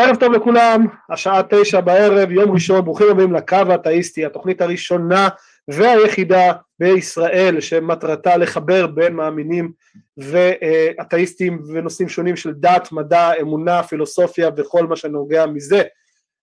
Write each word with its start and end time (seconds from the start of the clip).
ערב 0.00 0.16
טוב 0.16 0.32
לכולם, 0.32 0.86
השעה 1.10 1.42
תשע 1.50 1.80
בערב, 1.80 2.30
יום 2.30 2.50
ראשון, 2.50 2.84
ברוכים 2.84 3.06
הבאים 3.10 3.32
לקו 3.32 3.56
האתאיסטי, 3.56 4.26
התוכנית 4.26 4.60
הראשונה 4.60 5.28
והיחידה 5.68 6.52
בישראל 6.78 7.60
שמטרתה 7.60 8.36
לחבר 8.36 8.86
בין 8.86 9.12
מאמינים 9.12 9.72
ואתאיסטים 10.16 11.62
ונושאים 11.72 12.08
שונים 12.08 12.36
של 12.36 12.52
דת, 12.52 12.92
מדע, 12.92 13.30
אמונה, 13.40 13.82
פילוסופיה 13.82 14.50
וכל 14.56 14.86
מה 14.86 14.96
שנוגע 14.96 15.46
מזה. 15.46 15.82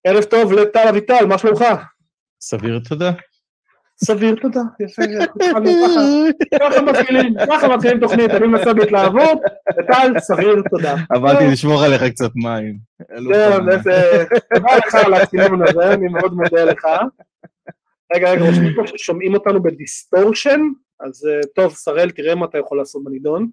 ערב 0.04 0.24
טוב 0.24 0.52
לטל 0.52 0.88
אביטל, 0.88 1.26
מה 1.26 1.38
שלומך? 1.38 1.64
סביר 2.40 2.80
תודה. 2.88 3.10
סביר 4.04 4.34
תודה, 4.42 4.60
יפה, 4.80 5.02
ככה 6.60 6.82
מתחילים, 6.82 7.34
ככה 7.48 7.68
מתחילים 7.68 8.00
תוכנית, 8.00 8.30
אני 8.30 8.46
מנסה 8.46 8.74
בהתלהבות, 8.74 9.38
וטל, 9.78 10.18
סביר 10.18 10.62
תודה. 10.70 10.94
עבדתי 11.10 11.46
לשמור 11.46 11.84
עליך 11.84 12.02
קצת 12.02 12.30
מים. 12.34 12.78
כן, 13.08 13.70
איזה, 13.70 14.24
תודה 14.54 14.76
לך 14.76 14.94
על 14.94 15.14
הצילום 15.14 15.62
הזה, 15.62 15.92
אני 15.92 16.08
מאוד 16.08 16.32
מודה 16.32 16.64
לך. 16.64 16.86
רגע, 18.14 18.30
רגע, 18.30 18.44
רושמים 18.44 18.74
פה 18.76 18.82
ששומעים 18.86 19.34
אותנו 19.34 19.62
ב 19.62 19.70
distortion, 19.70 20.60
אז 21.00 21.28
טוב, 21.54 21.74
ישראל, 21.74 22.10
תראה 22.10 22.34
מה 22.34 22.46
אתה 22.46 22.58
יכול 22.58 22.78
לעשות 22.78 23.04
בנידון. 23.04 23.48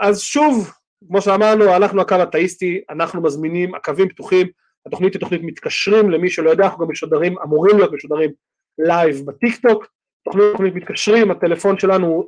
אז 0.00 0.20
שוב, 0.20 0.72
כמו 1.08 1.20
שאמרנו, 1.20 1.76
אנחנו 1.76 2.00
הקו 2.00 2.14
האתאיסטי, 2.14 2.80
אנחנו 2.90 3.22
מזמינים, 3.22 3.74
הקווים 3.74 4.08
פתוחים, 4.08 4.46
התוכנית 4.86 5.14
היא 5.14 5.20
תוכנית 5.20 5.40
מתקשרים, 5.44 6.10
למי 6.10 6.30
שלא 6.30 6.50
יודע, 6.50 6.64
אנחנו 6.64 6.84
גם 6.84 6.90
משודרים, 6.90 7.38
אמורים 7.44 7.76
להיות 7.76 7.92
משודרים 7.92 8.30
לייב 8.78 9.26
בטיק 9.26 9.60
טוק, 9.60 9.86
תוכנית 10.24 10.44
תוכנית 10.52 10.74
מתקשרים, 10.74 11.30
הטלפון 11.30 11.78
שלנו 11.78 12.06
הוא 12.06 12.24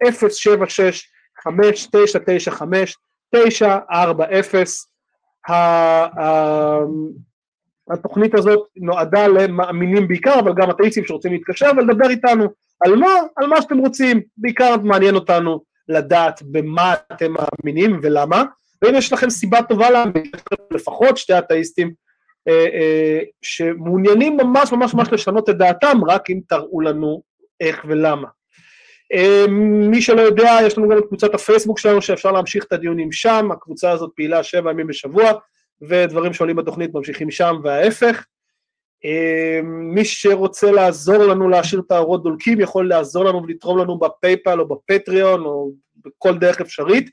076-5995-940, 3.35 3.39
התוכנית 7.91 8.35
הזאת 8.35 8.69
נועדה 8.77 9.27
למאמינים 9.27 10.09
בעיקר, 10.09 10.41
אבל 10.41 10.53
גם 10.57 10.71
אתאיסטים 10.71 11.07
שרוצים 11.07 11.33
להתקשר 11.33 11.71
ולדבר 11.77 12.11
איתנו 12.11 12.49
על 12.85 12.97
מה? 12.97 13.15
על 13.37 13.47
מה 13.47 13.63
שאתם 13.63 13.79
רוצים, 13.79 14.21
בעיקר 14.37 14.77
מעניין 14.77 15.15
אותנו 15.15 15.63
לדעת 15.89 16.43
במה 16.43 16.95
אתם 17.13 17.33
מאמינים 17.33 18.01
ולמה, 18.03 18.45
ואם 18.83 18.95
יש 18.95 19.13
לכם 19.13 19.31
סיבה 19.31 19.63
טובה 19.63 19.91
להאמין, 19.91 20.31
לפחות 20.71 21.17
שתי 21.17 21.39
אתאיסטים 21.39 21.93
שמעוניינים 23.43 24.37
ממש 24.37 24.73
ממש 24.73 24.95
ממש 24.95 25.09
לשנות 25.13 25.49
את 25.49 25.59
דעתם, 25.59 26.05
רק 26.09 26.31
אם 26.31 26.41
תראו 26.49 26.81
לנו 26.81 27.23
איך 27.61 27.85
ולמה. 27.89 28.29
אה, 29.13 29.45
מי 29.91 30.03
שלא 30.03 30.21
יודע, 30.21 30.59
יש 30.67 30.79
לנו 30.79 30.89
גם 30.89 30.99
את 30.99 31.05
קבוצת 31.09 31.35
הפייסבוק 31.35 31.79
שלנו 31.79 32.03
שאפשר 32.03 32.33
להמשיך 32.33 32.65
את 32.65 32.73
הדיונים 32.73 33.13
שם, 33.13 33.49
הקבוצה 33.53 33.91
הזאת 33.91 34.11
פעילה 34.17 34.43
שבע 34.43 34.71
ימים 34.71 34.87
בשבוע, 34.87 35.33
ודברים 35.83 36.33
שעולים 36.33 36.57
בתוכנית 36.57 36.95
ממשיכים 36.95 37.31
שם 37.31 37.57
וההפך. 37.65 38.25
מי 39.65 40.05
שרוצה 40.05 40.71
לעזור 40.71 41.25
לנו 41.25 41.49
להשאיר 41.49 41.83
את 41.87 41.93
האורות 41.93 42.23
דולקים 42.23 42.61
יכול 42.61 42.89
לעזור 42.89 43.25
לנו 43.25 43.43
ולתרום 43.43 43.79
לנו 43.79 43.99
בפייפל 43.99 44.61
או 44.61 44.69
בפטריון 44.69 45.45
או 45.45 45.71
בכל 46.05 46.39
דרך 46.39 46.61
אפשרית. 46.61 47.11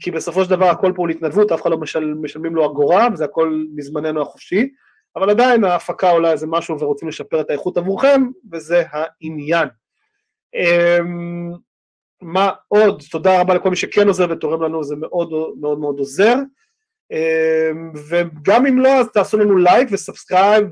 כי 0.00 0.10
בסופו 0.10 0.44
של 0.44 0.50
דבר 0.50 0.66
הכל 0.66 0.92
פה 0.96 1.08
להתנדבות, 1.08 1.52
אף 1.52 1.62
אחד 1.62 1.70
לא 1.70 1.78
משל, 1.78 2.14
משלמים 2.14 2.54
לו 2.54 2.66
אגורה, 2.66 3.08
וזה 3.12 3.24
הכל 3.24 3.64
מזמננו 3.74 4.22
החופשי, 4.22 4.68
אבל 5.16 5.30
עדיין 5.30 5.64
ההפקה 5.64 6.10
עולה 6.10 6.32
איזה 6.32 6.46
משהו 6.46 6.80
ורוצים 6.80 7.08
לשפר 7.08 7.40
את 7.40 7.50
האיכות 7.50 7.76
עבורכם, 7.76 8.22
וזה 8.52 8.82
העניין. 8.90 9.68
אמ, 10.54 11.52
מה 12.22 12.50
עוד? 12.68 13.02
תודה 13.10 13.40
רבה 13.40 13.54
לכל 13.54 13.70
מי 13.70 13.76
שכן 13.76 14.08
עוזר 14.08 14.26
ותורם 14.30 14.62
לנו, 14.62 14.84
זה 14.84 14.96
מאוד 14.96 15.30
מאוד 15.60 15.78
מאוד 15.78 15.98
עוזר. 15.98 16.34
אמ, 17.12 17.92
וגם 18.08 18.66
אם 18.66 18.78
לא, 18.78 18.88
אז 18.88 19.06
תעשו 19.08 19.38
לנו 19.38 19.56
לייק 19.56 19.88
ו 19.92 20.00
subscribe 20.00 20.68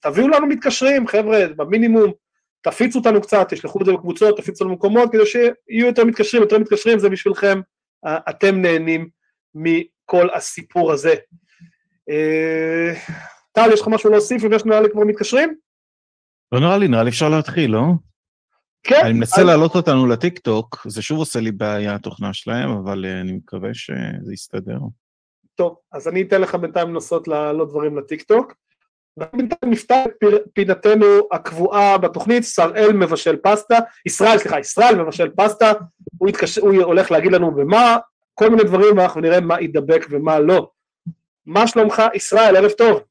ותביאו 0.00 0.28
לנו 0.28 0.46
מתקשרים, 0.46 1.06
חבר'ה, 1.06 1.46
במינימום. 1.56 2.12
תפיצו 2.60 2.98
אותנו 2.98 3.20
קצת, 3.20 3.46
תשלחו 3.48 3.80
את 3.80 3.86
זה 3.86 3.92
בקבוצות, 3.92 4.36
תפיצו 4.36 4.64
לנו 4.64 4.74
מקומות, 4.74 5.12
כדי 5.12 5.26
שיהיו 5.26 5.86
יותר 5.86 6.04
מתקשרים, 6.04 6.42
יותר 6.42 6.58
מתקשרים, 6.58 6.98
זה 6.98 7.08
בשבילכם, 7.08 7.60
אתם 8.06 8.62
נהנים 8.62 9.08
מכל 9.54 10.28
הסיפור 10.34 10.92
הזה. 10.92 11.14
אה, 12.10 12.94
טל, 13.52 13.72
יש 13.72 13.80
לך 13.80 13.88
משהו 13.88 14.10
להוסיף 14.10 14.44
לפני 14.44 14.58
שנראה 14.58 14.80
לי 14.80 14.90
כבר 14.90 15.04
מתקשרים? 15.04 15.54
לא 16.52 16.60
נראה 16.60 16.78
לי, 16.78 16.88
נראה 16.88 17.02
לי 17.02 17.10
אפשר 17.10 17.28
להתחיל, 17.28 17.70
לא? 17.70 17.82
כן. 18.82 19.00
אני 19.04 19.12
מנסה 19.12 19.42
להעלות 19.42 19.74
אותנו 19.74 20.06
לטיק 20.06 20.38
טוק, 20.38 20.86
זה 20.88 21.02
שוב 21.02 21.18
עושה 21.18 21.40
לי 21.40 21.52
בעיה 21.52 21.94
התוכנה 21.94 22.32
שלהם, 22.32 22.70
אבל 22.70 23.04
אה, 23.04 23.20
אני 23.20 23.32
מקווה 23.32 23.74
שזה 23.74 24.32
יסתדר. 24.32 24.78
טוב, 25.54 25.76
אז 25.92 26.08
אני 26.08 26.22
אתן 26.22 26.40
לך 26.40 26.54
בינתיים 26.54 26.94
לנסות 26.94 27.28
להעלות 27.28 27.68
דברים 27.68 27.98
לטיק 27.98 28.22
טוק. 28.22 28.54
בינתיים 29.18 29.72
נפתח 29.72 30.04
פינתנו 30.52 31.28
הקבועה 31.32 31.98
בתוכנית, 31.98 32.44
שראל 32.44 32.92
מבשל 32.92 33.36
פסטה, 33.36 33.78
ישראל, 34.06 34.38
סליחה, 34.38 34.58
ישראל 34.58 35.02
מבשל 35.02 35.30
פסטה, 35.36 35.72
הוא, 36.18 36.28
יתקש... 36.28 36.58
הוא 36.58 36.82
הולך 36.82 37.10
להגיד 37.10 37.32
לנו 37.32 37.50
במה, 37.50 37.96
כל 38.34 38.50
מיני 38.50 38.64
דברים, 38.64 38.98
ואנחנו 38.98 39.20
נראה 39.20 39.40
מה 39.40 39.60
ידבק 39.60 40.06
ומה 40.10 40.38
לא. 40.38 40.70
מה 41.46 41.66
שלומך, 41.66 42.02
ישראל, 42.14 42.56
ערב 42.56 42.70
טוב. 42.70 43.02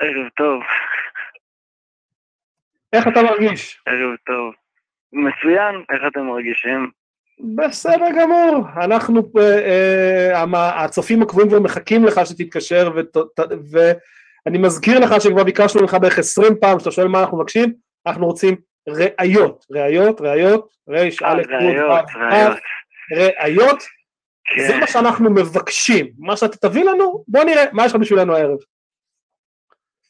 ערב 0.00 0.28
טוב. 0.36 0.62
איך 2.92 3.08
אתה 3.08 3.22
מרגיש? 3.22 3.82
ערב 3.86 4.16
טוב. 4.26 4.54
מצוין, 5.12 5.84
איך 5.92 6.02
אתם 6.08 6.20
מרגישים? 6.20 6.90
בסדר 7.56 8.06
גמור, 8.20 8.66
אנחנו, 8.76 9.32
אה, 9.38 10.44
אה, 10.54 10.84
הצופים 10.84 11.22
הקבועים 11.22 11.48
כבר 11.48 11.60
מחכים 11.60 12.04
לך 12.04 12.20
שתתקשר 12.24 12.92
ות, 12.96 13.16
ו, 13.72 13.78
אני 14.46 14.58
מזכיר 14.58 14.98
לך 14.98 15.20
שכבר 15.20 15.44
ביקשנו 15.44 15.82
לך 15.82 15.96
בערך 16.00 16.18
עשרים 16.18 16.52
פעם, 16.60 16.78
שאתה 16.78 16.90
שואל 16.90 17.08
מה 17.08 17.20
אנחנו 17.20 17.38
מבקשים, 17.38 17.72
אנחנו 18.06 18.26
רוצים 18.26 18.56
ראיות, 18.88 19.66
ראיות, 19.70 20.20
ראיות, 20.20 20.68
ריש, 20.88 21.22
א', 21.22 21.42
ראיות, 21.48 22.04
ראיות, 22.14 22.58
ראיות, 23.42 23.82
זה 24.66 24.76
מה 24.80 24.86
שאנחנו 24.86 25.30
מבקשים, 25.30 26.06
מה 26.18 26.36
שאתה 26.36 26.68
תביא 26.68 26.84
לנו, 26.84 27.24
בוא 27.28 27.44
נראה, 27.44 27.64
מה 27.72 27.84
יש 27.84 27.94
לך 27.94 28.00
בשבילנו 28.00 28.36
הערב? 28.36 28.58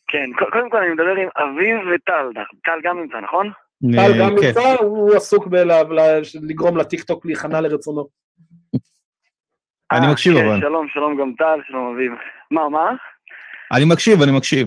כן, 0.08 0.30
קודם 0.52 0.70
כל 0.70 0.76
אני 0.76 0.90
מדבר 0.90 1.14
עם 1.16 1.28
אביב 1.36 1.76
וטל, 1.94 2.42
טל 2.64 2.80
גם 2.82 3.00
נמצא, 3.00 3.20
נכון? 3.20 3.50
טל 3.96 4.20
גם 4.20 4.36
כן. 4.40 4.46
נמצא, 4.46 4.74
הוא 4.80 5.14
עסוק 5.16 5.46
בלגרום 5.46 6.76
לטיק 6.76 7.04
טוק 7.04 7.26
להיכנע 7.26 7.60
לרצונו. 7.60 8.08
אני 9.92 10.06
אה, 10.06 10.12
מקשיב 10.12 10.34
כן, 10.34 10.46
אבל. 10.46 10.60
שלום, 10.60 10.88
שלום 10.88 11.20
גם 11.20 11.32
טל, 11.38 11.60
שלום 11.68 11.94
אביב. 11.94 12.12
מה, 12.50 12.68
מה? 12.68 12.90
אני 13.72 13.84
מקשיב, 13.92 14.22
אני 14.22 14.32
מקשיב. 14.36 14.66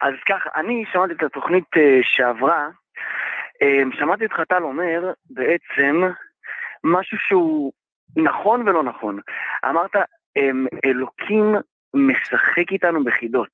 אז 0.00 0.14
ככה, 0.28 0.50
אני 0.56 0.84
שמעתי 0.92 1.12
את 1.12 1.22
התוכנית 1.22 1.64
uh, 1.76 1.80
שעברה, 2.02 2.68
uh, 3.62 3.98
שמעתי 3.98 4.24
אותך 4.24 4.40
טל 4.48 4.62
אומר 4.62 5.12
בעצם 5.30 6.02
משהו 6.84 7.18
שהוא 7.18 7.72
נכון 8.16 8.68
ולא 8.68 8.82
נכון. 8.82 9.20
אמרת, 9.64 9.90
אלוקים 10.84 11.54
משחק 11.94 12.72
איתנו 12.72 13.04
בחידות. 13.04 13.50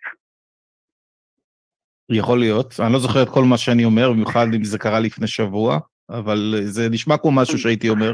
יכול 2.10 2.38
להיות, 2.38 2.74
אני 2.80 2.92
לא 2.92 2.98
זוכר 2.98 3.22
את 3.22 3.28
כל 3.34 3.44
מה 3.50 3.58
שאני 3.58 3.84
אומר, 3.84 4.12
במיוחד 4.12 4.46
אם 4.56 4.64
זה 4.64 4.78
קרה 4.78 5.00
לפני 5.00 5.26
שבוע, 5.26 5.78
אבל 6.10 6.54
זה 6.62 6.82
נשמע 6.90 7.18
כמו 7.18 7.30
משהו 7.32 7.58
שהייתי 7.58 7.88
אומר. 7.88 8.12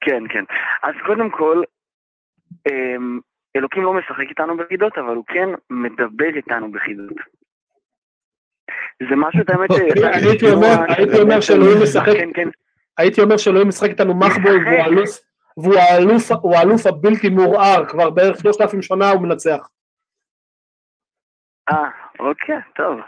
כן, 0.00 0.22
כן. 0.28 0.44
אז 0.82 0.94
קודם 1.06 1.30
כל, 1.30 1.62
אלוקים 3.56 3.82
לא 3.82 3.92
משחק 3.92 4.28
איתנו 4.30 4.56
בחידות, 4.56 4.98
אבל 4.98 5.16
הוא 5.16 5.24
כן 5.26 5.48
מדבר 5.70 6.36
איתנו 6.36 6.72
בחידות. 6.72 7.16
זה 9.08 9.16
משהו, 9.16 9.40
את 9.40 9.50
האמת, 9.50 9.70
הייתי 10.96 11.20
אומר 11.22 11.40
שאלוהים 11.40 11.82
משחק, 11.82 12.12
כן, 12.12 12.30
כן. 12.34 12.48
הייתי 12.98 13.20
אומר 13.20 13.36
שאלוהים 13.36 13.68
משחק 13.68 13.88
איתנו 13.88 14.14
מחבול, 14.14 14.64
והוא 15.56 16.54
האלוף 16.56 16.86
הבלתי 16.86 17.28
מעורער, 17.28 17.86
כבר 17.88 18.10
בערך 18.10 18.40
שלושת 18.40 18.60
אלפים 18.60 18.82
שנה 18.82 19.10
הוא 19.10 19.22
מנצח. 19.22 19.68
אה, 21.68 21.90
אוקיי, 22.18 22.56
טוב. 22.74 23.00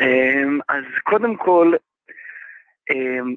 אמ, 0.00 0.58
אז 0.68 0.84
קודם 1.02 1.36
כל, 1.36 1.72
אמ, 2.90 3.34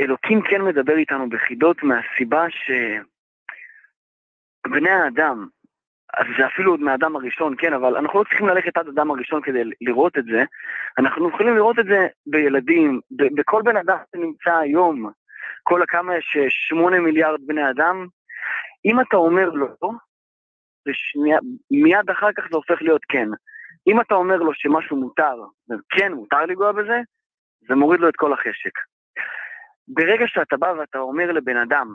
אלוקים 0.00 0.42
כן 0.42 0.62
מדבר 0.62 0.96
איתנו 0.96 1.28
בחידות 1.28 1.82
מהסיבה 1.82 2.50
ש... 2.50 2.70
בני 4.66 4.90
האדם, 4.90 5.46
זה 6.38 6.46
אפילו 6.46 6.70
עוד 6.70 6.80
מהאדם 6.80 7.16
הראשון, 7.16 7.54
כן, 7.58 7.72
אבל 7.72 7.96
אנחנו 7.96 8.18
לא 8.18 8.24
צריכים 8.24 8.48
ללכת 8.48 8.76
עד 8.76 8.88
אדם 8.88 9.10
הראשון 9.10 9.42
כדי 9.42 9.62
לראות 9.80 10.18
את 10.18 10.24
זה, 10.24 10.42
אנחנו 10.98 11.28
יכולים 11.28 11.54
לראות 11.54 11.78
את 11.78 11.84
זה 11.84 12.06
בילדים, 12.26 13.00
בכל 13.10 13.62
בן 13.64 13.76
אדם 13.76 13.96
שנמצא 14.12 14.56
היום, 14.56 15.10
כל 15.62 15.82
הכמה 15.82 16.16
יש 16.16 16.36
שמונה 16.48 17.00
מיליארד 17.00 17.40
בני 17.46 17.70
אדם, 17.70 18.06
אם 18.84 19.00
אתה 19.00 19.16
אומר 19.16 19.48
לא, 19.48 19.90
ושנייה, 20.88 21.38
מיד 21.70 22.10
אחר 22.10 22.32
כך 22.36 22.42
זה 22.50 22.56
הופך 22.56 22.82
להיות 22.82 23.04
כן. 23.08 23.28
אם 23.86 24.00
אתה 24.00 24.14
אומר 24.14 24.36
לו 24.36 24.54
שמשהו 24.54 24.96
מותר, 24.96 25.34
כן, 25.90 26.12
מותר 26.12 26.46
לנגוע 26.46 26.72
בזה, 26.72 27.00
זה 27.68 27.74
מוריד 27.74 28.00
לו 28.00 28.08
את 28.08 28.16
כל 28.16 28.32
החשק. 28.32 28.72
ברגע 29.88 30.24
שאתה 30.26 30.56
בא 30.56 30.66
ואתה 30.66 30.98
אומר 30.98 31.32
לבן 31.32 31.56
אדם, 31.56 31.94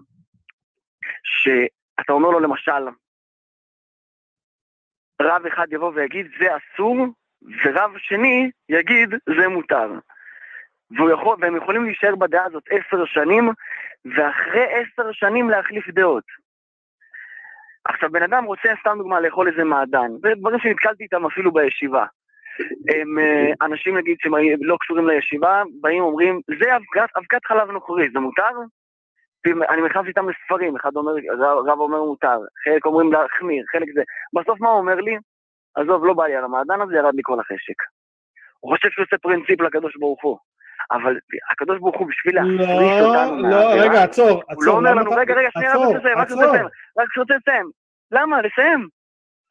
שאתה 2.02 2.14
אומר 2.14 2.30
לו 2.30 2.40
למשל, 2.40 2.88
רב 5.22 5.46
אחד 5.46 5.68
יבוא 5.72 5.92
ויגיד 5.96 6.28
זה 6.40 6.48
אסור, 6.58 7.08
ורב 7.64 7.92
שני 7.98 8.52
יגיד 8.70 9.10
זה 9.40 9.48
מותר. 9.48 9.92
יכול, 11.14 11.38
והם 11.40 11.56
יכולים 11.56 11.84
להישאר 11.84 12.16
בדעה 12.16 12.46
הזאת 12.46 12.64
עשר 12.70 13.06
שנים, 13.06 13.50
ואחרי 14.06 14.66
עשר 14.74 15.12
שנים 15.12 15.50
להחליף 15.50 15.90
דעות. 15.90 16.24
עכשיו, 17.86 18.12
בן 18.12 18.24
אדם 18.24 18.44
רוצה, 18.44 18.70
סתם 18.80 18.98
דוגמה, 18.98 19.20
לאכול 19.20 19.48
איזה 19.48 19.64
מעדן, 19.64 20.12
זה 20.22 20.30
דברים 20.40 20.60
שנתקלתי 20.60 21.04
איתם 21.04 21.26
אפילו 21.26 21.52
בישיבה. 21.54 22.06
הם 22.96 23.20
אה, 23.20 23.66
אנשים, 23.66 23.98
נגיד, 23.98 24.18
שלא 24.20 24.78
קשורים 24.80 25.08
לישיבה, 25.08 25.64
באים 25.82 26.04
אומרים, 26.04 26.42
זה 26.60 26.76
אבקת 27.18 27.46
חלב 27.46 27.72
נוכרי, 27.72 28.10
זה 28.14 28.20
מותר? 28.20 28.52
אני 29.46 29.82
נכנס 29.82 30.06
איתם 30.08 30.30
לספרים, 30.30 30.76
אחד 30.76 30.96
אומר, 30.96 31.12
רב 31.68 31.80
אומר 31.80 32.02
מותר, 32.02 32.40
חלק 32.64 32.86
אומרים 32.86 33.14
להחמיר, 33.14 33.64
חלק 33.72 33.88
זה. 33.94 34.02
בסוף 34.34 34.62
מה 34.62 34.70
הוא 34.70 34.78
אומר 34.78 34.96
לי? 34.96 35.18
עזוב, 35.76 36.06
לא 36.06 36.14
בא 36.14 36.26
לי 36.26 36.36
על 36.36 36.44
המעדן 36.44 36.82
הזה, 36.82 36.96
ירד 36.96 37.16
לי 37.16 37.22
כל 37.24 37.40
החשק. 37.40 37.80
הוא 38.60 38.72
חושב 38.72 38.90
שהוא 38.90 39.06
עושה 39.06 39.18
פרינציפ 39.18 39.62
לקדוש 39.62 39.98
ברוך 40.00 40.24
הוא. 40.24 40.38
אבל 40.92 41.18
הקדוש 41.52 41.80
ברוך 41.80 41.98
הוא 41.98 42.08
בשביל 42.08 42.36
להפריש 42.36 43.02
לא, 43.02 43.06
אותנו 43.06 43.42
לא, 43.42 43.50
לא, 43.50 43.82
רגע, 43.82 44.04
עצור, 44.04 44.42
עצור. 44.48 44.56
הוא 44.56 44.66
לא 44.66 44.72
אומר 44.72 44.94
לנו, 44.94 45.12
רגע, 45.12 45.34
רגע, 45.34 45.50
שנייה, 45.52 45.72
רק 45.76 45.96
לסיים, 45.96 46.18
רק. 46.98 47.18
לסיים. 47.18 47.70
למה? 48.12 48.42
לסיים. 48.42 48.88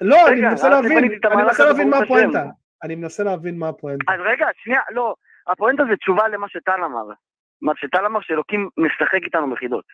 לא, 0.00 0.28
אני 0.28 0.40
מנסה 0.40 0.68
להבין, 0.68 0.98
אני 0.98 1.42
מנסה 1.42 1.64
להבין 1.64 1.90
מה. 1.90 1.98
הפואנטה. 1.98 2.44
אני 2.82 2.94
מנסה 2.94 3.24
להבין 3.24 3.58
מה 3.58 3.68
הפואנטה. 3.68 4.12
אז 4.12 4.20
רגע, 4.24 4.46
שנייה, 4.56 4.80
לא, 4.90 5.14
הפואנטה 5.46 5.82
זה 5.90 5.96
תשובה 5.96 6.28
למה 6.28 6.48
שטל 6.48 6.84
אמר. 6.84 7.04
מה 7.62 7.72
שטל 7.76 8.06
אמר 8.06 8.20
שאלוקים 8.20 8.68
משחק 8.76 9.22
איתנו 9.24 9.50
בחידות. 9.50 9.84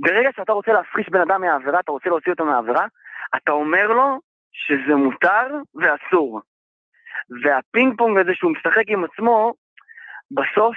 ברגע 0.00 0.28
שאתה 0.36 0.52
רוצה 0.52 0.72
להפריש 0.72 1.08
בן 1.08 1.20
אדם 1.20 1.40
מהעבירה, 1.40 1.80
אתה 1.80 1.92
רוצה 1.92 2.08
להוציא 2.08 2.32
אותו 2.32 2.44
מהעבירה, 2.44 2.86
אתה 3.36 3.52
אומר 3.52 3.86
לו 3.86 4.20
שזה 4.52 4.94
מותר 4.94 5.46
ואסור. 5.74 6.40
והפינג 7.42 7.98
פונג 7.98 8.18
הזה 8.18 8.34
שהוא 8.34 8.52
משחק 8.52 8.84
עם 8.86 9.04
עצמו, 9.04 9.54
בסוף 10.30 10.76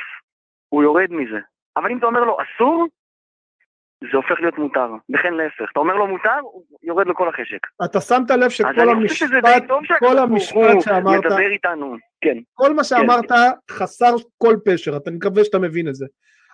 הוא 0.70 0.84
יורד 0.84 1.12
מזה. 1.12 1.40
אבל 1.78 1.92
אם 1.92 1.98
אתה 1.98 2.06
אומר 2.06 2.24
לו 2.24 2.38
אסור, 2.42 2.88
זה 4.12 4.18
הופך 4.18 4.36
להיות 4.42 4.58
מותר, 4.58 4.88
וכן 5.14 5.34
להפך. 5.34 5.72
אתה 5.72 5.80
אומר 5.80 5.94
לו 5.96 6.08
מותר, 6.08 6.30
הוא 6.42 6.64
יורד 6.84 7.08
לו 7.08 7.16
כל 7.16 7.30
החשק. 7.30 7.60
אתה 7.86 8.02
שמת 8.02 8.32
לב 8.32 8.50
שכל 8.50 8.90
המשפט, 8.90 9.30
כל 10.00 10.18
המשפט 10.18 10.56
הוא 10.74 10.82
שאמרת, 10.82 11.26
מדבר 11.26 11.52
איתנו. 11.54 11.96
כן. 12.22 12.38
כל 12.54 12.74
מה 12.74 12.84
שאמרת 12.84 13.32
חסר 13.72 14.16
כל 14.38 14.56
פשר, 14.66 14.98
אתה 14.98 15.12
מקווה 15.12 15.44
שאתה 15.44 15.60
מבין 15.60 15.88
את 15.88 15.96
זה. 15.96 16.06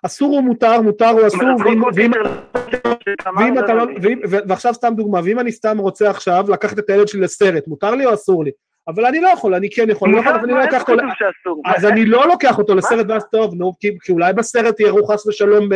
אסור 0.06 0.38
או 0.38 0.42
מותר, 0.42 0.82
מותר 0.82 1.10
או 1.12 1.28
אסור, 1.28 1.50
ואם- 3.38 3.60
אתה 3.60 3.74
לא, 3.74 3.86
ועכשיו 4.48 4.74
סתם 4.74 4.94
דוגמה, 4.96 5.20
ואם 5.26 5.40
אני 5.40 5.52
סתם 5.52 5.78
רוצה 5.78 6.10
עכשיו 6.10 6.46
לקחת 6.50 6.80
את 6.80 6.90
הילד 6.90 7.08
שלי 7.08 7.22
לסרט, 7.22 7.68
מותר 7.68 7.92
לי 7.96 8.06
או 8.06 8.14
אסור 8.14 8.44
לי? 8.44 8.52
אבל 8.88 9.06
אני 9.06 9.22
לא 9.22 9.28
יכול, 9.28 9.54
אני 9.56 9.70
כן 9.76 9.90
יכול, 9.90 10.10
אני 10.10 10.16
לא 10.16 10.22
יכול, 10.22 10.34
אני 10.44 10.52
לא 10.54 10.64
אקח 10.64 10.82
אותו? 10.90 11.04
אז 11.66 11.86
אני 11.86 12.06
לא 12.06 12.28
לוקח 12.28 12.58
אותו 12.58 12.76
לסרט 12.76 13.06
ואז 13.10 13.26
טוב, 13.32 13.54
נו, 13.56 13.72
כי 13.80 14.12
אולי 14.12 14.34
בסרט 14.34 14.80
יראו 14.80 15.08
חס 15.08 15.28
ושלום 15.28 15.70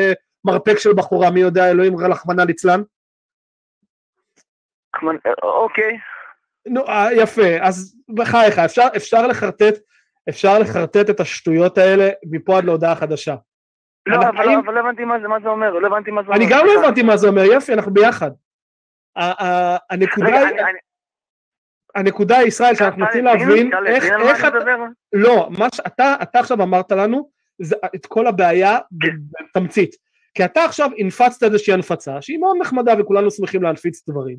במרפק 0.46 0.78
של 0.78 0.94
בחורה, 0.94 1.32
מי 1.32 1.40
יודע, 1.40 1.72
אלוהים 1.72 1.98
רחמנא 1.98 2.42
ליצלן. 2.42 2.82
אוקיי. 5.44 5.98
נו, 6.68 6.88
אה, 6.88 7.14
יפה, 7.14 7.58
אז 7.62 7.96
בחייך, 8.16 8.60
אפשר, 8.60 8.88
אפשר 8.96 9.28
לחרטט, 9.28 9.74
אפשר 10.30 10.60
לחרטט 10.60 11.10
את 11.10 11.20
השטויות 11.20 11.78
האלה 11.78 12.10
מפה 12.32 12.58
עד 12.58 12.66
להודעה 12.66 12.96
חדשה. 12.96 13.36
לא, 14.06 14.16
אבל 14.16 14.26
אבל 14.28 14.50
האם- 14.50 14.60
אבל 14.60 14.74
לא 14.74 14.80
הבנתי 14.80 15.06
מה 15.06 15.20
זה- 15.22 15.28
מה 15.28 15.40
זה 15.44 15.48
אומר, 15.50 15.72
לא 15.72 15.88
הבנתי 15.88 16.12
מה 16.12 16.22
זה 16.22 16.28
אומר. 16.28 16.38
אני 16.38 16.46
גם 16.50 16.66
לא. 16.66 16.80
הבנתי 16.86 17.04
מה 17.04 17.18
זה 17.18 17.28
אומר, 17.28 17.42
יופי, 17.44 17.74
אנחנו 17.74 17.94
ביחד. 17.94 18.32
הנקודה 19.90 20.28
היא, 20.48 20.58
הנקודה 21.96 22.38
היא, 22.38 22.48
ישראל, 22.48 22.76
שאנחנו 22.76 23.06
רוצים 23.06 23.26
להבין 23.26 23.72
איך, 23.88 24.04
איך 24.04 24.46
אתה? 24.46 24.58
לא, 25.14 25.50
מה 25.60 25.68
שאתה, 25.76 26.16
אתה 26.24 26.40
עכשיו 26.40 26.64
אמרת 26.64 26.92
לנו, 26.92 27.30
זה 27.62 27.76
את 27.96 28.06
כל 28.06 28.28
הבעיה 28.28 28.78
בתמצית. 28.92 29.96
כי 30.36 30.46
אתה 30.46 30.64
עכשיו 30.64 30.90
הנפצת 30.98 31.44
איזושהי 31.44 31.74
הנפצה, 31.74 32.22
שהיא 32.22 32.40
מאוד 32.40 32.58
נחמדה 32.60 32.94
וכולנו 33.00 33.32
שמחים 33.32 33.64
להנפיץ 33.64 34.10
דברים. 34.10 34.38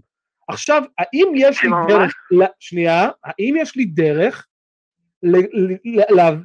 עכשיו, 0.48 0.82
האם 0.98 1.32
יש 1.37 1.62
לי 1.62 1.70
דרך, 1.88 2.14
שנייה, 2.60 3.08
האם 3.25 3.54
יש 3.58 3.76
לי 3.76 3.84
דרך 3.84 4.46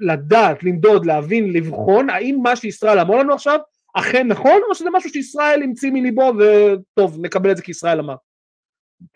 לדעת, 0.02 0.64
למדוד, 0.64 1.06
להבין, 1.06 1.54
לבחון, 1.54 2.10
האם 2.10 2.40
מה 2.44 2.56
שישראל 2.56 3.00
אמר 3.00 3.16
לנו 3.16 3.34
עכשיו 3.34 3.60
אכן 3.94 4.28
נכון, 4.28 4.62
או 4.70 4.76
שזה 4.76 4.90
משהו 4.94 5.10
שישראל 5.10 5.64
המציא 5.64 5.92
מליבו 5.92 6.34
וטוב, 6.40 7.18
נקבל 7.22 7.52
את 7.52 7.58
זה 7.58 7.64
כי 7.64 7.72
ישראל 7.72 8.00
אמר. 8.00 8.16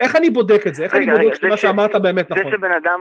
איך 0.00 0.16
אני 0.16 0.30
בודק 0.30 0.66
את 0.66 0.74
זה? 0.74 0.84
איך 0.84 0.94
אני 0.94 1.06
בודק 1.06 1.34
זה 1.34 1.40
שמה 1.40 1.56
ש- 1.56 1.60
שאמרת 1.60 1.94
באמת 2.02 2.28
זה 2.28 2.34
נכון? 2.34 2.52
שבן 2.52 2.72
אדם, 2.72 3.00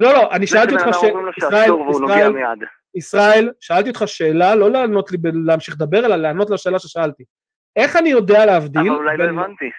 לא, 0.00 0.12
לא, 0.12 0.30
אני 0.32 0.46
זה 0.46 0.52
שאלתי 0.52 0.70
שבן 0.70 0.80
אותך 0.80 0.96
אדם 0.96 1.02
ש... 1.02 1.04
אומרים 1.04 1.26
לו 1.26 1.32
שאסור 1.32 1.80
והוא 1.80 2.00
נוגע 2.00 2.28
מיד. 2.28 2.68
ישראל, 2.94 3.52
שאלתי 3.60 3.88
אותך 3.88 4.02
שאלה, 4.06 4.54
לא 4.54 4.70
לענות 4.70 5.12
לי, 5.12 5.18
להמשיך 5.46 5.74
לדבר, 5.74 6.06
אלא 6.06 6.16
לענות 6.16 6.50
לשאלה 6.50 6.78
ששאלתי. 6.78 7.24
איך 7.76 7.96
אני 7.96 8.08
יודע 8.08 8.46
להבדיל? 8.46 8.80
אבל 8.82 8.90
אולי 8.90 9.16
לא 9.16 9.24
הבנתי. 9.24 9.70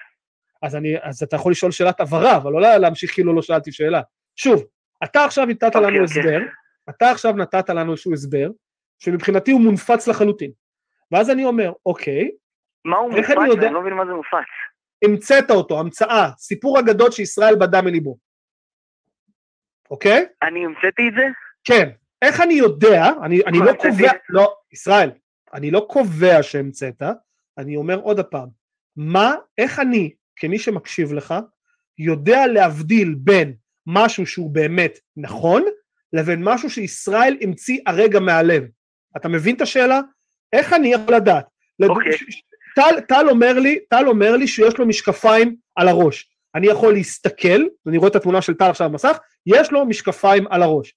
אז, 0.62 0.76
אני, 0.76 0.96
אז 1.02 1.24
אתה 1.24 1.36
יכול 1.36 1.52
לשאול 1.52 1.72
שאלת 1.72 2.00
הבהרה, 2.00 2.38
אבל 2.38 2.52
לא 2.52 2.78
להמשיך 2.78 3.14
כאילו 3.14 3.36
לא 3.36 3.42
שאלתי 3.42 3.72
שאלה. 3.72 4.02
שוב, 4.36 4.64
אתה 5.04 5.26
עכשיו 5.26 5.46
נתת 5.46 5.64
אוקיי, 5.64 5.82
לנו 5.82 5.90
אוקיי. 5.90 6.04
הסבר, 6.04 6.40
אתה 6.90 7.12
עכשיו 7.12 7.32
נתת 7.32 7.70
לנו 7.70 7.92
איזשהו 7.92 8.14
הסבר, 8.14 8.50
שמבחינתי 9.00 9.52
הוא 9.52 9.62
מונפץ 9.62 10.08
לחלוטין. 10.08 10.52
ואז 11.12 11.30
אני 11.30 11.46
אומר, 11.46 11.72
אוקיי, 11.86 12.32
מה 12.86 12.98
הוא 12.98 13.12
מופץ? 13.12 13.30
אני 13.30 13.48
יודע- 13.50 13.66
אני 13.68 13.74
לא 13.74 13.82
מבין 13.82 13.94
מה 13.94 14.06
זה 14.06 14.12
מופץ. 14.14 14.48
המצאת 15.04 15.52
אותו, 15.52 15.80
המצאה, 15.80 16.30
סיפור 16.38 16.80
אגדות 16.80 17.14
שישראל 17.14 17.56
בדה 17.56 17.82
מליבו. 17.82 18.18
אוקיי? 19.92 20.26
אני 20.44 20.66
המצאתי 20.66 21.08
את 21.08 21.14
זה? 21.14 21.24
כן. 21.64 21.90
איך 22.22 22.42
אני 22.42 22.54
יודע, 22.54 23.06
אני, 23.24 23.42
אני 23.48 23.60
לא? 23.60 23.74
קובע, 23.74 24.12
לא, 24.30 24.54
ישראל, 24.74 25.12
אני 25.54 25.72
לא 25.72 25.86
קובע 25.90 26.44
שהמצאת, 26.44 27.02
אני 27.58 27.76
אומר 27.76 28.00
עוד 28.00 28.20
הפעם, 28.20 28.48
מה, 28.96 29.34
איך 29.58 29.80
אני, 29.80 30.12
כמי 30.36 30.60
שמקשיב 30.60 31.14
לך, 31.14 31.34
יודע 31.98 32.48
להבדיל 32.48 33.16
בין 33.18 33.54
משהו 33.88 34.26
שהוא 34.26 34.52
באמת 34.52 35.00
נכון, 35.18 35.64
לבין 36.14 36.44
משהו 36.44 36.70
שישראל 36.70 37.38
המציא 37.42 37.80
הרגע 37.86 38.20
מהלב. 38.20 38.64
אתה 39.18 39.28
מבין 39.30 39.56
את 39.56 39.62
השאלה? 39.62 40.00
איך 40.54 40.74
אני 40.74 40.88
יכול 40.94 41.16
לדעת? 41.16 41.46
לד- 41.80 41.90
אוקיי. 41.90 42.12
טל, 42.76 43.00
טל 43.08 43.26
אומר 43.30 43.60
לי, 43.60 43.80
טל 43.90 44.08
אומר 44.08 44.36
לי 44.38 44.48
שיש 44.48 44.78
לו 44.78 44.86
משקפיים 44.86 45.56
על 45.76 45.88
הראש. 45.88 46.30
אני 46.56 46.68
יכול 46.68 46.94
להסתכל, 46.94 47.62
אני 47.88 47.98
רואה 47.98 48.10
את 48.10 48.16
התמונה 48.16 48.42
של 48.42 48.54
טל 48.54 48.70
עכשיו 48.70 48.90
במסך, 48.90 49.18
יש 49.46 49.72
לו 49.72 49.86
משקפיים 49.86 50.48
על 50.48 50.64
הראש. 50.64 50.94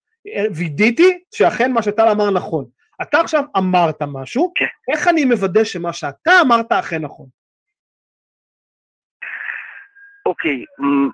וידאתי 0.54 1.23
שאכן 1.35 1.73
מה 1.73 1.83
שטל 1.83 2.09
אמר 2.09 2.31
נכון. 2.31 2.64
אתה 3.02 3.21
עכשיו 3.21 3.43
אמרת 3.59 4.02
משהו, 4.02 4.52
כן. 4.54 4.93
איך 4.93 5.09
אני 5.09 5.25
מוודא 5.25 5.64
שמה 5.64 5.93
שאתה 5.93 6.31
אמרת 6.47 6.73
אכן 6.73 7.02
נכון? 7.02 7.26
אוקיי, 10.26 10.64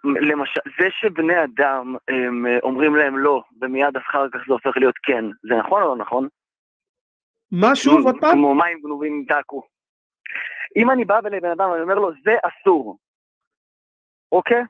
למשל, 0.05 0.61
זה 0.81 0.89
שבני 0.91 1.45
אדם 1.45 1.97
הם, 2.09 2.47
אומרים 2.63 2.97
להם 2.97 3.19
לא, 3.19 3.43
ומיד 3.61 3.97
אחר 3.97 4.29
כך 4.33 4.39
זה 4.47 4.53
הופך 4.53 4.77
להיות 4.77 4.95
כן, 5.03 5.25
זה 5.49 5.55
נכון 5.55 5.83
או 5.83 5.89
לא 5.89 5.97
נכון? 5.97 6.29
מה 7.53 7.77
שוב 7.77 8.07
עוד 8.07 8.17
פעם? 8.21 8.33
כמו 8.33 8.55
מים 8.55 8.81
גנובים 8.81 9.25
תעקו. 9.29 9.63
אם 10.77 10.91
אני 10.91 11.05
בא 11.05 11.19
לבן 11.19 11.51
אדם 11.51 11.71
ואני 11.71 11.83
אומר 11.83 11.95
לו, 11.95 12.11
זה 12.25 12.35
אסור, 12.43 12.99
אוקיי? 14.33 14.63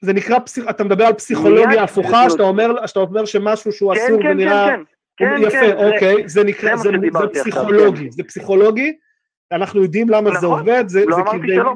זה 0.00 0.12
נקרא, 0.12 0.38
פסיכ... 0.38 0.64
אתה 0.70 0.84
מדבר 0.84 1.04
על 1.04 1.12
פסיכולוגיה 1.12 1.82
הפוכה, 1.82 2.22
זה- 2.24 2.30
שאתה 2.30 2.42
אומר, 2.42 2.86
שאתה 2.86 3.00
אומר 3.00 3.24
שמשהו 3.24 3.72
שהוא 3.72 3.94
כן, 3.94 4.00
אסור 4.06 4.22
כן, 4.22 4.28
ונראה... 4.28 4.66
כן, 4.68 4.82
כן. 5.16 5.36
כן, 5.36 5.42
יפה, 5.42 5.50
כן, 5.50 5.66
זה- 5.78 5.86
אוקיי, 5.94 6.28
זה 6.28 6.44
נקרא, 6.44 6.76
זה 6.76 6.82
זה, 6.82 6.90
זה 7.34 7.40
פסיכולוגי, 7.40 8.04
כן. 8.04 8.10
זה 8.10 8.22
פסיכולוגי, 8.22 8.92
אנחנו 9.52 9.82
יודעים 9.82 10.08
למה 10.08 10.30
זה 10.30 10.36
נכון, 10.46 10.58
עובד, 10.60 10.84
זה, 10.88 11.04
לא 11.06 11.16
זה 11.16 11.22
אמרתי 11.22 11.38
כדי... 11.38 11.54
שלא. 11.54 11.72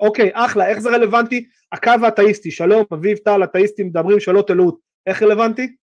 אוקיי, 0.00 0.30
אחלה, 0.34 0.68
איך 0.68 0.78
זה 0.78 0.90
רלוונטי? 0.90 1.44
הקו 1.72 1.90
האתאיסטי, 2.02 2.50
שלום, 2.50 2.84
אביב 2.94 3.16
טל, 3.18 3.44
אתאיסטים 3.44 3.86
מדברים 3.86 4.20
שאלות 4.20 4.50
אלוהות, 4.50 4.78
איך 5.06 5.22
רלוונטי? 5.22 5.76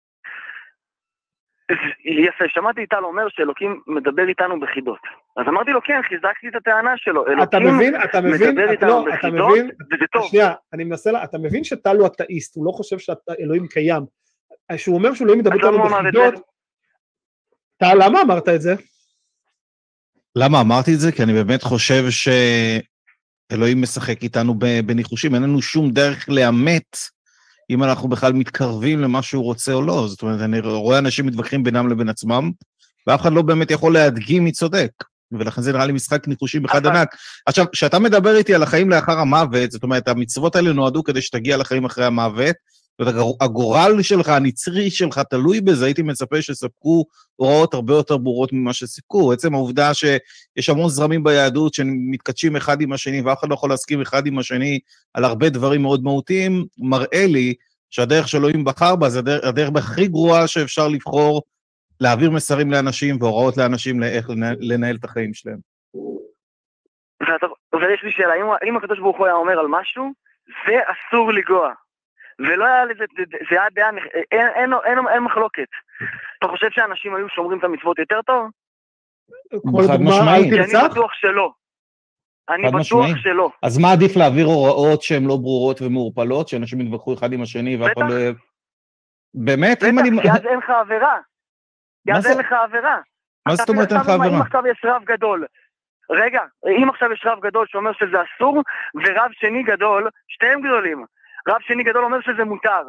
יפה, 2.05 2.43
שמעתי 2.47 2.85
טל 2.87 3.03
אומר 3.03 3.23
שאלוקים 3.29 3.81
מדבר 3.87 4.27
איתנו 4.29 4.59
בחידות. 4.59 4.99
אז 5.37 5.45
אמרתי 5.47 5.71
לו, 5.71 5.79
כן, 5.83 6.01
חיזקתי 6.09 6.47
את 6.47 6.55
הטענה 6.55 6.93
שלו. 6.97 7.25
אתה 7.43 7.57
אלוקים 7.57 7.75
מבין, 7.75 7.95
אתה 8.03 8.21
מבין, 8.21 8.49
מדבר 8.49 8.63
אתה, 8.65 8.71
איתנו 8.71 8.87
לא, 8.87 9.05
אתה 9.09 9.17
בחידות, 9.17 9.49
מבין, 9.49 9.65
וזה 9.93 10.05
טוב. 10.13 10.27
שנייה, 10.29 10.53
אני 10.73 10.83
מנסה, 10.83 11.11
לה- 11.11 11.23
אתה 11.23 11.37
מבין 11.37 11.63
שטל 11.63 11.97
הוא 11.97 12.07
אתאיסט, 12.07 12.55
הוא 12.55 12.65
לא 12.65 12.71
חושב 12.71 12.97
שאלוהים 12.99 13.67
קיים. 13.67 14.03
כשהוא 14.75 14.95
אומר 14.95 15.13
שאלוהים 15.13 15.39
מדבר 15.39 15.55
אז 15.55 15.61
למה 15.73 15.83
איתנו 15.85 15.99
בחידות? 16.01 16.33
טל, 17.77 17.95
למה 18.05 18.21
אמרת 18.21 18.49
את 18.49 18.61
זה? 18.61 18.75
למה 20.37 20.61
אמרתי 20.61 20.93
את 20.93 20.99
זה? 20.99 21.11
כי 21.11 21.23
אני 21.23 21.33
באמת 21.33 21.61
חושב 21.63 22.03
שאלוהים 23.51 23.81
משחק 23.81 24.23
איתנו 24.23 24.53
בניחושים, 24.85 25.35
אין 25.35 25.43
לנו 25.43 25.61
שום 25.61 25.89
דרך 25.91 26.25
לאמת 26.29 26.97
אם 27.69 27.83
אנחנו 27.83 28.09
בכלל 28.09 28.33
מתקרבים 28.33 29.01
למה 29.01 29.21
שהוא 29.21 29.43
רוצה 29.43 29.73
או 29.73 29.81
לא. 29.81 30.07
זאת 30.07 30.21
אומרת, 30.21 30.41
אני 30.41 30.59
רואה 30.59 30.97
אנשים 30.97 31.25
מתווכחים 31.25 31.63
בינם 31.63 31.89
לבין 31.89 32.09
עצמם, 32.09 32.51
ואף 33.07 33.21
אחד 33.21 33.33
לא 33.33 33.41
באמת 33.41 33.71
יכול 33.71 33.93
להדגים 33.93 34.43
מי 34.43 34.51
צודק. 34.51 34.91
ולכן 35.31 35.61
זה 35.61 35.71
נראה 35.73 35.85
לי 35.85 35.93
משחק 35.93 36.27
ניחושים 36.27 36.65
אחד 36.65 36.85
אבל- 36.85 36.95
ענק. 36.97 37.15
עכשיו, 37.45 37.65
כשאתה 37.71 37.99
מדבר 37.99 38.35
איתי 38.35 38.55
על 38.55 38.63
החיים 38.63 38.89
לאחר 38.89 39.19
המוות, 39.19 39.71
זאת 39.71 39.83
אומרת, 39.83 40.07
המצוות 40.07 40.55
האלה 40.55 40.73
נועדו 40.73 41.03
כדי 41.03 41.21
שתגיע 41.21 41.57
לחיים 41.57 41.85
אחרי 41.85 42.05
המוות, 42.05 42.55
זאת 42.99 43.07
אומרת, 43.07 43.15
הגור- 43.15 43.37
הגורל 43.41 44.01
שלך, 44.01 44.29
הנצרי 44.29 44.89
שלך, 44.89 45.19
תלוי 45.29 45.61
בזה, 45.61 45.85
הייתי 45.85 46.01
מצפה 46.01 46.41
שיספקו 46.41 47.05
הוראות 47.35 47.73
הרבה 47.73 47.93
יותר 47.93 48.17
ברורות 48.17 48.53
ממה 48.53 48.73
שסיפקו. 48.73 49.33
עצם 49.33 49.53
העובדה 49.53 49.93
שיש 49.93 50.69
המון 50.69 50.89
זרמים 50.89 51.23
ביהדות 51.23 51.73
שמתכתשים 51.73 52.55
אחד 52.55 52.81
עם 52.81 52.93
השני, 52.93 53.21
ואף 53.21 53.39
אחד 53.39 53.49
לא 53.49 53.53
יכול 53.53 53.69
להסכים 53.69 54.01
אחד 54.01 54.27
עם 54.27 54.39
השני 54.39 54.79
על 55.13 55.23
הרבה 55.23 55.49
דברים 55.49 55.81
מאוד 55.81 56.03
מהותיים, 56.03 56.65
מראה 56.77 57.25
לי 57.27 57.53
שהדרך 57.89 58.27
שאלוהים 58.27 58.63
בחר 58.63 58.95
בה 58.95 59.09
זה 59.09 59.19
הדרך, 59.19 59.43
הדרך 59.43 59.69
הכי 59.75 60.07
גרועה 60.07 60.47
שאפשר 60.47 60.87
לבחור 60.87 61.41
להעביר 62.01 62.31
מסרים 62.31 62.71
לאנשים 62.71 63.17
והוראות 63.21 63.57
לאנשים 63.57 63.99
לאיך 63.99 64.29
לנהל, 64.29 64.55
לנהל 64.59 64.95
את 64.95 65.05
החיים 65.05 65.33
שלהם. 65.33 65.57
ויש 67.73 68.03
לי 68.03 68.11
שאלה, 68.11 68.33
אם, 68.33 68.69
אם 68.69 68.77
הקדוש 68.77 68.99
ברוך 68.99 69.17
הוא 69.17 69.25
היה 69.25 69.35
אומר 69.35 69.59
על 69.59 69.67
משהו, 69.69 70.11
זה 70.47 70.73
אסור 70.87 71.33
לגוע. 71.33 71.73
ולא 72.39 72.65
היה 72.65 72.85
לזה, 72.85 73.05
זה- 73.17 73.23
היה 73.61 73.69
דעה, 73.73 73.89
אין, 74.31 74.47
אין, 74.55 74.73
אין, 74.85 74.97
אין 75.07 75.23
מחלוקת. 75.23 75.67
אתה 76.39 76.47
חושב 76.47 76.67
שאנשים 76.71 77.15
היו 77.15 77.29
שומרים 77.29 77.59
את 77.59 77.63
המצוות 77.63 77.99
יותר 77.99 78.21
טוב? 78.21 78.49
כמו 79.61 79.77
חד 79.77 79.83
לדוגמה, 79.93 80.09
משמעית. 80.09 80.53
כי 80.53 80.59
אני? 80.77 80.89
בטוח 80.91 81.13
שלא. 81.13 81.51
אני 82.49 82.63
בטוח 82.67 82.79
משמעית. 82.79 83.17
שלא. 83.19 83.49
אז 83.63 83.77
מה 83.77 83.91
עדיף 83.91 84.15
להעביר 84.17 84.45
הוראות 84.45 85.01
שהן 85.01 85.23
לא 85.23 85.35
ברורות 85.37 85.81
ומעורפלות, 85.81 86.47
שאנשים 86.47 86.81
יתווכחו 86.81 87.13
אחד 87.13 87.33
עם 87.33 87.41
השני 87.41 87.77
ואף 87.77 87.91
אחד 87.97 88.05
בטח. 88.05 88.13
לא. 88.13 88.31
באמת? 89.33 89.83
אם 89.83 89.99
אני... 89.99 90.11
בטח, 90.11 90.21
כי 90.21 90.29
אז 90.31 90.45
אין 90.45 90.57
לך 90.57 90.69
עבירה. 90.69 91.17
כי 92.07 92.13
אז 92.13 92.23
זה- 92.23 92.29
אין 92.29 92.37
לך 92.39 92.51
עבירה. 92.63 92.97
מה 93.47 93.55
זאת 93.55 93.69
אומרת 93.69 93.91
אין 93.91 93.99
לך 94.01 94.09
עבירה? 94.09 94.35
אם 94.37 94.41
עכשיו 94.41 94.67
יש 94.67 94.81
רב 94.85 95.03
גדול, 95.05 95.45
רגע, 96.09 96.41
אם 96.81 96.89
עכשיו 96.89 97.11
יש 97.13 97.25
רב 97.25 97.39
גדול 97.45 97.65
שאומר 97.69 97.91
שזה 97.93 98.17
אסור, 98.21 98.63
ורב 98.95 99.31
שני 99.33 99.63
גדול, 99.63 100.09
שתיהם 100.27 100.61
גדולים, 100.61 101.05
רב 101.47 101.61
שני 101.67 101.83
גדול 101.83 102.03
אומר 102.05 102.21
שזה 102.21 102.43
מותר. 102.43 102.83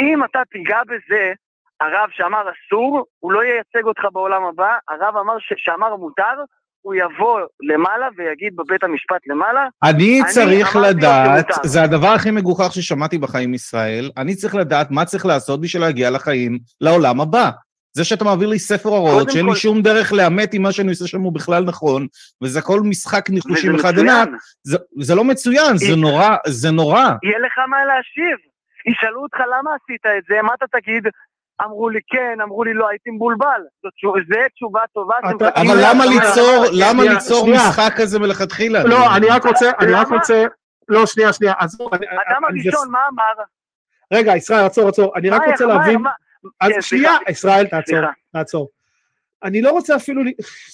אם 0.00 0.24
אתה 0.24 0.38
תיגע 0.52 0.78
בזה, 0.86 1.32
הרב 1.80 2.08
שאמר 2.12 2.42
אסור, 2.42 3.04
הוא 3.18 3.32
לא 3.32 3.40
ייצג 3.44 3.84
אותך 3.86 4.02
בעולם 4.12 4.44
הבא, 4.44 4.74
הרב 4.88 5.16
אמר 5.16 5.38
ש- 5.38 5.52
שאמר 5.56 5.96
מותר, 5.96 6.34
הוא 6.82 6.94
יבוא 6.94 7.40
למעלה 7.60 8.08
ויגיד 8.16 8.56
בבית 8.56 8.84
המשפט 8.84 9.20
למעלה, 9.26 9.66
אני 9.82 10.20
אני 10.22 10.30
צריך 10.32 10.76
לדעת. 10.76 11.46
זה 11.62 11.82
הדבר 11.82 12.08
הכי 12.08 12.30
מגוחך 12.30 12.72
ששמעתי 12.72 13.18
בחיים 13.18 13.54
ישראל, 13.54 14.10
אני 14.16 14.34
צריך 14.34 14.54
לדעת 14.54 14.90
מה 14.90 15.04
צריך 15.04 15.26
לעשות 15.26 15.60
בשביל 15.60 15.82
להגיע 15.82 16.10
לחיים, 16.10 16.58
לעולם 16.80 17.20
הבא. 17.20 17.50
זה 17.92 18.04
שאתה 18.04 18.24
מעביר 18.24 18.48
לי 18.48 18.58
ספר 18.58 18.88
הוראות, 18.88 19.30
שאין 19.30 19.46
לי 19.46 19.52
כל- 19.52 19.56
שום 19.58 19.82
דרך 19.82 20.12
לאמת 20.12 20.54
אם 20.54 20.62
מה 20.62 20.72
שאני 20.72 20.88
עושה 20.90 21.06
שם 21.06 21.20
הוא 21.20 21.32
בכלל 21.34 21.64
נכון, 21.64 22.06
וזה 22.42 22.58
הכל 22.58 22.80
משחק 22.80 23.30
ניחושים 23.30 23.74
אחד. 23.74 23.98
ענק, 23.98 24.28
זה, 24.62 24.78
זה 25.00 25.14
לא 25.14 25.24
מצוין, 25.24 25.76
זה 25.76 25.96
נורא, 25.96 26.36
זה 26.46 26.70
נורא. 26.70 26.98
יהיה 26.98 27.38
לך 27.38 27.58
מה 27.70 27.84
להשיב. 27.84 28.38
ישאלו 28.86 29.22
אותך 29.22 29.36
למה 29.40 29.70
עשית 29.82 30.00
את 30.18 30.24
זה, 30.28 30.42
מה 30.42 30.50
אתה 30.54 30.66
תגיד? 30.80 31.02
אמרו 31.64 31.88
לי 31.90 31.98
כן, 32.08 32.40
אמרו 32.42 32.64
לי 32.64 32.74
לא, 32.74 32.88
הייתי 32.88 33.10
מבולבל. 33.10 33.60
זה 34.28 34.36
תשובה 34.54 34.80
טובה. 34.94 35.14
אבל 35.56 35.76
למה 35.82 36.06
ליצור, 36.06 36.64
למה 36.72 37.04
ליצור. 37.04 37.48
משחק 37.52 37.92
כזה 37.96 38.18
מלכתחילה? 38.18 38.84
לא, 38.84 39.16
אני 39.16 39.26
רק 39.26 39.46
רוצה, 39.46 39.70
אני 39.80 39.92
רק? 39.92 40.08
רוצה, 40.08 40.44
לא, 40.88 41.06
שנייה, 41.06 41.32
שנייה, 41.32 41.52
עזוב, 41.58 41.94
אדם 41.94 42.44
הראשון, 42.48 42.90
מה 42.90 42.98
אמר? 43.12 43.44
רגע, 44.12 44.36
ישראל, 44.36 44.64
עצור, 44.64 44.88
עצור, 44.88 45.12
אני 45.16 45.30
רק 45.30 45.42
רוצה 45.46 45.64
להבין, 45.66 46.02
אז 46.60 46.72
כן, 46.72 46.82
שנייה, 46.82 47.16
סליחה. 47.16 47.30
ישראל, 47.30 47.66
תעצור, 47.66 47.98
סליחה. 47.98 48.12
תעצור. 48.32 48.68
אני 49.42 49.62
לא 49.62 49.70
רוצה 49.70 49.96
אפילו, 49.96 50.22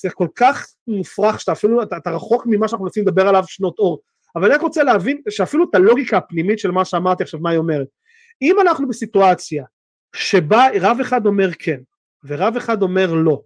זה 0.00 0.10
כל 0.10 0.28
כך 0.34 0.66
מופרך 0.88 1.40
שאתה 1.40 1.52
אפילו, 1.52 1.82
אתה, 1.82 1.96
אתה 1.96 2.10
רחוק 2.10 2.44
ממה 2.46 2.68
שאנחנו 2.68 2.84
רוצים 2.84 3.02
לדבר 3.02 3.28
עליו 3.28 3.44
שנות 3.46 3.78
אור, 3.78 4.00
אבל 4.36 4.44
אני 4.44 4.54
רק 4.54 4.60
רוצה 4.60 4.82
להבין 4.82 5.22
שאפילו 5.28 5.64
את 5.70 5.74
הלוגיקה 5.74 6.16
הפנימית 6.16 6.58
של 6.58 6.70
מה 6.70 6.84
שאמרתי 6.84 7.22
עכשיו, 7.22 7.40
מה 7.40 7.50
היא 7.50 7.58
אומרת. 7.58 7.86
אם 8.42 8.60
אנחנו 8.60 8.88
בסיטואציה 8.88 9.64
שבה 10.16 10.66
רב 10.80 10.98
אחד 11.00 11.26
אומר 11.26 11.48
כן, 11.58 11.80
ורב 12.24 12.56
אחד 12.56 12.82
אומר 12.82 13.12
לא, 13.12 13.42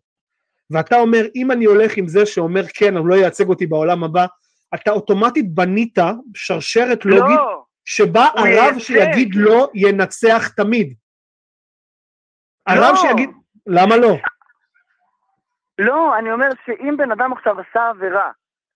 ואתה 0.70 0.96
אומר, 0.96 1.26
אם 1.34 1.50
אני 1.50 1.64
הולך 1.64 1.96
עם 1.96 2.08
זה 2.08 2.26
שאומר 2.26 2.62
כן, 2.74 2.96
הוא 2.96 3.06
לא 3.06 3.14
ייצג 3.14 3.48
אותי 3.48 3.66
בעולם 3.66 4.04
הבא, 4.04 4.26
אתה 4.74 4.90
אוטומטית 4.90 5.54
בנית 5.54 5.98
שרשרת 6.34 7.04
לוגית 7.04 7.36
לא, 7.36 7.62
שבה 7.84 8.26
הרב 8.36 8.74
ייצג. 8.74 8.78
שיגיד 8.78 9.34
לא 9.34 9.70
ינצח 9.74 10.48
תמיד. 10.48 10.94
הרב 12.68 12.94
לא. 12.94 12.96
שיגיד, 12.96 13.30
למה 13.66 13.96
לא? 13.96 14.16
לא, 15.78 16.18
אני 16.18 16.32
אומר 16.32 16.48
שאם 16.66 16.96
בן 16.96 17.12
אדם 17.12 17.32
עכשיו 17.32 17.56
עשה 17.60 17.88
עבירה, 17.88 18.30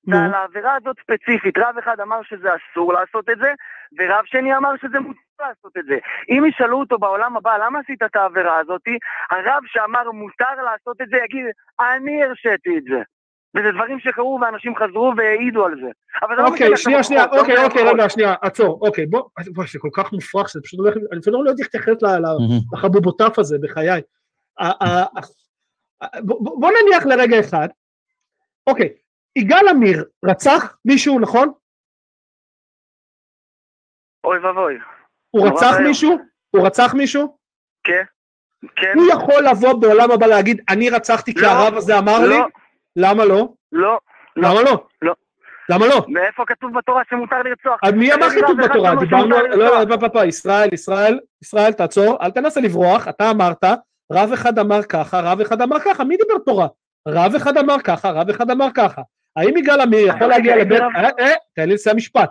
ועל 0.07 0.35
העבירה 0.35 0.75
הזאת 0.75 0.97
ספציפית, 1.01 1.59
רב 1.59 1.79
אחד 1.79 2.01
אמר 2.01 2.23
שזה 2.23 2.49
אסור 2.55 2.93
לעשות 2.93 3.31
את 3.31 3.39
זה, 3.39 3.53
ורב 3.99 4.25
שני 4.25 4.57
אמר 4.57 4.71
שזה 4.77 5.01
מותר 5.01 5.21
לעשות 5.41 5.77
את 5.79 5.85
זה. 5.85 5.99
אם 6.29 6.45
ישאלו 6.49 6.81
אותו 6.81 6.99
בעולם 6.99 7.37
הבא, 7.37 7.57
למה 7.57 7.79
עשית 7.79 8.03
את 8.03 8.17
העבירה 8.17 8.59
הזאת, 8.59 8.83
הרב 9.31 9.63
שאמר 9.67 10.11
מותר 10.11 10.63
לעשות 10.65 11.01
את 11.01 11.09
זה 11.09 11.17
יגיד, 11.17 11.47
אני 11.81 12.25
הרשיתי 12.25 12.79
את 12.79 12.85
זה. 12.85 13.03
וזה 13.57 13.73
דברים 13.75 14.01
שקרו 14.01 14.39
ואנשים 14.43 14.77
חזרו 14.77 15.13
והעידו 15.17 15.65
על 15.65 15.75
זה. 15.81 15.91
אבל 16.23 16.37
זה 16.37 16.43
לא 16.43 16.49
אוקיי, 16.49 16.77
שנייה, 16.77 17.03
שנייה, 17.03 17.27
לא 17.27 17.41
אוקיי, 17.41 17.65
אוקיי. 17.65 17.83
רגע, 17.83 18.09
שנייה, 18.09 18.35
עצור, 18.43 18.79
אוקיי, 18.87 19.07
בוא, 19.07 19.23
בוא, 19.55 19.65
זה 19.73 19.79
כל 19.79 19.89
כך 19.93 20.13
מופרך, 20.13 20.49
שזה 20.49 20.61
פשוט 20.63 20.81
הולך, 20.81 20.97
אני 21.13 21.21
אפילו 21.21 21.45
לא 21.45 21.51
יודע 21.51 21.65
איך 21.65 21.75
להתייחס 21.75 22.03
ל- 22.03 22.07
ל- 22.07 22.59
לחבובוטף 22.73 23.39
הזה 23.39 23.57
בחיי. 23.63 24.03
בוא 26.35 26.71
נניח 26.83 27.07
לרגע 27.07 27.41
אחד, 27.41 27.69
אוקיי, 28.67 28.89
יגאל 29.37 29.69
עמיר 29.69 30.05
רצח 30.25 30.77
מישהו, 30.85 31.21
נכון? 31.21 31.53
אוי 34.25 34.39
ואבוי. 34.39 34.79
הוא 35.31 35.49
רצח. 35.49 35.77
מישהו? 35.87 36.19
הוא 36.51 36.67
רצח 36.67 36.95
מישהו? 36.95 37.37
כן? 37.85 38.03
כן? 38.77 38.93
הוא 38.95 39.05
יכול 39.13 39.45
לבוא 39.51 39.81
בעולם 39.81 40.11
הבא 40.11 40.27
להגיד, 40.27 40.63
אני 40.69 40.91
רצחתי 40.91 41.35
כי 41.35 41.41
לא, 41.41 41.47
הרב 41.47 41.75
הזה 41.75 41.99
אמר 41.99 42.19
לי? 42.29 42.37
לא, 42.97 43.09
למה 43.09 43.25
לא? 43.25 43.49
לא, 43.73 43.99
לא. 44.37 44.49
למה 44.49 44.63
לא? 44.63 44.87
לא. 45.03 45.15
למה 45.69 45.87
לא? 45.87 46.05
מאיפה 46.09 46.45
כתוב 46.47 46.79
בתורה 46.79 47.03
שמותר 47.11 47.43
לרצוח? 47.43 47.81
מי 47.95 48.15
אמר 48.15 48.29
לי, 48.29 48.43
כתוב 48.43 48.63
בתורה? 48.65 48.91
שאומר 48.91 49.05
דיברנו 49.05 49.37
על... 49.37 49.47
לא. 49.47 49.57
לא, 49.57 49.85
לא, 49.89 50.09
לא, 50.15 50.25
ישראל, 50.25 50.69
ישראל, 50.73 51.21
ישראל, 51.43 51.73
תעצור, 51.73 52.19
אל 52.23 52.31
תנסה 52.31 52.61
לברוח, 52.61 53.09
אתה 53.09 53.31
אמרת, 53.31 53.65
רב 54.13 54.33
אחד 54.33 54.59
אמר 54.59 54.83
ככה, 54.83 55.21
רב 55.21 55.41
אחד 55.41 55.63
אמר 55.63 55.81
ככה, 55.81 56.05
מי 56.05 56.17
דיבר 56.17 56.39
תורה? 56.39 56.67
רב 57.09 57.35
אחד 57.35 57.57
אמר 57.57 57.77
ככה, 57.85 58.11
רב 58.11 58.31
אחד 58.31 58.51
אמר 58.51 58.67
ככה. 58.75 59.03
האם 59.37 59.57
יגאל 59.57 59.81
עמיר 59.81 60.09
יכול 60.09 60.27
להגיע 60.27 60.57
לבית... 60.57 60.81
אה, 60.81 61.11
אה, 61.21 61.35
תן 61.55 61.69
לי 61.69 61.75
לסיים 61.75 61.97
משפט. 61.97 62.31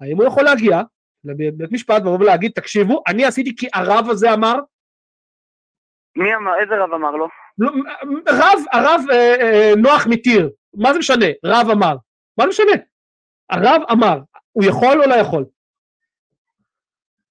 האם 0.00 0.16
הוא 0.16 0.24
יכול 0.24 0.44
להגיע 0.44 0.80
לבית 1.24 1.72
משפט 1.72 2.02
ולבוא 2.02 2.18
ולהגיד, 2.18 2.52
תקשיבו, 2.54 3.02
אני 3.08 3.24
עשיתי 3.24 3.56
כי 3.56 3.68
הרב 3.74 4.10
הזה 4.10 4.32
אמר, 4.32 4.54
מי 6.16 6.34
אמר? 6.34 6.52
איזה 6.60 6.74
רב 6.84 6.94
אמר 6.94 7.10
לו? 7.10 7.28
רב, 8.28 8.58
הרב 8.72 9.00
אה, 9.10 9.34
אה, 9.40 9.72
נוח 9.76 10.06
מטיר, 10.06 10.50
מה 10.74 10.92
זה 10.92 10.98
משנה? 10.98 11.26
רב 11.44 11.70
אמר. 11.70 11.96
מה 12.38 12.44
זה 12.44 12.48
משנה? 12.48 12.72
הרב 13.50 13.82
אמר, 13.90 14.18
הוא 14.52 14.64
יכול 14.64 15.02
או 15.02 15.08
לא 15.08 15.14
יכול? 15.14 15.44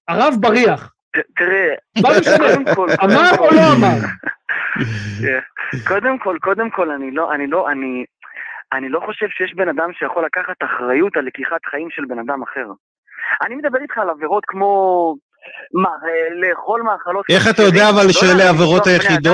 הרב 0.08 0.34
בריח, 0.40 0.92
תראה, 1.36 1.74
מה 2.02 2.14
זה 2.14 2.20
משנה? 2.20 2.72
אמר 3.04 3.30
או 3.38 3.50
לא 3.54 3.60
אמר? 3.76 3.98
קודם 5.88 6.18
כל, 6.18 6.36
קודם 6.40 6.70
כל, 6.70 6.90
אני 6.90 7.10
לא, 7.10 7.34
אני 7.34 7.46
לא, 7.46 7.70
אני, 7.70 8.04
אני 8.72 8.88
לא 8.88 9.00
חושב 9.06 9.26
שיש 9.28 9.54
בן 9.54 9.68
אדם 9.68 9.92
שיכול 9.92 10.24
לקחת 10.24 10.56
אחריות 10.62 11.16
על 11.16 11.24
לקיחת 11.24 11.66
חיים 11.66 11.90
של 11.90 12.02
בן 12.08 12.18
אדם 12.18 12.42
אחר. 12.42 12.66
אני 13.46 13.54
מדבר 13.54 13.78
איתך 13.82 13.98
על 13.98 14.10
עבירות 14.10 14.44
כמו, 14.46 15.14
מה, 15.82 15.88
אה, 15.88 16.48
לאכול 16.48 16.82
מאכלות... 16.82 17.24
איך 17.30 17.48
אתה 17.50 17.62
יודע 17.62 17.88
אבל 17.88 18.06
לא 18.06 18.12
שאלה 18.12 18.44
העבירות. 18.44 18.82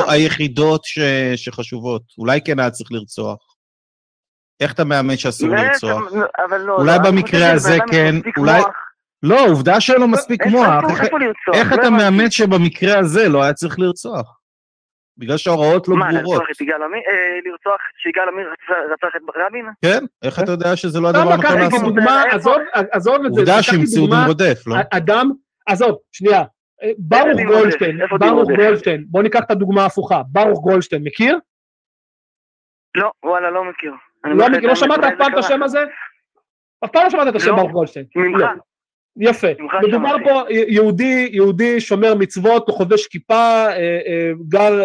היחידות 0.09 0.81
שחשובות? 1.37 2.03
אולי 2.19 2.41
כן 2.45 2.59
היה 2.59 2.71
צריך 2.71 2.93
לרצוח. 2.93 3.39
איך 4.61 4.73
אתה 4.73 4.85
מאמן 4.85 5.17
שאסור 5.17 5.49
לרצוח? 5.49 6.13
לא, 6.13 6.77
אולי 6.77 6.87
לא, 6.87 6.93
אני 6.97 7.13
במקרה 7.13 7.53
הזה 7.53 7.77
כן, 7.91 8.15
אולי-. 8.39 8.63
לא, 9.23 9.47
עובדה 9.49 9.81
שאין 9.81 10.01
לו 10.01 10.09
מספיק 10.09 10.47
מוח. 10.47 10.69
איך- 11.55 11.73
לא 11.73 11.75
אתה. 11.75 11.91
מאמן 11.91 12.31
שבמקרה 12.31 12.99
הזה 12.99 13.29
לא 13.29 13.43
היה 13.43 13.53
צריך 13.53 13.79
לרצוח? 13.79 14.39
בגלל 15.17 15.37
שההוראות 15.37 15.89
לא 15.89 15.97
מה, 15.97 16.07
ברורות. 16.13 16.39
לרצוח 16.41 16.57
את 16.57 16.61
יגאל 16.61 16.83
עמיר? 16.83 17.01
אה, 17.09 17.51
לרצוח 17.51 17.81
שיגאל 18.03 18.29
עמיר 18.33 18.47
רצח- 18.93 19.17
את 19.17 19.23
רבין? 19.47 19.67
כן? 19.85 20.05
איך 20.23 20.39
אתה 20.41 20.53
יודע 20.53 20.77
שזה 20.77 21.01
לא 21.01 21.09
הדבר 21.09 21.33
הנכון 21.33 21.59
לעשות? 21.59 21.95
עזוב, 22.93 23.15
את 23.27 23.35
זה, 23.35 23.41
עובדה 23.41 23.63
שימצאו 23.63 24.01
דוגמה, 24.07 24.17
דין 24.19 24.27
רודף, 24.27 24.63
לא? 24.67 24.77
אדם, 24.91 25.31
עזוב, 25.69 25.99
שנייה, 26.13 26.43
אה, 26.83 26.91
ברוך? 26.99 27.41
גולדשטיין, 27.47 27.99
ברוך? 28.19 28.49
גולדשטיין, 28.49 29.05
בוא 29.09 29.23
ניקח 29.23 29.41
את 29.41 29.51
הדוגמה 29.51 29.83
ההפוכה, 29.83 30.23
ברוך 30.29 30.61
גולדשטיין, 30.61 31.03
מכיר? 31.05 31.39
לא, 32.95 33.11
וואלה, 33.25 33.51
לא 33.51 33.65
מכיר. 33.65 33.93
לא 34.25 34.49
מכיר, 34.49 34.69
לא 34.69 34.75
שמעת 34.75 34.99
אף 34.99 35.13
פעם 35.19 35.33
את 35.33 35.39
השם 35.39 35.63
הזה? 35.63 35.85
אף 36.85 36.91
פעם 36.91 37.05
לא 37.05 37.11
שמעת 37.11 37.29
את 37.29 37.35
השם 37.35 37.51
לא. 37.51 37.57
ברוך 37.57 37.71
גולדשטיין. 37.71 38.07
ממך. 38.17 38.41
לא. 38.41 38.49
יפה. 39.21 39.49
מדובר. 39.89 40.17
פה 40.25 40.43
יהודי, 40.51 41.29
יהודי 41.33 41.81
שומר 41.81 42.15
מצוות, 42.15 42.71
חובש 42.71 43.07
כיפה, 43.07 43.35
אה, 43.35 44.01
אה, 44.07 44.31
גר 44.49 44.81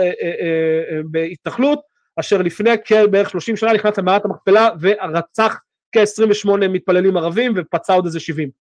בהתנחלות, 1.12 1.80
אשר 2.20 2.42
לפני 2.42 2.70
בערך 3.12 3.30
30 3.30 3.56
שנה 3.56 3.74
נכנס 3.74 3.98
למערת 3.98 4.26
המכפלה 4.26 4.70
ורצח 4.82 5.60
כ-28 5.92 6.68
מתפללים 6.70 7.18
ערבים 7.18 7.54
ופצע 7.56 7.94
עוד 7.94 8.06
איזה 8.06 8.20
70. 8.20 8.63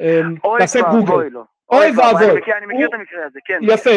אמ, 0.00 0.34
תעשה 0.58 0.80
גוגל. 0.90 1.36
אוי 1.70 1.90
ואבוי. 1.96 2.40
אני 2.58 2.66
מכיר 2.66 2.88
את 2.88 2.94
המקרה 2.94 3.26
הזה, 3.26 3.38
כן. 3.44 3.58
יפה, 3.62 3.90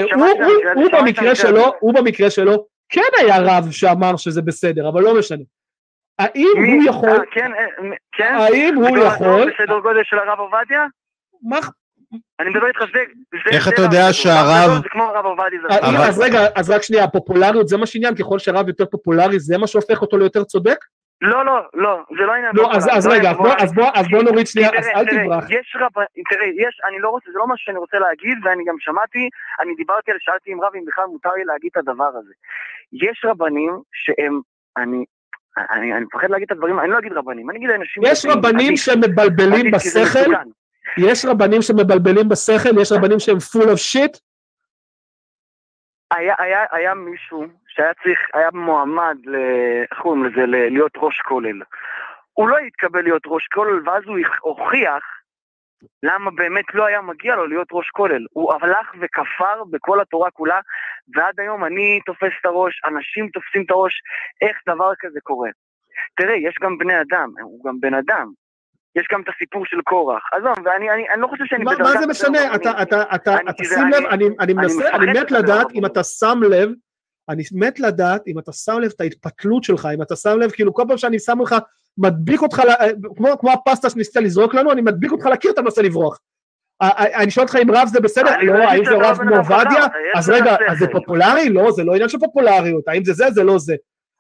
הוא 0.76 0.90
במקרה 0.92 1.36
שלו, 1.36 1.74
הוא 1.80 1.94
במקרה 1.94 2.30
שלו, 2.30 2.66
כן 2.90 3.02
היה 3.20 3.36
רב 3.40 3.72
שאמר 3.72 4.18
שזה 4.18 4.42
בסדר, 4.42 4.90
אבל 4.90 5.02
לא 5.02 5.20
משנה. 5.20 5.44
האם 6.20 6.48
הוא 6.58 6.84
יכול... 6.90 7.10
אה, 7.10 7.26
כן, 7.32 7.52
אה, 7.54 7.66
כן. 8.12 8.36
האם 8.36 8.76
הוא 8.76 8.98
יכול... 8.98 9.52
בסדר 9.54 9.80
גודל 9.80 10.04
של 10.04 10.20
הרב 10.20 10.40
עובדיה? 10.40 10.86
מה... 11.44 11.58
אני 12.40 12.50
מדבר 12.50 12.68
איתך, 12.68 12.80
זה... 12.94 13.00
איך 13.52 13.68
אתה 13.68 13.82
יודע 13.82 14.14
שהרב... 14.14 14.84
זה 14.84 14.90
כמו 14.90 15.04
הרב 15.04 15.26
עובדיה. 15.26 15.60
אז 16.08 16.20
רגע, 16.20 16.40
אז 16.56 16.70
רק 16.70 16.84
שנייה, 16.84 17.04
הפופולריות 17.04 17.68
זה 17.68 17.78
מה 17.78 17.86
שעניין, 17.86 18.16
ככל 18.16 18.40
שהרב 18.40 18.68
יותר 18.68 18.86
פופולרי, 18.86 19.40
זה 19.40 19.58
מה 19.58 19.68
שהופך 19.68 20.02
אותו 20.02 20.18
ליותר 20.18 20.44
צודק? 20.44 20.78
לא, 21.22 21.46
לא, 21.46 21.62
לא, 21.74 22.04
זה 22.18 22.26
לא 22.26 22.34
עניין. 22.34 22.52
לא, 22.56 22.72
אז 22.74 23.08
רגע, 23.08 23.32
אז 23.96 24.08
בוא 24.12 24.24
נוריד 24.24 24.48
שנייה, 24.48 24.70
אז 24.78 24.88
אל 24.96 25.06
תברח. 25.06 25.44
יש 25.50 25.76
רב... 25.80 25.92
תראה, 26.30 26.46
יש, 26.46 26.82
אני 26.88 27.00
לא 27.00 27.10
רוצה, 27.10 27.32
זה 27.32 27.40
לא 27.40 27.48
מה 27.48 27.54
שאני 27.58 27.78
רוצה 27.78 28.00
להגיד, 28.00 28.38
ואני 28.44 28.64
גם 28.66 28.76
שמעתי, 28.80 29.30
אני 29.60 29.76
דיברתי 29.76 30.12
על, 30.12 30.18
שאלתי 30.20 30.52
עם 30.52 30.62
רב 30.62 30.72
אם 30.76 30.86
בכלל 30.86 31.06
מותר 31.06 31.30
לי 31.38 31.46
להגיד 31.46 31.70
את 31.72 31.78
הדבר 31.78 32.12
הזה. 32.20 32.34
יש 32.94 33.26
רבנים 33.26 33.82
שהם, 33.94 34.42
אני, 34.78 35.06
אני, 35.72 35.94
אני 35.94 36.06
מפחד 36.06 36.30
להגיד 36.30 36.46
את 36.46 36.52
הדברים, 36.52 36.80
אני 36.80 36.90
לא 36.90 37.00
אגיד 37.00 37.14
רבנים, 37.14 37.50
אני 37.50 37.58
אגיד 37.58 37.70
אנשים... 37.70 38.04
יש 38.06 38.26
רבנים 38.26 38.78
שמבלבלים 38.78 39.72
בשכל, 39.72 40.32
יש 40.98 41.26
רבנים 41.26 41.62
שמבלבלים 41.62 42.30
בשכל, 42.30 42.82
יש 42.82 42.92
רבנים 42.92 43.20
שהם 43.20 43.38
full 43.38 43.66
of 43.66 43.94
shit. 43.94 44.20
היה, 46.12 46.36
היה, 46.38 46.66
היה 46.72 46.94
מישהו 46.94 47.46
שהיה 47.76 47.94
צריך, 48.04 48.20
היה 48.34 48.50
מועמד, 48.54 49.18
איך 49.92 50.00
קוראים 50.00 50.26
לזה, 50.26 50.46
להיות 50.46 50.92
ראש 50.98 51.22
כולל. 51.22 51.62
הוא 52.34 52.50
לא 52.50 52.58
התקבל 52.58 53.02
להיות 53.02 53.24
ראש 53.26 53.48
כולל, 53.48 53.90
ואז 53.90 54.04
הוא 54.06 54.18
הוכיח 54.42 55.04
למה 56.04 56.32
באמת 56.32 56.66
לא 56.74 56.86
היה 56.86 57.02
מגיע 57.02 57.36
לו 57.36 57.48
להיות 57.48 57.68
ראש 57.72 57.90
כולל. 57.90 58.26
הוא 58.32 58.54
הלך 58.54 58.92
וכפר 59.02 59.64
בכל 59.72 60.02
התורה 60.02 60.32
כולה, 60.32 60.60
ועד 61.16 61.40
היום 61.40 61.66
אני 61.66 62.00
תופס 62.06 62.32
את 62.42 62.46
הראש, 62.46 62.82
אנשים 62.88 63.30
תופסים 63.30 63.64
את 63.66 63.72
הראש, 63.72 63.94
איך 64.42 64.58
דבר 64.70 64.92
כזה 65.00 65.20
קורה. 65.24 65.50
תראה, 66.18 66.36
יש 66.36 66.56
גם 66.62 66.78
בני 66.78 67.02
אדם, 67.02 67.30
הוא 67.42 67.66
גם 67.66 67.80
בן 67.80 67.94
אדם. 67.94 68.28
יש 68.96 69.08
גם 69.12 69.22
את 69.22 69.30
הסיפור 69.36 69.66
של 69.66 69.82
קורח. 69.82 70.24
עזוב, 70.34 70.66
ואני 70.66 70.92
אני, 70.92 71.10
אני 71.10 71.22
לא 71.22 71.28
חושב 71.28 71.46
שאני 71.46 71.66
בדרגה... 71.66 71.84
מה 71.84 72.02
זה 72.02 72.08
משנה? 72.08 72.56
אתה, 72.56 72.72
אתה, 72.82 73.02
אתה, 73.16 73.36
אתה 73.50 73.64
שים 73.64 73.88
לב, 73.88 74.06
אני, 74.06 74.26
אני 74.40 74.54
מנסה, 74.54 74.96
אני 74.96 75.06
מת 75.20 75.32
לדעת 75.32 75.68
אם 75.74 75.86
אתה 75.86 76.04
שם 76.04 76.40
לב, 76.50 76.70
אני 77.30 77.44
מת 77.52 77.80
לדעת 77.80 78.28
אם 78.28 78.40
אתה 78.40 78.52
שם 78.52 78.80
לב 78.80 78.92
את 78.96 79.02
ההתפתלות 79.02 79.64
שלך, 79.64 79.90
אם 79.94 80.02
אתה 80.02 80.16
שם 80.16 80.40
לב, 80.40 80.52
כאילו 80.52 80.74
כל 80.74 80.84
פעם 80.88 80.98
שאני 80.98 81.20
שם 81.20 81.42
לך 81.42 81.56
מדביק 81.98 82.42
אותך, 82.42 82.62
כמו, 83.16 83.38
כמו 83.40 83.52
הפסטה 83.52 83.90
שניסית 83.90 84.16
לזרוק 84.16 84.54
לנו, 84.54 84.72
אני 84.72 84.82
מדביק 84.82 85.12
אותך 85.12 85.26
לקיר, 85.26 85.52
אתה 85.52 85.62
מנסה 85.62 85.82
לברוח. 85.82 86.20
אני 86.82 87.32
שואל 87.32 87.46
אותך 87.46 87.58
אם 87.64 87.72
רב 87.72 87.88
זה 87.88 88.00
בסדר? 88.00 88.38
לא, 88.42 88.54
האם 88.54 88.86
זה 88.86 88.96
רב 88.96 89.18
כמו 89.18 89.36
עובדיה? 89.36 89.88
אז 90.16 90.30
רגע, 90.30 90.56
אז 90.70 90.78
זה 90.80 90.86
פופולרי? 90.92 91.50
לא, 91.50 91.72
זה 91.72 91.84
לא 91.84 91.94
עניין 91.94 92.10
של 92.10 92.20
פופולריות, 92.20 92.88
האם 92.88 93.06
זה 93.06 93.14
זה? 93.14 93.32
זה 93.32 93.44
לא 93.44 93.60
זה. 93.60 93.76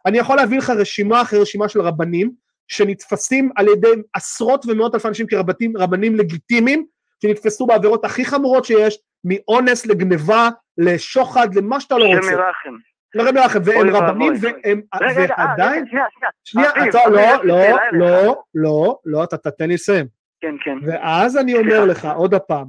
אני 0.05 0.17
יכול 0.17 0.35
להביא 0.35 0.57
לך 0.57 0.69
רשימה 0.69 1.21
אחרי 1.21 1.39
רשימה 1.39 1.69
של 1.69 1.81
רבנים, 1.81 2.31
שנתפסים 2.67 3.51
על 3.55 3.67
ידי 3.67 3.87
עשרות 4.13 4.65
ומאות 4.67 4.95
אלפי 4.95 5.07
אנשים 5.07 5.27
כרבנים 5.27 5.77
רבנים 5.77 6.15
לגיטימיים, 6.15 6.85
שנתפסו 7.21 7.65
בעבירות 7.65 8.05
הכי 8.05 8.25
חמורות 8.25 8.65
שיש, 8.65 8.99
מאונס 9.23 9.85
לגניבה, 9.85 10.49
לשוחד, 10.77 11.55
למה 11.55 11.79
שאתה 11.79 11.97
לא 11.97 12.05
רוצה. 12.05 12.29
שם 12.63 12.75
מרחם. 13.15 13.35
לרבי 13.35 13.39
מנחם, 13.39 13.59
והם 13.65 13.95
רבנים, 13.95 14.33
והם, 14.41 14.81
ועדיין, 15.37 15.85
שנייה, 16.43 16.69
לא, 17.09 17.43
לא, 17.43 17.57
לא, 17.91 18.43
לא, 18.53 18.99
לא, 19.05 19.23
אתה 19.23 19.37
תתן 19.37 19.67
לי 19.67 19.73
לסיים. 19.73 20.05
כן, 20.41 20.55
כן. 20.63 20.77
ואז 20.87 21.37
אני 21.37 21.53
אומר 21.53 21.85
לך, 21.85 22.07
עוד 22.15 22.33
הפעם, 22.33 22.67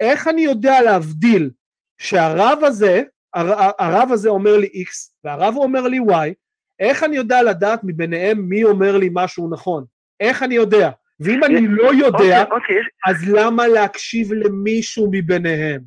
איך 0.00 0.28
אני 0.28 0.42
יודע 0.42 0.80
להבדיל 0.80 1.50
שהרב 1.98 2.58
הזה, 2.62 3.02
הרב 3.78 4.08
הזה 4.12 4.28
אומר 4.28 4.56
לי 4.56 4.66
X, 4.66 4.90
והרב 5.24 5.54
אומר 5.56 5.82
לי 5.88 5.98
Y, 5.98 6.32
איך 6.80 7.02
אני 7.02 7.16
יודע 7.16 7.42
לדעת 7.42 7.80
מביניהם 7.84 8.38
מי 8.48 8.64
אומר 8.64 8.96
לי 8.96 9.10
משהו 9.12 9.50
נכון? 9.50 9.84
איך 10.20 10.42
אני 10.42 10.54
יודע? 10.54 10.90
ואם 11.20 11.44
אני 11.44 11.66
לא 11.68 11.90
יודע, 11.94 12.42
אוקיי, 12.42 12.42
אוקיי, 12.50 12.76
אז 13.06 13.28
למה 13.34 13.68
להקשיב 13.68 14.32
למישהו 14.32 15.08
מביניהם? 15.12 15.80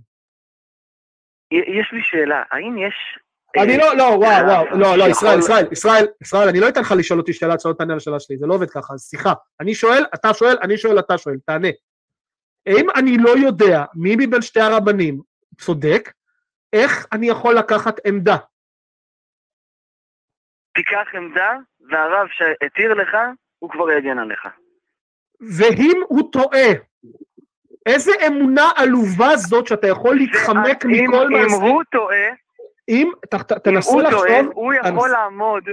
יש 1.52 1.92
לי 1.92 2.00
שאלה, 2.04 2.44
האם 2.52 2.78
יש 2.78 3.20
אני 3.64 3.78
לא, 3.78 3.96
לא, 3.96 4.04
וואו, 4.04 4.46
וואו, 4.46 4.66
לא, 4.80 4.96
לא, 4.98 5.04
ישראל, 5.04 5.40
ישראל, 5.40 5.66
ישראל, 5.72 6.06
ישראל, 6.22 6.48
אני 6.48 6.60
לא 6.60 6.70
אתן 6.70 6.82
לך 6.82 6.94
לשאול 6.98 7.20
אותי 7.20 7.34
שאלה, 7.34 7.60
שלא 7.60 7.74
תענה 7.74 7.94
על 7.94 7.98
השאלה 7.98 8.20
שלי, 8.20 8.38
זה 8.38 8.48
לא 8.48 8.54
עובד 8.54 8.70
ככה, 8.70 8.94
אז 8.94 9.00
סליחה. 9.00 9.34
אני 9.60 9.76
שואל, 9.76 10.06
אתה 10.16 10.34
שואל, 10.34 10.58
אני 10.64 10.78
שואל, 10.78 11.00
אתה 11.00 11.18
שואל, 11.18 11.36
תענה. 11.46 11.68
אם 12.68 12.90
אני 12.96 13.18
לא 13.18 13.30
יודע 13.30 13.84
מי 13.94 14.16
מבין 14.16 14.42
שתי 14.42 14.60
הרבנים 14.60 15.22
צודק, 15.62 16.12
איך 16.74 17.08
אני 17.12 17.30
יכול 17.30 17.56
לקחת 17.56 18.00
עמדה? 18.06 18.38
תיקח 20.76 21.08
עמדה, 21.16 21.52
והרב 21.90 22.28
שהתיר 22.32 22.94
לך, 22.94 23.18
הוא 23.60 23.70
כבר 23.70 23.92
יגן 23.92 24.20
עליך. 24.20 24.48
ואם 25.58 26.02
הוא 26.08 26.32
טועה, 26.32 26.68
איזה 27.86 28.12
אמונה 28.28 28.70
עלובה 28.76 29.36
זאת 29.36 29.68
שאתה 29.68 29.88
יכול 29.88 30.16
להתחמק 30.16 30.86
מכל 30.86 31.30
מעשה? 31.30 31.56
אם 31.56 31.62
הוא 31.62 31.84
טועה, 31.92 32.28
אם, 32.90 33.12
תנסו 33.64 34.00
לחשוב... 34.00 34.00
אם 34.00 34.16
הוא 34.16 34.28
טוען, 34.28 34.46
הוא 34.54 34.74
יכול 34.74 35.10
לעמוד, 35.10 35.64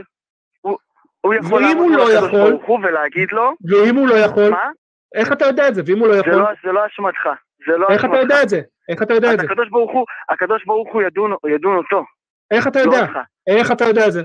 הוא 1.20 1.34
יכול 1.34 1.62
לעמוד 1.62 1.92
לא 1.92 2.12
יכול, 2.12 2.58
ולהגיד 2.84 3.28
לו... 3.32 3.52
ואם 3.70 3.96
הוא 3.96 4.08
לא 4.08 4.14
יכול... 4.14 4.50
מה? 4.50 4.70
איך 5.14 5.32
אתה 5.32 5.44
יודע 5.44 5.68
את 5.68 5.74
זה? 5.74 5.82
ואם 5.86 5.98
הוא 5.98 6.08
לא 6.08 6.14
יכול... 6.14 6.32
לא- 6.32 6.48
זה 6.64 6.72
לא 6.72 6.86
אשמתך. 6.86 7.28
זה 7.66 7.76
לא 7.76 7.86
איך 7.90 8.04
אתה 8.04 8.16
יודע 8.16 8.42
את 8.42 8.48
זה? 8.48 8.60
איך 8.88 9.02
אתה 9.02 9.14
יודע 9.14 9.34
את 9.34 9.38
זה? 9.38 9.46
הקדוש 9.46 9.68
ברוך 9.68 9.92
הוא, 9.92 10.04
הקדוש 10.28 10.64
ברוך 10.64 10.92
הוא 10.92 11.02
ידון 11.48 11.76
אותו. 11.76 12.04
איך 12.50 12.66
אתה 12.66 12.80
יודע? 12.80 13.06
לא 13.14 13.20
איך 13.46 13.72
אתה 13.72 13.84
יודע 13.84 14.06
את 14.06 14.12
זה? 14.12 14.22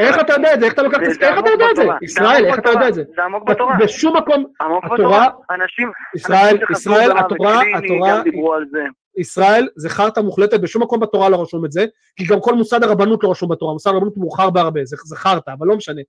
איך 0.00 0.20
אתה 0.20 0.32
יודע 0.32 0.54
את 0.54 0.60
זה? 0.60 0.66
איך 0.66 0.74
אתה 0.74 0.82
לוקח 0.82 0.96
את 0.96 1.14
זה? 1.14 1.28
איך 1.28 1.38
אתה 1.38 1.50
יודע 1.50 1.64
את 1.70 1.76
זה? 1.76 1.82
ישראל, 2.02 2.44
איך 2.46 2.58
אתה 2.58 2.70
יודע 2.70 2.88
את 2.88 2.94
זה? 2.94 3.02
זה 3.16 3.24
עמוק 3.24 3.44
בתורה. 3.50 3.76
בשום 3.76 4.16
מקום, 4.16 4.44
התורה, 4.82 5.28
אנשים, 5.50 5.92
ישראל, 6.14 6.56
ישראל, 6.70 7.18
התורה, 7.18 7.60
התורה, 7.78 8.22
ישראל 9.16 9.68
זה 9.76 9.88
חרטא 9.88 10.20
מוחלטת, 10.20 10.60
בשום 10.60 10.82
מקום 10.82 11.00
בתורה 11.00 11.28
לא 11.28 11.42
רשום 11.42 11.64
את 11.64 11.72
זה, 11.72 11.84
כי 12.16 12.24
גם 12.26 12.40
כל 12.40 12.54
מוסד 12.54 12.84
הרבנות 12.84 13.24
לא 13.24 13.30
רשום 13.30 13.48
בתורה, 13.48 13.72
מוסד 13.72 13.90
הרבנות 13.90 14.16
מאוחר 14.16 14.50
בהרבה, 14.50 14.84
זה, 14.84 14.96
זה 15.04 15.16
חרטא, 15.16 15.50
אבל 15.58 15.66
לא 15.66 15.76
משנה. 15.76 16.02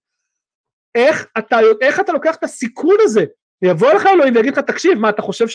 איך 0.95 1.27
אתה, 1.37 1.59
איך 1.81 1.99
אתה 1.99 2.11
לוקח 2.11 2.35
את 2.35 2.43
הסיכון 2.43 2.95
הזה? 2.99 3.25
יבוא 3.61 3.93
לך 3.93 4.05
אלוהים 4.05 4.35
ויגיד 4.35 4.53
לך, 4.53 4.59
תקשיב, 4.59 4.97
מה, 4.97 5.09
אתה 5.09 5.21
חושב 5.21 5.45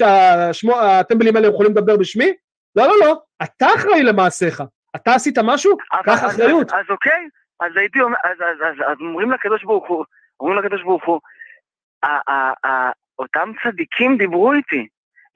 שהטמבלים 0.52 1.36
האלה 1.36 1.48
יכולים 1.48 1.72
לדבר 1.72 1.96
בשמי? 1.96 2.32
לא, 2.76 2.86
לא, 2.86 2.94
לא, 3.00 3.20
אתה 3.42 3.66
אחראי 3.76 4.02
למעשיך. 4.02 4.62
אתה 4.96 5.14
עשית 5.14 5.38
משהו? 5.38 5.76
קח 6.04 6.24
אחריות. 6.26 6.72
אז, 6.72 6.84
אוקיי, 6.90 7.28
אז 7.60 7.72
הייתי 7.76 8.00
אומר, 8.00 8.16
אז, 8.24 8.36
אז, 8.40 8.56
אז, 8.68 8.92
אז 8.92 8.96
אומרים 9.00 9.30
לקדוש 9.30 9.64
ברוך 9.64 9.88
הוא, 9.88 10.04
אומרים 10.40 10.58
לקדוש 10.58 10.82
ברוך 10.82 11.04
הוא, 11.06 11.20
אותם 13.18 13.52
צדיקים 13.62 14.16
דיברו 14.18 14.52
איתי, 14.52 14.86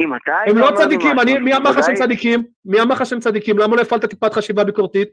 אם 0.00 0.14
אתה... 0.14 0.36
הם 0.46 0.58
לא 0.58 0.70
צדיקים, 0.76 1.20
אני, 1.20 1.38
מי 1.38 1.56
אמר 1.56 1.70
לך 1.70 1.84
שהם 1.86 1.94
צדיקים? 1.94 2.42
מי 2.64 2.80
אמר 2.80 2.94
לך 2.94 3.06
שהם 3.06 3.20
צדיקים? 3.20 3.58
למה 3.58 3.76
לא 3.76 3.80
הפעלת 3.80 4.04
טיפת 4.04 4.32
חשיבה 4.32 4.64
ביקורתית? 4.64 5.08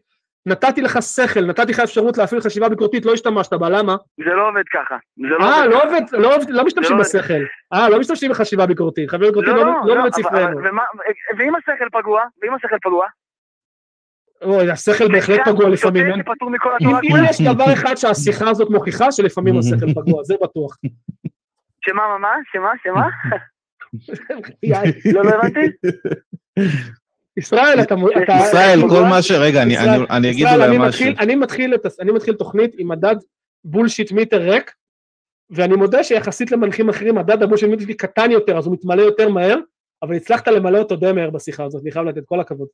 נתתי 0.46 0.82
לך 0.82 1.00
שכל, 1.02 1.46
נתתי 1.46 1.72
לך 1.72 1.80
אפשרות 1.80 2.18
להפעיל 2.18 2.42
חשיבה 2.42 2.70
ביקורתית, 2.70 3.06
לא 3.06 3.14
השתמשת 3.14 3.54
בה, 3.54 3.70
למה? 3.70 3.96
זה 4.18 4.34
לא 4.34 4.50
עובד 4.50 4.64
ככה. 4.74 4.96
אה, 5.42 5.68
לא 5.68 5.84
עובד, 5.84 6.02
לא, 6.12 6.36
לא 6.50 6.66
משתמשים 6.66 6.98
לא 6.98 7.04
בשכל. 7.04 7.44
אה, 7.74 7.90
לא 7.90 8.00
משתמשים 8.00 8.32
בחשיבה 8.32 8.66
ביקורתית, 8.66 9.10
חשיבה 9.10 9.28
ביקורתית 9.28 9.54
לא, 9.54 9.66
לא, 9.66 9.74
לא 9.86 10.02
בבית 10.02 10.14
ספרנו. 10.14 10.58
ואם 11.38 11.56
השכל 11.56 11.90
פגוע? 11.92 12.24
ואם 12.42 12.54
השכל 12.54 12.78
פגוע? 12.82 13.06
אוי, 14.42 14.72
השכל 14.72 15.08
בהחלט 15.12 15.40
פגוע 15.46 15.70
לפעמים. 15.70 16.06
אם 16.82 17.16
יש 17.30 17.42
דבר 17.42 17.74
אחד 17.74 17.96
שהשיחה 17.96 18.50
הזאת 18.50 18.70
מוכיחה, 18.70 19.12
שלפעמים 19.12 19.60
השכל 19.60 19.94
פגוע, 20.02 20.24
זה 20.24 20.36
בטוח. 20.44 20.78
שמה, 21.82 22.08
מה, 22.08 22.18
מה? 22.18 22.34
שמה, 22.52 22.72
שמה? 22.84 23.08
לא, 25.14 25.24
לא 25.24 25.30
הבנתי? 25.30 25.60
ישראל, 27.38 27.82
אתה... 27.82 27.96
ישראל, 28.48 28.80
כל 28.90 29.02
מה 29.02 29.22
ש... 29.22 29.32
רגע, 29.32 29.64
אני 30.10 30.32
אגיד 30.32 30.48
אולי 30.48 30.78
משהו. 30.80 31.06
אני 32.00 32.12
מתחיל 32.12 32.34
תוכנית 32.38 32.72
עם 32.78 32.88
מדד 32.88 33.16
בולשיט 33.66 34.12
מיטר 34.12 34.42
ריק, 34.42 34.72
ואני 35.50 35.76
מודה 35.76 36.04
שיחסית 36.04 36.52
למנחים 36.52 36.90
אחרים, 36.90 37.16
מדד 37.16 37.44
הבולשיט 37.44 37.70
מיטר 37.70 37.84
שלי 37.84 37.94
קטן 37.94 38.32
יותר, 38.32 38.58
אז 38.58 38.66
הוא 38.66 38.74
מתמלא 38.74 39.02
יותר 39.02 39.30
מהר, 39.30 39.58
אבל 40.04 40.16
הצלחת 40.16 40.48
למלא 40.48 40.80
אותו 40.80 40.96
די 40.96 41.12
מהר 41.12 41.30
בשיחה 41.30 41.64
הזאת, 41.64 41.82
אני 41.84 41.92
חייב 41.92 42.06
לתת 42.06 42.22
כל 42.26 42.40
הכבוד. 42.40 42.68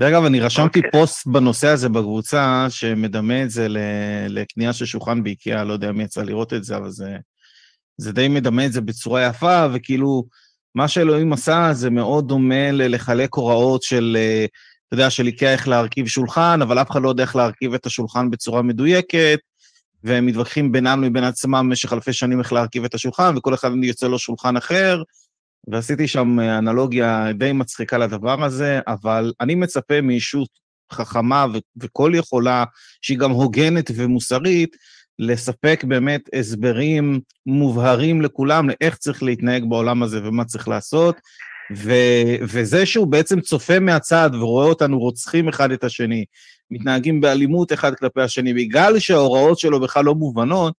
דרך 0.00 0.08
אגב, 0.08 0.24
אני 0.24 0.40
רשמתי 0.40 0.80
okay. 0.80 0.86
אוקיי. 0.86 1.00
פוסט 1.00 1.26
בנושא 1.26 1.68
הזה 1.68 1.88
בקבוצה, 1.88 2.66
שמדמה 2.68 3.42
את 3.42 3.50
זה 3.50 3.66
לקנייה 4.28 4.72
של 4.72 4.84
שולחן 4.84 5.22
באיקאה, 5.22 5.64
לא 5.64 5.72
יודע 5.72 5.92
מי 5.92 6.02
יצא 6.02 6.22
לראות 6.22 6.52
את 6.52 6.64
זה, 6.64 6.76
אבל 6.76 6.90
זה, 6.90 7.16
זה 8.00 8.12
די 8.12 8.28
מדמה 8.28 8.66
את 8.66 8.72
זה 8.72 8.80
בצורה 8.80 9.26
יפה, 9.26 9.66
וכאילו, 9.72 10.24
מה 10.74 10.88
שאלוהים 10.88 11.32
עשה 11.32 11.70
זה 11.72 11.90
מאוד 11.90 12.28
דומה 12.28 12.70
ללחלק 12.70 13.34
הוראות 13.34 13.82
של 13.82 14.16
אתה 14.90 14.94
יודע, 14.94 15.10
של 15.10 15.26
איקאה 15.26 15.52
איך 15.52 15.68
להרכיב 15.68 16.06
שולחן, 16.06 16.62
אבל 16.62 16.78
אף 16.78 16.90
אחד 16.90 17.02
לא 17.02 17.08
יודע 17.08 17.22
איך 17.22 17.36
להרכיב 17.36 17.74
את 17.74 17.86
השולחן 17.86 18.30
בצורה 18.30 18.62
מדויקת, 18.62 19.38
והם 20.04 20.26
מתווכחים 20.26 20.72
בינם 20.72 21.04
לבין 21.04 21.24
עצמם 21.24 21.66
במשך 21.68 21.92
אלפי 21.92 22.12
שנים 22.12 22.38
איך 22.38 22.52
להרכיב 22.52 22.84
את 22.84 22.94
השולחן, 22.94 23.36
וכל 23.36 23.54
אחד 23.54 23.70
יוצא 23.82 24.06
לו 24.08 24.18
שולחן 24.18 24.56
אחר, 24.56 25.02
ועשיתי 25.68 26.08
שם 26.08 26.40
אנלוגיה 26.40 27.32
די 27.32 27.52
מצחיקה 27.52 27.98
לדבר 27.98 28.44
הזה, 28.44 28.80
אבל 28.86 29.32
אני 29.40 29.54
מצפה 29.54 30.00
מישות 30.00 30.48
חכמה 30.92 31.46
ו- 31.54 31.58
וכל 31.80 32.12
יכולה, 32.14 32.64
שהיא 33.02 33.18
גם 33.18 33.30
הוגנת 33.30 33.90
ומוסרית, 33.96 34.76
לספק 35.20 35.84
באמת 35.88 36.28
הסברים 36.38 37.20
מובהרים 37.46 38.22
לכולם 38.22 38.68
לאיך 38.68 38.96
צריך 38.96 39.22
להתנהג 39.22 39.64
בעולם 39.68 40.02
הזה 40.02 40.28
ומה 40.28 40.44
צריך 40.44 40.68
לעשות, 40.68 41.16
ו- 41.76 42.36
וזה 42.42 42.86
שהוא 42.86 43.06
בעצם 43.06 43.40
צופה 43.40 43.80
מהצד 43.80 44.30
ורואה 44.32 44.66
אותנו 44.66 44.98
רוצחים 44.98 45.48
אחד 45.48 45.70
את 45.70 45.84
השני, 45.84 46.24
מתנהגים 46.70 47.20
באלימות 47.20 47.72
אחד 47.72 47.94
כלפי 47.94 48.20
השני, 48.22 48.54
בגלל 48.54 48.98
שההוראות 48.98 49.58
שלו 49.58 49.80
בכלל 49.80 50.04
לא 50.04 50.14
מובנות, 50.14 50.74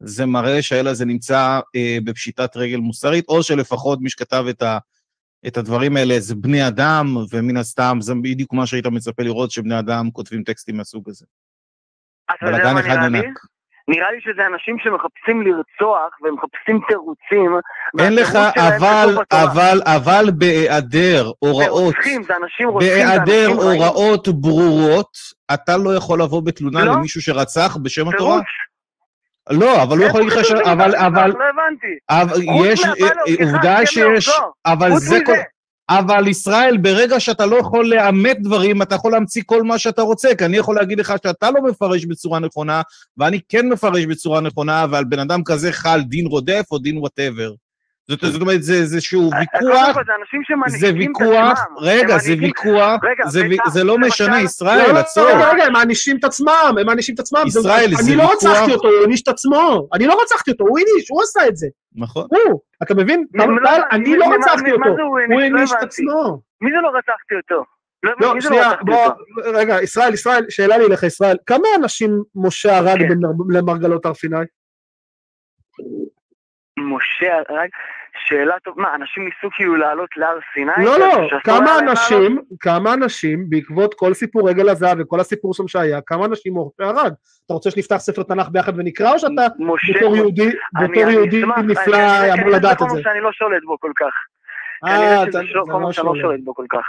זה 0.00 0.26
מראה 0.26 0.62
שהאל 0.62 0.88
הזה 0.88 1.04
נמצא 1.04 1.60
אה, 1.76 1.98
בפשיטת 2.04 2.56
רגל 2.56 2.78
מוסרית, 2.78 3.24
או 3.28 3.42
שלפחות 3.42 3.98
מי 4.00 4.10
שכתב 4.10 4.44
את, 4.50 4.62
ה, 4.62 4.78
את 5.46 5.56
הדברים 5.56 5.96
האלה 5.96 6.20
זה 6.20 6.34
בני 6.34 6.68
אדם, 6.68 7.16
ומן 7.30 7.56
הסתם 7.56 7.98
זה 8.00 8.14
בדיוק 8.22 8.52
מה 8.52 8.66
שהיית 8.66 8.86
מצפה 8.86 9.22
לראות, 9.22 9.50
שבני 9.50 9.78
אדם 9.78 10.10
כותבים 10.10 10.42
טקסטים 10.42 10.76
מהסוג 10.76 11.08
הזה. 11.08 11.26
אתה 12.30 12.46
יודע 12.46 12.72
מה 12.74 12.82
נראה 13.88 14.10
לי? 14.10 14.20
שזה 14.20 14.46
אנשים 14.46 14.76
שמחפשים 14.78 15.42
לרצוח 15.42 16.10
ומחפשים 16.22 16.80
תירוצים. 16.88 17.58
אין 17.98 18.14
לך, 18.14 18.38
אבל, 18.56 19.16
אבל, 19.32 19.80
אבל 19.86 20.24
בהיעדר 20.38 21.30
הוראות, 21.38 21.94
בהיעדר 22.78 23.48
הוראות 23.48 24.28
ברורות, 24.28 25.16
אתה 25.54 25.76
לא 25.76 25.96
יכול 25.96 26.22
לבוא 26.22 26.42
בתלונה 26.44 26.84
לא. 26.84 26.92
למישהו 26.92 27.22
שרצח 27.22 27.76
בשם 27.82 28.08
התורה. 28.08 28.40
לא, 29.50 29.82
אבל 29.82 29.98
הוא 29.98 30.06
יכול 30.06 30.20
להגיד 30.20 30.38
לך 30.38 30.44
ש... 30.44 30.52
אבל, 30.52 30.96
אבל... 30.96 31.30
לא 31.30 31.44
הבנתי. 31.44 31.98
יש, 32.66 32.82
עובדה 33.40 33.86
שיש... 33.86 34.30
אבל 34.66 34.90
זה 34.96 35.18
כל... 35.26 35.32
אבל 35.88 36.28
ישראל, 36.28 36.76
ברגע 36.76 37.20
שאתה 37.20 37.46
לא 37.46 37.56
יכול 37.56 37.88
לאמת 37.88 38.36
דברים, 38.42 38.82
אתה 38.82 38.94
יכול 38.94 39.12
להמציא 39.12 39.42
כל 39.46 39.62
מה 39.62 39.78
שאתה 39.78 40.02
רוצה, 40.02 40.34
כי 40.38 40.44
אני 40.44 40.56
יכול 40.56 40.76
להגיד 40.76 41.00
לך 41.00 41.14
שאתה 41.22 41.50
לא 41.50 41.62
מפרש 41.62 42.04
בצורה 42.04 42.38
נכונה, 42.38 42.82
ואני 43.16 43.40
כן 43.48 43.68
מפרש 43.68 44.04
בצורה 44.04 44.40
נכונה, 44.40 44.86
ועל 44.90 45.04
בן 45.04 45.18
אדם 45.18 45.44
כזה 45.44 45.72
חל 45.72 46.00
דין 46.02 46.26
רודף 46.26 46.64
או 46.70 46.78
דין 46.78 46.98
whatever. 46.98 47.52
זאת, 48.08 48.20
זאת 48.32 48.40
אומרת, 48.40 48.62
זה 48.62 48.74
איזשהו 48.74 49.30
אה, 49.32 49.38
ויכוח, 49.38 49.96
זה 50.68 50.92
ויכוח, 50.98 51.64
רגע, 51.80 52.18
זה 52.18 52.34
ויכוח, 52.40 53.68
זה 53.68 53.84
לא 53.84 53.98
משנה, 53.98 54.40
ישראל, 54.40 54.96
עצור. 54.96 55.26
רגע, 55.28 55.50
רגע, 55.52 55.64
הם 55.64 55.72
מענישים 55.72 56.16
את 56.16 56.24
עצמם, 56.24 56.74
הם 56.80 56.86
מענישים 56.86 57.14
את 57.14 57.20
עצמם. 57.20 57.42
ישראל, 57.46 57.90
זה 57.90 57.96
ויכוח... 57.96 58.08
אני 58.08 58.16
לא 58.16 58.32
רצחתי 58.32 58.72
אותו, 58.72 58.88
הוא 58.88 59.00
העניש 59.00 59.22
את 59.22 59.28
עצמו. 59.28 59.88
אני 59.94 60.06
לא 60.06 60.22
רצחתי 60.22 60.50
אותו, 60.50 60.64
הוא 60.64 60.78
העניש, 60.78 61.10
הוא 61.10 61.22
עשה 61.22 61.48
את 61.48 61.56
זה. 61.56 61.66
נכון. 61.96 62.26
הוא, 62.30 62.60
אתה 62.82 62.94
מבין? 62.94 63.24
אני 63.92 64.16
לא 64.16 64.26
רצחתי 64.34 64.72
אותו, 64.72 65.02
הוא 65.30 65.40
העניש 65.40 65.72
את 65.72 65.82
עצמו. 65.82 66.40
מי 66.60 66.70
זה 66.70 66.76
לא 66.82 66.88
רצחתי 66.88 67.34
אותו? 67.34 67.64
לא, 68.02 68.12
לא 68.20 68.40
שנייה, 68.40 68.70
בוא, 68.80 69.10
רגע, 69.54 69.82
ישראל, 69.82 70.14
ישראל, 70.14 70.44
שאלה 70.48 70.78
לי 70.78 70.88
לך, 70.88 71.02
ישראל, 71.02 71.36
כמה 71.46 71.68
אנשים 71.76 72.22
משה 72.34 72.76
הרג 72.76 72.98
כן. 72.98 73.18
למרגלות 73.50 74.06
הר 74.06 74.14
סיני? 74.14 74.36
משה 76.78 77.34
הרג, 77.34 77.68
שאלה 78.26 78.58
טובה, 78.64 78.82
מה, 78.82 78.94
אנשים 78.94 79.24
ניסו 79.24 79.48
כאילו 79.56 79.76
לעלות 79.76 80.08
להר 80.16 80.38
סיני? 80.54 80.72
לא, 80.84 80.98
לא, 80.98 81.28
כמה 81.44 81.78
אנשים, 81.78 82.38
כמה 82.60 82.94
אנשים, 82.94 83.50
בעקבות 83.50 83.94
כל 83.94 84.14
סיפור 84.14 84.48
רגל 84.48 84.68
הזהב 84.68 85.00
וכל 85.00 85.20
הסיפור 85.20 85.54
שם 85.54 85.68
שהיה, 85.68 86.00
כמה 86.06 86.24
אנשים 86.26 86.54
משה 86.54 86.90
הרג? 86.90 87.12
אתה 87.46 87.54
רוצה 87.54 87.70
שנפתח 87.70 87.96
ספר 87.96 88.22
תנ"ך 88.22 88.48
ביחד 88.48 88.78
ונקרא, 88.78 89.12
או 89.12 89.18
שאתה 89.18 89.46
בתור 89.96 90.16
יהודי, 90.16 90.50
בתור 90.82 91.10
יהודי 91.10 91.42
נפלא 91.66 91.98
אמור 92.34 92.50
לדעת 92.50 92.72
את 92.72 92.78
זה? 92.78 92.88
חומר 92.88 93.02
שאני 93.02 93.20
לא 93.20 93.32
שולט 93.32 93.62
בו 93.64 93.80
כל 93.80 93.92
כך. 93.96 94.12
אה, 94.84 95.22
אתה 95.22 95.38
לא 95.42 95.92
שאני 95.92 96.06
לא 96.06 96.14
שולט 96.14 96.40
בו 96.44 96.54
כל 96.54 96.66
כך. 96.70 96.84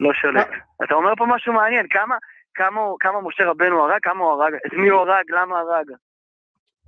לא 0.00 0.12
שולט. 0.12 0.48
אתה 0.84 0.94
אומר 0.94 1.14
פה 1.16 1.26
משהו 1.26 1.52
מעניין, 1.52 1.86
כמה 2.98 3.20
משה 3.22 3.44
רבנו 3.44 3.84
הרג, 3.84 3.98
כמה 4.02 4.24
הוא 4.24 4.32
הרג, 4.32 4.54
את 4.66 4.72
מי 4.72 4.88
הוא 4.88 5.00
הרג, 5.00 5.24
למה 5.28 5.58
הרג? 5.58 5.90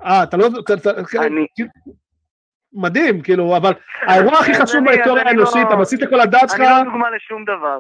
אה, 0.05 0.23
אתה 0.23 0.37
לא... 0.37 0.49
אני... 1.19 1.47
מדהים, 2.73 3.21
כאילו, 3.21 3.57
אבל 3.57 3.73
האירוע 4.03 4.39
הכי 4.39 4.55
חשוב 4.55 4.85
בהיסטוריה 4.85 5.25
לא- 5.25 5.29
האנושית, 5.29 5.67
הבסיס 5.71 6.01
לכל 6.01 6.21
הדעת 6.21 6.51
שלך... 6.51 6.61
אני 6.61 6.65
לא 6.65 6.85
דוגמה 6.85 7.11
לשום 7.11 7.45
דבר. 7.45 7.79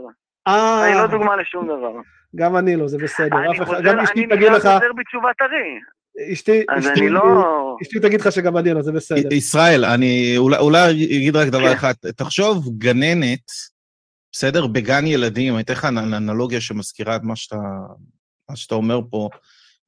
אה... 0.48 0.86
אני 0.88 0.94
לא 0.94 1.06
דוגמה 1.06 1.36
לשום 1.36 1.64
דבר. 1.64 1.92
גם 2.36 2.56
אני 2.56 2.76
לא, 2.76 2.88
זה 2.88 2.98
בסדר. 2.98 3.36
גם 3.84 3.98
אשתי 3.98 4.26
תגיד 4.26 4.52
לך... 4.52 4.66
אני 4.66 4.74
חוזר 4.74 4.92
בתשובה 4.96 5.28
טרי. 5.38 5.80
אשתי, 6.32 6.64
אשתי, 6.78 7.08
לא... 7.08 7.76
אשתי 7.82 8.00
תגיד 8.00 8.20
לך 8.20 8.32
שגם 8.32 8.56
אני 8.56 8.74
לא, 8.74 8.82
זה 8.82 8.92
בסדר. 8.92 9.32
ישראל, 9.32 9.84
אני 9.84 10.34
אולי 10.38 10.90
אגיד 10.90 11.36
רק 11.36 11.48
דבר 11.48 11.68
כן. 11.68 11.72
אחד. 11.72 11.92
תחשוב, 12.16 12.64
גננת, 12.78 13.50
בסדר? 14.32 14.66
בגן 14.66 15.06
ילדים, 15.06 15.54
אני 15.54 15.62
אתן 15.62 15.72
לך 15.72 15.84
אנלוגיה 15.84 16.60
שמזכירה 16.60 17.16
את 17.16 17.22
מה 17.22 17.36
שאתה, 17.36 17.56
מה 18.50 18.56
שאתה 18.56 18.74
אומר 18.74 19.00
פה. 19.10 19.28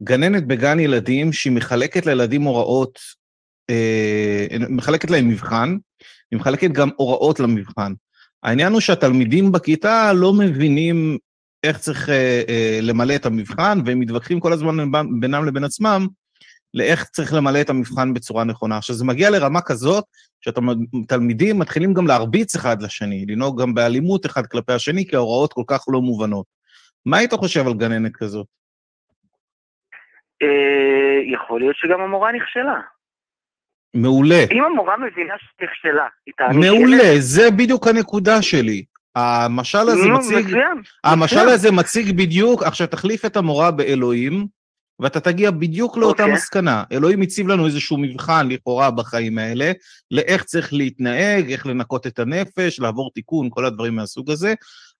גננת 0.04 0.46
בגן 0.46 0.80
ילדים 0.80 1.32
שהיא 1.32 1.52
מחלקת 1.52 2.06
לילדים 2.06 2.42
הוראות, 2.42 2.98
אה, 3.70 4.46
מחלקת 4.68 5.10
להם 5.10 5.28
מבחן, 5.28 5.76
היא 6.30 6.40
מחלקת 6.40 6.70
גם 6.70 6.90
הוראות 6.96 7.40
למבחן. 7.40 7.92
העניין 8.42 8.72
הוא 8.72 8.80
שהתלמידים 8.80 9.52
בכיתה 9.52 10.12
לא 10.12 10.32
מבינים 10.32 11.18
איך 11.64 11.78
צריך 11.78 12.08
אה, 12.08 12.42
אה, 12.48 12.78
למלא 12.82 13.14
את 13.14 13.26
המבחן, 13.26 13.80
והם 13.86 14.00
מתווכחים 14.00 14.40
כל 14.40 14.52
הזמן 14.52 14.76
בינם 15.20 15.44
לבין 15.44 15.64
עצמם 15.64 16.06
לאיך 16.74 17.04
צריך 17.04 17.34
למלא 17.34 17.60
את 17.60 17.70
המבחן 17.70 18.14
בצורה 18.14 18.44
נכונה. 18.44 18.76
עכשיו, 18.76 18.96
זה 18.96 19.04
מגיע 19.04 19.30
לרמה 19.30 19.60
כזאת, 19.60 20.04
שתלמידים 20.40 21.58
מתחילים 21.58 21.94
גם 21.94 22.06
להרביץ 22.06 22.54
אחד 22.54 22.82
לשני, 22.82 23.26
לנהוג 23.28 23.60
גם 23.60 23.74
באלימות 23.74 24.26
אחד 24.26 24.46
כלפי 24.46 24.72
השני, 24.72 25.06
כי 25.06 25.16
ההוראות 25.16 25.52
כל 25.52 25.64
כך 25.66 25.84
לא 25.88 26.00
מובנות. 26.00 26.46
מה 27.06 27.16
היית 27.16 27.34
חושב 27.34 27.66
על 27.66 27.74
גננת 27.74 28.12
כזאת? 28.14 28.46
אה, 30.42 31.32
יכול 31.32 31.60
להיות 31.60 31.76
שגם 31.76 32.00
המורה 32.00 32.32
נכשלה. 32.32 32.80
מעולה. 33.94 34.44
אם 34.52 34.64
המורה 34.64 34.96
מבינה 34.96 35.34
שהיא 35.38 35.68
נכשלה, 35.68 36.06
היא 36.26 36.34
תעניש 36.36 36.56
מעולה, 36.56 37.14
זה 37.18 37.50
בדיוק 37.50 37.88
הנקודה 37.88 38.42
שלי. 38.42 38.84
המשל 39.16 39.78
הזה 39.78 40.08
מציג, 40.08 40.56
המשל 41.04 41.48
הזה 41.48 41.72
מציג 41.72 42.16
בדיוק, 42.16 42.62
עכשיו 42.62 42.86
תחליף 42.86 43.24
את 43.24 43.36
המורה 43.36 43.70
באלוהים, 43.70 44.46
ואתה 45.00 45.20
תגיע 45.20 45.50
בדיוק 45.50 45.96
לאותה. 45.96 46.22
אוקיי. 46.22 46.34
מסקנה. 46.34 46.84
אלוהים 46.92 47.22
הציב 47.22 47.48
לנו 47.48 47.66
איזשהו 47.66 47.98
מבחן 47.98 48.48
לכאורה 48.48 48.90
בחיים 48.90 49.38
האלה, 49.38 49.72
לאיך 50.10 50.44
צריך 50.44 50.72
להתנהג, 50.72 51.50
איך 51.50 51.66
לנקות 51.66 52.06
את 52.06 52.18
הנפש, 52.18 52.80
לעבור 52.80 53.10
תיקון, 53.14 53.48
כל 53.50 53.64
הדברים 53.64 53.96
מהסוג 53.96 54.30
הזה, 54.30 54.54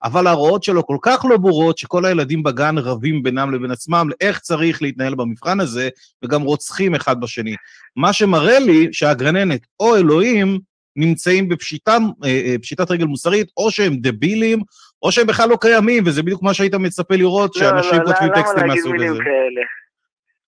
אבל 0.05 0.27
ההוראות 0.27 0.63
שלו 0.63 0.87
כל 0.87 0.97
כך 1.03 1.25
לא 1.29 1.37
ברורות, 1.37 1.79
שכל 1.79 2.05
הילדים 2.05 2.43
בגן 2.43 2.79
רבים 2.79 3.23
בינם 3.23 3.55
לבין 3.55 3.71
עצמם 3.71 4.09
לאיך 4.11 4.39
צריך 4.39 4.83
להתנהל 4.83 5.15
במבחן 5.15 5.61
הזה, 5.61 5.89
וגם 6.25 6.43
רוצחים 6.43 6.95
אחד 6.95 7.21
בשני. 7.21 7.55
מה 7.97 8.13
שמראה 8.13 8.59
לי 8.59 8.89
שהגרננת 8.93 9.61
או 9.81 9.97
אלוהים 9.97 10.59
נמצאים 10.97 11.49
בפשיטה, 11.49 11.99
אה, 12.25 12.29
אה, 12.29 12.55
פשיטת 12.63 12.91
רגל 12.91 13.05
מוסרית, 13.05 13.47
או 13.57 13.71
שהם 13.71 13.97
דבילים, 13.97 14.63
או 15.03 15.13
שהם 15.13 15.27
בכלל 15.27 15.49
לא 15.49 15.59
קיימים, 15.61 16.03
וזה 16.07 16.23
בדיוק 16.23 16.43
מה 16.43 16.55
שהיית 16.55 16.75
מצפה 16.75 17.17
לראות, 17.17 17.57
לא, 17.57 17.61
שאנשים 17.61 18.01
לא, 18.01 18.05
כותבים 18.05 18.29
לא, 18.29 18.35
טקסטים 18.35 18.67
מהסוג 18.67 18.95
הזה. 19.03 19.19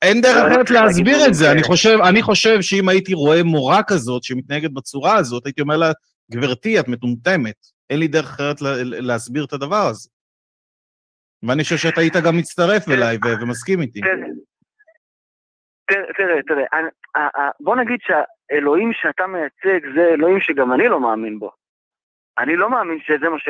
אין 0.03 0.21
דרך 0.21 0.37
לא, 0.37 0.47
אחרת 0.47 0.71
להסביר 0.71 1.27
את 1.27 1.35
זה. 1.35 1.53
אני 1.53 1.63
חושב, 1.63 1.99
אני 2.05 2.23
חושב 2.23 2.63
שאם 2.63 2.89
הייתי 2.89 3.15
רואה 3.15 3.43
מורה 3.43 3.83
כזאת 3.83 4.25
שמתנהגת 4.25 4.71
בצורה 4.71 5.17
הזאת, 5.17 5.47
הייתי 5.47 5.61
אומר 5.61 5.77
לה, 5.77 5.93
גברתי, 6.33 6.81
את 6.81 6.89
מטומטמת. 6.89 7.74
אין 7.91 7.99
לי 7.99 8.09
דרך 8.09 8.25
אחרת 8.25 8.57
להסביר 8.83 9.45
את 9.45 9.53
הדבר 9.53 9.87
הזה. 9.91 10.09
ואני 11.43 11.63
חושב 11.63 11.77
שאתה 11.77 12.01
היית 12.01 12.17
גם 12.17 12.37
מצטרף 12.37 12.89
אליי 12.89 13.19
ומסכים 13.41 13.81
איתי. 13.81 14.01
תראה, 16.17 16.43
תראה, 16.47 16.65
בוא 17.61 17.77
נגיד 17.77 17.99
שהאלוהים 18.01 18.91
שאתה 18.93 19.27
מייצג 19.27 19.87
זה 19.95 20.01
אלוהים 20.15 20.41
שגם 20.41 20.73
אני 20.73 20.89
לא 20.89 21.01
מאמין 21.01 21.39
בו. 21.39 21.51
אני 22.39 22.57
לא 22.57 22.71
מאמין 22.71 22.99
שזה 23.07 23.29
מה 23.29 23.39
ש... 23.39 23.49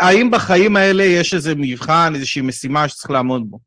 האם 0.00 0.30
בחיים 0.30 0.76
האלה 0.76 1.02
יש 1.02 1.34
איזה 1.34 1.52
מבחן, 1.56 2.12
איזושהי 2.14 2.42
משימה 2.42 2.88
שצריך 2.88 3.10
לעמוד 3.10 3.50
בו? 3.50 3.58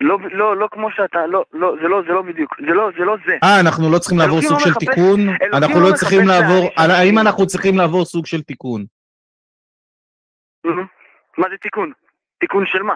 לא, 0.00 0.18
לא, 0.32 0.56
לא 0.56 0.68
כמו 0.70 0.90
שאתה, 0.90 1.26
לא, 1.26 1.44
לא, 1.52 1.74
זה 1.82 1.88
לא, 1.88 2.02
זה 2.02 2.12
לא 2.12 2.22
בדיוק, 2.22 2.56
זה 2.60 2.74
לא, 2.74 2.90
זה 2.98 3.04
לא 3.04 3.16
זה. 3.26 3.32
אה, 3.44 3.60
אנחנו 3.60 3.92
לא 3.92 3.98
צריכים 3.98 4.18
לעבור 4.18 4.40
סוג 4.42 4.58
של 4.58 4.74
תיקון? 4.74 5.20
אנחנו 5.52 5.80
לא 5.80 5.94
צריכים 5.94 6.20
לעבור, 6.28 6.70
האם 6.76 7.18
אנחנו 7.18 7.46
צריכים 7.46 7.78
לעבור 7.78 8.04
סוג 8.04 8.26
של 8.26 8.42
תיקון? 8.42 8.84
מה 11.38 11.48
זה 11.50 11.56
תיקון? 11.62 11.92
תיקון 12.38 12.64
של 12.66 12.82
מה? 12.82 12.94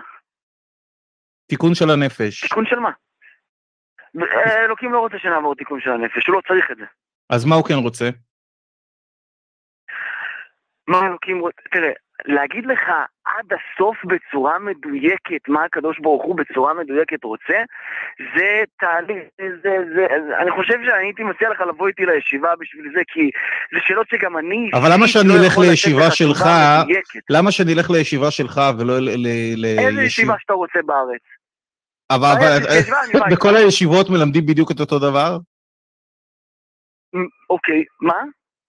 תיקון 1.47 1.75
של 1.75 1.91
הנפש. 1.91 2.41
תיקון 2.41 2.67
של 2.67 2.79
מה? 2.79 2.91
אלוקים 4.65 4.93
לא 4.93 5.01
רוצה 5.01 5.19
שנעבור 5.19 5.55
תיקון 5.55 5.81
של 5.81 5.91
הנפש, 5.91 6.27
הוא 6.27 6.35
לא 6.35 6.41
צריך 6.49 6.71
את 6.71 6.77
זה. 6.77 6.85
אז 7.31 7.45
מה 7.45 7.55
הוא 7.55 7.65
כן 7.69 7.75
רוצה? 7.75 8.11
מה 10.87 11.07
אלוקים 11.07 11.41
רוצה, 11.41 11.63
תראה, 11.73 11.93
להגיד 12.25 12.67
לך 12.67 12.81
עד 13.39 13.47
הסוף 13.53 13.97
בצורה 14.05 14.59
מדויקת 14.59 15.49
מה 15.49 15.65
הקדוש 15.65 15.99
ברוך 15.99 16.23
הוא 16.23 16.37
בצורה 16.37 16.75
מדויקת 16.75 17.25
רוצה, 17.25 17.59
זה 18.37 18.63
תהליך, 18.81 19.23
זה, 19.63 19.77
זה, 19.95 20.07
אני 20.43 20.51
חושב 20.51 20.75
שאני 20.85 21.07
הייתי 21.07 21.23
מציע 21.23 21.51
לך 21.51 21.61
לבוא 21.61 21.89
איתי 21.89 22.07
לישיבה 22.07 22.49
בשביל 22.61 22.93
זה, 22.95 23.01
כי 23.09 23.31
זה 23.73 23.79
שאלות 23.81 24.07
שגם 24.09 24.39
אני... 24.39 24.71
אבל 24.75 24.93
למה 24.93 25.09
שאני 25.09 25.29
לא 25.29 25.35
אלך 25.35 25.53
יכול 25.53 25.65
לתת 25.65 25.71
לישיבה 25.71 26.07
לך 26.07 26.15
שלך. 26.15 26.45
למה 27.31 27.53
שאני 27.53 27.75
אלך 27.75 27.91
לישיבה 27.91 28.31
שלך 28.31 28.61
ולא 28.79 28.99
ל... 28.99 29.65
איזה 29.65 30.03
ישיבה 30.03 30.35
שאתה 30.39 30.53
רוצה 30.53 30.79
בארץ? 30.87 31.23
אבל. 32.11 32.35
בכל 33.33 33.57
הישיבות 33.57 34.11
מלמדים 34.11 34.47
בדיוק 34.47 34.71
את 34.71 34.81
אותו 34.81 34.99
דבר? 34.99 35.39
אוקיי, 37.51 37.85
מה? 38.01 38.15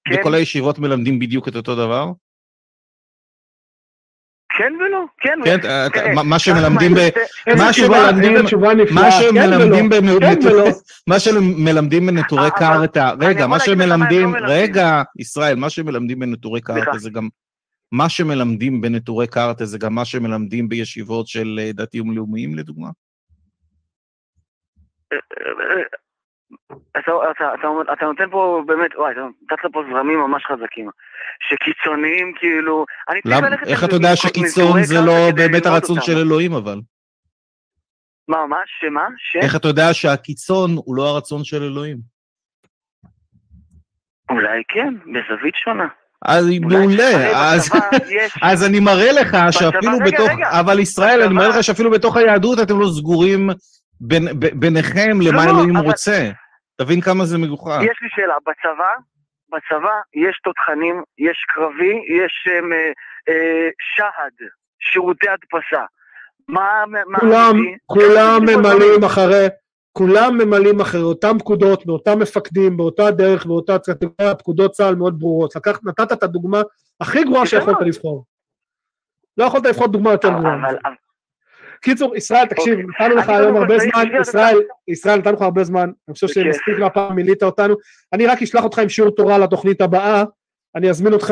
כן, 0.05 0.15
בכל 0.15 0.33
הישיבות 0.33 0.79
מלמדים 0.79 1.19
בדיוק 1.19 1.47
את 1.47 1.55
אותו 1.55 1.75
דבר? 1.75 2.05
כן 4.57 4.73
ולא, 4.79 5.03
כן. 5.17 5.39
כן, 5.93 6.13
מה- 6.15 6.23
שמלמדים 6.39 6.93
ב... 6.93 6.97
מה 7.57 7.73
שמלמדים- 7.73 8.33
מה 8.91 9.01
כן 9.01 9.11
שמלמדים 9.11 9.89
ולא, 9.91 9.99
בנ- 9.99 10.19
כן 10.19 10.47
ולא. 10.47 10.65
מה 11.07 11.19
שמלמדים 11.19 12.07
בנטורי 12.07 12.41
אני 12.41 12.57
רגע, 13.19 13.47
מה 13.47 13.59
שמלמדים, 13.59 14.21
לא 14.21 14.27
מלמדים. 14.27 14.55
רגע, 14.55 15.01
ישראל, 15.19 15.55
מה 15.55 15.69
שמלמדים 15.69 16.19
בנטורי 16.19 16.61
סליחה. 16.61 16.97
זה 16.97 17.09
גם, 17.09 17.29
מה 17.91 18.09
שמלמדים 18.09 18.81
בנטורי 18.81 19.27
קרתא 19.27 19.65
זה 19.65 19.77
גם 19.77 19.95
מה 19.95 20.05
שמלמדים 20.05 20.69
בישיבות 20.69 21.27
של 21.27 21.59
אה, 21.61 21.71
דתיים 21.73 22.11
לאומיים, 22.15 22.55
לדוגמה? 22.55 22.89
אתה, 26.99 27.11
אתה, 27.31 27.53
אתה, 27.59 27.67
אתה 27.93 28.05
נותן 28.05 28.29
פה 28.31 28.63
באמת, 28.67 28.91
וואי, 28.97 29.11
אתה 29.11 29.21
נתת 29.51 29.73
פה 29.73 29.83
זרמים 29.91 30.19
ממש 30.19 30.43
חזקים. 30.45 30.89
שקיצוניים 31.49 32.33
כאילו... 32.39 32.85
אני 33.09 33.21
צריך 33.21 33.43
ללכת 33.43 33.67
איך 33.67 33.83
אתה 33.83 33.95
יודע 33.95 34.15
שקיצון 34.15 34.83
זה 34.83 35.01
לא 35.01 35.13
באמת 35.35 35.65
הרצון 35.65 35.97
אותם. 35.97 36.05
של 36.11 36.17
אלוהים, 36.17 36.53
אבל? 36.53 36.79
מה, 38.27 38.45
מה? 38.47 38.57
שמה? 38.79 39.07
ש? 39.17 39.35
איך 39.43 39.55
אתה 39.55 39.67
יודע 39.67 39.93
שהקיצון 39.93 40.71
הוא 40.85 40.95
לא 40.95 41.07
הרצון 41.07 41.43
של 41.43 41.63
אלוהים? 41.63 41.97
אולי 44.29 44.61
כן, 44.67 44.93
בזווית 44.99 45.55
שונה. 45.55 45.87
אז 46.25 46.45
מעולה, 46.61 47.31
אז... 47.53 47.69
אז 48.51 48.63
אני 48.69 48.79
מראה 48.79 49.11
לך 49.11 49.37
שאפילו 49.51 49.91
רגע, 49.97 50.05
בתוך, 50.05 50.29
רגע. 50.29 50.59
אבל 50.59 50.79
ישראל, 50.79 51.21
אני 51.21 51.29
בצבא- 51.29 51.35
מראה 51.35 51.49
לך 51.49 51.63
שאפילו 51.63 51.91
בתוך 51.91 52.17
היהדות 52.17 52.59
אתם 52.59 52.79
לא 52.79 52.87
סגורים 52.97 53.49
בין, 54.01 54.25
ב- 54.39 54.59
ביניכם 54.59 55.17
למה 55.21 55.45
לא, 55.45 55.51
אלוהים 55.51 55.77
אבל- 55.77 55.85
רוצה. 55.85 56.31
תבין 56.83 57.01
כמה 57.01 57.25
זה 57.25 57.37
מגוחך. 57.37 57.79
יש 57.81 57.97
לי 58.01 58.09
שאלה, 58.15 58.35
בצבא, 58.47 58.93
בצבא 59.49 59.95
יש 60.13 60.39
תותחנים, 60.43 61.03
יש 61.17 61.45
קרבי, 61.47 61.95
יש 62.17 62.47
אמ, 62.47 62.73
אה, 62.73 62.91
אה, 63.29 63.69
שהד, 63.95 64.47
שירותי 64.79 65.29
הדפסה. 65.29 65.85
מה... 66.47 66.83
מה 67.07 67.19
כולם, 67.19 67.55
מביא? 67.55 67.75
כולם 67.85 68.39
ממלאים? 68.41 69.03
אחרי, 69.03 69.47
כולם 69.91 70.37
ממלאים 70.37 70.81
אחרי 70.81 71.01
אותם 71.01 71.39
פקודות, 71.39 71.85
באותם 71.85 72.19
מפקדים, 72.19 72.77
באותה 72.77 73.11
דרך, 73.11 73.45
באותה 73.45 73.79
קטגוריה, 73.79 74.35
פקודות 74.35 74.71
צה"ל 74.71 74.95
מאוד 74.95 75.19
ברורות. 75.19 75.55
לקחת, 75.55 75.83
נתת 75.83 76.11
את 76.11 76.23
הדוגמה 76.23 76.61
הכי 77.01 77.23
גרועה 77.23 77.45
שיכולת. 77.45 77.77
לבחור. 77.81 78.25
לא 79.37 79.45
יכולת 79.45 79.65
לבחור 79.65 79.87
דוגמה 79.87 80.11
יותר 80.11 80.29
גרועה. 80.29 80.55
אבל... 80.55 80.75
קיצור, 81.81 82.15
ישראל, 82.15 82.45
תקשיב, 82.45 82.79
אוקיי. 82.79 83.07
נתנו 83.07 83.15
לך 83.15 83.29
היום 83.29 83.51
כל 83.51 83.57
הרבה 83.57 83.79
זמן, 83.79 84.03
ישראל. 84.21 84.57
ישראל, 84.87 85.19
נתנו 85.19 85.33
לך 85.33 85.41
הרבה 85.41 85.63
זמן, 85.63 85.89
אני 86.07 86.13
חושב 86.13 86.27
בכיף. 86.27 86.43
שמספיק 86.43 86.79
מהפעם 86.79 87.15
מילאת 87.15 87.43
אותנו. 87.43 87.75
אני 88.13 88.27
רק 88.27 88.41
אשלח 88.41 88.63
אותך 88.63 88.79
עם 88.79 88.89
שיעור 88.89 89.11
תורה 89.15 89.37
לתוכנית 89.37 89.81
הבאה, 89.81 90.23
אני 90.75 90.89
אזמין 90.89 91.13
אותך 91.13 91.31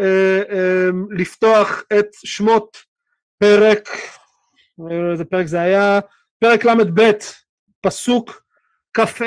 אה, 0.00 0.42
אה, 0.50 0.88
לפתוח 1.10 1.82
את 1.98 2.06
שמות 2.24 2.76
פרק, 3.38 3.88
אה, 4.90 5.10
איזה 5.12 5.24
פרק 5.24 5.46
זה 5.46 5.60
היה? 5.60 6.00
פרק 6.40 6.64
ל"ב, 6.64 7.10
פסוק 7.80 8.42
כ"ה, 8.94 9.24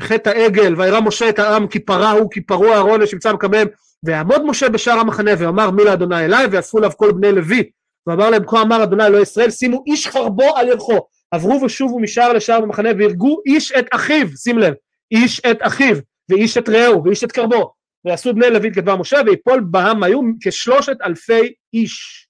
חטא 0.00 0.28
העגל, 0.30 0.74
וירא 0.76 1.00
משה 1.00 1.28
את 1.28 1.38
העם 1.38 1.66
כי 1.66 1.78
פרע 1.78 2.10
הוא 2.10 2.30
כי 2.30 2.40
פרעו 2.40 2.72
אהרון 2.72 3.02
ושבצה 3.02 3.32
מקמם, 3.32 3.66
ויעמוד 4.02 4.42
משה 4.44 4.68
בשער 4.68 4.98
המחנה 4.98 5.30
ויאמר 5.38 5.70
מי 5.70 5.84
לאדוני 5.84 6.24
אליי 6.24 6.46
ויאספו 6.46 6.78
אליו 6.78 6.90
כל 6.96 7.12
בני 7.12 7.32
לוי 7.32 7.70
ואמר 8.06 8.30
להם 8.30 8.46
כה 8.46 8.62
אמר 8.62 8.82
אדוני 8.82 9.06
אלוהי 9.06 9.22
ישראל 9.22 9.50
שימו 9.50 9.82
איש 9.86 10.06
חרבו 10.06 10.56
על 10.56 10.68
ירכו. 10.68 10.98
עברו 11.30 11.62
ושובו 11.62 12.00
משער 12.00 12.32
לשער 12.32 12.60
במחנה 12.60 12.88
והרגו 12.98 13.40
איש 13.46 13.72
את 13.72 13.86
אחיו 13.92 14.26
שים 14.36 14.58
לב 14.58 14.74
איש 15.10 15.40
את 15.40 15.58
אחיו 15.60 15.96
ואיש 16.28 16.58
את 16.58 16.68
רעהו 16.68 17.04
ואיש 17.04 17.24
את 17.24 17.32
קרבו. 17.32 17.72
ועשו 18.04 18.34
בני 18.34 18.50
לוי 18.50 18.72
כדבר 18.72 18.96
משה 18.96 19.18
ויפול 19.26 19.60
בעם 19.60 20.02
היו 20.02 20.20
כשלושת 20.40 20.96
אלפי 21.04 21.52
איש. 21.74 22.26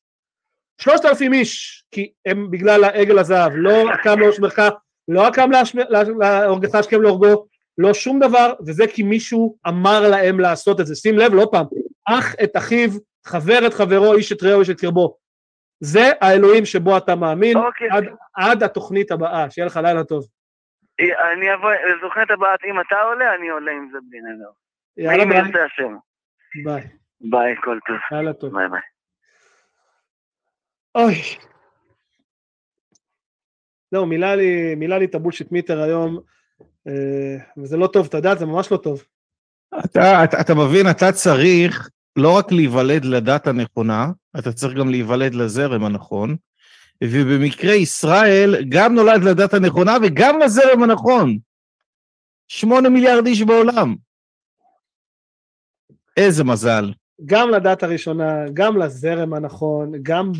שלושת 0.81 1.05
אלפים 1.05 1.33
איש 1.33 1.85
כי 1.91 2.11
הם 2.27 2.51
בגלל 2.51 2.85
העגל 2.85 3.19
הזהב. 3.19 3.53
לא 3.55 3.91
הקם 3.93 4.19
לא 5.09 5.27
הקם 5.27 5.51
להשמ- 5.53 5.89
לה- 5.89 6.03
להורגך 6.45 6.75
השכם 6.75 7.03
להורגו 7.03 7.47
לא 7.79 7.95
שום 7.95 8.21
דבר 8.21 8.53
וזה 8.67 8.87
כי 8.87 9.03
מישהו 9.03 9.57
אמר 9.69 10.09
להם 10.09 10.41
לעשות 10.41 10.81
את 10.81 10.87
זה. 10.87 10.95
שים 10.95 11.19
לב 11.19 11.35
לא 11.35 11.49
פעם. 11.53 11.67
אח 12.09 12.35
את 12.45 12.57
אחיו 12.57 12.91
חבר 13.27 13.67
את 13.67 13.75
חברו 13.75 14.15
איש 14.15 14.33
את 14.33 14.43
רעהו 14.43 14.61
איש 14.61 14.71
את 14.71 14.81
קרבו 14.81 15.17
זה 15.81 16.11
האלוהים 16.21 16.65
שבו 16.65 16.97
אתה 16.97 17.15
מאמין 17.15 17.57
אוקיי. 17.57 17.89
עד, 17.91 18.05
עד 18.35 18.63
התוכנית 18.63 19.11
הבאה 19.11 19.51
שיהיה 19.51 19.67
לך 19.67 19.77
לילה 19.77 20.05
טוב 20.05 20.27
אני 21.01 21.55
אבוא, 21.55 21.71
לתוכנית 21.73 22.31
הבאה, 22.31 22.65
אם 22.65 22.81
אתה 22.81 23.01
עולה, 23.01 23.35
אני 23.35 23.49
עולה 23.49 23.73
עם 23.73 23.89
זה 23.93 23.99
בלי 24.09 24.21
נדר. 24.21 24.51
יאללה 24.97 25.25
ביי. 25.25 25.53
ביי 26.65 26.89
ביי, 27.21 27.55
כל 27.63 27.79
טוב. 27.87 27.97
לילה 28.13 28.33
טוב 28.33 28.53
ביי 28.55 28.69
ביי. 28.69 28.81
אוי. 30.95 31.15
לא, 33.93 34.07
מילאו 34.07 34.35
לי, 34.35 34.75
מילאו 34.75 34.99
לי 34.99 35.05
את 35.05 35.15
ה 35.15 35.19
bullshit 35.19 35.53
meter 35.53 35.83
היום, 35.83 36.21
אה, 36.89 37.37
וזה 37.57 37.77
לא 37.77 37.87
טוב, 37.87 38.07
אתה 38.07 38.17
יודע, 38.17 38.35
זה 38.35 38.47
ממש 38.47 38.73
לא 38.73 38.77
טוב. 38.77 39.03
אתה, 39.85 40.25
אתה, 40.25 40.41
אתה 40.41 40.55
מבין, 40.55 40.87
אתה 40.91 41.13
צריך 41.13 41.89
לא 42.19 42.37
רק 42.37 42.53
להיוולד 42.53 43.05
לדת 43.05 43.47
הנכונה, 43.47 44.11
אתה 44.39 44.53
צריך 44.53 44.75
גם 44.75 44.91
להיוולד 44.91 45.35
לזרם 45.35 45.85
הנכון, 45.85 46.37
ובמקרה 47.05 47.75
ישראל 47.75 48.65
גם 48.69 48.95
נולד 48.95 49.25
לדת 49.25 49.55
הנכונה 49.55 49.97
וגם 50.03 50.39
לזרם 50.39 50.83
הנכון. 50.83 51.39
שמונה 52.49 52.89
מיליארד 52.89 53.27
איש 53.27 53.43
בעולם. 53.43 53.95
איזה 56.17 56.45
מזל. 56.45 56.93
גם 57.27 57.51
לדת 57.51 57.83
הראשונה, 57.83 58.45
גם 58.55 58.77
לזרם 58.77 59.35
הנכון, 59.35 59.93
גם 60.03 60.33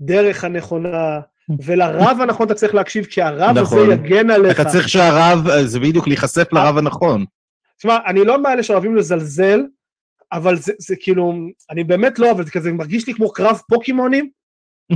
בדרך 0.00 0.44
הנכונה, 0.44 1.20
ולרב 1.62 2.18
הנכון 2.20 2.46
אתה 2.46 2.54
צריך 2.54 2.74
להקשיב, 2.74 3.04
כי 3.04 3.22
הרב 3.22 3.58
נכון. 3.58 3.78
הזה 3.78 3.92
יגן 3.92 4.30
עליך. 4.30 4.60
אתה 4.60 4.70
צריך 4.70 4.88
שהרב, 4.88 5.38
זה 5.64 5.80
בדיוק 5.80 6.08
להיחשף 6.08 6.52
לרב 6.52 6.78
הנכון. 6.78 7.24
תשמע, 7.78 7.98
אני 8.06 8.24
לא 8.24 8.42
מאלה 8.42 8.62
שאוהבים 8.62 8.96
לזלזל, 8.96 9.60
אבל 10.32 10.56
זה, 10.56 10.72
זה 10.78 10.94
כאילו, 11.00 11.34
אני 11.70 11.84
באמת 11.84 12.18
לא, 12.18 12.30
אבל 12.30 12.44
זה 12.44 12.50
כזה 12.50 12.72
מרגיש 12.72 13.06
לי 13.06 13.14
כמו 13.14 13.32
קרב 13.32 13.60
פוקימונים, 13.68 14.30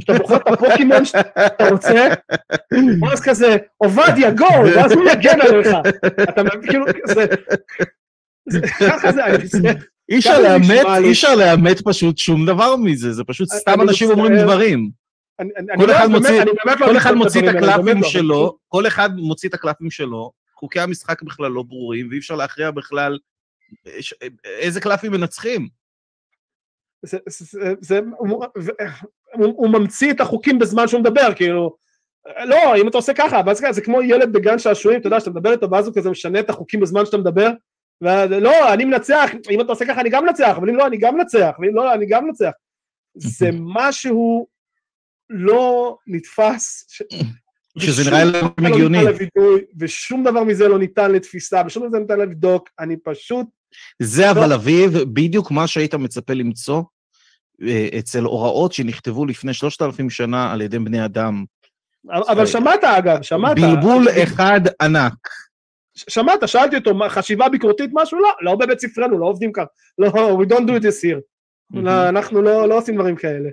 שאתה 0.00 0.12
בוחר 0.18 0.36
את 0.36 0.48
הפוקימון 0.48 1.04
שאתה 1.04 1.68
רוצה, 1.70 2.06
ואז 3.02 3.20
כזה, 3.20 3.56
עובדיה, 3.76 4.30
גו, 4.30 4.46
ואז 4.76 4.92
הוא 4.92 5.04
יגן 5.12 5.40
עליך. 5.40 5.68
אתה 6.22 6.42
מבין, 6.42 6.62
כאילו, 6.70 6.84
זה... 7.04 8.60
ככה 8.88 9.10
אי 10.10 10.18
אפשר 10.18 10.40
לאמת, 10.42 10.60
נשמע 10.70 10.98
לי. 10.98 11.06
אי 11.06 11.12
אפשר 11.12 11.34
לאמת 11.34 11.80
פשוט 11.84 12.18
שום 12.18 12.46
דבר 12.46 12.76
מזה, 12.76 13.12
זה 13.12 13.24
פשוט 13.24 13.48
סתם 13.48 13.80
אנשים. 13.80 14.10
אומרים 14.10 14.36
דברים. 14.42 14.90
כל 15.76 15.86
לא- 15.86 15.92
אחד 15.96 16.06
מוציא- 16.10 16.44
לא 16.66 16.98
את 17.10 17.14
מוציא 17.14 17.40
את 17.50 17.54
הקלפים 17.54 18.00
לא. 18.02 18.08
שלו, 18.08 18.56
כל 18.68 18.86
אחד 18.86 19.16
מוציא 19.16 19.48
את 19.48 19.54
הקלפים 19.54 19.90
שלו, 19.90 20.30
חוקי 20.54 20.80
המשחק 20.80 21.22
בכלל 21.22 21.50
לא 21.50 21.62
ברורים, 21.62 22.08
ואי 22.10 22.18
אפשר 22.18 22.34
להכריע 22.36 22.70
בכלל 22.70 23.18
איזה 24.44 24.80
קלפים 24.80 25.12
מנצחים. 25.12 25.68
זה, 27.02 27.18
זה, 27.26 27.74
זה, 27.80 28.00
הוא, 28.18 28.44
הוא, 29.32 29.46
הוא 29.46 29.68
ממציא 29.68 30.12
את 30.12 30.20
החוקים 30.20 30.58
בזמן 30.58 30.88
שהוא 30.88 31.00
מדבר, 31.00 31.34
כאילו, 31.36 31.76
לא, 32.44 32.76
אם 32.76 32.88
אתה 32.88 32.98
עושה 32.98 33.14
ככה, 33.14 33.40
ואז 33.46 33.62
זה 33.70 33.80
כמו 33.80 34.02
ילד 34.02 34.32
בגן 34.32 34.58
שעשועים, 34.58 35.00
אתה 35.00 35.06
יודע, 35.06 35.20
שאתה 35.20 35.30
מדבר 35.30 35.52
איתו, 35.52 35.70
ואז 35.70 35.86
הוא 35.86 35.94
כזה 35.94 36.10
משנה 36.10 36.40
את 36.40 36.50
החוקים 36.50 36.80
בזמן 36.80 37.06
שאתה 37.06 37.18
מדבר, 37.18 37.50
ולא, 38.00 38.74
אני 38.74 38.84
מנצח, 38.84 39.30
אם 39.50 39.60
אתה 39.60 39.72
עושה 39.72 39.84
ככה, 39.86 40.00
אני 40.00 40.10
גם 40.10 40.24
מנצח, 40.24 40.54
אבל 40.56 40.70
אם 40.70 40.76
לא, 40.76 40.86
אני 40.86 40.98
גם 40.98 41.16
מנצח, 41.16 41.50
ואם 41.60 41.74
לא, 41.74 41.94
אני 41.94 42.06
גם 42.06 42.26
מנצח. 42.26 42.50
זה 43.14 43.50
משהו 43.74 44.46
לא 45.30 45.96
נתפס, 46.06 46.86
ש... 46.88 47.02
שזה 47.78 48.10
נראה 48.10 48.24
להם 48.24 48.46
לא 48.58 48.68
הגיוני. 48.68 48.98
ושום 49.78 50.24
דבר 50.24 50.44
מזה 50.44 50.68
לא 50.68 50.78
ניתן 50.78 51.12
לתפיסה, 51.12 51.62
ושום 51.66 51.82
דבר 51.82 51.88
מזה 51.88 51.98
ניתן 51.98 52.18
לבדוק, 52.18 52.68
אני 52.78 52.96
פשוט 52.96 53.46
זה 54.02 54.30
אבל 54.30 54.52
אביב, 54.52 54.98
בדיוק 54.98 55.50
מה 55.50 55.66
שהיית 55.66 55.94
מצפה 55.94 56.34
למצוא 56.34 56.82
אה, 57.62 57.88
אצל 57.98 58.24
הוראות 58.24 58.72
שנכתבו 58.72 59.26
לפני 59.26 59.54
שלושת 59.54 59.82
אלפים 59.82 60.10
שנה 60.10 60.52
על 60.52 60.60
ידי 60.60 60.78
בני 60.78 61.04
אדם. 61.04 61.44
אבל 62.08 62.46
שמעת 62.46 62.84
אגב, 62.84 63.22
שמעת. 63.22 63.56
בלבול 63.56 64.06
אחד 64.22 64.60
ענק. 64.82 65.28
שמעת, 65.94 66.48
שאלתי 66.48 66.76
אותו, 66.76 66.94
חשיבה 67.08 67.48
ביקורתית 67.48 67.90
משהו? 67.92 68.18
לא, 68.18 68.30
לא 68.40 68.56
בבית 68.56 68.80
ספרנו, 68.80 69.18
לא 69.18 69.26
עובדים 69.26 69.52
כך. 69.52 69.64
לא, 69.98 70.08
we 70.42 70.46
don't 70.46 70.66
do 70.66 70.82
this 70.82 71.04
here. 71.04 71.20
לא, 71.74 72.08
אנחנו 72.08 72.42
לא, 72.42 72.68
לא 72.68 72.78
עושים 72.78 72.94
דברים 72.94 73.16
כאלה. 73.16 73.50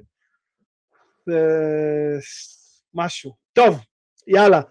משהו. 2.93 3.35
טוב, 3.53 3.79
יאללה. 4.27 4.61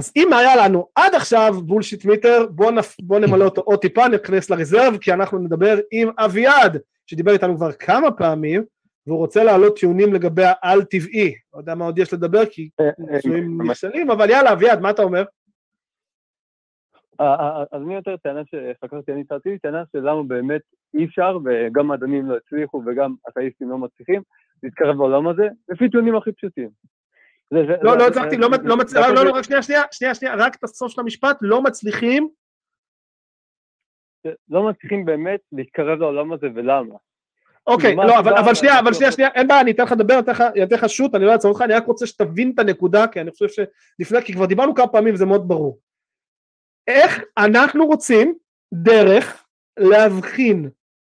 אז 0.00 0.12
אם 0.16 0.32
היה 0.32 0.56
לנו 0.56 0.86
עד 0.94 1.14
עכשיו 1.14 1.54
בולשיט 1.64 2.04
מיטר, 2.04 2.46
בואו 2.50 2.70
נפ... 2.70 2.96
בוא 3.00 3.18
נמלא 3.18 3.44
אותו 3.44 3.60
עוד 3.60 3.78
טיפה, 3.78 4.08
נכנס 4.08 4.50
לרזרב, 4.50 4.96
כי 5.00 5.12
אנחנו 5.12 5.38
נדבר 5.38 5.78
עם 5.90 6.08
אביעד, 6.18 6.78
שדיבר 7.06 7.32
איתנו 7.32 7.56
כבר 7.56 7.72
כמה 7.72 8.10
פעמים, 8.10 8.64
והוא 9.06 9.18
רוצה 9.18 9.44
להעלות 9.44 9.78
טיעונים 9.78 10.14
לגבי 10.14 10.42
העל 10.44 10.84
טבעי. 10.84 11.34
לא 11.54 11.58
יודע 11.58 11.74
מה 11.74 11.84
עוד 11.84 11.98
יש 11.98 12.12
לדבר, 12.12 12.46
כי 12.46 12.70
ניסויים 12.98 13.62
נכשלים, 13.62 14.10
אבל 14.10 14.30
יאללה, 14.30 14.52
אביעד, 14.52 14.80
מה 14.80 14.90
אתה 14.90 15.02
אומר? 15.02 15.24
אז 17.18 17.82
אני 17.82 17.94
יותר 17.94 18.16
טענה 18.16 18.40
שחקרתי 18.50 19.12
אני 19.12 19.20
הצעתי, 19.20 19.58
טענה 19.58 19.82
של 19.92 19.98
למה 19.98 20.22
באמת 20.22 20.60
אי 20.94 21.04
אפשר, 21.04 21.38
וגם 21.44 21.88
מדענים 21.88 22.26
לא 22.26 22.36
הצליחו 22.36 22.82
וגם 22.86 23.14
אתאיסטים 23.28 23.70
לא 23.70 23.78
מצליחים, 23.78 24.22
להתקרב 24.62 24.96
בעולם 24.96 25.28
הזה, 25.28 25.48
לפי 25.68 25.90
טיעונים 25.90 26.16
הכי 26.16 26.32
פשוטים. 26.32 26.68
לא, 27.50 27.98
לא 27.98 28.06
הצלחתי, 28.06 28.36
לא, 28.36 28.48
לא, 28.50 29.14
לא, 29.14 29.24
לא, 29.24 29.30
רק 29.30 29.44
שנייה, 29.44 29.62
שנייה, 29.62 29.82
שנייה, 29.90 30.14
שנייה, 30.14 30.34
רק 30.34 30.56
את 30.56 30.64
הסוף 30.64 30.92
של 30.92 31.00
המשפט, 31.00 31.36
לא 31.40 31.62
מצליחים. 31.62 32.28
לא 34.48 34.70
מצליחים 34.70 35.04
באמת 35.04 35.40
להתקרב 35.52 35.98
לעולם 35.98 36.32
הזה, 36.32 36.46
ולמה? 36.54 36.94
אוקיי, 37.66 37.96
לא, 37.96 38.18
אבל 38.18 38.54
שנייה, 38.54 38.78
אבל 38.78 38.92
שנייה, 38.92 39.12
שנייה, 39.12 39.30
אין 39.34 39.48
בעיה, 39.48 39.60
אני 39.60 39.70
אתן 39.70 39.82
לך 39.82 39.92
לדבר, 39.92 40.20
אני 40.54 40.64
אתן 40.64 40.76
לך 40.76 40.88
שוט, 40.88 41.14
אני 41.14 41.24
לא 41.24 41.32
אעצור 41.32 41.50
אותך, 41.50 41.62
אני 41.62 41.74
רק 41.74 41.86
רוצה 41.86 42.06
שתבין 42.06 42.52
את 42.54 42.58
הנקודה, 42.58 43.06
כי 43.08 43.20
אני 43.20 43.30
חושב 43.30 43.46
שלפני, 43.48 44.22
כי 44.24 44.32
כבר 44.32 44.46
דיברנו 44.46 44.74
כמה 44.74 44.86
פעמים 44.86 45.14
וזה 45.14 45.26
מאוד 45.26 45.48
ברור. 45.48 45.78
איך 46.86 47.22
אנחנו 47.38 47.86
רוצים 47.86 48.34
דרך 48.74 49.44
להבחין 49.78 50.70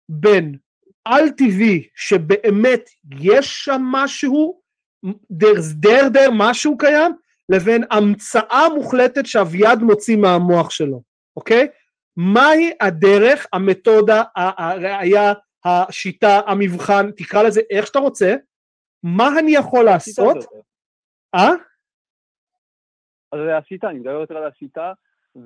בין 0.09 0.59
על 1.05 1.31
טבעי 1.31 1.89
שבאמת 1.95 2.91
יש 3.21 3.65
שם 3.65 3.83
משהו, 3.85 4.60
there's 5.07 5.87
there 5.87 6.11
there 6.15 6.31
משהו 6.33 6.79
קיים, 6.79 7.13
לבין 7.49 7.85
המצאה 7.91 8.69
מוחלטת 8.75 9.27
שאביעד 9.27 9.83
מוציא 9.83 10.17
מהמוח 10.17 10.71
שלו, 10.71 11.03
אוקיי? 11.37 11.69
מהי 12.17 12.73
הדרך, 12.81 13.47
המתודה, 13.53 14.23
הראייה, 14.37 15.33
השיטה, 15.65 16.41
המבחן, 16.47 17.11
תקרא 17.11 17.43
לזה 17.43 17.61
איך 17.71 17.87
שאתה 17.87 17.99
רוצה, 17.99 18.35
מה 19.03 19.29
אני 19.39 19.51
יכול 19.51 19.85
לעשות? 19.85 20.37
אה? 21.35 21.51
אז 23.33 23.41
זה 23.47 23.57
השיטה, 23.57 23.89
אני 23.89 23.99
מדבר 23.99 24.21
יותר 24.21 24.37
על 24.37 24.45
השיטה, 24.45 24.93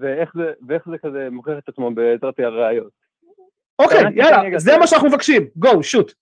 ואיך 0.01 0.33
זה, 0.35 0.53
ואיך 0.69 0.89
זה 0.91 0.99
כזה 0.99 1.29
מוכיח 1.31 1.59
את 1.59 1.69
עצמו 1.69 1.95
בעזרת 1.95 2.39
הראיות. 2.39 2.93
אוקיי, 3.79 4.03
יאללה, 4.15 4.59
זה 4.59 4.79
מה 4.79 4.87
שאנחנו 4.87 5.09
מבקשים, 5.09 5.43
גו, 5.57 5.83
שוט. 5.83 6.15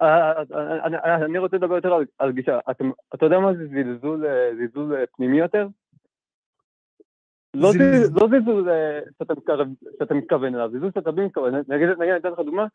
אני 0.00 1.38
רוצה 1.38 1.56
לדבר 1.56 1.74
יותר 1.74 1.98
על 2.18 2.32
גישה. 2.32 2.58
אתה 3.14 3.26
יודע 3.26 3.38
מה 3.38 3.54
זה 3.54 3.66
זלזול 4.56 5.04
פנימי 5.16 5.38
יותר? 5.38 5.68
לא 7.54 7.72
זלזול 7.72 8.68
שאתה 9.98 10.14
מתכוון 10.14 10.54
אליו, 10.54 10.70
זלזול 10.72 10.90
שאתה 10.94 11.10
בלי 11.10 11.24
מתכוון. 11.24 11.54
נגיד, 11.68 11.88
אני 11.88 12.16
אתן 12.16 12.28
לך 12.28 12.38
דוגמה, 12.38 12.66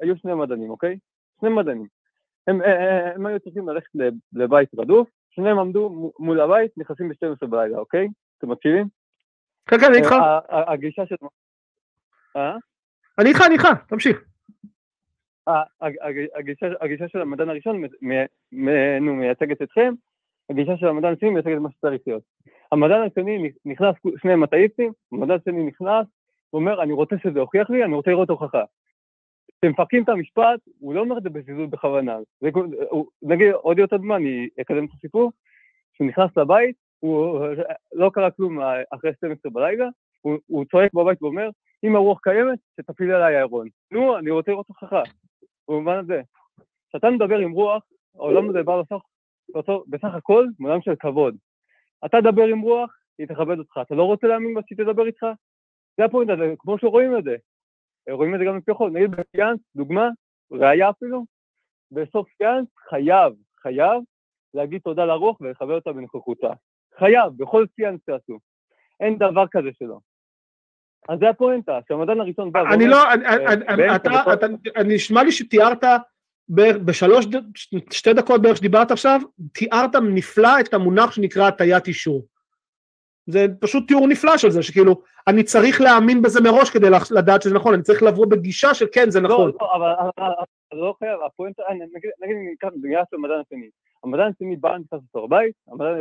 היו 0.00 0.16
שני 0.16 0.34
מדענים, 0.34 0.70
אוקיי? 0.70 0.98
שני 1.40 1.48
מדענים. 1.48 1.86
הם 2.46 3.26
היו 3.26 3.40
צריכים 3.40 3.68
ללכת 3.68 3.90
לבית 4.32 4.68
רדוף, 4.78 5.08
שניהם 5.30 5.58
עמדו 5.58 6.12
מול 6.18 6.40
הבית, 6.40 6.70
נכנסים 6.76 7.08
ב-12 7.08 7.46
בלילה, 7.46 7.78
אוקיי? 7.78 8.08
אתם 8.38 8.50
מקשיבים? 8.50 8.86
כן, 9.66 9.78
כן, 9.78 9.86
אני 9.86 9.96
איתך. 9.96 10.14
הגישה 10.48 11.06
של... 11.06 11.14
אה? 12.36 12.56
אני 13.18 13.28
איתך, 13.28 13.40
אני 13.46 13.54
איתך, 13.54 13.68
תמשיך. 13.88 14.29
הגישה 16.80 17.08
של 17.08 17.20
המדען 17.20 17.48
הראשון 17.48 17.82
מייצגת 19.02 19.62
אתכם, 19.62 19.94
הגישה 20.50 20.76
של 20.76 20.86
המדען 20.86 21.12
השני 21.12 21.30
מייצגת 21.30 21.58
מה 21.58 21.70
שצריך 21.70 22.02
להיות. 22.06 22.22
המדען 22.72 23.06
השני 23.06 23.50
נכנס, 23.64 23.94
שני 24.22 24.34
מטאיסטים, 24.34 24.92
המדען 25.12 25.38
השני 25.38 25.62
נכנס, 25.62 26.06
הוא 26.50 26.60
אומר, 26.60 26.82
אני 26.82 26.92
רוצה 26.92 27.16
שזה 27.22 27.38
יוכיח 27.38 27.70
לי, 27.70 27.84
אני 27.84 27.94
רוצה 27.94 28.10
לראות 28.10 28.30
הוכחה. 28.30 28.64
כשמפרקים 29.62 30.02
את 30.02 30.08
המשפט, 30.08 30.60
הוא 30.78 30.94
לא 30.94 31.00
אומר 31.00 31.18
את 31.18 31.22
זה 31.22 31.30
בזלזול 31.30 31.66
בכוונה. 31.66 32.16
נגיד, 33.22 33.52
עוד 33.52 33.78
יותר 33.78 33.96
דוגמה, 33.96 34.16
אני 34.16 34.48
אקדם 34.60 34.84
את 34.84 34.90
הסיפור, 34.94 35.32
כשהוא 35.94 36.08
נכנס 36.08 36.36
לבית, 36.36 36.76
הוא 37.00 37.46
לא 37.92 38.10
קרה 38.14 38.30
כלום 38.30 38.58
אחרי 38.90 39.12
12 39.14 39.52
בלילה, 39.52 39.88
הוא, 40.20 40.64
צועק 40.70 40.94
בבית 40.94 41.22
ואומר, 41.22 41.50
אם 41.84 41.96
הרוח 41.96 42.20
קיימת, 42.22 42.58
שתפיל 42.76 43.12
עליי 43.12 43.36
הארון. 43.36 43.68
נו, 43.90 44.18
אני 44.18 44.30
רוצה 44.30 44.50
לראות 44.50 44.68
הוכחה. 44.68 45.02
במובן 45.70 45.98
הזה. 45.98 46.22
כשאתה 46.88 47.10
מדבר 47.10 47.38
עם 47.38 47.52
רוח, 47.52 47.82
העולם 48.14 48.50
הזה 48.50 48.62
בא 48.62 48.82
בסך, 48.82 49.02
בסך 49.86 50.14
הכל 50.14 50.46
מעולם 50.58 50.80
של 50.82 50.94
כבוד. 50.98 51.36
אתה 52.04 52.20
תדבר 52.20 52.44
עם 52.44 52.60
רוח, 52.60 52.96
היא 53.18 53.26
תכבד 53.26 53.58
אותך. 53.58 53.80
אתה 53.82 53.94
לא 53.94 54.04
רוצה 54.04 54.26
להאמין 54.26 54.54
בה 54.54 54.60
שהיא 54.66 54.78
תדבר 54.78 55.06
איתך? 55.06 55.26
זה 55.96 56.04
הפוינט 56.04 56.30
הזה, 56.30 56.54
כמו 56.58 56.78
שרואים 56.78 57.18
את 57.18 57.24
זה. 57.24 57.36
רואים 58.10 58.34
את 58.34 58.38
זה 58.38 58.44
גם 58.44 58.56
לפי 58.56 58.74
חול. 58.74 58.90
נגיד 58.90 59.10
בפיאנס, 59.10 59.60
דוגמה, 59.76 60.08
ראיה 60.52 60.90
אפילו, 60.90 61.24
בסוף 61.90 62.28
פיאנס 62.38 62.66
חייב, 62.88 63.32
חייב 63.62 64.02
להגיד 64.54 64.80
תודה 64.80 65.04
לרוח 65.04 65.40
ולכבד 65.40 65.74
אותה 65.74 65.92
בנוכחותה. 65.92 66.52
חייב, 66.98 67.32
בכל 67.36 67.66
פיאנס 67.74 68.00
תעשו. 68.04 68.38
אין 69.00 69.18
דבר 69.18 69.44
כזה 69.50 69.68
שלא. 69.78 69.98
אז 71.08 71.18
זה 71.18 71.28
הפואנטה, 71.28 71.78
שהמדען 71.88 72.20
הראשון 72.20 72.52
בא... 72.52 72.62
אני 72.72 72.86
לא, 72.86 73.04
אה, 73.04 73.96
אתה, 73.96 74.46
נשמע 74.84 75.22
לי 75.22 75.32
שתיארת 75.32 75.84
בשלוש, 76.84 77.26
שתי 77.90 78.12
דקות 78.12 78.42
בערך 78.42 78.56
שדיברת 78.56 78.90
עכשיו, 78.90 79.20
תיארת 79.52 79.96
נפלא 79.96 80.60
את 80.60 80.74
המונח 80.74 81.12
שנקרא 81.12 81.48
הטיית 81.48 81.86
אישור. 81.86 82.26
זה 83.26 83.46
פשוט 83.60 83.88
תיאור 83.88 84.08
נפלא 84.08 84.36
של 84.36 84.50
זה, 84.50 84.62
שכאילו, 84.62 85.02
אני 85.28 85.42
צריך 85.42 85.80
להאמין 85.80 86.22
בזה 86.22 86.40
מראש 86.40 86.70
כדי 86.70 86.86
לדעת 87.10 87.42
שזה 87.42 87.54
נכון, 87.54 87.74
אני 87.74 87.82
צריך 87.82 88.02
לבוא 88.02 88.26
בגישה 88.26 88.74
של 88.74 88.86
כן, 88.92 89.10
זה 89.10 89.20
נכון. 89.20 89.46
לא, 89.46 89.56
לא, 89.60 89.74
אבל 89.74 89.92
לא 90.72 90.94
חייב, 90.98 91.20
הפואנטה, 91.26 91.62
נגיד 92.22 92.36
ניקח 92.50 92.68
דוגמא 92.74 93.02
של 93.10 93.16
המדען 93.16 93.40
השני. 93.40 93.68
המדען 94.04 94.32
השני 94.36 94.56
בא, 94.56 94.76
נכנס 94.76 95.00
לתור 95.08 95.28
בית, 95.28 95.54
המדען 95.68 95.94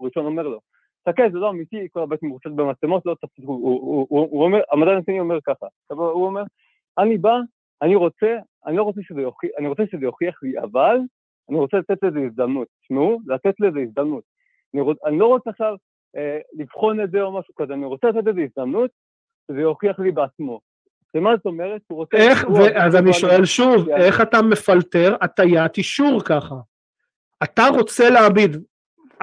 הראשון 0.00 0.26
אומר 0.26 0.42
לו, 0.42 0.60
תסתכל, 1.08 1.32
זה 1.32 1.38
לא 1.38 1.50
אמיתי, 1.50 1.88
כל 1.92 2.02
הבית 2.02 2.22
מרושת 2.22 2.50
במצלמות, 2.50 3.06
לא 3.06 3.14
תפסיק, 3.20 3.44
הוא 3.44 4.44
אומר, 4.44 4.60
המדען 4.72 4.98
השני 4.98 5.20
אומר 5.20 5.38
ככה, 5.46 5.66
הוא 5.90 6.26
אומר, 6.26 6.42
אני 6.98 7.18
בא, 7.18 7.36
אני 7.82 7.94
רוצה, 7.94 8.36
אני 8.66 8.76
לא 8.76 8.82
רוצה 8.82 9.00
שזה 9.02 9.20
יוכיח, 9.20 9.50
אני 9.58 9.68
רוצה 9.68 9.82
שזה 9.90 10.04
יוכיח 10.04 10.42
לי, 10.42 10.58
אבל 10.58 10.98
אני 11.50 11.58
רוצה 11.58 11.76
לתת 11.76 12.02
לזה 12.02 12.18
הזדמנות, 12.26 12.68
תשמעו, 12.82 13.20
לתת 13.26 13.54
לזה 13.60 13.78
הזדמנות. 13.80 14.24
אני, 14.74 14.82
רוצ, 14.82 14.98
אני 15.04 15.18
לא 15.18 15.26
רוצה 15.26 15.50
עכשיו 15.50 15.74
אה, 16.16 16.38
לבחון 16.52 17.00
את 17.00 17.10
זה 17.10 17.22
או 17.22 17.38
משהו 17.38 17.54
כזה, 17.54 17.74
אני 17.74 17.86
רוצה 17.86 18.08
לתת 18.08 18.26
לזה 18.26 18.40
הזדמנות, 18.40 18.90
שזה 19.50 19.60
יוכיח 19.60 19.98
לי 19.98 20.12
בעצמו. 20.12 20.60
ומה 21.14 21.36
זאת 21.36 21.46
אומרת? 21.46 21.82
הוא 21.88 21.96
רוצה... 21.96 22.16
איך, 22.16 22.44
אז 22.74 22.96
אני 22.96 23.12
שואל 23.12 23.44
שוב, 23.44 23.88
איך 23.88 24.20
אתה 24.20 24.42
מפלטר 24.42 25.16
הטיית 25.20 25.76
אישור 25.76 26.22
ככה? 26.24 26.54
אתה 27.42 27.62
רוצה 27.74 28.10
להעביד, 28.10 28.56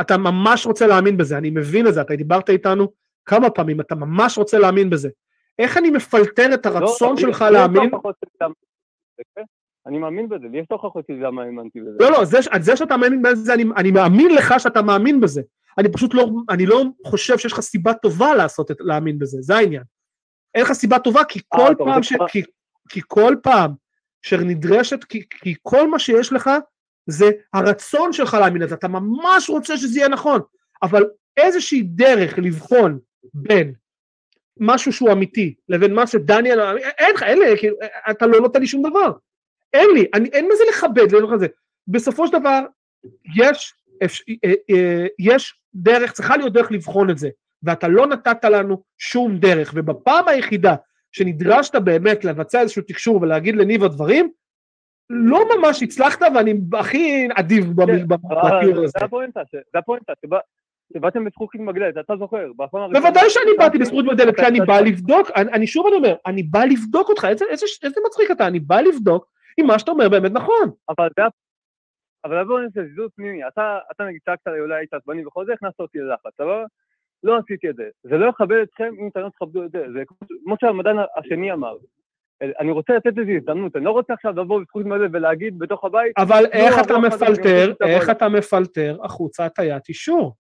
אתה 0.01 0.17
ממש 0.17 0.65
רוצה 0.65 0.87
להאמין 0.87 1.17
בזה, 1.17 1.37
אני 1.37 1.49
מבין 1.49 1.87
את 1.87 1.93
זה, 1.93 2.01
אתה 2.01 2.15
דיברת 2.15 2.49
איתנו 2.49 2.87
כמה 3.25 3.49
פעמים, 3.49 3.81
אתה 3.81 3.95
ממש 3.95 4.37
רוצה 4.37 4.59
להאמין 4.59 4.89
בזה. 4.89 5.09
איך 5.59 5.77
אני 5.77 5.89
מפלטר 5.89 6.53
את 6.53 6.65
הרצון 6.65 7.09
לא, 7.09 7.17
שלך 7.17 7.41
לי, 7.41 7.51
להאמין? 7.51 7.91
אני 9.87 9.97
מאמין 9.97 10.29
בזה, 10.29 10.47
לי 10.51 10.59
יש 10.59 10.65
הוכחות 10.71 11.05
שלי 11.07 11.19
למה 11.19 11.43
האמנתי 11.43 11.81
בזה. 11.81 11.97
לא, 11.99 12.11
לא, 12.11 12.25
זה, 12.25 12.37
זה 12.59 12.77
שאתה 12.77 12.97
מאמין 12.97 13.21
בזה, 13.21 13.53
אני, 13.53 13.63
אני 13.77 13.91
מאמין 13.91 14.35
לך 14.35 14.53
שאתה 14.57 14.81
מאמין 14.81 15.21
בזה. 15.21 15.41
אני 15.77 15.91
פשוט 15.91 16.13
לא, 16.13 16.29
אני 16.49 16.65
לא 16.65 16.83
חושב 17.07 17.37
שיש 17.37 17.53
לך 17.53 17.59
סיבה 17.59 17.93
טובה 17.93 18.35
לעשות 18.35 18.71
את, 18.71 18.77
להאמין 18.79 19.19
בזה, 19.19 19.37
זה 19.41 19.55
העניין. 19.55 19.83
אין 20.55 20.63
לך 20.63 20.71
סיבה 20.71 20.99
טובה, 20.99 21.23
כי 21.23 21.39
אה, 21.39 21.57
כל 21.57 21.75
פעם 21.77 22.03
ש... 22.03 22.13
כי, 22.27 22.43
כי 22.89 23.01
כל 23.07 23.35
פעם 23.43 23.71
שנדרשת, 24.21 25.03
כי, 25.03 25.23
כי 25.29 25.55
כל 25.61 25.89
מה 25.89 25.99
שיש 25.99 26.33
לך 26.33 26.49
זה 27.07 27.31
הרצון 27.53 28.13
שלך 28.13 28.33
להאמין 28.33 28.61
לזה, 28.61 28.75
אתה 28.75 28.87
ממש 28.87 29.49
רוצה 29.49 29.77
שזה 29.77 29.99
יהיה 29.99 30.07
נכון, 30.09 30.41
אבל 30.83 31.03
איזושהי 31.37 31.83
דרך 31.83 32.37
לבחון 32.37 32.99
בין 33.33 33.73
משהו 34.59 34.93
שהוא 34.93 35.11
אמיתי 35.11 35.55
לבין 35.69 35.93
מה 35.93 36.07
שדניאל, 36.07 36.59
אין 36.77 37.15
לך, 37.15 37.23
אין 37.23 37.39
לי, 37.39 37.57
כאילו, 37.57 37.75
אתה 38.11 38.27
לא 38.27 38.39
נותן 38.39 38.59
לי 38.59 38.67
שום 38.67 38.89
דבר, 38.89 39.11
אין 39.73 39.89
לי, 39.93 40.05
אני, 40.13 40.29
אין 40.29 40.47
מה 40.47 40.55
זה 40.55 40.63
לכבד, 40.69 41.11
לא 41.11 41.37
זה. 41.37 41.47
בסופו 41.87 42.27
של 42.27 42.39
דבר 42.39 42.59
יש, 43.35 43.73
אה, 44.01 44.07
אה, 44.69 45.05
יש 45.19 45.59
דרך, 45.75 46.11
צריכה 46.11 46.37
להיות 46.37 46.53
דרך 46.53 46.71
לבחון 46.71 47.09
את 47.09 47.17
זה, 47.17 47.29
ואתה 47.63 47.87
לא 47.87 48.07
נתת 48.07 48.45
לנו 48.45 48.83
שום 48.97 49.37
דרך, 49.37 49.71
ובפעם 49.75 50.27
היחידה 50.27 50.75
שנדרשת 51.11 51.75
באמת 51.75 52.25
לבצע 52.25 52.61
איזשהו 52.61 52.81
תקשור 52.81 53.21
ולהגיד 53.21 53.55
לניב 53.55 53.83
הדברים, 53.83 54.31
לא 55.13 55.39
ממש 55.57 55.83
הצלחת 55.83 56.21
ואני 56.35 56.53
הכי 56.73 57.27
אדיב 57.39 57.65
כן, 57.65 58.07
בתיאור 58.07 58.83
הזה. 58.83 58.87
זה 58.87 59.05
הפואנטה, 59.05 59.41
זה 59.73 59.79
הפואנטה, 59.79 60.13
שבאתם 60.93 61.25
בזכוכית 61.25 61.61
מגדלת, 61.61 61.97
אתה 61.97 62.13
זוכר, 62.19 62.51
בפעם 62.57 62.81
הראשונה... 62.81 62.99
בוודאי 62.99 63.29
שאני 63.29 63.51
באתי 63.57 63.77
בזכות 63.77 64.05
מגדלת, 64.05 64.35
כי 64.35 64.47
אני 64.47 64.59
בא 64.59 64.79
לבדוק, 64.79 65.31
אני 65.35 65.67
שוב 65.67 65.87
אני 65.87 65.95
אומר, 65.95 66.15
אני 66.25 66.43
בא 66.43 66.63
לבדוק 66.65 67.09
אותך, 67.09 67.25
איזה- 67.25 67.45
מצחיק 68.05 68.31
אתה, 68.31 68.47
אני 68.47 68.59
בא 68.59 68.81
לבדוק 68.81 69.27
אם 69.59 69.65
מה 69.67 69.79
שאתה 69.79 69.91
אומר 69.91 70.09
באמת 70.09 70.31
נכון. 70.31 70.71
אבל 70.89 71.07
זה... 71.17 71.21
אבל 72.25 72.43
בוא 72.43 72.59
נעשה 72.59 72.83
זיזוז 72.83 73.09
פנימי, 73.15 73.47
אתה, 73.47 73.79
אתה 73.91 74.03
נגיד 74.03 74.21
צעקת 74.25 74.47
לי 74.47 74.59
אולי 74.59 74.75
היית 74.75 74.93
עצבני 74.93 75.25
וכל 75.25 75.45
זה, 75.45 75.53
הכנסת 75.53 75.79
אותי 75.79 75.97
ללחץ, 75.97 76.31
סבבה? 76.37 76.65
לא 77.23 77.37
עשיתי 77.37 77.69
את 77.69 77.75
זה. 77.75 77.89
זה 78.03 78.17
לא 78.17 78.29
יכבד 78.29 78.57
אתכם 78.63 78.93
אם 78.99 79.07
אתם 79.11 79.19
לא 79.19 79.29
תכבדו 79.29 79.63
את 79.63 79.71
זה. 79.71 79.85
זה 79.93 80.03
כמו 80.43 80.55
שהמדען 80.61 80.95
השני 81.17 81.51
אמר. 81.53 81.75
אני 82.59 82.71
רוצה 82.71 82.93
לתת 82.93 83.17
איזו 83.17 83.31
הזדמנות, 83.31 83.75
אני 83.75 83.85
לא 83.85 83.91
רוצה 83.91 84.13
עכשיו 84.13 84.31
לבוא 84.39 84.59
בזכות 84.61 84.85
מלא 84.85 85.07
ולהגיד 85.13 85.59
בתוך 85.59 85.83
הבית, 85.83 86.13
אבל 86.17 86.45
איך 86.51 86.73
אבל 86.73 86.81
אתה 86.81 86.81
אחד 86.81 86.91
לא 86.91 87.01
מפלטר, 87.01 87.73
איך. 87.85 88.09
אתה 88.09 88.29
מפלטר 88.29 88.97
החוצה 89.03 89.45
הטיית 89.45 89.89
אישור? 89.89 90.35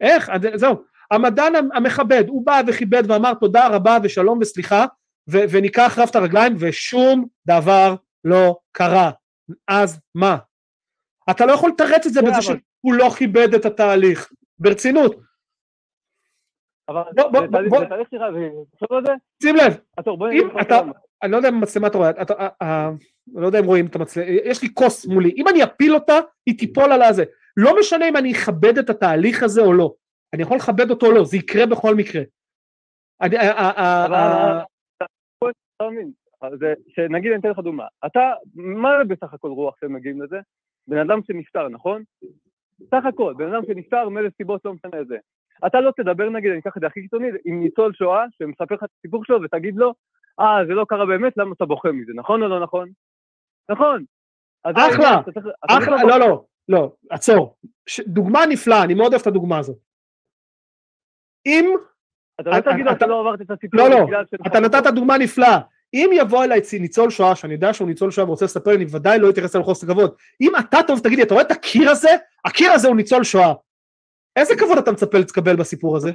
איך? 0.00 0.30
זהו. 0.54 0.74
המדען 1.10 1.52
המכבד, 1.74 2.24
הוא 2.28 2.46
בא 2.46 2.60
וכיבד 2.66 3.10
ואמר 3.10 3.34
תודה 3.34 3.68
רבה 3.68 3.98
ושלום 4.02 4.38
וסליחה, 4.42 4.86
ו- 5.30 5.44
וניקה 5.50 5.86
אחריו 5.86 6.06
את 6.10 6.16
הרגליים, 6.16 6.56
ושום 6.58 7.26
דבר 7.46 7.94
לא 8.24 8.58
קרה. 8.72 9.10
אז 9.68 10.00
מה? 10.14 10.36
אתה 11.30 11.46
לא 11.46 11.52
יכול 11.52 11.70
לתרץ 11.70 12.06
את 12.06 12.12
זה 12.12 12.20
כן, 12.20 12.26
בזה 12.26 12.34
אבל- 12.36 12.42
שהוא 12.42 12.94
לא 12.94 13.10
כיבד 13.18 13.54
את 13.54 13.64
התהליך. 13.64 14.30
ברצינות. 14.58 15.16
אבל 16.88 17.02
בוא- 17.16 17.28
בוא- 17.30 17.40
זה 17.40 17.46
תהליך- 17.52 17.70
בוא- 17.70 17.78
זה 17.80 17.86
תהליך 17.86 18.08
שירה, 18.10 18.28
ותחשוב 18.28 18.92
על 18.98 19.04
זה, 19.06 19.12
שים 19.42 19.56
לב, 19.56 19.78
עצור, 19.96 20.18
בוא 20.18 20.26
אם 20.28 20.32
נגיד 20.32 20.46
לך 20.46 20.62
אתה- 20.66 20.80
למה. 20.80 20.92
אני 21.22 21.32
לא 21.32 21.36
יודע 21.36 21.48
אם 21.48 21.54
המצלמה 21.54 21.86
אתה 21.86 21.98
רואה, 21.98 22.10
אתה- 22.10 22.34
אה, 22.34 22.48
אה, 22.62 22.88
אני 23.34 23.42
לא 23.42 23.46
יודע 23.46 23.58
אם 23.58 23.64
רואים 23.64 23.86
את 23.86 23.96
המצלמה, 23.96 24.26
יש 24.28 24.62
לי 24.62 24.68
כוס 24.74 25.06
מולי, 25.06 25.32
אם 25.36 25.48
אני 25.48 25.64
אפיל 25.64 25.94
אותה, 25.94 26.14
היא 26.46 26.58
תיפול 26.58 26.92
על 26.92 27.02
הזה. 27.02 27.24
לא 27.56 27.78
משנה 27.80 28.08
אם 28.08 28.16
אני 28.16 28.32
אכבד 28.32 28.78
את 28.78 28.90
התהליך 28.90 29.42
הזה 29.42 29.60
או 29.60 29.72
לא. 29.72 29.94
אני 30.34 30.42
יכול 30.42 30.56
לכבד 30.56 30.90
אותו 30.90 31.06
או 31.06 31.12
לא, 31.12 31.24
זה 31.24 31.36
יקרה 31.36 31.66
בכל 31.66 31.94
מקרה. 31.94 32.22
אני, 33.20 33.36
אה, 33.38 34.64
זה, 36.58 36.74
שנגיד 36.88 37.32
אני 37.32 37.40
אתן 37.40 37.48
לך 37.50 37.58
דוגמה, 37.58 37.84
אתה, 38.06 38.20
מה 38.54 39.04
בסך 39.08 39.34
הכל 39.34 39.48
רוח 39.48 39.74
שהם 39.80 39.92
מגיעים 39.92 40.22
לזה? 40.22 40.36
בן 40.88 40.98
אדם 40.98 41.20
שנפטר, 41.26 41.68
נכון? 41.68 42.02
סך 42.90 43.04
הכל, 43.08 43.34
בן 43.36 43.54
אדם 43.54 43.62
שנפטר 43.66 44.08
מאיזה 44.08 44.28
סיבות 44.36 44.64
לא 44.64 44.74
משנה 44.74 45.00
את 45.00 45.06
זה. 45.08 45.16
אתה 45.66 45.80
לא 45.80 45.92
תדבר 45.96 46.30
נגיד, 46.30 46.50
אני 46.50 46.60
אקח 46.60 46.76
את 46.76 46.80
זה 46.80 46.86
הכי 46.86 47.02
קיצוני, 47.02 47.28
עם 47.44 47.60
ניצול 47.60 47.92
שואה 47.94 48.24
שמספר 48.38 48.74
לך 48.74 48.84
את 48.84 48.88
הסיפור 48.98 49.24
שלו 49.24 49.42
ותגיד 49.42 49.76
לו, 49.76 49.94
אה, 50.40 50.66
זה 50.66 50.74
לא 50.74 50.84
קרה 50.88 51.06
באמת, 51.06 51.32
למה 51.36 51.52
אתה 51.56 51.64
בוכה 51.64 51.92
מזה, 51.92 52.12
נכון 52.14 52.42
או 52.42 52.48
לא 52.48 52.60
נכון? 52.60 52.88
נכון. 53.70 54.04
אחלה, 54.64 55.22
צריך 55.32 55.46
אחלה, 55.70 55.96
לבוא- 55.96 56.10
לא, 56.10 56.18
לא, 56.18 56.44
לא, 56.68 56.92
עצור. 57.10 57.56
ש- 57.86 58.00
דוגמה 58.00 58.40
נפלאה, 58.48 58.84
אני 58.84 58.94
מאוד 58.94 59.12
אוהב 59.12 59.20
את 59.20 59.26
הדוגמה 59.26 59.58
הזאת. 59.58 59.76
אם, 61.46 61.74
אתה 62.40 62.50
לא 62.50 62.58
אתה- 62.58 62.72
תגיד 62.72 62.86
לו, 62.86 62.92
אתה- 62.92 63.06
לא 63.06 63.20
עברת 63.20 63.40
את 63.40 63.50
הסיפור. 63.50 63.80
לא, 63.80 63.88
לא, 63.90 64.20
אתה 64.46 64.60
נתת 64.60 64.94
דוגמה 64.94 65.18
נפלאה. 65.18 65.58
אם 65.94 66.10
יבוא 66.12 66.44
אליי 66.44 66.60
ניצול 66.80 67.10
שואה, 67.10 67.36
שאני 67.36 67.54
יודע 67.54 67.74
שהוא 67.74 67.88
ניצול 67.88 68.10
שואה 68.10 68.26
ורוצה 68.26 68.44
לספר 68.44 68.70
לי, 68.70 68.76
אני 68.76 68.84
ודאי 68.92 69.18
לא 69.18 69.30
אתייחס 69.30 69.54
אליו 69.56 69.64
חוסר 69.66 69.86
כבוד. 69.86 70.14
אם 70.40 70.52
אתה 70.60 70.78
טוב, 70.86 70.98
תגיד 71.00 71.18
לי, 71.18 71.24
אתה 71.24 71.34
רואה 71.34 71.46
את 71.46 71.50
הקיר 71.50 71.90
הזה? 71.90 72.08
הקיר 72.44 72.72
הזה 72.72 72.88
הוא 72.88 72.96
ניצול 72.96 73.24
שואה. 73.24 73.52
איזה 74.36 74.54
כבוד 74.58 74.78
אתה 74.78 74.92
מצפה 74.92 75.18
לקבל 75.18 75.56
בסיפור 75.56 75.96
הזה? 75.96 76.10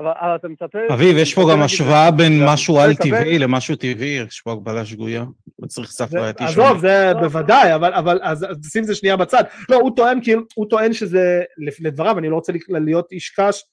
אבל 0.00 0.10
אבל 0.20 0.36
אתה 0.36 0.48
מצפה... 0.48 0.78
אביב, 0.92 1.16
יש 1.16 1.34
פה 1.34 1.48
גם 1.52 1.62
השוואה 1.62 2.10
בין 2.10 2.32
משהו 2.46 2.74
רוצה 2.74 2.84
על 2.84 2.90
לקבל- 2.90 3.04
טבעי 3.08 3.38
למשהו 3.38 3.76
טבעי, 3.76 4.08
יש 4.28 4.40
פה 4.40 4.52
הגבלה 4.52 4.84
שגויה. 4.86 5.24
לא 5.58 5.66
צריך 5.66 5.90
סף 5.90 6.08
זה- 6.10 6.20
ראייתי 6.20 6.44
עזוב, 6.44 6.78
זה. 6.78 7.12
בוודאי, 7.20 7.74
אבל, 7.74 7.94
אבל 7.94 8.18
אז, 8.22 8.46
אז 8.50 8.56
שים 8.72 8.84
זה 8.84 8.94
שנייה 8.94 9.16
בצד. 9.16 9.44
לא, 9.68 9.76
הוא 9.76 9.96
טוען, 9.96 10.18
כאילו, 10.22 10.42
הוא 10.54 10.66
טוען 10.70 10.92
שזה, 10.92 11.42
לדבריו, 11.80 12.18
אני 12.18 12.28
לא 12.28 12.34
רוצה 12.34 12.52
להיות 12.68 13.12
איש 13.12 13.30
קש 13.30 13.64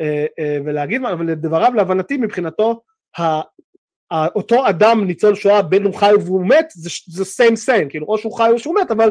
אה, 0.00 0.26
אה, 0.38 0.58
ולהגיד 0.64 1.00
מה, 1.00 1.12
אבל 1.12 1.26
לדבריו, 1.26 1.72
להבנתי, 1.74 2.16
מבחינתו, 2.16 2.82
ה, 3.18 3.22
ה, 4.12 4.26
אותו 4.34 4.68
אדם 4.68 5.04
ניצול 5.04 5.34
שואה, 5.34 5.62
בין 5.62 5.84
הוא 5.84 5.94
חי 5.94 6.12
והוא 6.24 6.46
מת, 6.46 6.66
זה, 6.70 7.22
same 7.22 7.56
same, 7.68 7.88
כאילו, 7.90 8.06
או 8.06 8.18
שהוא 8.18 8.36
חי 8.38 8.48
או 8.50 8.58
שהוא 8.58 8.74
מת, 8.80 8.90
אבל, 8.90 9.10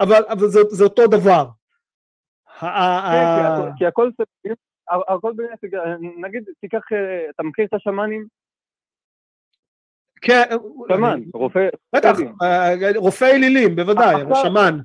אבל, 0.00 0.22
אבל 0.28 0.48
זה, 0.48 0.60
זה 0.70 0.84
אותו 0.84 1.06
דבר. 1.06 1.46
כן, 2.60 2.66
ה- 2.66 3.10
כי 3.38 3.46
הכל- 3.46 3.70
כי 3.78 3.86
הכל 3.86 4.10
זה... 4.18 4.24
הכל 4.88 5.32
באמת, 5.36 5.64
נגיד, 6.16 6.44
תיקח, 6.60 6.92
אה, 6.92 7.30
אתה 7.30 7.42
מכיר 7.42 7.64
את 7.64 7.74
השמאנים? 7.74 8.26
כן, 10.20 10.42
שמן, 10.88 11.20
רופא... 11.34 11.68
בטח. 11.96 12.16
אה, 12.42 12.90
רופא 12.96 13.24
אלילים, 13.24 13.76
בוודאי, 13.76 14.14
שמן. 14.42 14.78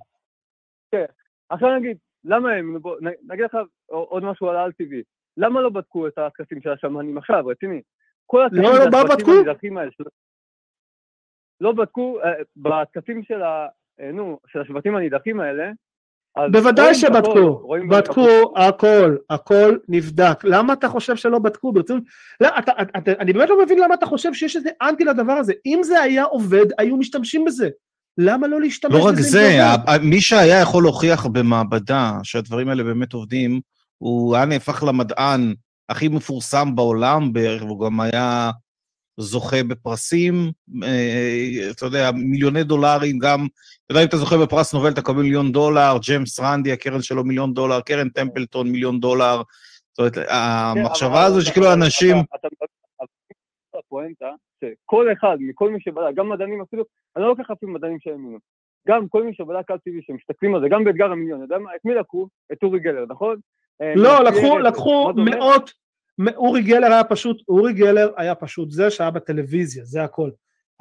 עכשיו 1.50 1.80
נגיד, 1.80 1.98
למה 2.24 2.52
הם, 2.52 2.78
נ- 2.78 3.32
נגיד 3.32 3.46
לך 3.46 3.58
עוד 3.88 4.24
משהו 4.24 4.50
על 4.50 4.56
העל-טבעי, 4.56 5.04
למה 5.38 5.62
לא 5.62 5.70
בדקו 5.70 6.08
את 6.08 6.18
הטקסים 6.18 6.62
של 6.62 6.70
השמנים 6.70 7.18
עכשיו, 7.18 7.46
רציני? 7.48 7.82
כל 8.26 8.46
הטקסים 8.46 8.64
לא, 8.64 8.84
של 8.84 8.90
מה 8.90 9.04
בדקו? 9.04 9.32
לא 11.62 11.72
בדקו, 11.72 12.20
אה, 12.24 12.32
בטקסים 12.58 13.24
של 13.24 13.42
ה... 13.42 13.68
אה, 14.00 14.12
נו, 14.12 14.40
של 14.48 14.62
השבטים 14.62 14.96
הנידחים 14.96 15.40
האלה, 15.40 15.72
בוודאי 16.52 16.96
שבדקו, 16.96 17.68
בדקו 17.90 18.54
הכל, 18.56 19.16
הכל 19.30 19.78
נבדק. 19.90 20.40
למה 20.44 20.74
אתה 20.74 20.90
חושב 20.90 21.16
שלא 21.16 21.40
בדקו? 21.40 21.72
ברצינות, 21.72 22.04
לא, 22.42 22.48
אתה, 22.60 22.72
אתה, 22.98 23.12
אני 23.20 23.34
באמת 23.34 23.50
לא 23.50 23.64
מבין 23.64 23.80
למה 23.80 23.94
אתה 23.94 24.06
חושב 24.06 24.34
שיש 24.34 24.56
איזה 24.56 24.70
אנטי 24.82 25.04
לדבר 25.04 25.34
הזה. 25.34 25.54
אם 25.66 25.80
זה 25.84 26.02
היה 26.02 26.24
עובד, 26.24 26.66
היו 26.78 26.98
משתמשים 26.98 27.46
בזה. 27.46 27.70
למה 28.18 28.48
לא 28.48 28.62
להשתמש 28.62 28.94
לא 28.94 29.04
רק 29.04 29.14
בזה? 29.14 29.30
זה, 29.30 29.60
מי 30.02 30.22
שהיה 30.22 30.60
יכול 30.60 30.84
להוכיח 30.84 31.26
במעבדה 31.26 32.14
שהדברים 32.24 32.70
האלה 32.70 32.84
באמת 32.84 33.14
עובדים, 33.14 33.62
הוא 33.98 34.36
היה 34.36 34.46
נהפך 34.46 34.84
למדען 34.84 35.54
הכי 35.90 36.08
מפורסם 36.08 36.76
בעולם 36.76 37.34
בערך, 37.34 37.64
והוא 37.64 37.86
גם 37.86 38.00
היה 38.00 38.52
זוכה 39.18 39.64
בפרסים, 39.64 40.34
אה, 40.84 41.72
אתה 41.72 41.86
יודע, 41.86 42.12
מיליוני 42.12 42.64
דולרים, 42.64 43.20
גם, 43.20 43.48
אתה 43.86 43.92
יודע, 43.92 44.02
אם 44.02 44.08
אתה 44.08 44.18
זוכה 44.18 44.38
בפרס 44.38 44.74
נובל, 44.74 44.90
אתה 44.92 45.02
מקבל 45.02 45.22
מיליון 45.22 45.52
דולר, 45.52 45.98
ג'יימס 46.02 46.40
רנדי, 46.40 46.72
הקרן 46.72 47.02
שלו 47.02 47.24
מיליון 47.24 47.54
דולר, 47.54 47.82
קרן 47.82 48.10
טמפלטון 48.10 48.72
מיליון 48.72 49.00
דולר. 49.00 49.42
זאת 49.92 50.00
אומרת, 50.00 50.28
המחשבה 50.30 51.24
הזו 51.24 51.42
שכאילו 51.42 51.74
אנשים... 51.74 52.16
הפואנטה, 53.80 54.30
שכל 54.62 55.08
אחד, 55.14 55.38
מכל 55.40 55.72
מי 55.72 55.80
שבדק, 55.82 56.16
גם 56.16 56.30
מדענים 56.30 56.62
אפילו, 56.62 56.84
אני 57.16 57.24
לא 57.24 57.30
לוקח 57.30 57.52
אפילו 57.52 57.72
מדענים 57.72 57.98
שהאמינו, 58.00 58.38
גם 58.88 59.08
כל 59.08 59.24
מי 59.24 59.34
שבדק 59.34 59.72
על 59.72 59.78
טבעי 59.78 60.02
שמסתכלים 60.02 60.56
על 60.56 60.62
זה, 60.62 60.68
גם 60.70 60.84
באתגר 60.84 61.12
המיליון, 61.12 61.44
אתה 61.44 61.46
יודע 61.46 61.64
מה, 61.64 61.76
את 61.76 61.86
מי 61.86 61.94
לקחו? 61.94 62.28
את 62.54 62.64
אורי 62.64 62.80
גלר, 62.80 63.06
נכון? 63.10 63.40
אה, 63.82 63.94
לא, 63.96 64.24
לקחו? 64.60 65.14
מאות, 65.16 65.72
אורי 66.36 66.62
גלר 66.62 66.88
היה 66.92 67.04
פשוט, 67.04 67.42
אורי 67.48 67.74
גלר 67.74 68.12
היה 68.18 68.36
פשוט 68.36 68.72
זה 68.72 68.90
שהיה 68.90 69.12
בטלוויזיה, 69.12 69.86
זה 69.86 70.04
הכל. 70.04 70.30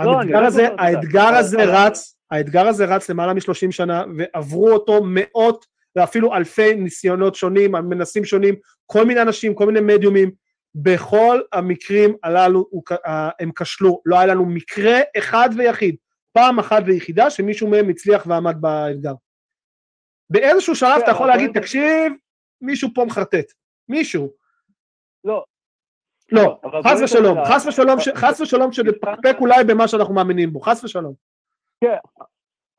לא, 0.01 0.20
אני 0.20 0.35
האתגר 0.35 0.41
לא 0.41 0.47
הזה, 0.47 0.62
יודע. 0.62 0.83
האתגר 0.83 1.26
הזה 1.26 1.64
אבל- 1.64 1.70
רץ, 1.74 2.16
האתגר 2.31 2.66
הזה 2.66 2.85
רץ 2.85 3.11
למעלה 3.11 3.35
משלושים 3.35 3.72
שנה, 3.72 4.05
ועברו 4.18 4.72
אותו 4.72 5.01
מאות 5.05 5.66
ואפילו 5.97 6.35
אלפי 6.35 6.74
ניסיונות 6.74 7.35
שונים, 7.35 7.72
מנסים 7.72 8.24
שונים, 8.24 8.55
כל 8.87 9.05
מיני 9.05 9.22
אנשים, 9.22 9.55
כל 9.55 9.66
מיני 9.66 9.81
מדיומים, 9.81 10.31
בכל 10.74 11.41
המקרים 11.53 12.16
הללו 12.22 12.66
הם 13.41 13.51
כשלו, 13.53 14.01
לא 14.07 14.16
היה 14.18 14.26
לנו 14.26 14.45
מקרה 14.47 15.01
אחד 15.18 15.49
ויחיד, 15.57 15.97
פעם 16.33 16.59
אחת 16.59 16.83
ויחידה 16.87 17.31
שמישהו 17.31 17.68
מהם 17.68 17.89
הצליח 17.89 18.26
ועמד 18.26 18.57
באתגר. 18.61 19.14
באיזשהו 20.31 20.76
שלב 20.76 20.97
כן, 20.97 21.03
אתה 21.03 21.11
יכול 21.11 21.26
להגיד, 21.26 21.51
תקשיב, 21.55 22.12
מישהו 22.61 22.89
פה 22.95 23.05
מחרטט, 23.05 23.53
מישהו. 23.89 24.33
לא, 25.25 25.45
לא, 26.33 26.61
חס 26.85 27.01
ושלום, 27.05 27.39
חס 27.45 27.66
ושלום, 27.66 27.99
חס 28.14 28.41
ושלום 28.41 28.73
שנפקפק 28.73 29.37
אולי 29.41 29.64
במה 29.64 29.89
שאנחנו 29.89 30.14
מאמינים 30.14 30.53
בו, 30.53 30.61
חס 30.61 30.85
ושלום. 30.85 31.14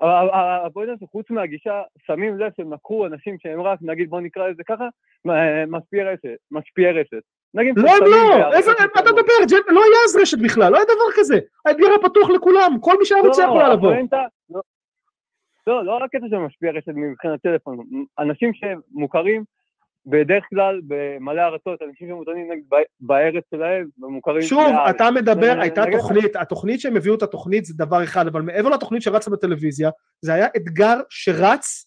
אבל 0.02 0.30
הפואנטה 0.66 1.06
שחוץ 1.06 1.30
מהגישה, 1.30 1.82
שמים 2.06 2.40
לב 2.40 2.52
שהם 2.58 2.74
לקחו 2.74 3.06
אנשים 3.06 3.38
שהם 3.40 3.62
רק, 3.62 3.80
נגיד 3.82 4.10
בוא 4.10 4.22
נקרא 4.22 4.48
לזה 4.48 4.64
ככה, 4.68 4.88
משפיעי 5.68 6.04
רשת, 6.04 6.38
משפיעי 6.52 6.92
רשת. 6.92 7.22
נגיד 7.54 7.78
לא, 7.78 7.92
הם 7.92 8.04
לא, 8.04 8.54
איזה. 8.54 8.72
אתה 8.72 9.12
מדבר, 9.12 9.58
לא 9.68 9.82
היה 9.84 10.00
אז 10.06 10.18
רשת 10.22 10.38
בכלל, 10.44 10.72
לא 10.72 10.78
היה 10.78 10.86
דבר 10.86 11.20
כזה. 11.20 11.40
האתגר 11.66 11.88
היה 11.88 12.10
פתוח 12.10 12.30
לכולם, 12.30 12.78
כל 12.82 12.94
מי 13.00 13.06
שהיה 13.06 13.22
רוצה 13.22 13.42
לא, 13.42 13.48
יכול 13.48 13.62
היה 13.62 13.70
לבוא. 13.70 13.94
לא- 14.50 14.62
לא, 15.68 15.86
לא 15.86 15.98
רק 15.98 16.12
קטע 16.12 16.26
של 16.30 16.38
משפיע 16.38 16.72
רשת 16.72 16.92
מבחינת 16.96 17.42
טלפון, 17.42 17.78
אנשים 18.20 18.52
שמוכרים 18.54 19.44
בדרך 20.06 20.44
כלל 20.50 20.82
במלא 20.88 21.42
ארצות, 21.42 21.82
אנשים 21.82 22.08
שמותנים 22.08 22.48
בארץ 23.00 23.44
שלהם, 23.56 23.88
ומוכרים 24.00 24.42
שוב, 24.42 24.72
מהארץ. 24.72 24.96
אתה 24.96 25.12
מדבר, 25.12 25.58
הייתה 25.62 25.84
תוכנית, 25.92 26.36
התוכנית 26.36 26.80
שהם 26.80 26.96
הביאו 26.96 27.16
את 27.16 27.24
התוכנית 27.24 27.66
זה 27.66 27.74
דבר 27.78 28.04
אחד, 28.04 28.28
אבל 28.28 28.42
מעבר 28.42 28.70
לתוכנית 28.70 29.02
שרצה 29.02 29.32
בטלוויזיה, 29.32 29.90
זה 30.22 30.34
היה 30.34 30.48
אתגר 30.58 31.00
שרץ 31.10 31.86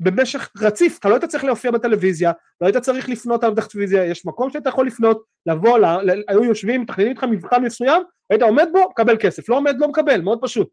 במשך 0.00 0.50
רציף, 0.62 0.98
אתה 0.98 1.08
לא 1.08 1.14
היית 1.14 1.24
צריך 1.24 1.44
להופיע 1.44 1.70
בטלוויזיה, 1.70 2.32
לא 2.60 2.66
היית 2.66 2.76
צריך 2.76 3.08
לפנות 3.08 3.44
על 3.44 3.54
טלוויזיה, 3.54 4.04
יש 4.04 4.26
מקום 4.26 4.50
שאתה 4.50 4.68
יכול 4.68 4.86
לפנות, 4.86 5.22
לבוא, 5.46 5.78
ל- 5.78 6.10
ל- 6.10 6.22
היו 6.28 6.44
יושבים, 6.44 6.80
מתכננים 6.80 7.10
איתך 7.10 7.24
מבחן 7.24 7.62
מסוים, 7.62 8.02
היית 8.30 8.42
עומד 8.42 8.68
בו, 8.72 8.90
מקבל 8.90 9.16
כסף, 9.20 9.48
לא 9.48 9.56
עומד, 9.56 9.76
לא 9.78 9.88
מקבל, 9.88 10.20
מאוד 10.20 10.38
פשוט. 10.42 10.68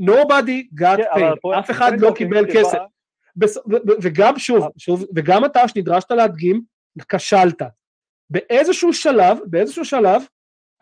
nobody 0.00 0.80
got 0.80 0.96
כן, 0.96 1.02
paid, 1.14 1.58
אף 1.58 1.70
אחד 1.70 2.00
לא 2.00 2.12
קיבל 2.16 2.46
כסף. 2.54 2.78
וגם 4.02 4.38
שוב, 4.38 4.64
שוב, 4.78 5.04
וגם 5.16 5.44
אתה 5.44 5.68
שנדרשת 5.68 6.10
להדגים, 6.10 6.62
כשלת. 7.08 7.62
באיזשהו 8.30 8.92
שלב, 8.92 9.38
באיזשהו 9.46 9.84
שלב, 9.84 10.22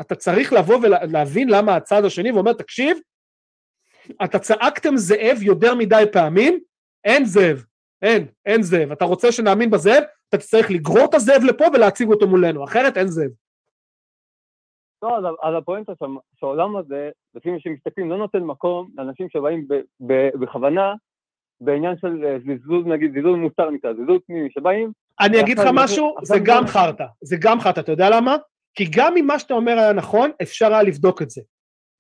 אתה 0.01 0.15
צריך 0.15 0.53
לבוא 0.53 0.79
ולהבין 0.83 1.49
למה 1.51 1.77
הצד 1.77 2.05
השני 2.05 2.33
ואומר, 2.33 2.53
תקשיב, 2.53 2.99
אתה 4.25 4.39
צעקתם 4.39 4.97
זאב 4.97 5.43
יותר 5.43 5.75
מדי 5.75 6.05
פעמים, 6.13 6.61
אין 7.05 7.25
זאב, 7.25 7.65
אין, 8.03 8.27
אין 8.47 8.63
זאב. 8.63 8.93
אתה 8.93 9.05
רוצה 9.05 9.33
שנאמין 9.33 9.71
בזאב, 9.71 10.03
אתה 10.29 10.39
תצטרך 10.39 10.71
לגרור 10.71 11.05
את 11.05 11.15
הזאב 11.15 11.43
לפה 11.45 11.65
ולהציג 11.75 12.09
אותו 12.09 12.27
מולנו, 12.27 12.65
אחרת 12.65 12.97
אין 12.97 13.07
זאב. 13.07 13.31
לא, 15.03 15.19
אז, 15.19 15.25
אז 15.43 15.55
הפואנטה 15.59 15.93
שהעולם 16.35 16.77
הזה, 16.77 17.11
לפי 17.35 17.51
מה 17.51 17.61
שמסתכלים, 17.61 18.11
לא 18.11 18.19
נותן 18.19 18.43
מקום 18.43 18.91
לאנשים 18.97 19.29
שבאים 19.29 19.69
ב, 19.69 19.75
ב, 20.07 20.29
בכוונה, 20.41 20.95
בעניין 21.61 21.95
של 22.01 22.25
אה, 22.25 22.37
זלזול, 22.47 22.85
נגיד, 22.87 23.13
זלזול 23.15 23.39
מותר 23.39 23.71
נקרא, 23.71 23.93
זלזול 23.95 24.19
פנימי, 24.27 24.49
שבאים, 24.51 24.93
אני 25.21 25.41
אגיד 25.41 25.59
לך 25.59 25.67
משהו, 25.75 26.15
זה 26.23 26.39
גם 26.45 26.67
חרטא, 26.67 27.05
זה 27.23 27.37
גם 27.41 27.61
חרטא, 27.61 27.81
אתה 27.81 27.93
יודע 27.93 28.11
למה? 28.11 28.37
כי 28.75 28.89
גם 28.91 29.17
אם 29.17 29.27
מה 29.27 29.39
שאתה 29.39 29.55
אומר 29.55 29.79
היה 29.79 29.93
נכון, 29.93 30.31
אפשר 30.43 30.73
היה 30.73 30.83
לבדוק 30.83 31.23
את 31.23 31.31
זה. 31.31 31.41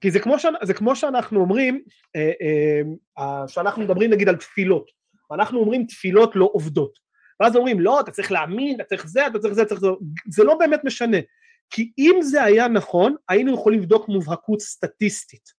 כי 0.01 0.11
זה 0.11 0.21
כמו, 0.21 0.39
ש... 0.39 0.47
זה 0.63 0.75
כמו 0.75 0.97
שאנחנו 0.97 1.41
אומרים, 1.41 1.83
אה, 2.17 2.33
אה, 2.43 2.81
אה, 3.19 3.49
שאנחנו 3.49 3.83
מדברים 3.83 4.11
נגיד 4.11 4.29
על 4.29 4.37
תפילות, 4.37 4.91
אנחנו 5.33 5.61
אומרים 5.61 5.87
תפילות 5.87 6.37
לא 6.37 6.51
עובדות. 6.53 6.99
ואז 7.41 7.57
אומרים, 7.57 7.81
לא, 7.81 8.01
אתה 8.01 8.11
צריך 8.11 8.33
להאמין, 8.33 8.75
אתה 8.75 8.85
צריך 8.85 9.07
זה, 9.07 9.27
אתה 9.27 9.39
צריך 9.39 9.55
זה, 9.55 9.63
אתה 9.63 9.69
צריך 9.69 9.81
זה, 9.81 9.89
זה 10.29 10.45
לא 10.45 10.55
באמת 10.55 10.81
משנה. 10.85 11.17
כי 11.71 11.93
אם 11.99 12.19
זה 12.21 12.45
היה 12.45 12.69
נכון, 12.69 13.15
היינו 13.29 13.55
יכולים 13.55 13.81
לבדוק 13.81 14.09
מובהקות 14.09 14.61
סטטיסטית. 14.61 15.58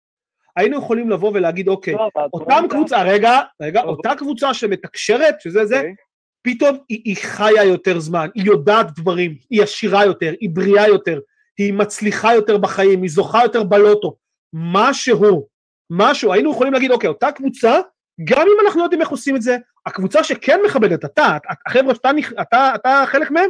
היינו 0.59 0.77
יכולים 0.77 1.09
לבוא 1.09 1.31
ולהגיד, 1.33 1.67
אוקיי, 1.67 1.93
לא, 1.93 2.09
אותם 2.33 2.63
קבוצה, 2.69 3.03
רגע, 3.03 3.39
רגע, 3.61 3.81
אבל- 3.81 3.89
אותה 3.89 4.15
קבוצה 4.15 4.53
שמתקשרת, 4.53 5.41
שזה 5.41 5.65
זה, 5.65 5.75
אוקיי? 5.77 5.93
פתאום 6.41 6.77
היא, 6.89 7.01
היא 7.05 7.15
חיה 7.15 7.63
יותר 7.63 7.99
זמן, 7.99 8.29
היא 8.35 8.45
יודעת 8.45 8.99
דברים, 8.99 9.35
היא 9.49 9.63
עשירה 9.63 10.05
יותר, 10.05 10.33
היא 10.41 10.49
בריאה 10.53 10.87
יותר, 10.87 11.19
היא 11.57 11.73
מצליחה 11.73 12.33
יותר 12.33 12.57
בחיים, 12.57 13.01
היא 13.01 13.09
זוכה 13.11 13.43
יותר 13.43 13.63
בלוטו, 13.63 14.15
משהו, 14.53 15.47
משהו, 15.89 16.33
היינו 16.33 16.51
יכולים 16.51 16.73
להגיד, 16.73 16.91
אוקיי, 16.91 17.07
אותה 17.07 17.31
קבוצה, 17.31 17.79
גם 18.23 18.41
אם 18.41 18.65
אנחנו 18.65 18.79
לא 18.79 18.85
יודעים 18.85 19.01
איך 19.01 19.09
עושים 19.09 19.35
את 19.35 19.41
זה, 19.41 19.57
הקבוצה 19.85 20.23
שכן 20.23 20.59
מכבדת, 20.65 21.05
אתה, 21.05 21.37
החבר'ה 21.67 21.95
שאתה 21.95 22.09
אתה, 22.41 22.71
אתה 22.75 23.03
חלק 23.07 23.31
מהם, 23.31 23.49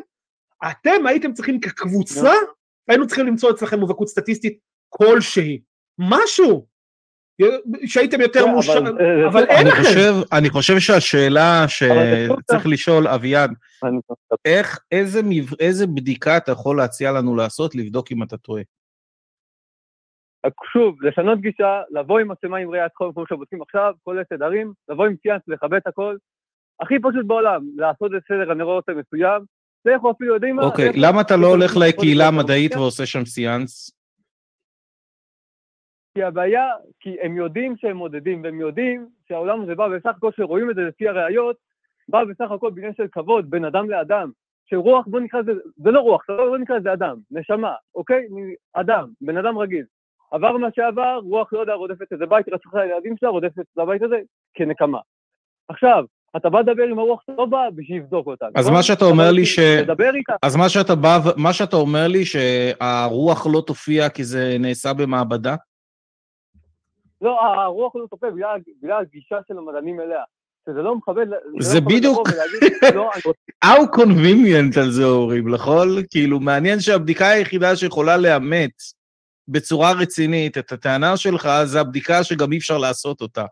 אתם 0.72 1.06
הייתם 1.06 1.34
צריכים 1.34 1.60
כקבוצה, 1.60 2.34
היינו 2.90 3.08
צריכים 3.08 3.28
למצוא 3.28 3.52
אצלכם 3.52 3.80
מובהקות 3.80 4.08
סטטיסטית 4.08 4.60
כלשהי, 4.90 5.62
משהו, 6.00 6.66
שהייתם 7.86 8.22
יותר 8.22 8.46
כן, 8.46 8.52
מאושר, 8.52 8.78
אבל, 8.78 8.88
אה, 9.02 9.28
אבל 9.28 9.42
זה- 9.42 9.48
אין 9.48 9.58
אני 9.68 9.70
לכם. 9.70 9.84
חושב, 9.84 10.14
אני 10.34 10.50
חושב 10.50 10.80
שהשאלה 10.80 11.66
זה 11.68 12.28
שצריך 12.40 12.68
לשאול, 12.68 13.08
אביעד, 13.08 13.52
איך, 14.46 14.80
איזה, 14.92 15.22
מב... 15.24 15.54
איזה 15.60 15.88
בדיקה 15.88 16.38
אתה 16.38 16.52
יכול 16.52 16.78
להציע 16.78 17.12
לנו 17.12 17.36
לעשות 17.36 17.76
לבדוק 17.76 18.12
אם 18.12 18.24
אתה 18.24 18.38
טועה? 18.38 18.64
שוב, 20.74 21.04
לשנות 21.04 21.42
גישה, 21.42 21.82
לבוא 21.92 22.20
עם 22.20 22.28
מצלמה 22.32 22.58
עם 22.58 22.70
ראיית 22.70 22.92
חום, 22.98 23.14
כמו 23.14 23.24
שבודקים 23.30 23.62
עכשיו, 23.62 23.94
כל 24.04 24.20
התדרים, 24.20 24.74
לבוא 24.90 25.06
עם 25.06 25.16
ציאנס, 25.16 25.42
לכבד 25.48 25.74
את 25.78 25.88
הכל. 25.88 26.16
הכי 26.82 26.96
פשוט 27.00 27.26
בעולם, 27.28 27.62
לעשות 27.76 28.12
את 28.18 28.22
סדר 28.28 28.52
הנרות 28.52 28.90
המסוים, 28.90 29.42
לכו 29.86 30.12
אפילו, 30.12 30.34
יודעים 30.34 30.56
מה? 30.56 30.64
אוקיי, 30.64 30.90
למה 30.96 31.22
אתה 31.22 31.36
לא 31.38 31.48
הולך 31.48 31.78
לקהילה 31.78 32.28
המדעית 32.28 32.76
ועושה 32.76 33.06
שם 33.06 33.26
סיאנס? 33.26 33.92
כי 36.16 36.24
הבעיה, 36.24 36.68
כי 37.00 37.18
הם 37.22 37.38
יודעים 37.38 37.76
שהם 37.78 37.98
מודדים, 37.98 38.44
והם 38.44 38.60
יודעים 38.60 39.08
שהעולם 39.28 39.62
הזה 39.62 39.76
בא, 39.76 39.88
בסך 39.88 40.10
הכל 40.18 40.32
שרואים 40.36 40.70
את 40.70 40.76
זה 40.76 40.82
לפי 40.82 41.08
הראיות, 41.08 41.56
בא 42.10 42.24
בסך 42.24 42.52
הכל 42.52 42.72
בעניין 42.72 42.94
של 42.98 43.08
כבוד 43.12 43.50
בין 43.50 43.66
אדם 43.66 43.90
לאדם. 43.90 44.32
שרוח, 44.70 45.06
בוא 45.08 45.20
נקרא 45.20 45.40
לזה, 45.40 45.52
זה 45.78 45.92
לא 45.92 46.00
רוח, 46.00 46.26
בוא 46.30 46.58
נקרא 46.58 46.78
לזה 46.78 46.94
אדם, 46.94 47.18
נשמה, 47.32 47.74
אוקיי? 47.96 48.28
אדם, 48.74 49.08
בן 49.22 49.38
אדם 49.38 49.58
רגיל. 49.58 49.86
עבר 50.32 50.58
מה 50.58 50.68
שעבר, 50.76 51.20
רוח 51.24 51.54
לא 51.54 51.60
יודע, 51.60 51.74
רודפת 51.74 52.12
איזה 52.12 52.26
בית, 52.26 52.50
רצחה 52.50 52.70
את 52.70 52.84
הילדים 52.84 53.16
שלה, 53.20 53.30
רודפת 53.30 53.60
את 53.60 53.78
הבית 53.78 54.02
הזה, 54.02 54.16
כנקמה. 54.54 55.00
עכשיו, 55.70 56.04
אתה 56.38 56.50
בא 56.50 56.60
לדבר 56.60 56.84
עם 56.84 57.00
הרוח 57.00 57.24
לא 57.38 57.46
בא 57.46 57.70
בשביל 57.76 57.98
לבדוק 57.98 58.28
אותה. 58.28 58.46
אז 58.56 58.66
נכון? 58.66 58.74
מה 58.78 58.84
שאתה 58.84 58.98
אתה 58.98 59.06
אומר 59.06 59.32
לי 59.32 59.46
ש- 59.46 59.60
לדבר 59.60 60.16
איתה, 60.16 60.34
אז 60.44 60.56
מה 60.56 60.70
שאתה 60.70 60.96
בא, 60.96 61.20
מה 61.38 61.54
שאתה 61.54 61.76
אומר 61.76 62.08
לי, 62.08 62.26
שהרוח 62.26 63.48
לא 63.54 63.64
תופיע 63.68 64.10
כי 64.10 64.24
זה 64.24 64.58
נעשה 64.60 64.94
במעבדה? 64.94 65.56
לא, 67.22 67.40
הרוח 67.42 67.96
לא 67.96 68.06
תופע 68.10 68.30
בגלל, 68.30 68.60
בגלל 68.84 69.02
הגישה 69.02 69.36
של 69.48 69.58
המדענים 69.58 70.02
אליה. 70.02 70.24
שזה 70.70 70.82
לא 70.82 70.96
מכבד, 70.96 71.26
זה 71.60 71.80
לא 71.80 71.86
בדיוק. 71.86 72.28
לא, 72.96 73.12
How 73.66 73.96
convenient 73.96 74.80
על 74.80 74.92
זה 74.92 75.06
אומרים, 75.06 75.54
נכון? 75.54 75.88
כאילו, 76.10 76.40
מעניין 76.40 76.80
שהבדיקה 76.80 77.28
היחידה 77.28 77.76
שיכולה 77.76 78.18
לאמת 78.18 78.72
בצורה 79.48 79.92
רצינית 79.92 80.58
את 80.58 80.72
הטענה 80.72 81.18
שלך, 81.18 81.50
זה 81.66 81.80
הבדיקה 81.80 82.24
שגם 82.24 82.52
אי 82.52 82.58
אפשר 82.58 82.78
לעשות 82.78 83.22
אותה. 83.22 83.46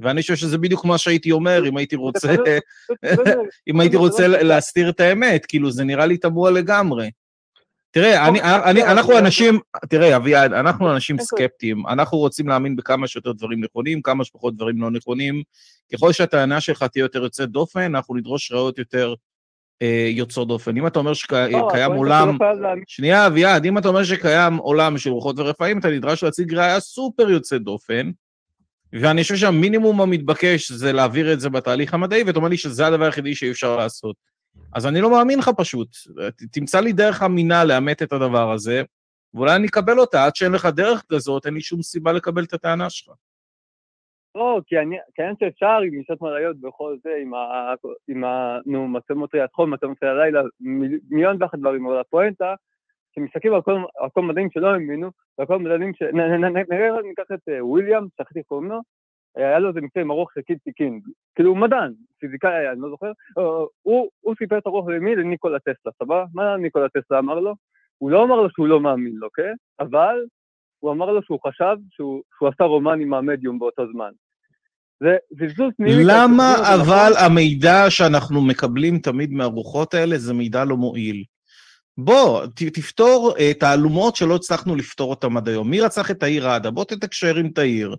ואני 0.00 0.20
חושב 0.20 0.36
שזה 0.36 0.58
בדיוק 0.58 0.84
מה 0.84 0.98
שהייתי 0.98 1.32
אומר, 1.32 1.68
אם 1.68 1.76
הייתי 1.76 1.96
רוצה, 1.96 2.28
אם 3.68 3.80
הייתי 3.80 3.96
רוצה 3.96 4.28
להסתיר 4.28 4.90
את 4.90 5.00
האמת, 5.00 5.46
כאילו, 5.46 5.70
זה 5.70 5.84
נראה 5.84 6.06
לי 6.06 6.16
תמוה 6.16 6.50
לגמרי. 6.50 7.10
תראה, 7.90 8.28
אני, 8.28 8.40
אני, 8.42 8.84
אנחנו 8.84 9.18
אנשים, 9.18 9.58
תראה, 9.88 10.16
אביעד, 10.16 10.52
אנחנו 10.52 10.92
אנשים 10.92 11.18
סקפטיים, 11.18 11.86
אנחנו 11.86 12.18
רוצים 12.18 12.48
להאמין 12.48 12.76
בכמה 12.76 13.08
שיותר 13.08 13.32
דברים 13.32 13.64
נכונים, 13.64 14.02
כמה 14.02 14.24
שפחות 14.24 14.56
דברים 14.56 14.82
לא 14.82 14.90
נכונים. 14.90 15.42
ככל 15.92 16.12
שהטענה 16.12 16.60
שלך 16.60 16.82
תהיה 16.82 17.02
יותר 17.02 17.22
יוצאת 17.22 17.50
דופן, 17.50 17.80
אנחנו 17.80 18.14
נדרוש 18.14 18.52
ראיות 18.52 18.78
יותר 18.78 19.14
אה, 19.82 20.08
יוצאות 20.10 20.48
דופן. 20.48 20.76
אם 20.76 20.86
אתה 20.86 20.98
אומר 20.98 21.14
שקיים 21.14 21.92
עולם... 21.92 22.38
שנייה, 22.86 23.26
אביעד, 23.26 23.66
אם 23.66 23.78
אתה 23.78 23.88
אומר 23.88 24.04
שקיים 24.04 24.56
עולם 24.56 24.98
של 24.98 25.10
רוחות 25.10 25.38
ורפאים, 25.38 25.78
אתה 25.78 25.88
נדרש 25.88 26.22
להציג 26.22 26.54
ראיה 26.54 26.80
סופר 26.80 27.30
יוצאת 27.30 27.62
דופן, 27.62 28.10
ואני 28.92 29.22
חושב 29.22 29.36
שהמינימום 29.36 30.00
המתבקש 30.00 30.72
זה 30.72 30.92
להעביר 30.92 31.32
את 31.32 31.40
זה 31.40 31.48
בתהליך 31.48 31.94
המדעי, 31.94 32.22
ואתה 32.22 32.38
אומר 32.38 32.48
לי 32.48 32.56
שזה 32.56 32.86
הדבר 32.86 33.04
היחידי 33.04 33.34
שאי 33.34 33.50
אפשר 33.50 33.76
לעשות. 33.76 34.16
אז 34.74 34.86
אני 34.86 35.00
לא 35.00 35.10
מאמין 35.10 35.38
לך 35.38 35.50
פשוט. 35.56 35.88
תמצא 36.52 36.80
לי 36.80 36.92
דרך 36.92 37.22
אמינה 37.22 37.64
לאמת 37.64 38.02
את 38.02 38.12
הדבר 38.12 38.52
הזה, 38.52 38.82
ואולי 39.34 39.56
אני 39.56 39.66
אקבל 39.66 39.98
אותה. 39.98 40.24
עד 40.24 40.36
שאין 40.36 40.52
לך 40.52 40.66
דרך 40.66 41.02
כזאת, 41.12 41.46
אין 41.46 41.54
לי 41.54 41.60
שום 41.60 41.82
סיבה 41.82 42.12
לקבל 42.12 42.44
את 42.44 42.52
הטענה 42.52 42.90
שלך. 42.90 43.14
לא, 44.34 44.60
כי 44.66 44.76
העניין 44.76 45.34
שאפשר 45.40 45.78
עם 45.84 45.90
גישות 45.90 46.20
מראיות 46.20 46.60
בכל 46.60 46.96
זה, 47.02 47.10
עם 47.22 47.34
ה... 47.34 47.74
עם 48.08 48.24
ה... 48.24 48.58
נו, 48.66 48.88
מצלמות 48.88 49.34
ראיית 49.34 49.52
חום, 49.52 49.74
מצלמות 49.74 50.02
ראיית 50.02 50.34
לילה, 50.34 50.42
מיליון 51.10 51.42
ואחת 51.42 51.58
דברים, 51.58 51.86
אבל 51.86 52.00
הפואנטה, 52.00 52.54
שמסתכלים 53.14 53.54
על 53.54 53.62
כל, 53.62 53.82
על 53.98 54.10
כל 54.10 54.22
מדעים 54.22 54.50
שלא 54.50 54.68
האמינו, 54.68 55.10
ועל 55.38 55.46
כל 55.46 55.58
מדעים 55.58 55.94
ש... 55.94 56.02
נראה, 56.02 57.02
ניקח 57.02 57.24
את 57.34 57.48
וויליאם, 57.60 58.06
שכחתי 58.14 58.32
איך 58.32 58.42
קוראים 58.42 58.68
לו, 58.70 58.80
היה 59.36 59.58
לו 59.58 59.68
איזה 59.68 59.80
מקרה 59.80 60.02
עם 60.02 60.10
הרוח 60.10 60.30
של 60.34 60.40
קייטי 60.40 60.72
קינג, 60.72 61.02
כאילו 61.34 61.50
הוא 61.50 61.58
מדען, 61.58 61.92
פיזיקאי 62.18 62.54
היה, 62.54 62.72
אני 62.72 62.80
לא 62.80 62.90
זוכר, 62.90 63.12
הוא, 63.82 64.08
הוא 64.20 64.34
סיפר 64.38 64.58
את 64.58 64.66
הרוח 64.66 64.88
למי? 64.88 65.16
לניקולה 65.16 65.58
טסלה, 65.58 65.92
סבבה? 66.02 66.24
מה 66.34 66.56
ניקולה 66.56 66.88
טסלה 66.88 67.18
אמר 67.18 67.40
לו? 67.40 67.54
הוא 67.98 68.10
לא 68.10 68.24
אמר 68.24 68.36
לו 68.36 68.50
שהוא 68.50 68.66
לא 68.66 68.80
מאמין 68.80 69.14
לו, 69.16 69.28
כן? 69.34 69.54
אבל 69.80 70.16
הוא 70.78 70.92
אמר 70.92 71.12
לו 71.12 71.22
שהוא 71.22 71.38
חשב 71.46 71.76
שהוא, 71.90 72.22
שהוא 72.38 72.48
עשה 72.48 72.64
רומן 72.64 73.00
עם 73.00 73.14
המדיום 73.14 73.58
באותו 73.58 73.82
זמן. 73.92 74.10
זה 75.00 75.16
זלזול 75.30 75.70
פנימי. 75.76 76.02
למה 76.04 76.54
אבל 76.74 77.12
המידע 77.26 77.90
שאנחנו 77.90 78.42
מקבלים 78.42 78.98
תמיד 78.98 79.32
מהרוחות 79.32 79.94
האלה 79.94 80.18
זה 80.18 80.34
מידע 80.34 80.64
לא 80.64 80.76
מועיל? 80.76 81.24
בוא, 81.98 82.46
תפתור 82.74 83.34
תעלומות 83.60 84.16
שלא 84.16 84.36
הצלחנו 84.36 84.76
לפתור 84.76 85.10
אותם 85.10 85.36
עד 85.36 85.48
היום. 85.48 85.70
מי 85.70 85.80
רצח 85.80 86.10
את 86.10 86.22
העיר 86.22 86.48
עדה? 86.48 86.70
בוא 86.70 86.84
תתקשר 86.84 87.36
עם 87.36 87.48
תאיר. 87.48 87.96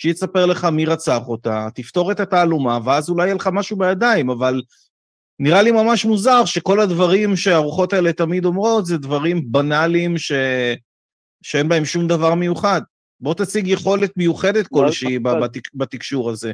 שהיא 0.00 0.12
תספר 0.12 0.46
לך 0.46 0.64
מי 0.64 0.84
רצח 0.84 1.20
אותה, 1.28 1.68
תפתור 1.74 2.12
את 2.12 2.20
התעלומה, 2.20 2.78
ואז 2.84 3.10
אולי 3.10 3.24
יהיה 3.24 3.34
לך 3.34 3.48
משהו 3.52 3.76
בידיים, 3.76 4.30
אבל 4.30 4.62
נראה 5.38 5.62
לי 5.62 5.72
ממש 5.72 6.04
מוזר 6.04 6.44
שכל 6.44 6.80
הדברים 6.80 7.36
שהרוחות 7.36 7.92
האלה 7.92 8.12
תמיד 8.12 8.44
אומרות 8.44 8.86
זה 8.86 8.98
דברים 8.98 9.52
בנאליים 9.52 10.18
ש... 10.18 10.32
שאין 11.42 11.68
בהם 11.68 11.84
שום 11.84 12.06
דבר 12.06 12.34
מיוחד. 12.34 12.80
בוא 13.20 13.34
תציג 13.34 13.68
יכולת 13.68 14.16
מיוחדת 14.16 14.66
כלשהי 14.66 15.18
בתק... 15.18 15.74
בתקשור 15.74 16.30
הזה. 16.30 16.52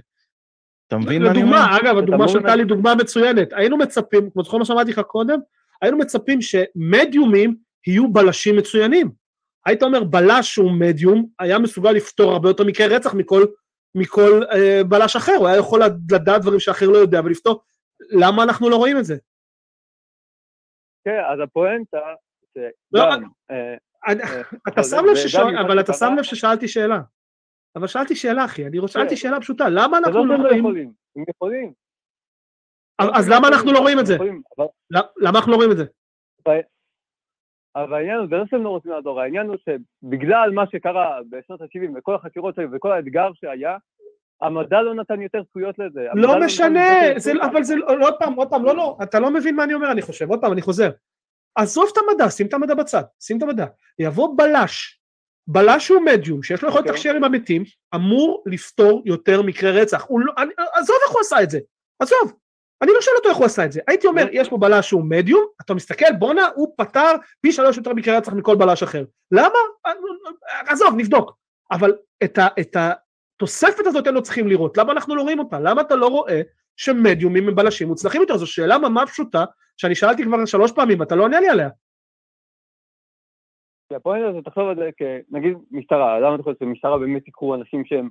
אתה 0.88 0.98
מבין 0.98 1.22
מה 1.22 1.30
אני 1.30 1.42
אומר? 1.42 1.56
לדוגמה, 1.56 1.76
אגב, 1.78 1.98
הדוגמה 1.98 2.28
שלך 2.28 2.44
לי 2.44 2.64
דוגמה 2.64 2.94
מצוינת. 2.94 3.48
היינו 3.52 3.76
מצפים, 3.76 4.30
כמו 4.30 4.44
זכור 4.44 4.58
מה 4.58 4.64
שאמרתי 4.64 4.90
לך 4.90 5.00
קודם, 5.00 5.38
היינו 5.82 5.98
מצפים 5.98 6.38
שמדיומים 6.42 7.56
יהיו 7.86 8.12
בלשים 8.12 8.56
מצוינים. 8.56 9.25
היית 9.66 9.82
אומר 9.82 10.04
בלש 10.04 10.54
שהוא 10.54 10.70
מדיום, 10.80 11.26
היה 11.38 11.58
מסוגל 11.58 11.92
לפתור 11.92 12.32
הרבה 12.32 12.48
יותר 12.48 12.64
מקרי 12.64 12.86
רצח 12.86 13.14
מכל, 13.14 13.44
מכל 13.94 14.42
אה, 14.52 14.84
בלש 14.88 15.16
אחר, 15.16 15.32
הוא 15.38 15.48
היה 15.48 15.58
יכול 15.58 15.80
לדעת 16.12 16.42
דברים 16.42 16.60
שאחר 16.60 16.86
לא 16.86 16.98
יודע 16.98 17.20
ולפתור. 17.24 17.62
למה 18.10 18.42
אנחנו 18.42 18.70
לא 18.70 18.76
רואים 18.76 18.98
את 18.98 19.04
זה? 19.04 19.16
כן, 21.04 21.20
אז 21.32 21.40
הפואנטה, 21.40 21.98
לא, 22.92 23.02
אתה 24.68 24.82
שם 24.82 25.04
לב 25.10 25.16
ששאל, 25.16 25.58
אבל 25.66 25.80
אתה 25.80 25.92
שם 25.92 26.14
לב 26.18 26.22
ששאלתי 26.22 26.68
שאלה. 26.68 27.00
אבל 27.76 27.86
שאלתי 27.86 28.16
שאלה, 28.16 28.44
אחי, 28.44 28.66
אני 28.66 28.78
שאלתי 28.88 29.16
שאלה 29.16 29.40
פשוטה, 29.40 29.68
למה 29.68 29.98
אנחנו 29.98 30.24
לא 30.24 30.34
רואים... 30.36 30.66
הם 31.16 31.24
יכולים. 31.28 31.72
אז 32.98 33.28
למה 33.28 33.48
אנחנו 33.48 33.72
לא 33.72 33.78
רואים 33.78 33.98
את 34.00 34.06
זה? 34.06 34.16
למה 35.20 35.38
אנחנו 35.38 35.52
לא 35.52 35.56
רואים 35.56 35.72
את 35.72 35.76
זה? 35.76 35.84
אבל 37.76 37.94
העניין 37.94 38.18
הוא, 38.18 38.26
זה 38.30 38.36
לא 38.36 38.44
שהם 38.50 38.64
לא 38.64 38.68
רוצים 38.68 38.90
לעזור, 38.90 39.20
העניין 39.20 39.46
הוא 39.46 39.56
שבגלל 39.64 40.50
מה 40.50 40.64
שקרה 40.72 41.18
בשנות 41.30 41.60
ה-70 41.60 41.98
וכל 41.98 42.14
החקירות 42.14 42.54
שהיו 42.54 42.68
וכל 42.72 42.92
האתגר 42.92 43.28
שהיה, 43.34 43.76
המדע 44.42 44.82
לא 44.82 44.94
נתן 44.94 45.22
יותר 45.22 45.42
זכויות 45.48 45.78
לזה. 45.78 46.06
לא 46.14 46.34
נתן 46.36 46.44
משנה, 46.44 47.06
יותר 47.06 47.18
זה. 47.18 47.32
אבל 47.44 47.62
זה, 47.62 47.76
לא- 47.76 47.86
עוד 48.00 48.14
פעם, 48.18 48.34
עוד 48.34 48.50
פעם, 48.50 48.64
לא, 48.64 48.76
לא, 48.76 48.96
אתה 49.02 49.20
לא 49.20 49.30
מבין 49.30 49.56
מה 49.56 49.64
אני 49.64 49.74
אומר, 49.74 49.92
אני 49.92 50.02
חושב, 50.02 50.30
עוד 50.30 50.40
פעם, 50.40 50.52
אני 50.52 50.62
חוזר. 50.62 50.90
עזוב 51.54 51.88
את 51.92 51.98
המדע, 51.98 52.30
שים 52.30 52.46
את 52.46 52.54
המדע 52.54 52.74
בצד, 52.74 53.02
שים 53.20 53.38
את 53.38 53.42
המדע. 53.42 53.66
יבוא 53.98 54.36
בלש, 54.36 55.00
בלש 55.46 55.88
הוא 55.88 56.02
מדיום, 56.04 56.42
שיש 56.42 56.62
לו 56.62 56.68
יכולת 56.68 56.82
אוקיי. 56.82 56.92
לתקשר 56.92 57.16
עם 57.16 57.24
המתים, 57.24 57.64
אמור 57.94 58.42
לפתור 58.46 59.02
יותר 59.04 59.42
מקרי 59.42 59.80
רצח. 59.80 60.04
הוא 60.08 60.20
לא, 60.20 60.32
אני, 60.38 60.50
עזוב 60.74 60.96
איך 61.06 61.12
הוא 61.12 61.20
עשה 61.20 61.42
את 61.42 61.50
זה, 61.50 61.58
עזוב. 62.00 62.32
אני 62.82 62.92
לא 62.94 63.00
שואל 63.00 63.14
אותו 63.16 63.28
איך 63.28 63.36
הוא 63.36 63.46
עשה 63.46 63.64
את 63.64 63.72
זה. 63.72 63.80
הייתי 63.88 64.06
אומר, 64.06 64.26
יש 64.32 64.48
פה 64.48 64.56
בלש 64.56 64.88
שהוא 64.88 65.04
מדיום, 65.04 65.44
אתה 65.60 65.74
מסתכל, 65.74 66.12
בואנה, 66.18 66.48
הוא 66.54 66.74
פתר 66.76 67.12
פי 67.40 67.52
שלוש 67.52 67.76
יותר 67.76 67.94
מקרי 67.94 68.16
רצח 68.16 68.32
מכל 68.32 68.56
בלש 68.56 68.82
אחר. 68.82 69.04
למה? 69.30 69.58
עזוב, 70.68 70.94
נבדוק. 70.96 71.36
אבל 71.70 71.96
את, 72.24 72.38
ה, 72.38 72.46
את 72.60 72.76
התוספת 72.76 73.86
הזאת 73.86 74.06
הם 74.06 74.14
לא 74.14 74.20
צריכים 74.20 74.48
לראות. 74.48 74.78
למה 74.78 74.92
אנחנו 74.92 75.14
לא 75.14 75.22
רואים 75.22 75.38
אותה? 75.38 75.60
למה 75.60 75.80
אתה 75.80 75.96
לא 75.96 76.06
רואה 76.06 76.40
שמדיומים 76.76 77.48
הם 77.48 77.54
בלשים 77.54 77.88
מוצלחים 77.88 78.20
יותר? 78.20 78.36
זו 78.36 78.46
שאלה 78.46 78.78
ממש 78.78 79.10
פשוטה, 79.10 79.44
שאני 79.76 79.94
שאלתי 79.94 80.24
כבר 80.24 80.46
שלוש 80.46 80.72
פעמים, 80.72 81.00
ואתה 81.00 81.16
לא 81.16 81.22
עונה 81.22 81.40
לי 81.40 81.48
עליה. 81.48 81.68
הפואנטה 83.92 84.32
זה, 84.32 84.42
תחשוב 84.44 84.68
על 84.68 84.76
זה 84.76 84.90
כנגיד 84.96 85.56
משטרה, 85.70 86.20
למה 86.20 86.34
אתה 86.34 86.42
חושב 86.42 86.56
שמשטרה 86.60 86.98
באמת 86.98 87.26
ייקחו 87.26 87.54
אנשים 87.54 87.84
שהם 87.84 88.08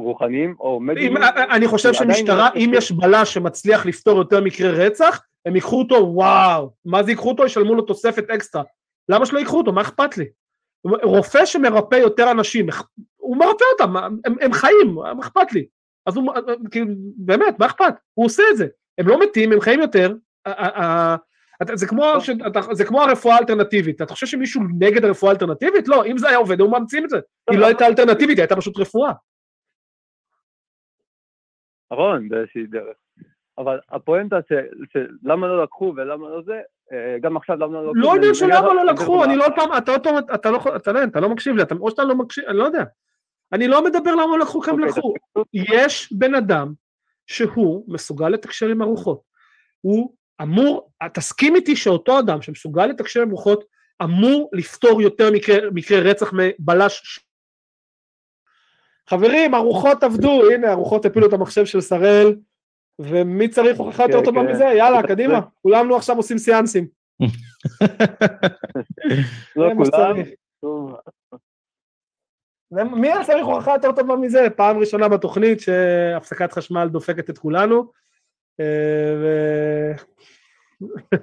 רוחניים 0.00 0.54
או 0.60 0.78
אם, 0.80 0.86
מדיומים? 0.86 1.22
אני 1.50 1.66
חושב 1.66 1.92
שמשטרה, 1.92 2.48
אם 2.56 2.70
יש 2.74 2.92
בלש 2.92 3.34
שמצליח 3.34 3.86
לפתור 3.86 4.18
יותר 4.18 4.40
מקרי 4.40 4.70
רצח, 4.70 5.20
הם 5.46 5.54
ייקחו 5.54 5.78
אותו, 5.78 5.94
וואו, 5.94 6.70
מה 6.84 7.02
זה 7.02 7.10
ייקחו 7.10 7.28
אותו? 7.28 7.44
ישלמו 7.44 7.74
לו 7.74 7.82
תוספת 7.82 8.30
אקסטרה. 8.30 8.62
למה 9.08 9.26
שלא 9.26 9.38
ייקחו 9.38 9.58
אותו? 9.58 9.72
מה 9.72 9.80
אכפת 9.80 10.18
לי? 10.18 10.24
רופא 11.02 11.44
שמרפא 11.44 11.94
יותר 11.94 12.30
אנשים, 12.30 12.66
הוא 13.16 13.36
מרפא 13.36 13.64
אותם, 13.72 13.96
הם, 13.96 14.36
הם 14.40 14.52
חיים, 14.52 14.94
מה 14.94 15.20
אכפת 15.20 15.52
לי? 15.52 15.66
אז 16.06 16.16
הוא, 16.16 16.32
כאילו, 16.70 16.86
באמת, 17.16 17.58
מה 17.58 17.66
אכפת? 17.66 17.94
הוא 18.14 18.26
עושה 18.26 18.42
את 18.50 18.56
זה. 18.56 18.66
הם 18.98 19.08
לא 19.08 19.20
מתים, 19.20 19.52
הם 19.52 19.60
חיים 19.60 19.80
יותר. 19.80 20.14
זה 21.74 21.86
כמו, 21.86 22.04
ש- 22.20 22.30
זה 22.72 22.84
כמו 22.84 23.02
הרפואה 23.02 23.34
האלטרנטיבית. 23.34 24.02
אתה 24.02 24.14
חושב 24.14 24.26
שמישהו 24.26 24.62
נגד 24.78 25.04
הרפואה 25.04 25.32
האלטרנטיבית? 25.32 25.88
לא, 25.88 26.04
אם 26.06 26.18
זה 26.18 26.28
היה 26.28 26.38
עובד, 26.38 26.60
היו 26.60 26.68
מאמצים 26.68 27.04
את 27.04 27.10
זה. 27.10 27.18
היא 27.50 27.58
לא 27.58 27.66
הייתה 27.66 27.86
אלטרנטיבית, 27.86 28.38
היא 28.38 28.42
הייתה 28.42 28.56
פשוט 28.56 28.78
רפואה. 28.78 29.12
נכון, 31.92 32.28
באיזושהי 32.28 32.66
דרך. 32.66 32.96
אבל 33.58 33.78
הפואנטה 33.90 34.36
שלמה 34.92 35.46
לא 35.48 35.62
לקחו 35.62 35.92
ולמה 35.96 36.28
לא 36.28 36.42
זה, 36.42 36.60
אה, 36.92 37.16
גם 37.20 37.36
עכשיו 37.36 37.56
למה 37.56 37.72
לא 37.72 37.82
לקחו. 37.82 37.94
לא 37.94 38.14
עניין 38.14 38.34
זה- 38.34 38.40
של 38.40 38.46
זה 38.46 38.52
למה 38.52 38.68
גם- 38.68 38.76
לא 38.76 38.84
לקחו, 38.86 39.16
גם- 39.18 39.22
אני 39.24 39.36
לא 39.36 39.44
עוד 39.46 39.52
פעם, 39.56 39.68
אתה 39.78 39.90
עוד 39.92 40.04
פעם, 40.04 40.14
אתה 40.34 40.50
לא 40.50 40.58
אתה 40.76 40.92
לא, 40.92 41.04
אתה 41.04 41.20
לא, 41.20 41.28
לא 41.28 41.34
מקשיב 41.34 41.56
לי, 41.56 41.62
או 41.80 41.90
שאתה 41.90 42.04
לא 42.04 42.14
מקשיב, 42.14 42.44
אני 42.44 42.58
לא 42.58 42.64
יודע. 42.64 42.84
אני 43.52 43.68
לא 43.68 43.84
מדבר 43.84 44.12
למה 44.12 44.36
לא 44.36 44.38
לקחו, 44.38 44.60
כמה 44.60 44.74
אוקיי, 44.74 44.88
לקחו. 44.88 45.14
יש 45.54 46.12
בן 46.12 46.34
אדם 46.34 46.72
שהוא 47.26 47.84
מסוגל 47.88 48.28
לתקשר 48.28 48.66
עם 48.68 48.82
הרוחות. 48.82 49.20
הוא 49.80 50.14
אמור, 50.42 50.90
תסכים 51.14 51.56
איתי 51.56 51.76
שאותו 51.76 52.18
אדם 52.18 52.42
שמסוגל 52.42 52.86
לתקשר 52.86 53.22
עם 53.22 53.30
רוחות, 53.30 53.64
אמור 54.02 54.50
לפתור 54.52 55.02
יותר 55.02 55.28
מקרי 55.72 56.00
רצח 56.00 56.32
מבלש. 56.32 57.20
חברים, 59.08 59.54
הרוחות 59.54 60.02
עבדו, 60.02 60.50
הנה, 60.50 60.70
הרוחות 60.70 61.04
הפילו 61.04 61.26
את 61.26 61.32
המחשב 61.32 61.64
של 61.64 61.80
שראל, 61.80 62.36
ומי 62.98 63.48
צריך 63.48 63.78
הוכחה 63.78 64.02
יותר 64.02 64.18
כן, 64.18 64.24
טובה 64.24 64.40
כן. 64.40 64.52
מזה? 64.52 64.64
יאללה, 64.64 65.02
קדימה, 65.08 65.40
כולנו 65.62 65.96
עכשיו 65.96 66.16
עושים 66.16 66.38
סיאנסים. 66.38 66.86
לא 69.56 69.70
כולם. 69.74 70.16
מי 73.00 73.12
היה 73.12 73.24
צריך 73.24 73.46
הוכחה 73.46 73.72
יותר 73.72 73.92
טובה 73.92 74.16
מזה? 74.16 74.46
פעם 74.56 74.78
ראשונה 74.78 75.08
בתוכנית 75.08 75.60
שהפסקת 75.60 76.52
חשמל 76.52 76.88
דופקת 76.88 77.30
את 77.30 77.38
כולנו. 77.38 77.92
אה, 78.60 79.92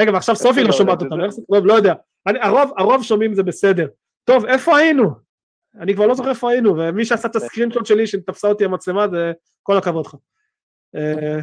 רגע, 0.00 0.12
ועכשיו 0.12 0.36
סופי 0.36 0.60
לא 0.60 0.66
לא, 0.66 0.72
שומעת 0.72 1.02
אותנו? 1.02 1.24
טוב, 1.30 1.66
לא 1.66 1.72
יודע. 1.72 1.94
הרוב 2.76 3.02
שומעים 3.02 3.34
זה 3.34 3.42
בסדר. 3.42 3.88
טוב, 4.24 4.44
איפה 4.44 4.76
היינו? 4.76 5.31
אני 5.80 5.94
כבר 5.94 6.06
לא 6.06 6.14
זוכר 6.14 6.30
איפה 6.30 6.50
היינו, 6.50 6.76
ומי 6.76 7.04
שעשה 7.04 7.28
את 7.28 7.36
הסקרינשוט 7.36 7.86
שלי 7.86 8.06
שתפסה 8.06 8.48
אותי 8.48 8.64
המצלמה, 8.64 9.08
זה 9.08 9.32
כל 9.62 9.76
הכבוד 9.76 10.06
לך. 10.06 10.14
אה, 10.94 11.38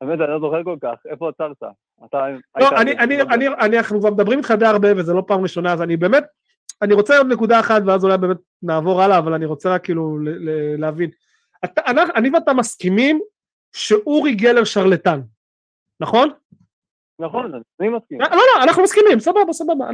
האמת, 0.00 0.20
אני 0.20 0.30
לא 0.30 0.40
זוכר 0.40 0.64
כל 0.64 0.76
כך, 0.82 0.94
איפה 1.10 1.28
עצרת? 1.28 1.56
אתה... 2.04 2.28
לא, 2.28 2.68
היית- 2.68 2.72
אני, 2.72 2.98
אני, 2.98 3.22
אני, 3.22 3.48
אני, 3.48 3.78
אנחנו 3.78 4.00
כבר 4.00 4.10
מדברים 4.10 4.38
איתך 4.38 4.50
די 4.58 4.66
הרבה 4.66 4.88
וזה 4.96 5.14
לא 5.14 5.22
פעם 5.26 5.42
ראשונה, 5.42 5.72
אז 5.72 5.82
אני 5.82 5.96
באמת, 5.96 6.24
אני 6.82 6.94
רוצה 6.94 7.18
עוד 7.18 7.26
נקודה 7.26 7.60
אחת 7.60 7.82
ואז 7.86 8.04
אולי 8.04 8.18
באמת 8.18 8.36
נעבור 8.62 9.02
הלאה, 9.02 9.18
אבל 9.18 9.34
אני 9.34 9.44
רוצה 9.46 9.74
רק 9.74 9.84
כאילו 9.84 10.18
להבין. 10.78 11.10
אני, 12.16 12.30
ואתה 12.34 12.52
מסכימים 12.52 13.20
שאורי 13.72 14.34
גלר 14.34 14.64
שרלטן, 14.64 15.20
נכון? 16.00 16.30
נכון, 17.18 17.52
אני 17.80 17.88
מסכים. 17.88 18.20
לא, 18.20 18.26
לא, 18.30 18.62
אנחנו 18.62 18.82
מסכימים, 18.82 19.20
סבבה, 19.20 19.52
סבבה, 19.52 19.88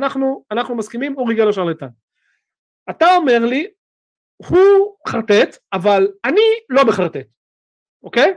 אנחנו 0.50 0.74
מסכימים, 0.76 1.16
אורי 1.16 1.34
גלר 1.34 1.52
שרלטן. 1.52 1.86
אתה 2.90 3.16
אומר 3.16 3.38
לי, 3.38 3.66
הוא 4.36 4.96
חרטט, 5.08 5.58
אבל 5.72 6.08
אני 6.24 6.40
לא 6.70 6.84
בחרטט, 6.84 7.26
אוקיי? 8.02 8.34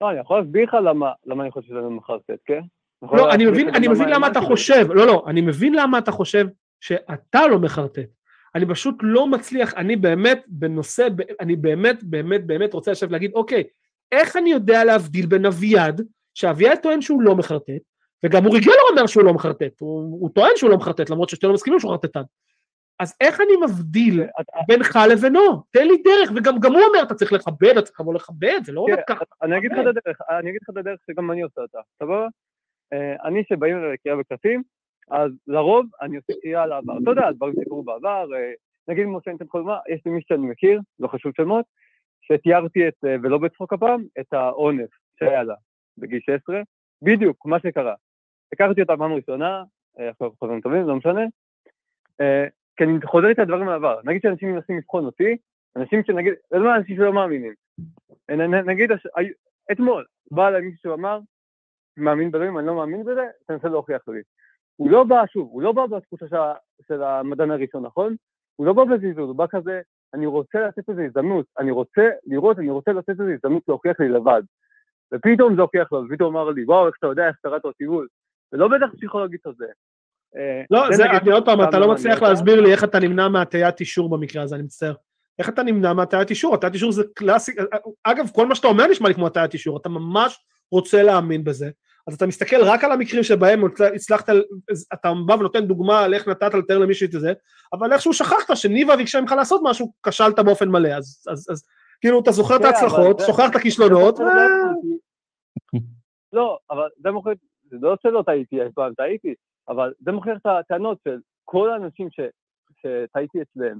לא, 0.00 0.10
אני 0.10 0.20
יכול 0.20 0.38
להסביר 0.38 0.64
לך 0.64 0.74
למה 0.74 1.12
למה 1.26 1.42
אני 1.42 1.50
חושב 1.50 1.68
שזה 1.68 1.80
מחרטט, 1.80 2.38
כן? 2.44 2.60
לא, 3.02 3.32
אני 3.32 3.46
מבין, 3.46 3.68
אני 3.68 3.88
מבין 3.88 4.08
למה 4.08 4.26
אתה. 4.26 4.40
חושב, 4.40 4.86
לא, 4.90 5.06
לא, 5.06 5.24
אני 5.26 5.40
מבין 5.40 5.74
למה 5.74 5.98
אתה 5.98 6.12
חושב 6.12 6.46
שאתה 6.80 7.46
לא 7.46 7.58
מחרטט. 7.58 8.08
אני 8.54 8.66
פשוט 8.66 8.94
לא 9.02 9.26
מצליח, 9.26 9.74
אני 9.74 9.96
באמת 9.96 10.44
בנושא, 10.46 11.08
אני 11.40 11.56
באמת, 11.56 12.02
באמת, 12.02 12.46
באמת 12.46 12.74
רוצה 12.74 12.90
לשבת 12.90 13.10
להגיד, 13.10 13.32
אוקיי, 13.34 13.64
איך 14.12 14.36
אני 14.36 14.50
יודע 14.50 14.84
להבדיל 14.84 15.26
בין 15.26 15.46
אביעד, 15.46 16.02
שאביעד 16.34 16.78
טוען 16.78 17.00
שהוא 17.00 17.22
לא 17.22 17.34
מחרטט, 17.34 17.82
וגם 18.24 18.46
אורי 18.46 18.60
גלר 18.60 18.74
אומר 18.90 19.06
שהוא 19.06 19.24
לא 19.24 19.34
מחרטט, 19.34 19.80
הוא, 19.80 20.20
הוא 20.20 20.30
טוען 20.34 20.52
שהוא 20.56 20.70
לא 20.70 20.76
מחרטט, 20.76 21.10
למרות 21.10 21.28
ששתינו 21.28 21.52
מסכימים 21.52 21.80
שהוא 21.80 21.90
חרטטן. 21.90 22.22
אז 22.98 23.16
איך 23.20 23.40
אני 23.40 23.52
מבדיל 23.64 24.22
בינך 24.68 24.98
לבינו? 25.12 25.62
תן 25.70 25.86
לי 25.86 25.96
דרך, 26.04 26.30
וגם 26.36 26.58
גם 26.60 26.72
הוא 26.72 26.82
אומר, 26.82 27.02
אתה 27.02 27.14
צריך 27.14 27.32
לכבד, 27.32 27.70
אתה 27.72 27.82
צריך 27.82 28.00
לבוא 28.00 28.14
לכבד, 28.14 28.60
זה 28.64 28.72
לא 28.72 28.80
עובד 28.80 28.96
כן, 28.96 29.14
ככה. 29.14 29.24
אני 29.42 29.58
אגיד 29.58 29.72
לך 29.72 29.78
את 29.78 29.86
הדרך, 29.86 30.20
אני 30.30 30.50
אגיד 30.50 30.60
לך 30.62 30.70
את 30.70 30.76
הדרך 30.76 30.98
שגם 31.10 31.30
אני 31.30 31.42
עושה 31.42 31.60
אותה, 31.60 31.78
סבבה? 31.98 32.28
אה, 32.92 33.16
אני 33.24 33.44
שבאים 33.48 33.92
לקריאה 33.92 34.16
בקלפים, 34.16 34.62
אז 35.10 35.30
לרוב 35.46 35.86
אני 36.00 36.16
עושה 36.16 36.32
קריאה 36.42 36.62
על 36.62 36.72
העבר. 36.72 36.98
אתה 37.02 37.10
יודע, 37.10 37.30
דברים 37.30 37.54
שקרו 37.60 37.82
בעבר, 37.82 38.34
אה, 38.34 38.52
נגיד 38.88 39.04
כמו 39.04 39.20
שאני 39.24 39.36
אתן 39.36 39.44
לך 39.44 39.54
דוגמה, 39.54 39.78
יש 39.88 40.00
לי 40.06 40.12
מישהו 40.12 40.28
שאני 40.28 40.46
מכיר, 40.46 40.80
לא 40.98 41.08
חשוב 41.08 41.32
שמות, 41.36 41.64
שתיארתי 42.22 42.88
את, 42.88 42.94
אה, 43.06 43.16
ולא 43.22 43.38
בצחוק 43.38 43.72
הפעם, 43.72 44.04
את 44.20 44.32
האונס 44.32 44.90
שהיה 45.18 45.42
לה 45.42 45.54
בגיל 45.98 46.20
16, 46.20 46.60
בדיוק 47.02 47.46
מה 47.46 47.60
שקרה. 47.60 47.94
הכרתי 48.52 48.82
אותה 48.82 48.96
פעם 48.96 49.12
ראשונה, 49.12 49.64
עכשיו 49.96 50.30
חברים 50.40 50.60
טובים, 50.60 50.88
לא 50.88 50.96
משנה, 50.96 51.22
כי 52.76 52.84
אני 52.84 52.98
חוזר 53.04 53.28
איתה 53.28 53.44
דברים 53.44 53.66
מהעבר. 53.66 54.00
נגיד 54.04 54.22
שאנשים 54.22 54.54
מנסים 54.54 54.78
לבחון 54.78 55.04
אותי, 55.04 55.36
אנשים 55.76 56.02
שנגיד, 56.04 56.34
אתה 56.48 56.56
יודע 56.56 56.76
אנשים 56.76 56.96
שלא 56.96 57.12
מאמינים. 57.12 57.54
נגיד, 58.66 58.90
אתמול, 59.72 60.04
בא 60.30 60.48
אליי 60.48 60.62
מישהו 60.62 60.80
שאמר, 60.82 61.20
מאמין 61.96 62.30
בדברים, 62.30 62.58
אני 62.58 62.66
לא 62.66 62.74
מאמין 62.74 63.04
בזה, 63.04 63.26
תנסה 63.46 63.68
להוכיח 63.68 64.08
לי. 64.08 64.20
הוא 64.76 64.90
לא 64.90 65.04
בא, 65.04 65.26
שוב, 65.26 65.48
הוא 65.52 65.62
לא 65.62 65.72
בא 65.72 65.86
בתחושה 65.86 66.28
של, 66.28 66.36
של 66.88 67.02
המדען 67.02 67.50
הראשון, 67.50 67.86
נכון? 67.86 68.16
הוא 68.56 68.66
לא 68.66 68.72
בא 68.72 68.84
בזלזול, 68.84 69.24
הוא 69.24 69.36
בא 69.36 69.46
כזה, 69.50 69.80
אני 70.14 70.26
רוצה 70.26 70.60
לתת 70.60 70.88
לזה 70.88 71.04
הזדמנות, 71.04 71.46
אני 71.58 71.70
רוצה 71.70 72.08
לראות, 72.26 72.58
אני 72.58 72.70
רוצה 72.70 72.92
לתת 72.92 73.08
לזה 73.18 73.32
הזדמנות 73.34 73.62
להוכיח 73.68 74.00
לי 74.00 74.08
לבד. 74.08 74.42
ופתאום 75.14 75.56
זה 75.56 75.62
הוכיח 75.62 75.92
לו, 75.92 76.04
ופתאום 76.04 76.36
אמר 76.36 76.50
לי, 76.50 76.64
וואו, 76.64 76.86
איך 76.86 76.96
אתה 76.98 77.06
יודע, 77.06 77.28
איך 77.28 77.36
קראת 77.42 77.64
אותי 77.64 77.86
בול. 77.86 78.08
ולא 78.52 78.68
בטח 78.68 78.94
פסיכולוגית 78.96 79.46
הזה. 79.46 79.66
אה, 80.36 80.62
לא, 80.70 80.92
זה, 80.92 81.04
אני 81.04 81.30
עוד 81.30 81.44
פעם, 81.44 81.62
אתה 81.62 81.78
לא 81.78 81.92
מצליח. 81.92 82.22
להסביר 82.22 82.60
לי 82.60 82.72
איך 82.72 82.84
אתה 82.84 82.98
נמנע 82.98 83.28
מהטיית 83.28 83.80
אישור 83.80 84.10
במקרה 84.10 84.42
הזה, 84.42 84.54
אני 84.54 84.62
מצטער. 84.62 84.94
איך 85.38 85.48
אתה 85.48 85.62
נמנע 85.62 85.92
מהטיית 85.92 86.30
אישור? 86.30 86.54
הטיית 86.54 86.74
אישור 86.74 86.92
זה 86.92 87.02
קלאסי, 87.14 87.52
אגב, 88.04 88.30
כל 88.34 88.46
מה 88.46 88.54
שאתה 88.54 88.68
אומר 88.68 88.86
נשמע 88.86 89.08
לי 89.08 89.14
כמו 89.14 89.26
הטיית 89.26 89.52
אישור, 89.52 89.76
אתה 89.76 89.88
ממש 89.88 90.38
רוצה 90.70 91.02
להאמין 91.02 91.44
בזה, 91.44 91.70
אז 92.06 92.14
אתה 92.14 92.26
מסתכל 92.26 92.64
רק 92.64 92.84
על 92.84 92.92
המקרים 92.92 93.22
שבהם 93.22 93.62
הצלחת, 93.94 94.28
אתה 94.92 95.12
בא 95.26 95.32
ונותן 95.32 95.66
דוגמה 95.66 96.04
על 96.04 96.14
איך 96.14 96.28
נתת 96.28 96.54
לתאר 96.54 96.78
למישהו 96.78 97.06
את 97.06 97.20
זה, 97.20 97.32
אבל 97.72 97.92
איכשהו 97.92 98.12
שכחת 98.12 98.56
שניבה 98.56 98.96
ביקשה 98.96 99.20
ממך 99.20 99.32
לעשות 99.32 99.60
משהו, 99.64 99.92
כשלת 100.02 100.38
באופן 100.38 100.68
מלא, 100.68 100.88
אז, 100.88 101.24
אז, 101.28 101.46
אז 101.50 101.64
כאילו 102.00 102.20
אתה 102.20 102.32
זוכר 102.32 102.56
את 102.56 102.60
כן, 102.60 102.66
ההצלחות, 102.66 103.18
זוכר 103.20 103.46
את 103.46 103.56
הכישלונות, 103.56 104.18
ו... 104.18 104.22
לא, 106.32 106.58
אבל 106.70 106.88
זה 107.02 107.10
מוכר, 107.10 107.30
זה 107.70 107.76
לא 107.80 107.96
שלא 108.02 108.22
טעיתי 108.26 108.62
אי 108.62 108.68
פעם, 108.74 108.94
טעיתי, 108.94 109.34
אבל 109.68 109.92
זה 110.00 110.12
מוכר 110.12 110.36
את 110.36 110.46
הטענות 110.46 110.98
של 111.08 111.18
כל 111.44 111.70
האנשים 111.70 112.08
ש- 112.10 112.30
שטעיתי 112.80 113.42
אצלם, 113.42 113.78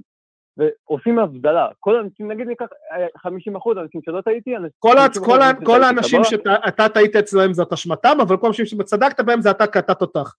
ועושים 0.57 1.19
הבדלה. 1.19 1.67
כל 1.79 1.97
האנשים, 1.97 2.31
נגיד 2.31 2.47
ניקח 2.47 2.65
אה, 2.91 3.07
50 3.17 3.55
אחוז, 3.55 3.77
אנשים 3.77 4.01
שלא 4.05 4.21
טעיתי, 4.21 4.53
כל, 4.79 4.97
ה- 4.97 5.07
50% 5.07 5.25
כל, 5.25 5.41
ה- 5.41 5.65
כל 5.65 5.83
האנשים? 5.83 6.23
שאתה 6.23 6.89
טעית 6.93 7.15
אצלם 7.15 7.53
זאת 7.53 7.73
אשמתם, 7.73 8.17
אבל 8.27 8.37
כל 8.37 8.45
האנשים 8.45 8.65
שצדקת 8.65 9.19
בהם 9.25 9.41
זה 9.41 9.51
אתה 9.51 9.67
קטעת 9.67 10.01
אותך. 10.01 10.33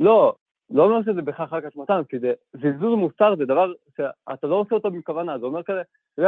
לא, 0.00 0.34
לא 0.70 0.84
אומר 0.84 1.02
שזה 1.02 1.22
בהכרח 1.22 1.52
רק 1.52 1.64
אשמתם, 1.64 2.02
כי 2.08 2.18
זה 2.18 2.32
זלזול 2.52 2.96
מוסר 2.96 3.36
זה 3.36 3.44
דבר 3.44 3.72
שאתה 3.96 4.46
לא 4.46 4.54
עושה 4.54 4.74
אותו 4.74 4.90
בכוונה, 4.90 5.38
זה 5.38 5.46
אומר 5.46 5.62
כזה, 5.62 5.82
זה 6.16 6.24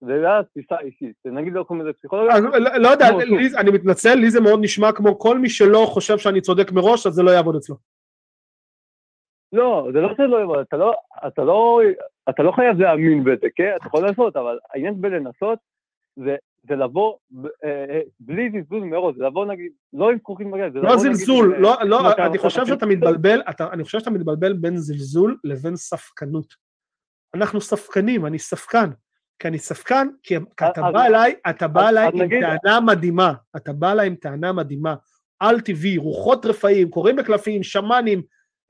זה 0.00 0.38
התפיסה 0.38 0.74
האישית, 0.74 1.16
נגיד 1.24 1.52
לא 1.52 1.62
קוראים 1.62 1.86
לזה 1.86 1.92
פסיכולוגיה, 1.92 2.36
אז 2.36 2.42
לא 2.42 2.78
לא 2.78 2.88
יודע, 2.88 3.10
לא, 3.10 3.60
אני 3.60 3.70
מתנצל, 3.70 4.14
לי 4.14 4.30
זה 4.30 4.40
מאוד 4.40 4.60
נשמע 4.62 4.92
כמו 4.92 5.18
כל 5.18 5.38
מי 5.38 5.48
שלא 5.48 5.86
חושב 5.88 6.18
שאני 6.18 6.40
צודק 6.40 6.72
מראש, 6.72 7.06
אז 7.06 7.12
זה 7.12 7.22
לא 7.22 7.30
יעבוד 7.30 7.56
אצלו. 7.56 7.76
לא, 9.52 9.88
זה 9.92 10.00
לא 10.00 10.14
שזה 10.14 10.22
לא 10.22 10.42
יבוא, 10.42 10.60
אתה 10.60 10.76
לא, 10.76 10.94
אתה 11.26 11.44
לא, 11.44 11.80
אתה 12.28 12.42
לא 12.42 12.52
חייב 12.52 12.80
להאמין 12.80 13.24
בזה, 13.24 13.46
כן? 13.54 13.72
אתה 13.76 13.86
יכול 13.86 14.02
לעשות, 14.02 14.36
אבל 14.36 14.58
העניין 14.70 15.00
בלנסות 15.00 15.58
זה, 16.16 16.36
זה 16.68 16.76
לבוא 16.76 17.16
אה, 17.64 17.84
אה, 17.90 18.00
בלי 18.20 18.50
זלזול 18.50 18.84
מראש, 18.84 19.16
זה 19.16 19.24
לבוא 19.24 19.46
נגיד, 19.46 19.72
לא 19.92 20.10
עם 20.10 20.18
זכוכית 20.18 20.46
מגן, 20.46 20.72
זה 20.72 20.78
לא 20.78 20.84
לבוא 20.92 21.04
נגיד... 21.04 21.12
זלזול, 21.16 21.56
לא, 21.58 21.78
אה, 21.78 21.84
לא, 21.84 22.10
שאתה 22.10 22.26
אני 22.26 22.38
חושב 22.38 22.66
שאתה 22.66 22.86
מתבלבל, 22.86 23.42
אתה- 23.50 23.72
אני 23.72 23.84
חושב 23.84 23.98
שאתה 23.98 24.10
מתבלבל 24.10 24.52
בין 24.52 24.76
זלזול 24.76 25.38
לבין 25.44 25.76
ספקנות. 25.76 26.54
אנחנו 27.34 27.60
ספקנים, 27.60 28.26
אני 28.26 28.38
ספקן. 28.38 28.90
כי 29.38 29.48
אני 29.48 29.58
ספקן, 29.58 30.08
כי 30.22 30.36
אתה 30.36 30.82
בא 30.92 31.06
אליי, 31.06 31.34
אתה 31.50 31.68
בא 31.68 31.88
אליי 31.88 32.06
עם 32.06 32.28
טענה 32.40 32.80
מדהימה, 32.80 33.32
אתה 33.56 33.72
בא 33.72 33.92
אליי 33.92 34.06
עם 34.06 34.14
טענה 34.14 34.52
מדהימה, 34.52 34.94
על 35.40 35.60
טבעי, 35.60 35.96
רוחות 35.96 36.46
רפאים, 36.46 36.90
קוראים 36.90 37.16
בקלפים, 37.16 37.62
שמאנים, 37.62 38.22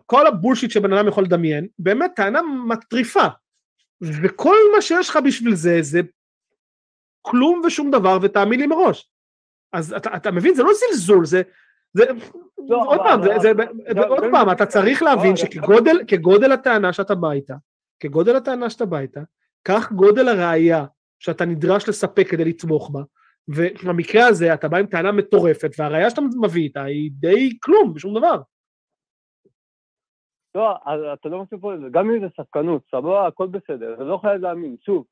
כל 0.07 0.27
הבולשיט 0.27 0.71
שבן 0.71 0.93
אדם 0.93 1.09
יכול 1.09 1.25
לדמיין, 1.25 1.67
באמת 1.79 2.11
טענה 2.17 2.41
מטריפה. 2.69 3.27
וכל 4.01 4.57
מה 4.77 4.83
שיש 4.83 5.09
לך 5.09 5.19
בשביל 5.25 5.55
זה, 5.55 5.79
זה 5.83 6.01
כלום 7.27 7.63
ושום 7.67 7.91
דבר, 7.91 8.19
ותאמין 8.23 8.61
לי 8.61 8.67
מראש. 8.67 9.11
אז 9.73 9.93
אתה, 9.93 10.17
אתה 10.17 10.31
מבין, 10.31 10.55
זה 10.55 10.63
לא 10.63 10.71
זלזול, 10.75 11.25
זה... 11.27 11.43
זה 11.93 12.05
לא, 12.69 12.83
עוד 12.87 12.99
פעם, 12.99 13.23
זה, 13.23 13.31
אבל- 13.35 13.41
זה, 13.41 13.53
גם- 13.95 14.09
עוד 14.09 14.25
גם- 14.25 14.31
פעם, 14.33 14.51
אתה 14.53 14.67
צריך 14.67 15.03
להבין 15.03 15.31
לא, 15.31 15.37
שכגודל 15.37 15.97
כגודל 16.09 16.53
הטענה 16.53 16.93
שאתה 16.93 17.15
בא 17.15 17.31
איתה, 17.31 17.55
כגודל 18.01 18.37
הטענה 18.37 18.71
שאתה 18.71 18.87
בא 18.87 18.99
איתה, 18.99 19.21
כך 19.69 19.93
גודל 19.93 20.29
הראייה 20.29 20.85
שאתה 21.19 21.45
נדרש 21.45 21.89
לספק 21.89 22.27
כדי 22.31 22.45
לתמוך 22.45 22.91
בה, 22.93 23.01
ובמקרה 23.49 24.27
הזה 24.27 24.55
אתה 24.55 24.69
בא 24.69 24.77
עם 24.79 24.87
טענה 24.87 25.13
מטורפת, 25.13 25.71
והראייה 25.79 26.11
שאתה 26.11 26.21
מביא 26.43 26.63
איתה 26.63 26.83
היא 26.83 27.11
די 27.15 27.59
כלום, 27.63 27.93
ושום 27.95 28.19
דבר. 28.19 28.41
לא, 30.55 30.77
אתה 31.15 31.29
לא 31.29 31.39
מוסיף 31.39 31.61
פה, 31.61 31.73
גם 31.91 32.11
אם 32.11 32.21
זה 32.21 32.27
ספקנות, 32.37 32.83
סבבה, 32.91 33.27
הכל 33.27 33.47
בסדר, 33.47 33.95
זה 33.99 34.05
לא 34.05 34.19
חייב 34.23 34.41
להאמין, 34.41 34.77
שוב. 34.81 35.05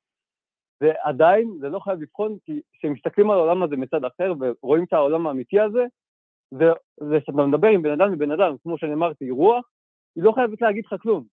ועדיין, 0.83 1.57
זה 1.61 1.69
לא 1.69 1.79
חייב 1.79 2.03
לבחון, 2.03 2.37
כי 2.45 2.61
כשמסתכלים 2.73 3.31
על 3.31 3.39
העולם 3.39 3.63
הזה 3.63 3.77
מצד 3.77 4.05
אחר 4.05 4.33
ורואים 4.63 4.85
את 4.85 4.93
העולם 4.93 5.27
האמיתי 5.27 5.61
הזה, 5.61 5.85
זה, 6.51 6.65
זה 7.01 7.19
שאתה 7.21 7.33
מדבר 7.33 7.69
עם 7.69 7.83
בן 7.83 7.91
אדם 7.91 8.13
לבן 8.13 8.31
אדם, 8.31 8.55
כמו 8.63 8.79
שאני 8.79 8.93
אמרתי, 8.93 9.31
רוח, 9.31 9.65
היא 10.17 10.25
לא 10.25 10.33
חייבת 10.33 10.63
להגיד 10.63 10.85
לך 10.87 11.03
כלום. 11.03 11.25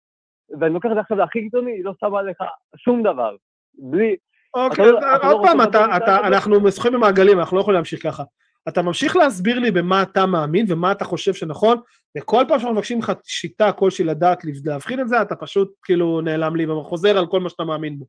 ואני 0.59 0.73
לוקח 0.73 0.89
את 0.89 0.95
זה 0.95 0.99
עכשיו 0.99 1.17
להכי 1.17 1.41
קיצוני, 1.41 1.71
היא 1.71 1.83
לא 1.83 1.93
שמה 1.99 2.21
לך 2.21 2.43
שום 2.77 3.03
דבר. 3.03 3.35
בלי, 3.73 4.15
אוקיי, 4.53 4.85
אתה 4.85 4.91
לא- 4.91 4.99
אתה 4.99 5.27
לא 5.27 5.33
עוד 5.33 5.45
פעם, 5.47 5.57
רוצה 5.57 5.69
אתה, 5.69 5.85
אתה, 5.97 6.15
איתה? 6.15 6.27
אנחנו 6.27 6.61
משחקים 6.61 6.93
במעגלים, 6.93 7.39
אנחנו 7.39 7.57
לא 7.57 7.61
יכולים 7.61 7.75
להמשיך 7.75 8.03
ככה. 8.03 8.23
אתה 8.67 8.81
ממשיך 8.81 9.15
להסביר 9.15 9.59
לי 9.59 9.71
במה 9.71 10.01
אתה 10.01 10.25
מאמין 10.25 10.65
ומה 10.69 10.91
אתה 10.91 11.05
חושב 11.05 11.33
שנכון, 11.33 11.77
וכל 12.17 12.43
פעם 12.47 12.59
שאנחנו 12.59 12.75
מבקשים 12.75 12.99
לך 12.99 13.11
שיטה 13.23 13.71
כלשהי 13.71 14.05
לדעת 14.05 14.41
להבחין 14.65 14.99
את 14.99 15.07
זה, 15.07 15.21
אתה 15.21 15.35
פשוט 15.35 15.71
כאילו 15.83 16.21
נעלם 16.21 16.55
לי 16.55 16.71
וחוזר 16.71 17.17
על 17.17 17.27
כל 17.27 17.39
מה 17.39 17.49
שאתה 17.49 17.63
מאמין 17.63 17.99
בו. 17.99 18.05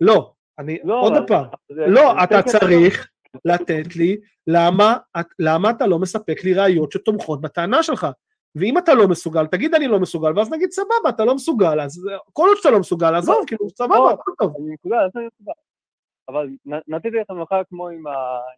לא, 0.00 0.32
אני, 0.60 0.78
לא, 0.84 1.00
עוד 1.00 1.12
פעם, 1.26 1.44
לא, 1.70 2.22
אתה 2.24 2.42
צריך 2.42 3.08
לתת 3.44 3.96
לי 3.96 4.16
למה, 4.46 4.96
את- 5.20 5.26
למה 5.38 5.70
אתה 5.70 5.86
לא 5.86 5.98
מספק 5.98 6.44
לי 6.44 6.54
ראיות 6.54 6.92
שתומכות 6.92 7.40
בטענה 7.40 7.82
שלך. 7.82 8.06
ואם 8.54 8.78
אתה 8.78 8.94
לא 8.94 9.08
מסוגל, 9.08 9.46
תגיד 9.46 9.74
אני 9.74 9.88
לא 9.88 10.00
מסוגל, 10.00 10.38
ואז 10.38 10.52
נגיד 10.52 10.70
סבבה, 10.70 11.08
אתה 11.08 11.24
לא 11.24 11.34
מסוגל, 11.34 11.80
אז 11.80 12.08
כל 12.32 12.46
עוד 12.48 12.56
שאתה 12.56 12.70
לא 12.70 12.80
מסוגל, 12.80 13.14
עזוב, 13.14 13.44
כאילו, 13.46 13.68
סבבה, 13.70 13.96
לא. 13.98 14.10
הכל 14.10 14.30
טוב. 14.38 14.54
אני 14.58 14.72
נקודה, 14.72 14.96
אני 15.16 15.26
נקודה. 15.26 15.52
אבל 16.28 16.48
נתתי 16.88 17.08
לכם 17.10 17.40
מחר 17.42 17.62
כמו 17.68 17.88
עם 17.88 18.06
ה- 18.06 18.12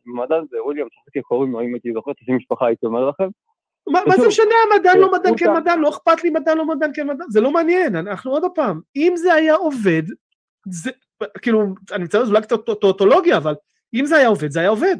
עם 0.06 0.18
המדען 0.20 0.42
הזה, 0.42 0.62
וויליאם, 0.64 0.86
שחקתי 0.92 1.22
קוראים 1.22 1.52
לו, 1.52 1.60
אם 1.60 1.74
הייתי 1.74 1.92
זוכר 1.94 2.10
השם 2.22 2.36
משפחה, 2.36 2.66
הייתי 2.66 2.86
אומר 2.86 3.08
לכם. 3.08 3.28
מה 3.88 4.00
זה 4.16 4.28
משנה 4.28 4.44
המדען 4.72 4.98
לא 4.98 5.12
מדען 5.12 5.28
הוא 5.30 5.38
כן 5.38 5.44
שם. 5.46 5.54
מדען, 5.56 5.78
לא 5.80 5.88
אכפת 5.88 6.24
לי 6.24 6.30
מדען 6.30 6.58
לא 6.58 6.66
מדען 6.66 6.90
כן 6.94 7.06
מדען, 7.06 7.26
זה 7.30 7.40
לא 7.40 7.50
מעניין, 7.50 7.96
אנחנו 7.96 8.30
עוד 8.30 8.44
פעם, 8.54 8.80
אם 8.96 9.12
זה 9.16 9.34
היה 9.34 9.54
עובד, 9.54 10.02
זה, 10.70 10.90
כאילו, 11.42 11.62
אני 11.92 12.04
מצטער, 12.04 12.24
זה 12.24 12.30
אולי 12.30 12.42
קצת 12.42 12.56
טו- 12.66 12.74
טאוטולוגיה, 12.74 13.36
אבל 13.36 13.54
אם 13.94 14.06
זה 14.06 14.16
היה 14.16 14.28
עובד, 14.28 14.50
זה 14.50 14.60
היה 14.60 14.68
עובד. 14.68 14.96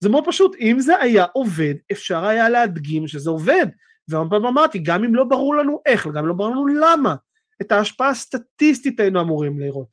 זה 0.00 0.08
מאוד 0.08 0.24
פשוט, 0.26 0.56
אם 0.60 0.76
זה 0.80 0.98
היה 0.98 1.24
עובד, 1.32 1.74
אפשר 1.92 2.24
היה 2.24 2.48
להדגים 2.48 3.06
שזה 3.06 3.30
עובד. 3.30 3.66
והרבה 4.08 4.30
פעמים 4.30 4.46
אמרתי, 4.46 4.78
גם 4.78 5.04
אם 5.04 5.14
לא 5.14 5.24
ברור 5.24 5.54
לנו 5.56 5.80
איך, 5.86 6.06
וגם 6.06 6.18
אם 6.18 6.26
לא 6.28 6.34
ברור 6.34 6.50
לנו 6.50 6.66
למה, 6.66 7.14
את 7.62 7.72
ההשפעה 7.72 8.08
הסטטיסטית 8.08 9.00
היינו 9.00 9.20
אמורים 9.20 9.60
לראות. 9.60 9.88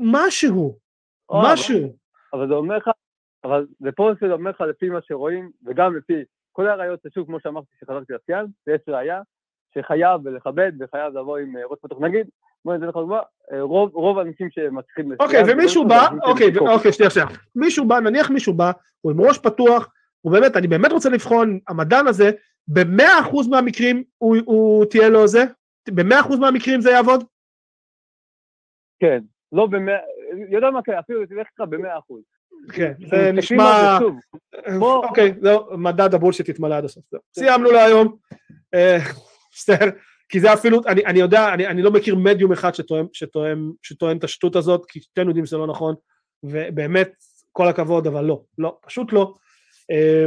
משהו, 0.00 0.78
או, 1.28 1.40
אבל- 1.40 1.52
משהו. 1.52 1.96
אבל 2.32 2.48
זה 2.48 2.54
אומר 2.54 2.76
לך, 2.76 2.90
אבל 3.44 3.66
זה 3.80 3.92
פה 3.92 4.10
זה 4.20 4.32
אומר 4.32 4.50
לך 4.50 4.60
לפי 4.60 4.88
מה 4.88 4.98
שרואים, 5.02 5.50
וגם 5.66 5.96
לפי 5.96 6.12
כל 6.52 6.68
הראיות, 6.68 7.00
שוב, 7.14 7.26
כמו 7.26 7.40
שאמרתי, 7.40 7.66
שחזרתי 7.80 8.12
לסיאן, 8.12 8.44
ויש 8.66 8.80
ראייה 8.88 9.22
שחייב 9.74 10.28
לכבד 10.28 10.72
וחייב 10.80 11.18
לבוא 11.18 11.38
עם 11.38 11.56
אה, 11.56 11.62
ראש 11.66 11.78
פתוח. 11.82 11.98
נגיד, 12.00 12.26
בוא 12.64 12.74
ניתן 12.74 12.86
לך 12.86 12.94
דוגמה, 12.94 13.20
אה, 13.52 13.62
רוב 13.62 13.90
רוב 13.94 14.18
האנשים 14.18 14.48
שמצליחים 14.50 15.12
אוקיי, 15.20 15.42
ומישהו 15.48 15.88
בא, 15.88 16.08
אוקיי. 16.22 16.58
אוקיי, 16.58 16.92
שנייה, 16.92 17.10
שנייה. 17.10 17.28
מישהו 17.56 17.84
בא, 17.88 18.00
נניח 18.00 18.30
מישהו 18.30 18.52
בא, 18.54 18.70
הוא 19.00 19.12
עם 19.12 19.20
ראש 19.20 19.38
פתוח, 19.38 19.92
הוא 20.20 20.32
באמת, 20.32 20.56
אני 20.56 20.66
באמת 20.68 20.92
רוצה 20.92 21.08
לבחון, 21.08 21.58
המדען 21.68 22.06
הזה, 22.06 22.30
במאה 22.68 23.20
אחוז 23.20 23.48
מהמקרים 23.48 24.04
הוא, 24.18 24.36
הוא 24.44 24.84
תהיה 24.84 25.08
לו 25.08 25.26
זה? 25.28 25.44
במאה 25.90 26.20
אחוז 26.20 26.38
מהמקרים 26.38 26.80
זה 26.80 26.90
יעבוד? 26.90 27.24
כן, 29.00 29.20
לא 29.52 29.66
במאה, 29.66 29.96
יודע 30.50 30.70
מה 30.70 30.82
כן, 30.82 30.92
אפילו 30.92 31.26
תלך 31.26 31.46
איתך 31.46 31.70
במאה 31.70 31.98
אחוז. 31.98 32.22
כן, 32.72 32.92
זה 33.10 33.30
נשמע... 33.32 33.98
בוא- 34.78 35.06
אוקיי, 35.06 35.34
זהו, 35.42 35.78
מדד 35.78 36.14
הבולשיט 36.14 36.48
התמלא 36.48 36.74
עד 36.74 36.84
הסוף. 36.84 37.04
זהו. 37.10 37.20
סיימנו 37.34 37.70
להיום. 37.70 38.16
אה, 38.74 38.98
מצטער, 39.52 39.88
כי 40.34 40.40
זה 40.40 40.52
אפילו, 40.52 40.80
אני, 40.86 41.06
אני 41.06 41.18
יודע, 41.18 41.54
אני, 41.54 41.66
אני 41.66 41.82
לא 41.82 41.90
מכיר 41.90 42.16
מדיום 42.16 42.52
אחד 42.52 42.74
שטוען, 42.74 43.06
שטוען, 43.12 43.72
שטוען 43.82 44.18
את 44.18 44.24
השטות 44.24 44.56
הזאת, 44.56 44.86
כי 44.86 45.00
שתינו 45.00 45.30
יודעים 45.30 45.46
שזה 45.46 45.56
לא 45.56 45.66
נכון, 45.66 45.94
ובאמת, 46.42 47.12
כל 47.52 47.68
הכבוד, 47.68 48.06
אבל 48.06 48.24
לא, 48.24 48.42
לא, 48.58 48.78
פשוט 48.86 49.12
לא. 49.12 49.34
אה, 49.90 50.26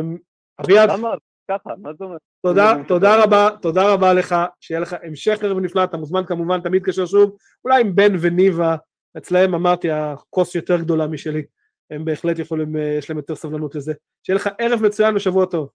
אביעד, 0.63 0.89
למה 0.89 1.13
ככה, 1.51 1.69
מה 1.81 1.93
זה 1.93 2.03
אומר? 2.05 2.17
תודה, 2.41 2.73
תודה. 2.87 3.23
רבה, 3.23 3.49
תודה 3.61 3.93
רבה 3.93 4.13
לך, 4.13 4.35
שיהיה 4.59 4.79
לך 4.79 4.95
המשך 5.03 5.39
ערב 5.43 5.57
נפלא, 5.59 5.83
אתה 5.83 5.97
מוזמן 5.97 6.25
כמובן 6.25 6.61
תמיד 6.61 6.81
להתקשר 6.81 7.05
שוב, 7.05 7.37
אולי 7.65 7.81
עם 7.81 7.95
בן 7.95 8.15
וניבה, 8.21 8.75
אצלהם 9.17 9.55
אמרתי, 9.55 9.91
הכוס 9.91 10.55
יותר 10.55 10.77
גדולה 10.77 11.07
משלי, 11.07 11.45
הם 11.91 12.05
בהחלט 12.05 12.39
יכולים, 12.39 12.77
אה, 12.77 12.95
יש 12.97 13.09
להם 13.09 13.17
יותר 13.17 13.35
סבלנות 13.35 13.75
לזה. 13.75 13.93
שיהיה 14.23 14.35
לך 14.35 14.49
ערב 14.59 14.79
מצוין 14.83 15.15
ושבוע 15.15 15.45
טוב. 15.45 15.69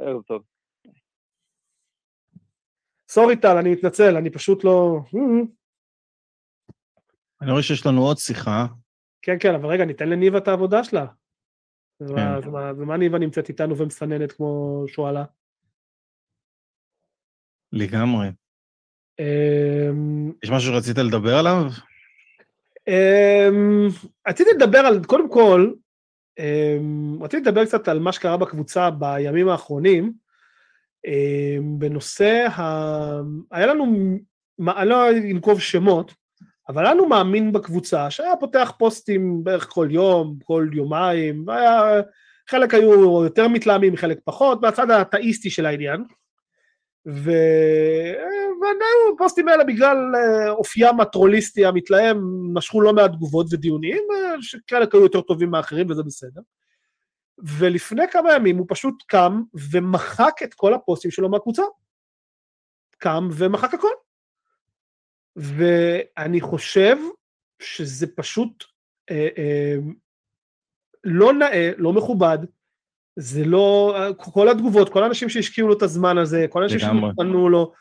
ערב 0.00 0.22
טוב. 0.22 0.55
סורי 3.08 3.36
טל, 3.36 3.56
אני 3.56 3.72
מתנצל, 3.72 4.16
אני 4.16 4.30
פשוט 4.30 4.64
לא... 4.64 5.00
אני 7.42 7.50
רואה 7.50 7.62
שיש 7.62 7.86
לנו 7.86 8.02
עוד 8.02 8.16
שיחה. 8.18 8.66
כן, 9.22 9.36
כן, 9.40 9.54
אבל 9.54 9.66
רגע, 9.68 9.84
ניתן 9.84 10.08
לניבה 10.08 10.38
את 10.38 10.48
העבודה 10.48 10.84
שלה. 10.84 11.06
אז 12.00 12.10
מה- 12.10 12.40
כן. 12.86 13.00
ניבה 13.00 13.18
נמצאת 13.18 13.48
איתנו 13.48 13.76
ומסננת 13.78 14.32
כמו 14.32 14.84
שואלה? 14.88 15.24
לגמרי. 17.72 18.26
אמ, 19.18 20.32
יש 20.44 20.50
משהו 20.50 20.72
שרצית 20.72 20.98
לדבר 20.98 21.34
עליו? 21.38 21.62
אמ, 22.88 23.86
רציתי 24.28 24.50
לדבר 24.56 24.78
על, 24.78 25.04
קודם 25.04 25.32
כל, 25.32 25.72
אמ, 26.38 27.22
רציתי 27.22 27.42
לדבר 27.48 27.64
קצת 27.64 27.88
על 27.88 27.98
מה 27.98 28.12
שקרה 28.12 28.36
בקבוצה 28.36 28.90
בימים 28.90 29.48
האחרונים, 29.48 30.12
בנושא, 31.78 32.46
ה... 32.48 32.62
היה 33.52 33.66
לנו, 33.66 33.84
אני 34.76 34.88
לא 34.88 35.10
אנקוב 35.10 35.60
שמות, 35.60 36.14
אבל 36.68 36.84
היה 36.84 36.94
לנו 36.94 37.08
מאמין 37.08 37.52
בקבוצה 37.52 38.10
שהיה 38.10 38.36
פותח 38.40 38.72
פוסטים 38.78 39.44
בערך 39.44 39.68
כל 39.70 39.88
יום, 39.90 40.38
כל 40.44 40.68
יומיים, 40.72 41.44
והיה, 41.46 42.02
חלק 42.50 42.74
היו 42.74 43.24
יותר 43.24 43.48
מתלהמים, 43.48 43.96
חלק 43.96 44.18
פחות, 44.24 44.62
מהצד 44.62 44.90
האתאיסטי 44.90 45.50
של 45.50 45.66
העניין. 45.66 46.04
ו... 47.08 47.30
ועדיין 48.60 49.14
הפוסטים 49.14 49.48
האלה 49.48 49.64
בגלל 49.64 49.96
אה, 50.14 50.50
אופיים 50.50 51.00
הטרוליסטי 51.00 51.66
המתלהם 51.66 52.18
משכו 52.54 52.80
לא 52.80 52.92
מעט 52.92 53.12
תגובות 53.12 53.46
ודיונים, 53.52 54.02
שחלק 54.40 54.94
היו 54.94 55.02
יותר 55.02 55.20
טובים 55.20 55.50
מאחרים 55.50 55.90
וזה 55.90 56.02
בסדר. 56.02 56.40
ולפני 57.38 58.02
כמה 58.10 58.34
ימים 58.34 58.56
הוא 58.58 58.66
פשוט 58.68 59.02
קם 59.06 59.42
ומחק 59.72 60.32
את 60.44 60.54
כל 60.54 60.74
הפוסטים 60.74 61.10
שלו 61.10 61.28
מהקבוצה. 61.28 61.62
קם 62.98 63.28
ומחק 63.32 63.74
הכל. 63.74 63.88
ואני 65.36 66.40
חושב 66.40 66.96
שזה 67.62 68.06
פשוט 68.16 68.64
אה, 69.10 69.28
אה, 69.38 69.76
לא 71.04 71.32
נאה, 71.32 71.70
לא 71.76 71.92
מכובד, 71.92 72.38
זה 73.16 73.44
לא, 73.44 73.96
כל 74.16 74.48
התגובות, 74.48 74.88
כל 74.88 75.02
האנשים 75.02 75.28
שהשקיעו 75.28 75.68
לו 75.68 75.76
את 75.76 75.82
הזמן 75.82 76.18
הזה, 76.18 76.46
כל 76.50 76.62
האנשים. 76.62 76.78
שנתנו 76.78 77.48
לו, 77.48 77.72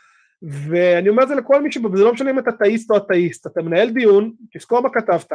ואני 0.41 1.09
אומר 1.09 1.23
את 1.23 1.27
זה 1.27 1.36
לכל 1.36 1.61
מי 1.61 1.71
ש... 1.71 1.77
זה 1.95 2.03
לא 2.03 2.13
משנה 2.13 2.29
אם 2.29 2.39
אתה 2.39 2.51
תאיסט 2.51 2.91
או 2.91 2.97
אתאיסט, 2.97 3.47
אתה 3.47 3.61
מנהל 3.61 3.89
דיון, 3.89 4.33
תזכור 4.53 4.81
מה 4.81 4.89
כתבת, 4.93 5.31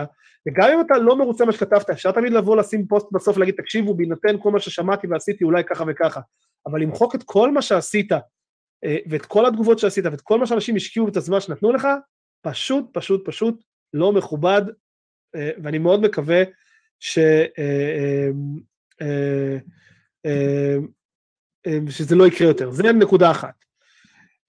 וגם 0.48 0.70
אם 0.74 0.80
אתה 0.80 0.98
לא 0.98 1.18
מרוצה 1.18 1.44
מה 1.44 1.52
שכתבת, 1.52 1.90
אפשר 1.90 2.12
תמיד 2.12 2.32
לבוא 2.32 2.56
לשים 2.56 2.86
פוסט 2.86 3.06
בסוף, 3.12 3.36
להגיד, 3.36 3.54
תקשיבו, 3.54 3.94
בהינתן 3.94 4.36
כל 4.42 4.50
מה 4.50 4.60
ששמעתי 4.60 5.06
ועשיתי, 5.06 5.44
אולי 5.44 5.64
ככה 5.64 5.84
וככה, 5.88 6.20
אבל 6.66 6.80
למחוק 6.80 7.14
את 7.14 7.22
כל 7.22 7.50
מה 7.50 7.62
שעשית, 7.62 8.12
אה, 8.84 8.96
ואת 9.10 9.26
כל 9.26 9.46
התגובות 9.46 9.78
שעשית, 9.78 10.04
ואת 10.04 10.20
כל 10.20 10.38
מה 10.38 10.46
שאנשים 10.46 10.76
השקיעו 10.76 11.08
את 11.08 11.16
הזמן 11.16 11.40
שנתנו 11.40 11.72
לך, 11.72 11.88
פשוט, 12.42 12.84
פשוט, 12.92 13.28
פשוט 13.28 13.62
לא 13.94 14.12
מכובד, 14.12 14.62
אה, 15.36 15.50
ואני 15.62 15.78
מאוד 15.78 16.00
מקווה 16.00 16.42
ש... 17.00 17.18
אה, 19.00 19.58
שזה 21.88 22.16
לא 22.16 22.26
יקרה 22.26 22.48
יותר, 22.48 22.70
זה 22.70 22.82
נקודה 22.82 23.30
אחת. 23.30 23.64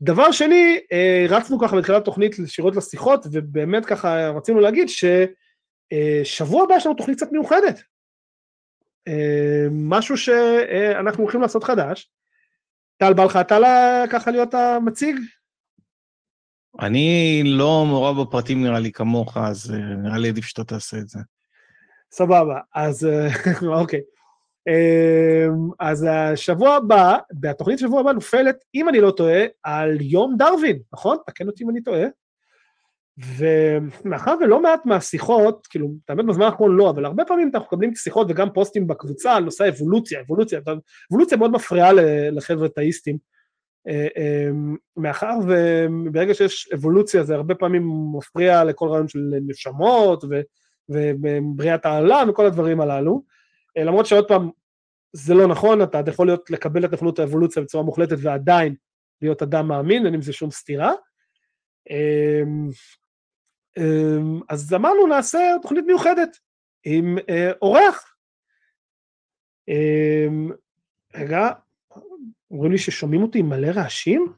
דבר 0.01 0.31
שני, 0.31 0.79
אה, 0.91 1.25
רצנו 1.29 1.59
ככה 1.59 1.77
בתחילת 1.77 2.05
תוכנית 2.05 2.39
ישירות 2.39 2.75
לשיחות, 2.75 3.25
ובאמת 3.31 3.85
ככה 3.85 4.29
רצינו 4.29 4.59
להגיד 4.59 4.87
ששבוע 4.89 6.63
הבא 6.63 6.75
יש 6.75 6.85
לנו 6.85 6.95
תוכנית 6.95 7.17
קצת 7.17 7.31
מיוחדת. 7.31 7.81
אה, 9.07 9.67
משהו 9.71 10.17
שאנחנו 10.17 11.23
הולכים 11.23 11.41
לעשות 11.41 11.63
חדש. 11.63 12.11
טל, 12.97 13.13
בא 13.13 13.23
לך 13.23 13.35
אתה 13.35 13.57
ככה 14.11 14.31
להיות 14.31 14.53
המציג? 14.53 15.15
אני 16.79 17.41
לא 17.45 17.85
מעורב 17.85 18.21
בפרטים 18.21 18.63
נראה 18.63 18.79
לי 18.79 18.91
כמוך, 18.91 19.37
אז 19.37 19.73
אה, 19.73 19.77
נראה 19.77 20.17
לי 20.17 20.29
עדיף 20.29 20.45
שאתה 20.45 20.63
תעשה 20.63 20.97
את 20.97 21.09
זה. 21.09 21.19
סבבה, 22.11 22.59
אז 22.75 23.05
אה, 23.05 23.27
אוקיי. 23.81 24.01
אה, 24.67 25.47
אז 25.79 26.07
השבוע 26.09 26.75
הבא, 26.75 27.17
בתוכנית 27.33 27.79
שבוע 27.79 27.99
הבא 27.99 28.11
נופלת, 28.11 28.55
אם 28.75 28.89
אני 28.89 29.01
לא 29.01 29.11
טועה, 29.11 29.43
על 29.63 29.97
יום 30.01 30.35
דרווין, 30.37 30.79
נכון? 30.93 31.17
תקן 31.27 31.47
אותי 31.47 31.63
אם 31.63 31.69
אני 31.69 31.83
טועה. 31.83 32.07
ומאחר 33.37 34.35
ולא 34.41 34.61
מעט 34.61 34.85
מהשיחות, 34.85 35.67
כאילו, 35.67 35.91
האמת 36.09 36.25
בזמן 36.25 36.45
האחרון 36.45 36.75
לא, 36.75 36.89
אבל 36.89 37.05
הרבה 37.05 37.25
פעמים 37.25 37.51
אנחנו 37.53 37.67
מקבלים 37.67 37.95
שיחות 37.95 38.27
וגם 38.29 38.53
פוסטים 38.53 38.87
בקבוצה 38.87 39.35
על 39.35 39.43
נושא 39.43 39.69
אבולוציה, 39.69 40.21
אבולוציה, 40.21 40.59
אבולוציה 41.11 41.37
מאוד 41.37 41.51
מפריעה 41.51 41.91
לחבר'ה 42.31 42.69
תאיסטים. 42.69 43.17
אה, 43.87 44.07
אה, 44.17 44.49
מאחר 44.97 45.33
וברגע 45.47 46.33
שיש 46.33 46.69
אבולוציה 46.73 47.23
זה 47.23 47.35
הרבה 47.35 47.55
פעמים 47.55 47.89
מפריע 48.17 48.63
לכל 48.63 48.87
רעיון 48.87 49.07
של 49.07 49.33
נשמות. 49.47 50.23
ובריאת 50.89 51.85
העולם 51.85 52.29
וכל 52.29 52.45
הדברים 52.45 52.81
הללו. 52.81 53.23
אה, 53.77 53.83
למרות 53.83 54.05
שעוד 54.05 54.27
פעם, 54.27 54.49
זה 55.13 55.33
לא 55.33 55.47
נכון, 55.47 55.81
אתה 55.83 56.01
יכול 56.07 56.27
להיות, 56.27 56.49
לקבל 56.49 56.85
את 56.85 56.91
נכונות 56.93 57.19
האבולוציה 57.19 57.63
בצורה 57.63 57.83
מוחלטת 57.83 58.15
ועדיין 58.21 58.75
להיות 59.21 59.41
אדם 59.41 59.67
מאמין, 59.67 60.05
אין 60.05 60.13
עם 60.13 60.21
זה 60.21 60.33
שום 60.33 60.51
סתירה. 60.51 60.91
אמ, 61.89 62.69
אמ, 63.77 64.39
אז 64.49 64.73
אמרנו 64.73 65.07
נעשה 65.07 65.39
תוכנית 65.61 65.85
מיוחדת 65.87 66.37
עם 66.83 67.17
אה, 67.29 67.51
אורח. 67.61 68.15
אמ, 69.67 70.49
רגע, 71.15 71.49
אומרים 72.51 72.71
לי 72.71 72.77
ששומעים 72.77 73.21
אותי 73.21 73.41
מלא 73.41 73.67
רעשים? 73.67 74.33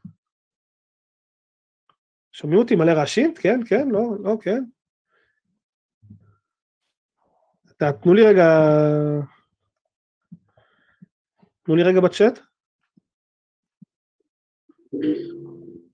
שומעים 2.32 2.60
אותי 2.60 2.76
מלא 2.76 2.92
רעשים? 2.92 3.34
כן, 3.36 3.60
כן, 3.70 3.88
לא, 3.90 4.02
לא, 4.24 4.38
כן. 4.42 4.64
ת- 7.68 7.73
תנו 7.92 8.14
לי 8.14 8.26
רגע... 8.26 8.48
תנו 11.64 11.76
לי 11.76 11.84
רגע 11.84 12.00
בצ'אט. 12.02 12.40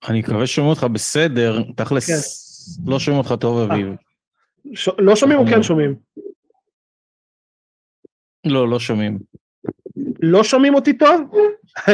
אני 0.09 0.19
מקווה 0.19 0.47
ששומעים 0.47 0.69
אותך 0.69 0.83
בסדר, 0.83 1.63
תכלס 1.75 2.07
כן. 2.07 2.91
לא 2.91 2.99
שומעים 2.99 3.23
אותך 3.23 3.33
טוב, 3.41 3.71
אביב. 3.71 3.87
ש... 4.73 4.89
לא 4.97 5.15
שומעים 5.15 5.39
או 5.39 5.45
כן 5.45 5.63
שומעים? 5.63 5.95
לא, 8.45 8.69
לא 8.69 8.79
שומעים. 8.79 9.19
לא 10.21 10.43
שומעים 10.43 10.75
אותי 10.75 10.97
טוב? 10.97 11.31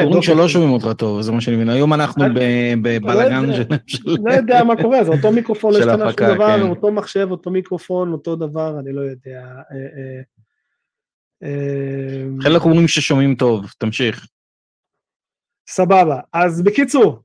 אומרים 0.03 0.21
שלא 0.21 0.47
שומעים 0.47 0.71
אותך 0.71 0.87
טוב, 0.97 1.21
זה 1.21 1.31
מה 1.31 1.41
שאני 1.41 1.55
מבין. 1.55 1.69
היום 1.69 1.93
אנחנו 1.93 2.25
ב- 2.35 2.73
בבלאגן 2.81 3.45
לא 3.45 3.55
של... 3.87 4.15
לא 4.25 4.33
יודע 4.33 4.63
מה 4.63 4.81
קורה, 4.81 5.03
זה 5.03 5.11
אותו 5.11 5.31
מיקרופון, 5.31 5.73
לא 5.73 5.79
של 5.79 5.89
השתנה 5.89 6.11
שום 6.11 6.35
דבר, 6.35 6.57
כן. 6.57 6.69
אותו 6.69 6.91
מחשב, 6.91 7.27
אותו 7.31 7.51
מיקרופון, 7.51 8.11
אותו 8.11 8.35
דבר, 8.35 8.79
אני 8.79 8.93
לא 8.93 9.01
יודע. 9.01 9.41
אה, 9.71 9.77
אה, 9.77 10.21
אה, 11.43 12.23
חלק 12.43 12.61
אומרים 12.61 12.87
ששומעים 12.87 13.35
טוב, 13.35 13.65
תמשיך. 13.77 14.27
סבבה. 15.69 16.19
אז 16.33 16.63
בקיצור, 16.63 17.19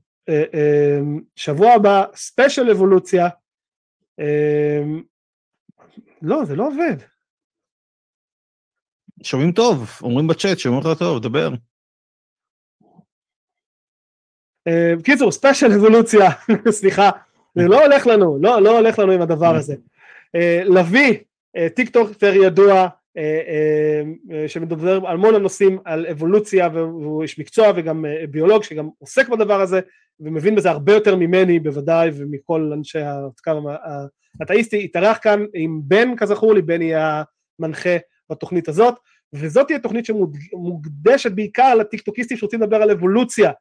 שבוע 1.35 1.71
הבא, 1.71 2.03
ספיישל 2.15 2.69
אבולוציה. 2.69 3.29
לא, 6.21 6.45
זה 6.45 6.55
לא 6.55 6.67
עובד. 6.67 6.95
שומעים 9.23 9.51
טוב, 9.51 9.89
אומרים 10.01 10.27
בצ'אט, 10.27 10.59
שומעים 10.59 10.85
אותך 10.85 10.99
טוב, 10.99 11.23
דבר. 11.23 11.49
בקיצור, 14.97 15.31
ספיישל 15.31 15.71
אבולוציה, 15.71 16.29
סליחה, 16.69 17.09
זה 17.55 17.67
לא 17.67 17.85
הולך 17.85 18.07
לנו, 18.07 18.37
לא, 18.41 18.61
לא 18.61 18.77
הולך 18.77 18.99
לנו 18.99 19.11
עם 19.11 19.21
הדבר 19.21 19.55
הזה. 19.55 19.75
אה, 20.35 20.61
לביא, 20.65 21.17
אה, 21.57 21.67
טיקטוקר 21.69 22.33
ידוע, 22.35 22.87
אה, 23.17 23.41
אה, 23.47 24.01
אה, 24.31 24.47
שמדבר 24.47 24.99
על 25.05 25.15
המון 25.15 25.35
הנושאים 25.35 25.79
על 25.85 26.05
אבולוציה, 26.11 26.69
והוא 26.73 27.21
איש 27.23 27.39
מקצוע 27.39 27.71
וגם 27.75 28.05
אה, 28.05 28.27
ביולוג 28.29 28.63
שגם 28.63 28.89
עוסק 28.99 29.29
בדבר 29.29 29.61
הזה, 29.61 29.79
ומבין 30.19 30.55
בזה 30.55 30.69
הרבה 30.69 30.93
יותר 30.93 31.15
ממני 31.15 31.59
בוודאי, 31.59 32.09
ומכל 32.13 32.71
אנשי 32.73 32.99
המחקר 32.99 33.59
ה- 33.69 34.05
האתאיסטי, 34.39 34.83
התארח 34.83 35.17
כאן 35.21 35.45
עם 35.53 35.81
בן, 35.83 36.15
כזכור 36.15 36.53
לי, 36.53 36.61
בן 36.61 36.81
יהיה 36.81 37.23
המנחה 37.59 37.97
בתוכנית 38.29 38.69
הזאת, 38.69 38.95
וזאת 39.33 39.67
תהיה 39.67 39.79
תוכנית 39.79 40.05
שמוקדשת 40.05 41.31
בעיקר 41.31 41.75
לטיקטוקיסטים 41.75 42.37
שרוצים 42.37 42.61
לדבר 42.61 42.75
על 42.75 42.91
אבולוציה, 42.91 43.51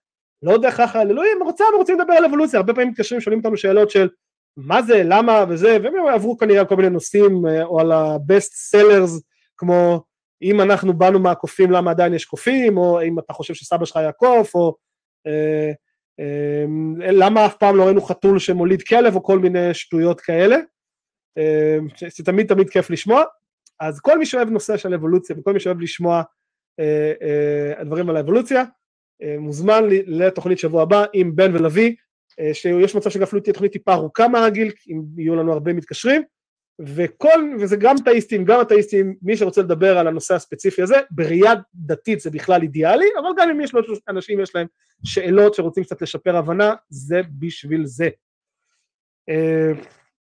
לא 0.42 0.58
בהכרח 0.58 0.96
על 0.96 1.10
אלוהים, 1.10 1.42
רוצה, 1.42 1.64
הם 1.72 1.78
רוצים 1.78 2.00
לדבר 2.00 2.12
על 2.12 2.24
אבולוציה, 2.24 2.58
הרבה 2.60 2.74
פעמים 2.74 2.88
מתקשרים, 2.88 3.20
שואלים 3.20 3.38
אותנו 3.38 3.56
שאלות 3.56 3.90
של 3.90 4.08
מה 4.56 4.82
זה, 4.82 5.02
למה 5.04 5.44
וזה, 5.48 5.78
והם 5.82 6.06
עברו 6.14 6.36
כנראה 6.36 6.60
על 6.60 6.66
כל 6.66 6.76
מיני 6.76 6.90
נושאים, 6.90 7.46
אה, 7.46 7.64
או 7.64 7.80
על 7.80 7.92
ה-best 7.92 8.76
sellers, 8.76 9.20
כמו 9.56 10.02
אם 10.42 10.60
אנחנו 10.60 10.92
באנו 10.92 11.18
מהקופים, 11.18 11.70
למה 11.70 11.90
עדיין 11.90 12.14
יש 12.14 12.24
קופים, 12.24 12.78
או 12.78 13.02
אם 13.02 13.18
אתה 13.18 13.32
חושב 13.32 13.54
שסבא 13.54 13.84
שלך 13.84 13.96
היה 13.96 14.12
קוף, 14.12 14.54
או 14.54 14.76
אה, 15.26 15.72
אה, 16.20 16.64
למה 17.12 17.46
אף 17.46 17.56
פעם 17.56 17.76
לא 17.76 17.84
ראינו 17.84 18.02
חתול 18.02 18.38
שמוליד 18.38 18.82
כלב, 18.82 19.16
או 19.16 19.22
כל 19.22 19.38
מיני 19.38 19.74
שטויות 19.74 20.20
כאלה, 20.20 20.56
אה, 21.38 21.78
זה 22.16 22.24
תמיד 22.24 22.70
כיף 22.70 22.90
לשמוע, 22.90 23.24
אז 23.80 24.00
כל 24.00 24.18
מי 24.18 24.26
שאוהב 24.26 24.48
נושא 24.48 24.76
של 24.76 24.94
אבולוציה, 24.94 25.36
וכל 25.38 25.52
מי 25.52 25.60
שאוהב 25.60 25.80
לשמוע 25.80 26.22
אה, 26.80 27.12
אה, 27.22 27.80
הדברים 27.80 28.10
על 28.10 28.16
האבולוציה, 28.16 28.64
מוזמן 29.38 29.84
ל- 29.84 30.22
לתוכנית 30.24 30.58
שבוע 30.58 30.82
הבא 30.82 31.04
עם 31.12 31.36
בן 31.36 31.56
ולוי, 31.56 31.96
אה, 32.40 32.54
שיש 32.54 32.94
מצב 32.94 33.10
שגם 33.10 33.22
אפילו 33.22 33.42
תהיה 33.42 33.54
תוכנית 33.54 33.72
טיפה 33.72 33.92
ארוכה 33.92 34.28
מהרגיל, 34.28 34.72
אם 34.88 35.02
יהיו 35.16 35.36
לנו 35.36 35.52
הרבה 35.52 35.72
מתקשרים, 35.72 36.22
וכל, 36.86 37.54
וזה 37.60 37.76
גם 37.76 37.96
תאיסטים, 38.04 38.44
גם 38.44 38.60
אתאיסטים, 38.60 39.16
מי 39.22 39.36
שרוצה 39.36 39.62
לדבר 39.62 39.98
על 39.98 40.06
הנושא 40.06 40.34
הספציפי 40.34 40.82
הזה, 40.82 40.96
בראייה 41.10 41.52
דתית 41.74 42.20
זה 42.20 42.30
בכלל 42.30 42.62
אידיאלי, 42.62 43.06
אבל 43.20 43.28
גם 43.36 43.50
אם 43.50 43.60
יש 43.60 43.74
לו 43.74 43.80
אנשים, 44.08 44.40
יש 44.40 44.54
להם 44.54 44.66
שאלות 45.04 45.54
שרוצים 45.54 45.84
קצת 45.84 46.02
לשפר 46.02 46.36
הבנה, 46.36 46.74
זה 46.88 47.20
בשביל 47.38 47.86
זה. 47.86 48.08
אה, 49.28 49.72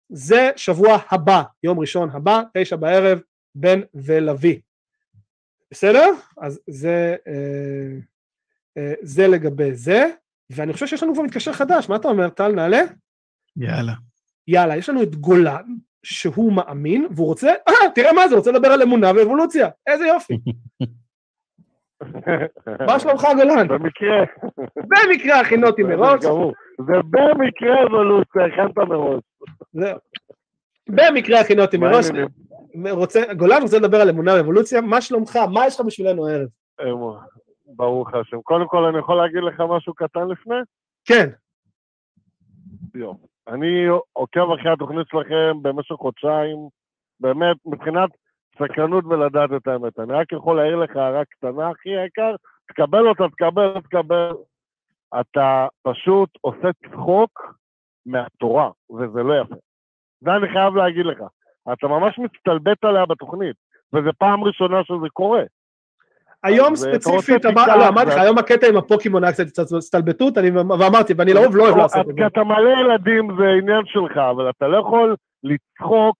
זה 0.08 0.50
שבוע 0.56 0.98
הבא, 1.10 1.42
יום 1.62 1.78
ראשון 1.78 2.10
הבא, 2.12 2.42
תשע 2.54 2.76
בערב, 2.76 3.20
בן 3.54 3.80
ולוי. 3.94 4.60
בסדר? 5.70 6.10
אז 6.40 6.60
זה, 6.66 7.16
אה, 7.26 7.32
אה, 7.32 7.98
זה 9.02 9.28
לגבי 9.28 9.74
זה, 9.74 10.04
ואני 10.50 10.72
חושב 10.72 10.86
שיש 10.86 11.02
לנו 11.02 11.14
כבר 11.14 11.22
מתקשר 11.22 11.52
חדש, 11.52 11.88
מה 11.88 11.96
אתה 11.96 12.08
אומר, 12.08 12.28
טל, 12.28 12.52
נעלה? 12.52 12.80
יאללה. 13.56 13.92
יאללה, 14.48 14.76
יש 14.76 14.88
לנו 14.88 15.02
את 15.02 15.14
גולן, 15.14 15.64
שהוא 16.02 16.52
מאמין, 16.52 17.06
והוא 17.10 17.26
רוצה, 17.26 17.48
אה, 17.68 17.90
תראה 17.94 18.12
מה 18.12 18.28
זה, 18.28 18.36
רוצה 18.36 18.50
לדבר 18.52 18.68
על 18.68 18.82
אמונה 18.82 19.10
ואבולוציה, 19.16 19.68
איזה 19.86 20.06
יופי. 20.06 20.38
מה 22.88 23.00
שלומך 23.00 23.26
גולן? 23.36 23.68
במקרה. 23.68 24.24
במקרה 24.76 25.40
הכינותי 25.40 25.82
מראש. 25.82 26.24
זה 26.86 26.92
במקרה 27.10 27.86
אבולוציה, 27.86 28.44
הכנת 28.46 28.78
מראש. 28.78 29.22
במקרה 30.88 31.40
הכינותי 31.40 31.76
מראש? 31.76 32.06
רוצה, 32.90 33.34
גולן 33.34 33.62
רוצה 33.62 33.78
לדבר 33.78 34.00
על 34.00 34.08
אמונה 34.08 34.34
ואבולוציה, 34.34 34.80
מה 34.80 35.00
שלומך, 35.00 35.36
מה 35.36 35.66
יש 35.66 35.80
לך 35.80 35.86
בשבילנו 35.86 36.28
הערב? 36.28 36.48
ברוך 37.76 38.14
השם. 38.14 38.42
קודם 38.42 38.68
כל, 38.68 38.84
אני 38.84 38.98
יכול 38.98 39.16
להגיד 39.16 39.42
לך 39.42 39.60
משהו 39.60 39.94
קטן 39.94 40.28
לפני? 40.28 40.56
כן, 41.04 41.28
יום. 42.94 43.16
אני 43.48 43.86
עוקב 44.12 44.50
אחרי 44.50 44.72
התוכנית 44.72 45.06
שלכם 45.08 45.62
במשך 45.62 45.94
חודשיים, 45.94 46.68
באמת, 47.20 47.56
מבחינת 47.66 48.10
סקרנות 48.58 49.04
ולדעת 49.04 49.50
את 49.56 49.68
האמת. 49.68 49.98
אני 49.98 50.12
רק 50.12 50.32
יכול 50.32 50.56
להעיר 50.56 50.76
לך 50.76 50.96
הערה 50.96 51.24
קטנה, 51.24 51.68
הכי 51.68 51.88
יקר, 51.88 52.34
תקבל 52.68 53.08
אותה, 53.08 53.24
תקבל, 53.28 53.80
תקבל. 53.80 54.32
אתה 55.20 55.66
פשוט 55.82 56.30
עושה 56.40 56.68
צחוק 56.90 57.54
מהתורה, 58.06 58.70
וזה 58.90 59.22
לא 59.22 59.40
יפה. 59.40 59.54
זה 60.20 60.30
אני 60.36 60.52
חייב 60.52 60.76
להגיד 60.76 61.06
לך. 61.06 61.18
אתה 61.72 61.88
ממש 61.88 62.18
מצטלבט 62.18 62.84
עליה 62.84 63.06
בתוכנית, 63.06 63.56
וזו 63.92 64.10
פעם 64.18 64.44
ראשונה 64.44 64.84
שזה 64.84 65.08
קורה. 65.12 65.42
היום 66.44 66.76
ספציפית, 66.76 67.44
לא, 67.44 67.88
אמרתי 67.88 68.10
לך, 68.10 68.16
היום 68.16 68.38
הקטע 68.38 68.66
עם 68.68 68.76
הפוקימון 68.76 69.24
היה 69.24 69.32
קצת 69.32 69.72
הסתלבטות, 69.76 70.34
ואמרתי, 70.78 71.14
ואני 71.16 71.32
לרוב 71.32 71.56
לא 71.56 71.62
אוהב 71.62 71.76
לעשות 71.76 72.00
את 72.00 72.14
כי 72.14 72.20
זה. 72.20 72.26
אתה 72.26 72.44
מלא 72.44 72.80
ילדים 72.80 73.28
זה 73.38 73.44
עניין 73.62 73.82
שלך, 73.86 74.16
אבל 74.16 74.50
אתה 74.50 74.68
לא 74.68 74.76
יכול 74.76 75.16
לצחוק 75.42 76.16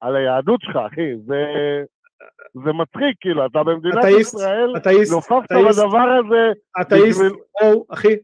על 0.00 0.16
היהדות 0.16 0.60
שלך, 0.62 0.76
אחי. 0.92 1.16
זה, 1.26 2.72
מצחיק, 2.72 3.16
כאילו, 3.20 3.46
אתה 3.46 3.62
במדינת 3.62 4.04
ישראל, 4.20 4.72
נופפת 5.10 5.52
בדבר 5.52 6.08
הזה, 6.18 6.52
אתאיסט, 6.80 7.22
אחי, 7.92 8.16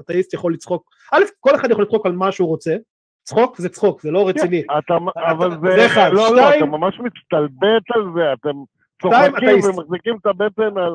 אתאיסט, 0.00 0.34
יכול 0.34 0.52
לצחוק. 0.52 0.90
א', 1.12 1.22
כל 1.40 1.54
אחד 1.54 1.70
יכול 1.70 1.84
לצחוק 1.84 2.06
על 2.06 2.12
מה 2.12 2.32
שהוא 2.32 2.48
רוצה. 2.48 2.76
צחוק 3.24 3.56
זה 3.56 3.68
צחוק, 3.68 4.00
זה 4.00 4.10
לא 4.10 4.28
רציני. 4.28 4.62
אתה, 4.78 4.96
אבל 5.30 5.50
זה. 5.50 5.86
לא, 6.12 6.36
לא, 6.36 6.56
אתה 6.56 6.64
ממש 6.64 7.00
מצטלבט 7.00 7.90
על 7.94 8.02
זה, 8.14 8.32
אתם 8.32 8.56
צוחקים. 9.02 9.58
ומחזיקים 9.64 10.16
את 10.20 10.26
הבטן 10.26 10.78
על... 10.78 10.92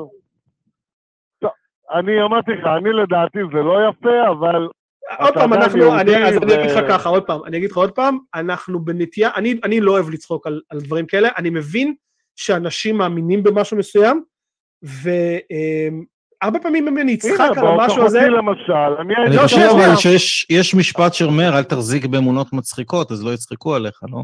אני 1.93 2.24
אמרתי 2.24 2.51
לך, 2.51 2.68
אני 2.78 2.93
לדעתי 2.93 3.39
זה 3.53 3.64
לא 3.64 3.89
יפה, 3.89 4.30
אבל 4.32 4.68
עוד 5.20 5.34
פעם, 5.34 5.53
אנחנו, 5.53 5.99
אני, 5.99 6.26
אז 6.26 6.38
אני 6.38 6.56
אגיד 6.56 6.72
לך 6.72 6.80
ככה, 6.89 7.10
עוד 7.10 7.24
פעם, 7.24 7.39
אני 7.45 7.58
אגיד 7.58 7.72
לך 7.72 7.78
עוד 7.78 7.91
פעם, 7.91 8.18
אנחנו 8.36 8.80
בנטייה, 8.80 9.30
אני, 9.36 9.60
אני 9.64 9.82
לא 9.82 9.91
אוהב 9.91 10.10
לצחוק 10.10 10.47
על, 10.47 10.62
על 10.70 10.80
דברים 10.80 11.06
כאלה, 11.06 11.30
אני 11.38 11.49
מבין 11.49 11.93
שאנשים 12.36 12.97
מאמינים 12.97 13.43
במשהו 13.43 13.78
מסוים, 13.78 14.24
והרבה 14.84 16.60
פעמים 16.60 16.88
אם 16.88 16.97
אני 16.97 17.16
אצחק 17.16 17.39
הנה, 17.39 17.62
על 17.62 17.68
המשהו 17.68 18.06
הזה, 18.06 18.20
אותי 18.20 18.30
למשל, 18.30 19.01
אני 19.01 19.14
אני 19.28 19.38
חושב 19.38 19.58
אבל. 19.58 19.95
שיש 19.95 20.47
יש 20.49 20.76
משפט 20.76 21.14
שאומר, 21.14 21.58
אל 21.58 21.64
תחזיק 21.64 22.06
באמונות 22.06 22.53
מצחיקות, 22.53 23.12
אז 23.12 23.26
לא 23.26 23.34
יצחקו 23.34 23.76
עליך, 23.76 23.99
לא? 24.12 24.22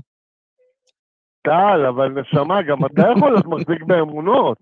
טל, 1.44 1.86
אבל 1.90 2.08
נשמה, 2.10 2.62
גם 2.62 2.86
אתה 2.86 3.02
יכול 3.18 3.32
להיות 3.32 3.46
מחזיק 3.46 3.84
באמונות. 3.88 4.58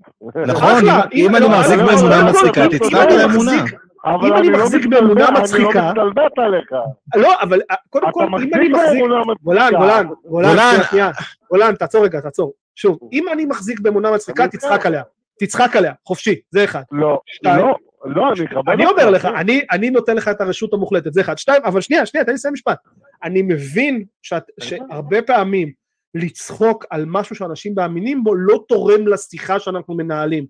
נכון, 0.48 0.70
אחלה, 0.72 1.02
אם- 1.14 1.26
אם 1.30 1.36
אני 1.36 1.44
לא, 1.44 1.50
מחזיק 1.50 1.80
לא, 1.80 1.86
באמונה 1.86 2.18
לא, 2.18 2.24
לא, 2.24 2.30
מצחיקה, 2.30 2.64
לא, 2.66 2.70
תצחק 2.70 2.94
אם 2.94 2.98
אני 3.02 3.14
על 3.14 3.20
האמונה. 3.20 3.52
מחזיק- 3.64 3.80
אבל 4.06 4.28
אם 4.28 4.34
אני 4.38 4.50
לא 4.50 4.58
מחזיק 4.60 4.86
מתלבט- 4.86 5.02
באמונה 5.02 5.32
מצחיקה- 5.32 5.90
אני 5.90 5.98
לא 5.98 6.10
מתלבט 6.10 6.40
עליך. 6.40 6.72
לא, 7.16 7.34
אבל 7.42 7.60
אה, 7.72 7.76
קודם 7.90 8.12
כל, 8.12 8.24
אם 8.24 8.36
אני 8.36 8.70
מחזיק. 8.70 9.00
גולן, 9.00 9.24
גולן, 9.44 9.72
גולן, 9.78 10.08
גולן. 10.26 10.76
שנייה, 10.90 11.10
גולן, 11.52 11.76
תעצור 11.76 12.04
רגע, 12.04 12.20
תעצור. 12.22 12.54
שוב, 12.76 13.00
אם 13.14 13.26
אני 13.34 13.46
מחזיק 13.46 13.80
באמונה 13.80 14.12
מצחיקה, 14.12 14.48
תצחק 14.48 14.86
עליה. 14.86 15.04
תצחק 15.40 15.76
עליה, 15.76 15.94
חופשי, 16.06 16.36
זה 16.52 16.64
אחד. 16.64 16.82
לא. 16.92 17.20
לא, 17.44 17.76
לא, 18.06 18.32
אני 18.38 18.46
אכבד 18.46 18.70
אני 18.70 18.86
אומר 18.86 19.10
לך. 19.10 19.26
אני, 19.26 19.62
אני 19.72 19.90
נותן 19.90 20.16
לך 20.16 20.28
את 20.28 20.42
הרשות 20.42 20.74
המוחלטת, 20.74 21.14
זה 21.14 21.22
אחד. 21.22 21.38
שתיים, 21.38 21.62
אבל 21.66 21.82
שנייה, 21.82 22.06
שנייה, 22.06 22.24
תן 22.26 22.32
לי 22.32 22.36
לסיים 22.36 22.54
משפט. 22.54 22.78
אני 23.24 23.42
מבין 23.42 24.04
שאת, 24.22 24.44
שהרבה 24.60 25.22
פעמים 25.22 25.72
לצחוק 26.16 26.86
על 26.90 27.06
משהו 27.08 27.36
שאנשים 27.36 27.74
מאמינים 27.76 28.24
בו 28.24 28.36
לא 28.36 28.64
תורם 28.68 29.08
לשיחה 29.08 29.60
שאנחנו 29.60 29.96
מנהלים. 29.96 30.46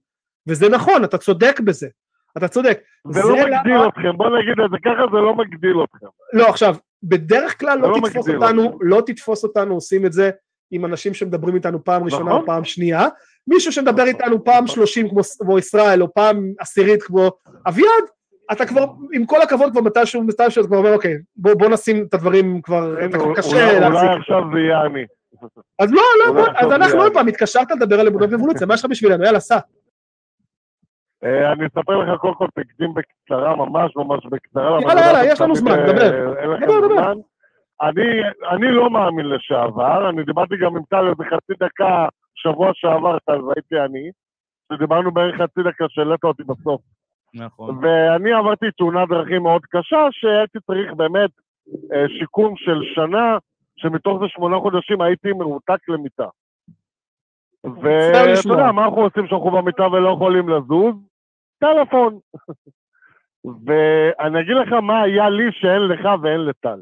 וזה 0.47 0.70
נכון, 0.70 1.03
אתה 1.03 1.18
צודק 1.18 1.60
בזה. 1.60 1.88
אתה 2.38 2.47
צודק. 2.47 2.80
זה 3.12 3.20
לא 3.20 3.26
זה 3.26 3.32
מגדיל 3.34 3.74
למה- 3.76 3.88
אתכם, 3.88 4.18
בוא 4.18 4.30
נגיד 4.39 4.60
את 4.66 4.72
זה 4.72 4.78
ככה, 4.86 5.03
זה 5.12 5.18
לא 5.18 5.36
מגדיל 5.36 5.76
אתכם. 5.84 6.07
לא, 6.34 6.47
עכשיו, 6.47 6.76
בדרך 7.03 7.60
כלל 7.60 7.80
לא 7.80 7.89
לא 7.89 7.95
תתפוס 7.95 8.30
אותנו, 8.30 8.64
אותנו. 8.64 8.78
לא 8.82 9.01
תתפוס 9.05 9.43
אותנו 9.43 9.74
עושים 9.74 10.05
את 10.05 10.14
זה 10.14 10.30
עם 10.72 10.86
אנשים 10.86 11.14
שמדברים 11.14 11.55
איתנו 11.55 11.84
פעם 11.84 12.03
ראשונה 12.03 12.26
נכון. 12.30 12.41
או 12.41 12.45
פעם 12.45 12.64
שנייה. 12.64 13.07
מישהו 13.47 13.72
שמדבר 13.72 13.91
נכון. 14.03 14.07
איתנו 14.07 14.43
פעם 14.43 14.64
נכון. 14.64 14.68
שלושים 14.76 15.10
כמו, 15.10 15.22
כמו 15.39 15.60
ישראל, 15.60 16.01
או 16.01 16.14
פעם 16.14 16.51
עשירית 16.60 17.03
כמו 17.03 17.32
אביעד, 17.68 18.03
אתה 18.51 18.66
כבר, 18.66 18.86
עם 19.14 19.26
כל 19.26 19.41
הכבוד, 19.41 19.72
כבר 19.72 19.82
מתישהו, 19.82 20.24
מתישהו, 20.24 20.60
אתה 20.62 20.68
כבר 20.68 20.78
אומר, 20.78 20.93
אוקיי, 20.93 21.18
בוא, 21.36 21.53
בוא 21.53 21.70
נשים 21.70 22.05
את 22.10 22.14
הדברים 22.14 22.62
כבר, 22.62 22.95
הנה, 22.97 23.05
אתה 23.05 23.18
כבר 23.18 23.36
קשה 23.36 23.80
להחזיק. 23.80 24.01
אולי 24.01 24.20
עכשיו 24.20 24.41
זה 24.53 24.60
יהיה 24.60 24.82
אני. 24.86 25.03
אז 25.80 25.91
לא, 25.91 26.01
לא, 26.25 26.43
אז 26.55 26.71
אנחנו 26.71 27.01
עוד 27.01 27.13
פעם, 27.13 27.27
התקשרת 27.27 27.71
לדבר 27.71 27.99
על 27.99 28.07
אמונות 28.07 28.30
ואבולוציה, 28.32 28.67
מה 28.67 28.73
יש 28.73 28.86
לך 28.86 28.91
בשבילנו? 28.91 29.23
יאללה, 29.23 29.39
סע. 29.39 29.59
אה, 31.23 31.51
אני 31.51 31.67
אספר 31.67 31.97
לך 31.97 32.19
קודם 32.19 32.36
כל 32.36 32.47
תקדים 32.55 32.93
בקצרה, 32.93 33.55
ממש 33.55 33.95
ממש 33.95 34.25
בקצרה. 34.25 34.82
יאללה, 34.82 35.01
יאללה, 35.01 35.25
יש 35.25 35.41
לנו 35.41 35.55
זמן, 35.55 35.77
דבר. 35.88 37.13
אני, 37.82 38.21
אני 38.51 38.71
לא 38.71 38.89
מאמין 38.89 39.30
לשעבר, 39.30 40.09
אני 40.09 40.23
דיברתי 40.23 40.57
גם 40.57 40.77
עם 40.77 40.84
טל 40.89 41.07
איזה 41.07 41.23
חצי 41.23 41.53
דקה 41.59 42.07
שבוע 42.36 42.71
שעבר, 42.73 43.19
טל, 43.19 43.41
והייתי 43.41 43.75
אני, 43.86 44.11
שדיברנו 44.73 45.11
בערך 45.11 45.41
חצי 45.41 45.63
דקה 45.63 45.86
שהעלית 45.89 46.23
אותי 46.23 46.43
בסוף. 46.43 46.82
נכון. 47.34 47.77
ואני 47.82 48.34
עברתי 48.34 48.65
תאונת 48.77 49.09
דרכים 49.09 49.43
מאוד 49.43 49.61
קשה, 49.65 50.07
שהייתי 50.11 50.59
צריך 50.67 50.93
באמת 50.93 51.30
אה, 51.93 52.05
שיקום 52.19 52.53
של 52.57 52.82
שנה, 52.95 53.38
שמתוך 53.82 54.19
זה 54.21 54.25
שמונה 54.27 54.59
חודשים 54.59 55.01
הייתי 55.01 55.34
מרותק 55.34 55.89
למיטה. 55.89 56.27
ואתה. 57.63 58.49
יודע, 58.49 58.71
מה 58.71 58.86
אנחנו 58.86 59.01
עושים 59.01 59.25
כשאנחנו 59.25 59.51
במיטה 59.51 59.88
ולא 59.88 60.09
יכולים 60.09 60.49
לזוז? 60.49 60.95
טלפון. 61.59 62.19
ואני 63.65 64.41
אגיד 64.41 64.55
לך 64.55 64.73
מה 64.73 65.01
היה 65.01 65.30
לי 65.30 65.51
שאין 65.51 65.82
לך 65.82 66.07
ואין 66.21 66.45
לטל. 66.45 66.80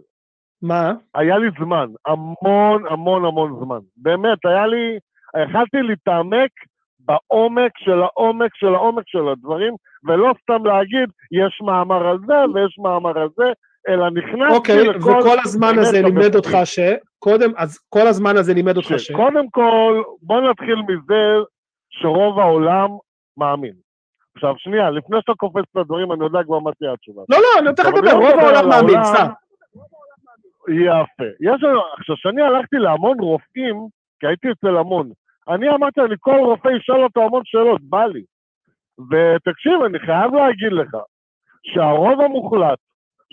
מה? 0.61 0.93
היה 1.15 1.37
לי 1.37 1.47
זמן, 1.59 1.89
המון 2.05 2.83
המון 2.89 3.25
המון 3.25 3.59
זמן. 3.59 3.79
באמת, 3.97 4.45
היה 4.45 4.67
לי, 4.67 4.99
יכלתי 5.43 5.81
להתעמק 5.81 6.51
בעומק 6.99 7.71
של 7.77 8.01
העומק 8.01 8.55
של 8.55 8.75
העומק 8.75 9.03
של 9.07 9.27
הדברים, 9.27 9.73
ולא 10.03 10.33
סתם 10.41 10.65
להגיד, 10.65 11.09
יש 11.31 11.61
מאמר 11.61 12.07
על 12.07 12.17
זה 12.27 12.33
ויש 12.53 12.79
מאמר 12.79 13.19
על 13.19 13.29
זה, 13.37 13.51
אלא 13.87 14.09
נכנסתי 14.09 14.55
אוקיי, 14.55 14.87
לכל... 14.87 15.11
וכל 15.11 15.37
הזמן 15.43 15.79
הזה 15.79 16.01
לימד. 16.01 16.35
אותך 16.35 16.57
ש... 16.63 16.79
קודם, 17.19 17.51
אז 17.57 17.79
כל 17.89 18.07
הזמן 18.07 18.37
הזה 18.37 18.53
לימד 18.53 18.77
אותך 18.77 18.93
ש... 18.97 19.11
קודם 19.11 19.49
כל, 19.49 20.03
בוא 20.21 20.41
נתחיל 20.41 20.75
מזה 20.75 21.43
שרוב 21.89 22.39
העולם 22.39 22.89
מאמין. 23.37 23.73
עכשיו, 24.35 24.53
שנייה, 24.57 24.89
לפני 24.89 25.17
שאתה 25.21 25.33
קופץ 25.37 25.63
את 25.71 25.77
הדברים, 25.77 26.11
אני 26.11 26.23
יודע 26.23 26.43
כבר 26.43 26.59
מה 26.59 26.71
תהיה 26.79 26.93
התשובה. 26.93 27.21
לא, 27.29 27.37
לא, 27.37 27.59
אני 27.59 27.69
אבל 27.69 27.97
לדבר, 27.97 28.11
רוב 28.11 28.39
העולם 28.39 28.69
מאמין. 28.69 29.03
סע. 29.03 29.27
יפה. 30.69 31.29
יש 31.41 31.63
לנו, 31.63 31.81
עכשיו, 31.97 32.15
כשאני 32.15 32.41
הלכתי 32.41 32.75
להמון 32.75 33.19
רופאים, 33.19 33.87
כי 34.19 34.27
הייתי 34.27 34.47
אצל 34.51 34.77
המון, 34.77 35.11
אני 35.49 35.69
אמרתי, 35.69 36.01
אני 36.01 36.15
כל 36.19 36.39
רופא 36.45 36.67
ישאל 36.67 37.03
אותו 37.03 37.21
המון 37.21 37.41
שאלות, 37.45 37.81
בא 37.81 38.05
לי. 38.05 38.23
ותקשיב, 38.99 39.81
אני 39.85 39.99
חייב 39.99 40.33
להגיד 40.33 40.71
לך, 40.71 40.97
שהרוב 41.63 42.21
המוחלט 42.21 42.79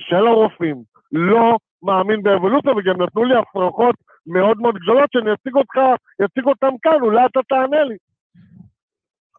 של 0.01 0.27
הרופאים 0.27 0.83
לא 1.13 1.57
מאמין 1.83 2.23
באבולוציה, 2.23 2.73
וגם 2.77 3.03
נתנו 3.03 3.25
לי 3.25 3.35
הפרחות 3.37 3.95
מאוד 4.27 4.61
מאוד 4.61 4.75
גדולות, 4.75 5.11
שאני 5.13 5.33
אציג 5.33 5.55
אותך, 5.55 5.79
אציג 6.25 6.47
אותם 6.47 6.75
כאן, 6.83 6.99
אולי 7.03 7.27
אתה 7.27 7.41
תענה 7.49 7.85
לי. 7.85 7.97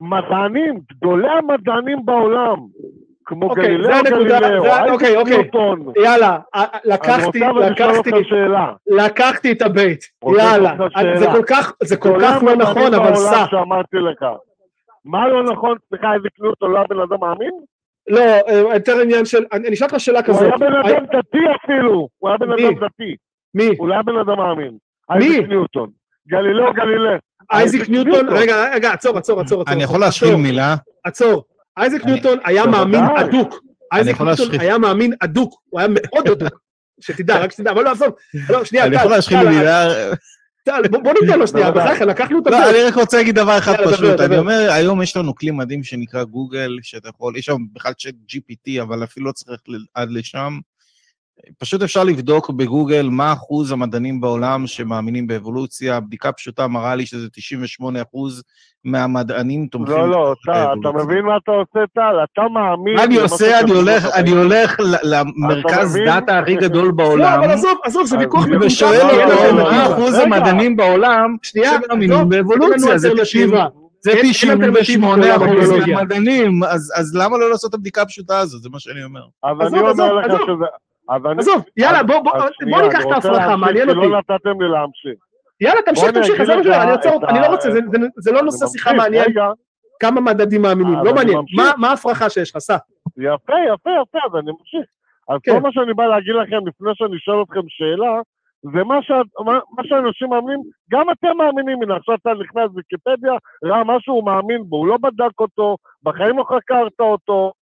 מדענים, 0.01 0.79
גדולי 0.91 1.27
המדענים 1.29 2.05
בעולם, 2.05 2.55
כמו 3.25 3.49
אוקיי, 3.49 3.63
גלילאו 3.63 3.89
גלילאו, 4.03 4.63
אוקיי, 4.91 5.17
אוקיי. 5.17 5.37
יאללה, 6.03 6.39
א- 6.53 6.59
א- 6.59 6.65
אני 6.73 6.93
לקחתי, 6.93 7.39
לקחתי. 7.39 8.11
לקחתי 8.87 9.51
את 9.51 9.61
רוצה 10.21 10.41
יאללה, 10.43 10.75
זה. 11.19 11.25
כל 11.25 11.43
כך, 11.47 11.73
זה 11.83 11.97
כל 11.97 12.17
כך 12.21 12.43
לא 12.43 12.55
נכון, 12.55 12.93
אבל 12.93 13.15
סע. 13.15 13.45
מה 15.05 15.27
לא 15.27 15.43
נכון? 15.43 15.77
סליחה, 15.89 16.13
איזה 16.13 16.27
לא 16.61 16.77
היה 16.77 16.87
בן 16.89 16.99
אדם 16.99 17.19
מאמין? 17.21 17.51
לא, 18.07 18.19
אה, 18.21 18.57
יותר 18.73 18.99
עניין 18.99 19.25
של, 19.25 19.43
אני 19.53 19.73
אשאל 19.73 19.87
אותך 19.87 19.99
שאלה 19.99 20.19
הוא 20.19 20.25
כזאת. 20.27 20.41
היה 20.41 20.57
בן 20.57 20.73
אדם 20.73 21.05
דתי 21.05 21.37
אפילו. 21.65 22.07
הוא 22.17 22.29
היה 22.29 22.37
בן 22.37 22.49
מי? 22.49 22.67
אדם 22.67 22.73
דתי. 22.75 23.15
מי? 23.55 23.69
הוא 23.77 23.87
לא 23.87 23.93
היה 23.93 24.03
בן 24.03 24.17
אדם 24.17 24.37
מאמין. 24.37 24.77
מי? 25.17 25.25
אייזק 25.25 25.47
ניוטון. 25.49 25.89
גלילאו 26.27 26.73
גלילה. 26.73 27.17
אייזק 27.53 27.89
ניוטון, 27.89 28.27
רגע, 28.29 28.65
רגע, 28.73 28.91
עצור, 28.93 29.17
עצור, 29.17 29.41
עצור. 29.41 29.63
אני 29.67 29.83
יכול 29.83 29.99
להשחיל 29.99 30.35
מילה? 30.35 30.75
עצור. 31.03 31.43
אייזק 31.77 32.03
אני- 32.03 32.11
ניוטון 32.11 32.37
היה. 32.45 32.65
מאמין 32.65 33.03
אדוק. 33.17 33.59
אייזק 33.93 34.11
יכול 34.11 34.25
ניוטון 34.27 34.59
היה 34.59 34.77
מאמין 34.77 35.13
אדוק, 35.19 35.61
הוא 35.69 35.79
היה 35.79 35.89
מאוד 35.91 36.27
אדוק. 36.27 36.59
שתדע, 37.01 37.39
רק 37.43 37.51
שתדע, 37.51 37.71
אבל 37.71 37.83
לא, 37.83 37.91
עזוב, 37.91 38.09
לא, 38.49 38.63
שנייה, 38.65 38.85
אני 38.85 38.95
יכול 38.95 39.11
להשחיל 39.11 39.49
מילה? 39.49 39.87
בוא 40.91 41.13
ניתן 41.21 41.39
לו 41.39 41.47
שנייה. 41.47 41.71
בחייך, 41.75 42.01
לקחנו 42.01 42.39
את 42.39 42.47
לא, 42.47 42.57
הפרק. 42.57 42.75
אני 42.75 42.83
רק 42.83 42.95
רוצה 42.95 43.17
להגיד 43.17 43.35
דבר 43.35 43.57
אחד 43.57 43.75
פשוט. 43.85 44.19
אני. 44.19 44.37
אומר, 44.37 44.71
היום 44.71 45.01
יש 45.01 45.17
לנו 45.17 45.35
כלי 45.35 45.51
מדהים 45.51 45.83
שנקרא 45.83 46.23
גוגל, 46.23 46.77
שאתה 46.81 47.09
יכול, 47.09 47.37
יש 47.37 47.45
שם 47.45 47.57
בכלל 47.73 47.93
צ'אט 47.93 48.15
GPT, 48.31 48.81
אבל 48.81 49.03
אפילו 49.03 49.25
לא 49.25 49.31
צריך 49.31 49.61
עד 49.93 50.11
לשם. 50.11 50.59
פשוט 51.57 51.81
אפשר 51.81 52.03
לבדוק 52.03 52.49
בגוגל 52.49 53.09
מה 53.11 53.33
אחוז 53.33 53.71
המדענים 53.71 54.21
בעולם 54.21 54.67
שמאמינים 54.67 55.27
באבולוציה. 55.27 55.99
בדיקה 55.99 56.31
פשוטה 56.31 56.67
מראה 56.67 56.95
לי 56.95 57.05
שזה 57.05 57.29
98 57.29 58.01
אחוז 58.01 58.43
מהמדענים 58.85 59.67
תומכים 59.67 59.95
לא, 59.95 60.09
לא, 60.09 60.33
אתה, 60.43 60.73
אתה. 60.81 60.91
מבין 60.91 61.25
מה 61.25 61.37
אתה 61.37 61.51
עושה, 61.51 61.85
טל? 61.93 62.15
אתה 62.23 62.41
מאמין... 62.41 62.95
מה 62.95 63.03
אני 63.03 63.17
עושה? 63.17 63.59
אני 63.59 63.71
הולך. 63.71 64.05
אני 64.15 64.31
הולך 64.31 64.79
למרכז 65.03 65.95
מבין? 65.95 66.05
דאטה 66.05 66.39
הכי 66.39 66.55
גדול 66.55 66.85
לא, 66.85 66.91
בעולם, 66.91 67.39
אבל 67.43 67.51
עזוב, 67.51 67.77
עזוב, 67.83 68.05
זה 68.05 68.17
ויכוח 68.17 68.45
מטומטם. 68.45 68.65
ושואל 68.67 68.97
לא, 68.97 69.13
לא, 69.13 69.23
אותו 69.23 69.55
לא, 69.57 69.63
מה 69.63 69.77
לא. 69.77 69.93
אחוז. 69.93 70.13
המדענים 70.13 70.75
בעולם 70.75 71.35
שנייה, 71.43 71.71
שמאמינים 71.85 72.29
באבולוציה, 72.29 72.97
זה 72.97 73.07
אין 73.07 73.15
לנו 73.17 73.23
90 73.23 73.43
אלטרנטיבה. 73.43 73.67
זה 73.99 74.11
98 74.21 75.25
אלטרנטיבה 75.25 75.45
אחוז 75.45 75.69
לביולוגיה. 75.69 75.95
מהמדענים, 75.95 76.63
אז 76.95 77.15
למה 77.15 77.37
לא 77.37 77.49
לעשות 77.49 77.69
את 77.69 77.75
הבדיקה 77.75 78.01
הפשוטה 78.01 78.39
הזאת? 78.39 78.61
זה 78.61 78.69
מה 78.69 78.79
שאני 78.79 79.03
אומר. 79.03 79.21
אז 79.43 79.57
עזוב, 79.61 79.79
אני 79.79 80.09
אומר 80.09 80.35
לך. 80.35 80.41
שזה... 80.41 80.65
עזוב, 81.39 81.63
יאללה, 81.77 82.03
בוא, 82.03 82.15
ניקח 82.83 82.99
את 83.07 83.11
ההפרחה, 83.11 83.55
מעניין 83.55 83.89
אותי. 83.89 83.99
לא 83.99 84.19
נתתם 84.19 84.61
לי 84.61 84.69
להמשיך. 84.69 85.24
יאללה, 85.61 85.81
תמשיך, 85.81 86.11
תמשיך, 86.11 86.39
עזוב 86.39 86.63
זה, 86.63 86.83
אני 86.83 86.91
עוצר 86.91 87.09
אותך, 87.13 87.27
אני 87.29 87.39
לא 87.41 87.45
רוצה, 87.47 87.69
זה- 88.17 88.31
לא 88.31 88.41
נושא 88.41 88.65
שיחה 88.67 88.93
מעניין, 88.93 89.25
כמה 89.99 90.21
מדדים 90.21 90.61
מאמינים, 90.61 90.95
אז 90.99 91.05
לא 91.05 91.13
מעניין. 91.15 91.37
מה- 91.77 91.89
ההפרחה 91.89 92.29
שיש 92.29 92.51
לך, 92.51 92.57
סע. 92.57 92.77
יפה, 93.17 93.53
יפה, 93.73 93.89
יפה, 94.01 94.19
אז 94.25 94.35
אני 94.39 94.51
ממשיך. 94.51 94.85
אז 95.29 95.39
כן. 95.43 95.51
כל 95.53 95.59
מה 95.59 95.69
שאני 95.71 95.93
בא 95.93 96.05
להגיד 96.05 96.35
לכם 96.35 96.67
לפני 96.67 96.89
שאני 96.93 97.17
אשאל 97.17 97.41
אתכם 97.43 97.59
שאלה, 97.67 98.19
זה 98.73 98.83
מה, 98.83 98.95
שה, 99.01 99.21
מה, 99.45 99.51
מה 99.77 99.83
שאנשים 99.83 100.29
מאמינים, 100.29 100.59
גם 100.91 101.05
אתם 101.11 101.37
מאמינים, 101.37 101.81
הנה 101.83 101.95
עכשיו 101.95 102.15
אתה 102.15 102.29
נכנס 102.33 102.69
ויקיפדיה, 102.75 103.33
ראה 103.65 103.83
משהו 103.83 104.13
הוא 104.13 104.25
מאמין 104.25 104.63
בו, 104.63 104.77
הוא 104.77 104.87
לא 104.87 104.97
בדק 104.97 105.39
אותו, 105.39 105.77
בחיים 106.03 106.37
לא 106.37 106.43
חקרת 106.43 106.99
אותו, 106.99 107.53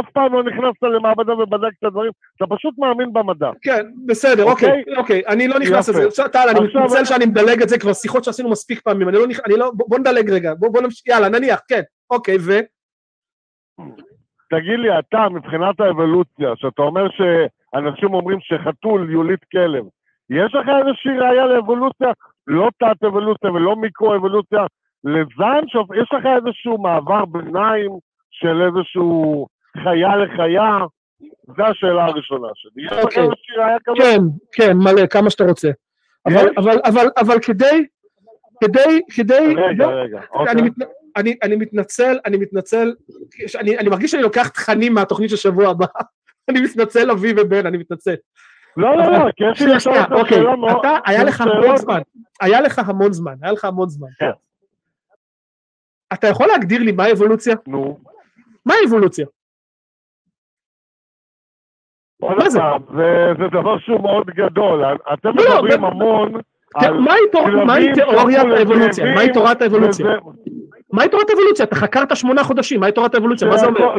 אף 0.00 0.10
פעם 0.12 0.32
לא 0.32 0.42
נכנסת 0.42 0.82
למעבדה 0.82 1.34
ובדקת 1.34 1.78
את 1.78 1.84
הדברים, 1.84 2.12
אתה 2.36 2.44
פשוט 2.56 2.74
מאמין 2.78 3.12
במדע. 3.12 3.50
כן, 3.62 3.86
בסדר, 4.06 4.44
אוקיי, 4.44 4.82
אוקיי, 4.96 5.22
אני 5.28 5.48
לא 5.48 5.58
נכנס. 5.58 5.88
לזה. 5.88 6.28
טל, 6.32 6.48
אני 6.50 6.60
מתנצל 6.60 7.04
שאני 7.04 7.26
מדלג 7.26 7.62
את 7.62 7.68
זה, 7.68 7.78
כבר 7.78 7.92
שיחות 7.92 8.24
שעשינו 8.24 8.50
מספיק 8.50 8.80
פעמים, 8.80 9.08
אני 9.08 9.16
לא 9.16 9.26
נכנס, 9.26 9.48
לא, 9.58 9.70
בוא 9.74 9.98
נדלג 9.98 10.30
רגע, 10.30 10.52
בוא 10.58 10.82
נמשיך, 10.82 11.06
יאללה, 11.06 11.28
נניח, 11.28 11.60
כן, 11.68 11.82
אוקיי, 12.10 12.36
ו... 12.46 12.50
תגיד 14.50 14.78
לי, 14.78 14.98
אתה, 14.98 15.28
מבחינת 15.28 15.80
האבולוציה, 15.80 16.52
שאתה 16.56 16.82
אומר 16.82 17.06
שאנשים 17.10 18.14
אומרים 18.14 18.38
שחתול 18.40 19.10
יוליד 19.10 19.38
כלב, 19.52 19.84
יש 20.30 20.54
לך 20.54 20.68
איזושהי 20.78 21.18
ראייה 21.18 21.46
לאבולוציה? 21.46 22.08
לא 22.46 22.68
תת-אבולוציה 22.78 23.52
ולא 23.52 23.76
מיקרו-אבולוציה, 23.76 24.66
לזן? 25.04 25.60
יש 26.02 26.08
לך 26.12 26.26
איזשהו 26.26 26.78
מעבר 26.78 27.24
ביניים 27.24 27.90
של 28.30 28.62
איזשהו 28.62 29.46
חיה 29.76 30.16
לחיה? 30.16 30.78
זו 31.56 31.64
השאלה 31.64 32.04
הראשונה 32.04 32.48
שלי. 32.54 33.00
אוקיי. 33.02 33.28
כן, 33.96 34.18
כן, 34.52 34.76
מלא, 34.76 35.06
כמה 35.06 35.30
שאתה 35.30 35.44
רוצה. 35.44 35.70
אבל? 36.26 36.50
אבל, 36.58 36.80
אבל, 36.84 37.06
אבל 37.20 37.38
כדי, 37.40 37.86
כדי, 38.64 39.00
כדי, 39.14 39.54
רגע, 39.56 39.86
לא, 39.86 39.92
רגע. 39.92 40.20
אוקיי. 40.32 40.54
אני, 41.16 41.36
אני 41.42 41.56
מתנצל, 41.56 42.18
אני 42.26 42.36
מתנצל, 42.36 42.94
אני, 43.60 43.78
אני 43.78 43.88
מרגיש 43.88 44.10
שאני 44.10 44.22
לוקח 44.22 44.48
תכנים 44.48 44.94
מהתוכנית 44.94 45.30
של 45.30 45.36
שבוע 45.36 45.68
הבא, 45.68 45.86
אני 46.48 46.60
מתנצל 46.60 47.10
אבי 47.10 47.34
ובן, 47.36 47.66
אני 47.66 47.78
מתנצל. 47.78 48.14
לא, 48.76 48.96
לא, 48.96 49.12
לא, 49.12 49.18
כי 49.36 49.44
יש 49.52 49.60
לי 49.60 49.74
לשאול 49.74 49.94
שנייה, 49.94 50.02
אותך 50.02 50.16
אוקיי, 50.16 50.38
שאלה 50.38 50.56
מאוד... 50.56 50.76
אתה, 50.80 50.98
היה 51.06 51.24
לך 51.24 51.40
המון 51.40 51.76
זמן, 51.76 52.00
היה 52.40 52.60
לך 52.60 52.78
המון 52.78 53.12
זמן, 53.12 53.34
היה 53.42 53.52
לך 53.52 53.64
המון 53.64 53.88
זמן. 53.88 54.08
כן. 54.18 54.30
אתה 56.12 56.26
יכול 56.26 56.46
להגדיר 56.46 56.82
לי 56.82 56.92
מה 56.92 57.04
האבולוציה? 57.04 57.54
נו. 57.66 57.98
מה 58.66 58.74
האבולוציה? 58.82 59.26
מה 62.22 62.50
זה? 62.50 62.60
דבר 63.52 63.78
שהוא 63.78 64.00
מאוד 64.02 64.26
גדול. 64.26 64.84
אתם 65.12 65.28
לא, 65.28 65.44
לא, 65.44 65.54
מדברים 65.62 65.80
ב- 65.80 65.84
המון 65.84 66.32
על... 66.74 66.98
מהי 67.66 67.92
תיאוריית 67.94 68.46
האבולוציה? 68.58 69.14
מהי 69.14 69.32
תורת 69.32 69.62
האבולוציה? 69.62 70.06
מהי 70.92 71.08
תורת 71.08 71.30
האבולוציה? 71.30 71.64
אתה 71.64 71.76
חקרת 71.76 72.16
שמונה 72.16 72.44
חודשים, 72.44 72.80
מהי 72.80 72.92
תורת 72.92 73.14
האבולוציה? 73.14 73.48
מה 73.48 73.56
זה 73.58 73.66
אומר? 73.66 73.94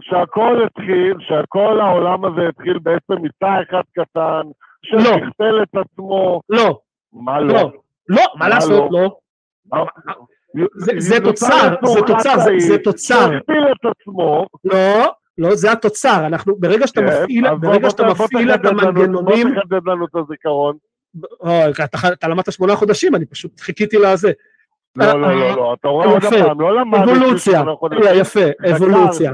שהכל- 0.00 0.62
התחיל, 0.66 1.14
שהכל 1.20 1.80
העולם 1.80 2.24
הזה 2.24 2.48
התחיל 2.48 2.78
בעצם 2.82 3.22
מתא 3.22 3.46
אחד 3.70 3.82
קטן, 3.98 4.40
לא. 4.92 5.00
ששכפל 5.00 5.62
את 5.62 5.76
עצמו, 5.76 6.40
לא, 6.50 6.78
מה 7.12 7.40
לא? 7.40 7.54
לא, 7.54 7.70
לא, 8.08 8.22
מה 8.38 8.48
לעשות, 8.48 8.90
לא? 8.90 9.16
לא. 9.72 9.86
זה- 10.98 11.20
תוצר, 11.24 11.46
זה 11.84 12.00
תוצר, 12.06 12.38
זה- 12.58 12.78
תוצר. 12.78 13.14
שהכפיל 13.30 13.64
את 13.72 13.86
עצמו. 13.90 14.46
לא, 14.64 15.12
לא, 15.38 15.54
זה 15.54 15.72
התוצר. 15.72 16.26
אנחנו, 16.26 16.56
ברגע 16.56 16.86
שאתה 16.86 17.00
כן, 17.00 17.22
מפעיל, 17.22 17.54
ברגע 17.54 17.90
שאתה 17.90 18.06
מפעיל 18.06 18.54
את 18.54 18.64
המנגנונים, 18.64 19.54
בוא 19.54 19.62
תחדד 19.62 19.80
לנו 19.86 20.06
את 20.06 20.10
הזיכרון. 20.14 20.76
אתה, 21.84 21.98
אתה 22.12 22.28
למדת 22.28 22.52
שמונה 22.52 22.76
חודשים, 22.76 23.14
אני 23.14 23.26
פשוט 23.26 23.60
חיכיתי 23.60 23.98
לזה. 23.98 24.32
לא, 24.96 25.06
לא, 25.06 25.34
לא, 25.34 25.56
לא, 25.56 25.74
אתה 25.80 25.88
רואה 25.88 26.06
עוד. 26.06 26.22
פעם, 26.22 26.60
לא 26.60 26.80
למדתי 26.80 27.12
אבולוציה. 27.12 27.64
רגע, 27.92 28.14
יפה. 28.14 28.40
אבולוציה. 28.76 29.32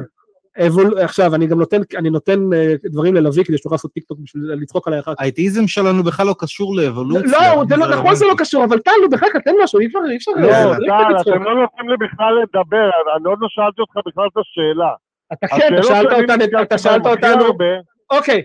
אבול... 0.66 0.98
עכשיו, 0.98 1.34
אני 1.34 1.46
גם 1.46 1.58
נותן, 1.58 1.80
אני 1.96 2.10
נותן 2.10 2.52
אה, 2.52 2.74
דברים 2.84 3.14
ללוי 3.14 3.44
כדי 3.44 3.58
שתוכל 3.58 3.74
לעשות 3.74 3.92
טיקטוק 3.92 4.18
בשביל 4.22 4.42
לצחוק 4.62 4.88
עליי 4.88 5.00
אחר 5.00 5.14
כך. 5.14 5.20
האתאיזם 5.22 5.66
שלנו 5.66 6.02
בכלל 6.02 6.26
לא 6.26 6.34
קשור 6.38 6.76
לאבולוציה. 6.76 7.54
לא, 7.54 7.64
זה 7.68 7.76
לא, 7.76 7.88
נכון 7.88 8.14
זה 8.14 8.26
לא 8.26 8.34
קשור, 8.38 8.64
אבל 8.64 8.78
טל, 8.78 8.90
נו, 9.02 9.08
בחייך, 9.08 9.36
תן 9.36 9.50
משהו, 9.62 9.80
אי 9.80 9.86
אפשר, 9.86 9.98
אי 10.10 10.16
אפשר. 10.16 10.32
לא, 10.36 10.48
אה, 10.48 10.76
טל. 10.76 11.20
אתם 11.20 11.42
לא 11.42 11.54
נותנים 11.54 11.88
לי 11.88 11.96
בכלל 11.96 12.34
לדבר, 12.42 12.90
אני 13.16 13.24
עוד 13.24 13.38
לא 13.40 13.48
שאלתי 13.50 13.80
אותך 13.80 13.96
בכלל 14.06 14.26
את 14.32 14.36
השאלה. 14.36 14.92
אתה 15.32 15.46
כן, 15.46 15.74
אתה 15.74 15.82
שאלת 15.82 16.12
אותנו, 16.12 16.62
אתה 16.62 16.78
שאלת 16.78 17.06
אותנו, 17.06 17.44
הרבה, 17.44 17.64
אוקיי, 18.10 18.42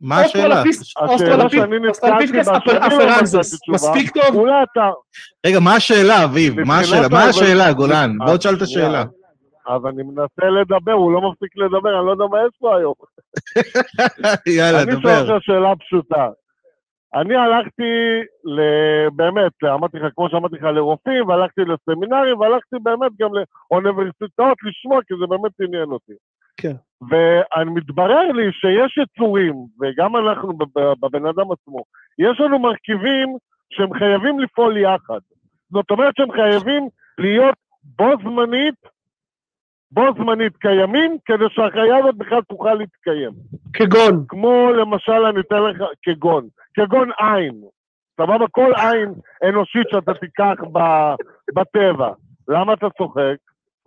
מה 0.00 0.20
השאלה? 0.20 0.62
בה, 0.64 1.08
שאני 1.48 1.78
לא 1.78 2.86
אפרנזוס, 2.86 3.58
מספיק 3.68 4.10
טוב? 4.10 4.44
רגע, 5.46 5.60
מה 5.60 5.74
השאלה, 5.74 6.24
אביב? 6.24 6.60
מה 6.60 6.78
השאלה? 6.78 7.08
מה 7.08 7.24
השאלה, 7.24 7.72
גולן? 7.72 8.16
אה, 8.20 8.26
בוא 8.26 8.36
תשאל 8.36 8.54
את 8.54 8.68
שנייה. 8.68 8.86
השאלה. 8.86 9.04
אז 9.68 9.82
אני 9.88 10.02
מנסה 10.02 10.50
לדבר, 10.60 10.92
הוא 10.92 11.12
לא 11.12 11.30
מפסיק 11.30 11.56
לדבר, 11.56 11.98
אני 11.98 12.06
לא 12.06 12.10
יודע 12.10 12.24
מה 12.30 12.38
יש 12.38 12.56
פה 12.58 12.76
היום. 12.76 12.94
יאללה, 14.56 14.82
אני 14.82 14.92
שואל 14.92 15.02
דבר. 15.02 15.34
אותך 15.34 15.44
שאלה 15.44 15.76
פשוטה. 15.76 16.28
אני 17.14 17.36
הלכתי. 17.36 18.20
באמת, 19.12 19.52
אמרתי 19.64 19.98
לך, 19.98 20.12
כמו 20.16 20.28
שאמרתי 20.30 20.56
לך, 20.56 20.62
לרופאים, 20.62 21.28
והלכתי 21.28 21.60
לסמינרים, 21.60 22.40
והלכתי 22.40 22.76
באמת 22.82 23.12
גם 23.20 23.30
לאוניברסיטאות 23.70 24.58
לשמוע, 24.62 25.00
כי 25.06 25.14
זה 25.20 25.26
באמת 25.26 25.52
עניין 25.60 25.88
אותי. 25.88 26.12
כן. 26.60 26.74
ומתברר 27.00 28.32
לי 28.32 28.52
שיש 28.52 28.98
יצורים, 28.98 29.54
וגם 29.80 30.16
אנחנו 30.16 30.52
בב- 30.52 30.92
בבן 31.00 31.26
אדם 31.26 31.52
עצמו, 31.52 31.82
יש 32.18 32.40
לנו 32.40 32.58
מרכיבים 32.58 33.36
שהם 33.70 33.94
חייבים 33.98 34.38
לפעול 34.40 34.76
יחד. 34.76 35.20
זאת 35.70 35.90
אומרת 35.90 36.14
שהם 36.16 36.32
חייבים 36.32 36.88
להיות 37.18 37.54
בו 37.82 38.10
זמנית, 38.22 38.74
בו 39.92 40.02
זמנית 40.18 40.56
קיימים, 40.56 41.16
כדי 41.24 41.44
שהחיה 41.50 41.96
הזאת 41.96 42.14
בכלל 42.14 42.40
תוכל 42.48 42.74
להתקיים. 42.74 43.30
כגון, 43.72 44.24
כמו 44.28 44.72
למשל, 44.72 45.12
אני 45.12 45.40
אתן 45.40 45.62
לך, 45.62 45.76
כגון, 46.02 46.46
כגון 46.74 47.10
עין. 47.18 47.54
סבבה? 48.20 48.44
כל 48.50 48.72
עין 48.76 49.12
אנושית 49.48 49.86
שאתה 49.90 50.14
תיקח 50.14 50.54
ב- 50.72 51.14
בטבע. 51.54 52.08
למה 52.48 52.72
אתה 52.72 52.86
צוחק? 52.98 53.34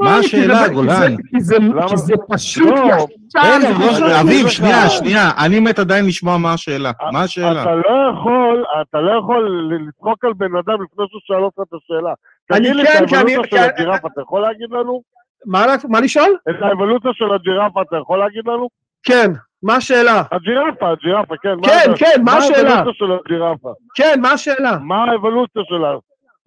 מה 0.02 0.16
השאלה, 0.18 0.68
גולן? 0.74 0.88
זה- 0.94 1.08
כי 1.30 1.40
זה- 1.40 1.56
זה 1.96 2.14
פשוט 2.30 2.70
לא, 2.70 2.76
ישר. 2.76 3.06
לא, 3.36 3.74
חושב 3.90 4.04
אביב, 4.22 4.48
שנייה. 4.48 4.90
שנייה, 4.90 5.32
אני 5.46 5.60
מת 5.60 5.80
עדיין 5.80 6.06
לשמוע 6.06 6.38
מה 6.38 6.54
השאלה. 6.54 6.92
מה 7.12 7.22
השאלה? 7.24 7.62
אתה 7.62 7.76
לא 7.76 8.12
יכול, 8.14 8.64
אתה 8.82 9.02
לא 9.02 9.12
יכול 9.20 9.70
לצחוק 9.88 10.26
על 10.26 10.34
בן 10.34 10.46
אדם 10.56 10.84
לפני 10.84 11.06
שהוא 11.10 11.22
שואל 11.28 11.44
אותך 11.44 11.58
את 11.70 11.74
השאלה. 11.74 12.14
אני 12.52 12.60
תגיד 12.60 12.76
לי 12.76 12.84
כן, 12.86 13.04
את 13.04 13.10
כי 13.10 13.16
אני- 13.16 13.32
האבולוציה 13.34 13.64
של 13.64 13.70
כי- 13.72 13.82
הג'ירפה, 13.82 14.08
אתה 14.14 14.22
יכול 14.22 14.42
להגיד 14.42 14.70
לנו? 14.72 15.02
מה 15.46 15.66
מה 15.90 16.00
לשאול? 16.02 16.36
את 16.50 16.56
האבולוציה 16.62 17.12
של 17.14 17.34
הג'ירפה, 17.34 17.82
אתה 17.82 17.96
יכול 18.02 18.20
להגיד 18.20 18.42
לנו? 18.48 18.68
כן, 19.04 19.32
מה 19.64 19.76
השאלה? 19.76 20.24
הג'ירפה, 20.32 20.90
הג'ירפה, 20.92 21.36
כן. 21.44 21.56
מה 21.56 21.68
כן, 21.68 21.92
זה- 21.92 21.98
כן, 21.98 22.22
מה 22.26 22.34
השאלה? 22.38 22.70
האבולוציה 22.76 22.94
של 23.08 23.12
הג'ירפה? 23.26 23.70
כן, 23.96 24.20
מה 24.22 24.32
השאלה? 24.32 24.78
מה 24.82 25.04
האבולוציה 25.12 25.62
שלה? 25.66 25.92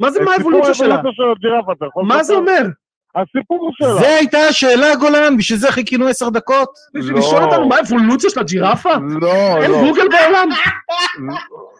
מה 0.01 0.11
זה 0.11 0.25
מה 0.25 0.33
האבולוציה 0.33 0.75
שלה? 0.75 0.95
האבולוציה 0.95 1.25
של 1.25 1.31
הג'ירפה, 1.31 1.73
אתה 1.73 1.87
יכול... 1.87 2.05
מה 2.07 2.23
זה? 2.23 2.35
אומר? 2.35 2.63
הסיפור 3.17 3.71
שלה. 3.75 3.95
זה 3.95 4.07
הייתה 4.17 4.39
השאלה, 4.39 4.97
גולן, 4.97 5.37
בשביל 5.37 5.59
זה 5.59 5.73
חיכינו 5.73 6.07
עשר 6.07 6.29
דקות. 6.29 6.69
בשביל 6.95 7.19
לשאול 7.19 7.43
אותנו 7.43 7.69
מה 7.69 7.77
האבולוציה 7.77 8.31
של 8.31 8.41
הג'ירפה? 8.41 8.95
לא, 9.21 9.33
אין 9.63 9.71
לא. 9.71 9.77
גוגל 9.87 10.09
בעולם? 10.09 10.49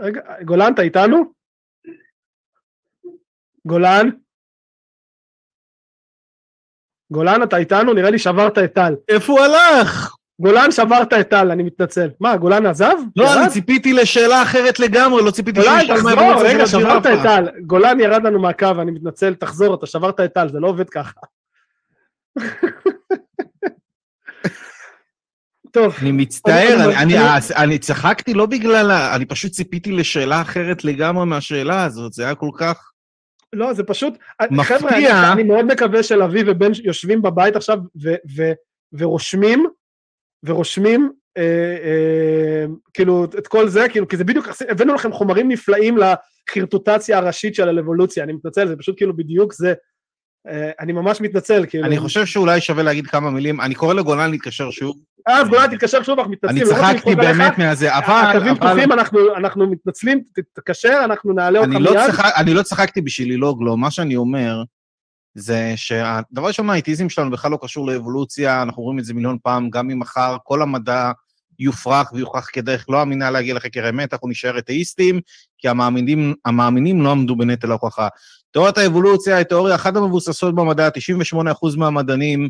רגע, 0.00 0.20
גולן, 0.44 0.72
אתה 0.74 0.82
איתנו? 0.82 1.32
גולן? 3.66 4.08
גולן, 7.12 7.42
אתה 7.42 7.56
איתנו? 7.56 7.92
נראה 7.94 8.10
לי 8.10 8.18
שברת 8.18 8.58
את 8.58 8.74
טל. 8.74 8.94
איפה 9.08 9.32
הוא 9.32 9.40
הלך? 9.40 10.14
גולן 10.40 10.70
שברת 10.70 11.12
את 11.12 11.30
טל, 11.30 11.50
אני 11.50 11.62
מתנצל. 11.62 12.08
מה, 12.20 12.36
גולן 12.36 12.66
עזב? 12.66 12.94
לא, 13.16 13.24
ירד? 13.24 13.36
אני 13.36 13.50
ציפיתי 13.50 13.92
לשאלה 13.92 14.42
אחרת 14.42 14.78
לגמרי, 14.80 15.24
לא 15.24 15.30
ציפיתי 15.30 15.60
גולן, 15.60 15.80
תחזור, 15.88 16.42
רגע, 16.44 16.66
שברת 16.66 17.06
את. 17.06 17.18
טל. 17.22 17.60
גולן 17.66 18.00
ירד 18.00 18.22
לנו 18.22 18.38
מהקו, 18.42 18.66
אני 18.82 18.90
מתנצל, 18.90 19.34
תחזור, 19.34 19.74
אתה 19.74 19.86
שברת 19.86 20.20
את 20.20 20.34
טל, 20.34 20.48
זה 20.48 20.60
לא 20.60 20.68
עובד 20.68 20.90
ככה. 20.90 21.20
טוב, 25.78 25.94
אני 26.02 26.12
מצטער, 26.12 26.74
אני- 26.74 26.96
אני- 26.96 27.18
אני- 27.18 27.38
אני- 27.56 27.78
צחקתי 27.78 28.34
לא 28.34 28.46
בגלל, 28.46 28.90
ה- 28.90 29.16
אני 29.16 29.24
פשוט 29.26 29.52
ציפיתי 29.52 29.92
לשאלה 29.92 30.42
אחרת 30.42 30.84
לגמרי 30.84 31.26
מהשאלה 31.26 31.84
הזאת, 31.84 32.12
זה 32.12 32.24
היה 32.24 32.34
כל 32.34 32.50
כך... 32.58 32.90
לא, 33.52 33.72
זה 33.72 33.82
פשוט... 33.84 34.14
מפתיע. 34.50 34.64
חבר'ה, 34.78 34.96
אני, 34.96 35.32
אני 35.32 35.42
מאוד 35.42 35.64
מקווה 35.64 36.02
שלוי 36.02 36.42
ובן 36.46 36.70
יושבים 36.84 37.22
בבית 37.22 37.56
עכשיו 37.56 37.78
ו, 38.02 38.14
ו, 38.36 38.52
ורושמים, 38.92 39.66
ורושמים, 40.44 41.12
אה, 41.36 41.42
אה, 41.84 42.64
כאילו, 42.94 43.24
את 43.24 43.46
כל 43.48 43.68
זה, 43.68 43.86
כאילו, 43.88 44.08
כי 44.08 44.16
זה 44.16 44.24
בדיוק, 44.24 44.48
הבאנו 44.68 44.94
לכם 44.94 45.12
חומרים 45.12 45.48
נפלאים 45.48 45.98
לחרטוטציה 45.98 47.18
הראשית 47.18 47.54
של 47.54 47.78
האבולוציה, 47.78 48.24
אני 48.24 48.32
מתנצל, 48.32 48.68
זה 48.68 48.76
פשוט 48.76 48.96
כאילו 48.96 49.16
בדיוק 49.16 49.52
זה. 49.52 49.74
אה, 50.48 50.70
אני 50.80 50.92
ממש 50.92 51.20
מתנצל, 51.20 51.64
כאילו. 51.68 51.84
אני 51.86 51.98
חושב 51.98 52.26
שאולי 52.26 52.60
שווה 52.60 52.82
להגיד 52.82 53.06
כמה 53.06 53.30
מילים, 53.30 53.60
אני 53.60 53.74
קורא 53.74 53.94
לגולן 53.94 54.30
להתקשר 54.30 54.70
שוב, 54.70 54.96
אז 55.26 55.48
גולן, 55.48 55.70
תתקשר 55.70 56.02
שוב, 56.02 56.18
אנחנו 56.18 56.32
מתנצלים. 56.32 56.62
אני 56.62 56.70
לא 56.70 56.76
צחקתי. 56.76 57.14
באמת 57.14 57.58
מהזה, 57.58 57.96
אבל... 57.98 58.30
הקווים 58.30 58.56
אבל- 58.60 58.68
פתוחים, 58.68 58.92
אנחנו- 59.36 59.70
מתנצלים, 59.70 60.20
תתקשר, 60.54 61.00
אנחנו 61.04 61.32
נעלה 61.32 61.58
אותך 61.58 61.72
לא, 61.72 61.90
מיד. 61.90 62.10
אני 62.36 62.54
לא 62.54 62.62
צחקתי 62.62 63.00
בשביל 63.00 63.32
ללעוג 63.32 63.62
לו, 63.62 63.76
מה 63.76 63.90
שאני 63.90 64.16
אומר 64.16 64.62
זה 65.34 65.72
שהדבר 65.76 66.46
ראשון, 66.46 66.70
האיטיזם 66.70 67.08
שלנו 67.08 67.30
בכלל 67.30 67.50
לא 67.50 67.58
קשור 67.62 67.86
לאבולוציה, 67.86 68.62
אנחנו 68.62 68.82
רואים 68.82 68.98
את 68.98 69.04
זה 69.04 69.14
מיליון 69.14 69.38
פעם, 69.42 69.70
גם 69.70 69.90
אם 69.90 69.98
מחר 69.98 70.36
כל 70.44 70.62
המדע 70.62 71.12
יופרך 71.58 72.12
ויוכח 72.12 72.48
כדרך 72.52 72.86
לא 72.88 73.02
אמינה 73.02 73.30
להגיע 73.30 73.54
לחקר 73.54 73.86
האמת, 73.86 74.12
אנחנו 74.12 74.28
נשאר 74.28 74.58
אתאיסטים, 74.58 75.20
כי 75.58 75.68
המאמינים, 75.68 76.34
המאמינים 76.44 77.02
לא 77.02 77.10
עמדו 77.10 77.36
בנטל 77.36 77.70
ההוכחה. 77.70 78.08
תיאוריית 78.58 78.78
האבולוציה 78.78 79.36
היא 79.36 79.44
תיאוריה 79.44 79.74
אחת 79.74 79.96
המבוססות 79.96 80.54
במדע, 80.54 80.88
98% 81.34 81.76
מהמדענים 81.76 82.48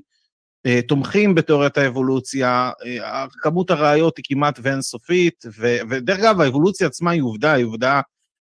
אה, 0.66 0.80
תומכים 0.88 1.34
בתיאוריית 1.34 1.78
האבולוציה, 1.78 2.70
אה, 2.86 3.26
כמות 3.42 3.70
הראיות 3.70 4.16
היא 4.16 4.24
כמעט 4.28 4.58
ואינסופית, 4.62 5.44
ו- 5.58 5.76
ודרך 5.90 6.18
אגב, 6.18 6.40
האבולוציה 6.40 6.86
עצמה 6.86 7.10
היא 7.10 7.22
עובדה, 7.22 7.52
היא 7.52 7.64
עובדה 7.64 8.00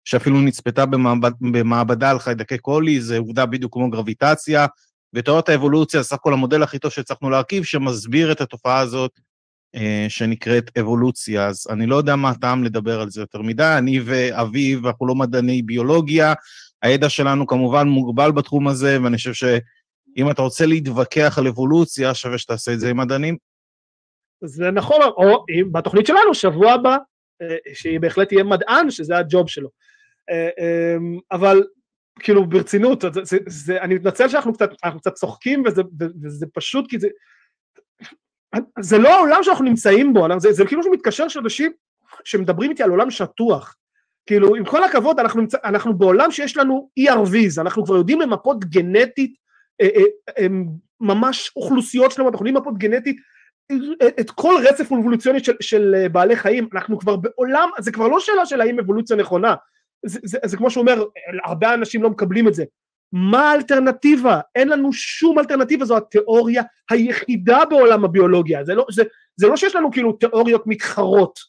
שאפילו 0.05 0.41
נצפתה 0.41 0.85
במעבד, 0.85 1.31
במעבדה 1.41 2.09
על 2.09 2.19
חיידקי 2.19 2.57
קולי, 2.57 3.01
זה 3.01 3.17
עובדה 3.17 3.45
בדיוק 3.45 3.73
כמו 3.73 3.89
גרביטציה, 3.89 4.65
ותיאוריית 5.13 5.49
האבולוציה 5.49 6.01
זה 6.01 6.07
סך 6.07 6.15
הכל 6.15 6.33
המודל 6.33 6.63
הכי 6.63 6.79
טוב 6.79 6.91
שהצלחנו 6.91 7.29
להרכיב, 7.29 7.63
שמסביר 7.63 8.31
את 8.31 8.41
התופעה 8.41 8.79
הזאת 8.79 9.11
אה, 9.75 10.05
שנקראת 10.09 10.77
אבולוציה. 10.79 11.47
אז 11.47 11.67
אני 11.69 11.85
לא 11.85 11.95
יודע 11.95 12.15
מה 12.15 12.29
הטעם 12.29 12.63
לדבר 12.63 13.01
על 13.01 13.09
זה 13.09 13.21
יותר 13.21 13.41
מדי, 13.41 13.75
אני 13.77 13.99
ואביב, 14.05 14.85
אנחנו 14.85 15.07
לא 15.07 15.15
מדעני 15.15 15.61
ביולוגיה, 15.61 16.33
הידע 16.83 17.09
שלנו 17.09 17.47
כמובן 17.47 17.87
מוגבל 17.87 18.31
בתחום 18.31 18.67
הזה, 18.67 18.97
ואני 19.03 19.17
חושב 19.17 19.33
שאם 19.33 20.31
אתה 20.31 20.41
רוצה 20.41 20.65
להתווכח 20.65 21.35
על 21.37 21.47
אבולוציה, 21.47 22.13
שווה 22.13 22.37
שתעשה 22.37 22.73
את 22.73 22.79
זה 22.79 22.89
עם 22.89 22.97
מדענים. 22.97 23.37
זה 24.43 24.71
נכון, 24.71 25.01
או 25.01 25.45
אם 25.49 25.71
בתוכנית 25.71 26.07
שלנו, 26.07 26.33
שבוע 26.33 26.71
הבא, 26.71 26.97
אה, 27.41 27.55
שהיא 27.73 27.99
בהחלט 27.99 28.27
תהיה 28.27 28.43
מדען, 28.43 28.91
שזה 28.91 29.17
הג'וב 29.17 29.49
שלו. 29.49 29.69
אה, 30.29 30.49
אה, 30.59 30.95
אבל 31.31 31.63
כאילו 32.19 32.45
ברצינות, 32.45 33.01
זה, 33.01 33.23
זה, 33.23 33.37
זה, 33.47 33.81
אני 33.81 33.95
מתנצל 33.95 34.29
שאנחנו 34.29 34.53
קצת, 34.53 34.69
קצת 34.99 35.13
צוחקים, 35.13 35.63
וזה, 35.65 35.81
וזה 36.23 36.45
פשוט 36.53 36.89
כי 36.89 36.99
זה... 36.99 37.07
זה 38.79 38.97
לא 38.97 39.09
העולם 39.09 39.43
שאנחנו 39.43 39.65
נמצאים 39.65 40.13
בו, 40.13 40.27
זה, 40.37 40.51
זה 40.51 40.65
כאילו 40.65 40.83
שמתקשר 40.83 41.27
שאנשים 41.27 41.71
שמדברים 42.23 42.71
איתי 42.71 42.83
על 42.83 42.89
עולם 42.89 43.11
שטוח. 43.11 43.75
כאילו, 44.25 44.55
עם 44.55 44.65
כל 44.65 44.83
הכבוד, 44.83 45.19
אנחנו, 45.19 45.43
אנחנו 45.63 45.97
בעולם 45.97 46.31
שיש 46.31 46.57
לנו 46.57 46.89
ERVs, 46.99 47.61
אנחנו 47.61 47.85
כבר 47.85 47.95
יודעים 47.95 48.21
למפות 48.21 48.65
גנטית, 48.65 49.35
אה, 49.81 49.87
אה, 49.95 50.03
אה, 50.37 50.47
ממש 51.01 51.51
אוכלוסיות 51.55 52.11
שלמות, 52.11 52.33
אנחנו 52.33 52.45
יודעים 52.45 52.55
למפות 52.55 52.77
גנטית 52.77 53.17
את 54.19 54.31
כל 54.31 54.53
רצף 54.69 54.91
אבולוציוני 54.91 55.43
של, 55.43 55.53
של 55.61 55.95
אה, 55.97 56.09
בעלי 56.09 56.35
חיים, 56.35 56.67
אנחנו 56.73 56.99
כבר 56.99 57.15
בעולם, 57.15 57.69
זה 57.79 57.91
כבר 57.91 58.07
לא 58.07 58.19
שאלה 58.19 58.45
של 58.45 58.61
האם 58.61 58.79
אבולוציה 58.79 59.15
נכונה, 59.15 59.55
זה, 60.05 60.19
זה, 60.23 60.37
זה 60.45 60.57
כמו 60.57 60.69
שאומר, 60.69 61.03
הרבה 61.45 61.73
אנשים 61.73 62.03
לא 62.03 62.09
מקבלים 62.09 62.47
את 62.47 62.53
זה. 62.53 62.63
מה 63.13 63.51
האלטרנטיבה? 63.51 64.39
אין 64.55 64.67
לנו 64.67 64.93
שום 64.93 65.39
אלטרנטיבה, 65.39 65.85
זו 65.85 65.97
התיאוריה 65.97 66.63
היחידה 66.89 67.65
בעולם 67.69 68.05
הביולוגיה. 68.05 68.65
זה 68.65 68.75
לא, 68.75 68.85
זה, 68.91 69.03
זה 69.35 69.47
לא 69.47 69.57
שיש 69.57 69.75
לנו 69.75 69.91
כאילו 69.91 70.13
תיאוריות 70.13 70.67
מתחרות. 70.67 71.39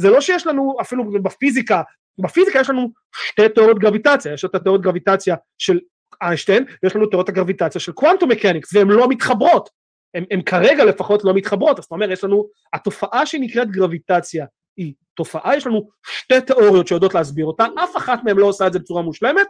זה 0.00 0.10
לא 0.10 0.20
שיש 0.20 0.46
לנו 0.46 0.76
אפילו 0.80 1.10
בפיזיקה, 1.22 1.82
בפיזיקה 2.18 2.60
יש 2.60 2.70
לנו 2.70 2.92
שתי 3.12 3.48
תיאוריות 3.48 3.78
גרביטציה, 3.78 4.32
יש 4.32 4.44
את 4.44 4.54
התיאוריות 4.54 4.82
גרביטציה 4.84 5.36
של 5.58 5.80
איינשטיין, 6.22 6.64
ויש 6.82 6.96
לנו 6.96 7.06
תיאוריות 7.06 7.28
הגרביטציה 7.28 7.80
של 7.80 7.92
קוונטום 7.92 8.30
מקניקס, 8.30 8.74
והן 8.74 8.88
לא 8.88 9.08
מתחברות. 9.08 9.70
הן 10.30 10.42
כרגע 10.42 10.84
לפחות 10.84 11.24
לא 11.24 11.34
מתחברות, 11.34 11.78
אז 11.78 11.84
אתה 11.84 11.94
אומר, 11.94 12.12
יש 12.12 12.24
לנו, 12.24 12.48
התופעה 12.72 13.26
שנקראת 13.26 13.70
גרביטציה 13.70 14.46
היא 14.76 14.94
תופעה, 15.14 15.56
יש 15.56 15.66
לנו 15.66 15.88
שתי 16.06 16.40
תיאוריות 16.40 16.88
שיודעות 16.88 17.14
להסביר 17.14 17.46
אותה, 17.46 17.66
אף 17.84 17.96
אחת 17.96 18.24
מהן 18.24 18.36
לא 18.36 18.46
עושה 18.46 18.66
את 18.66 18.72
זה 18.72 18.78
בצורה 18.78 19.02
מושלמת, 19.02 19.46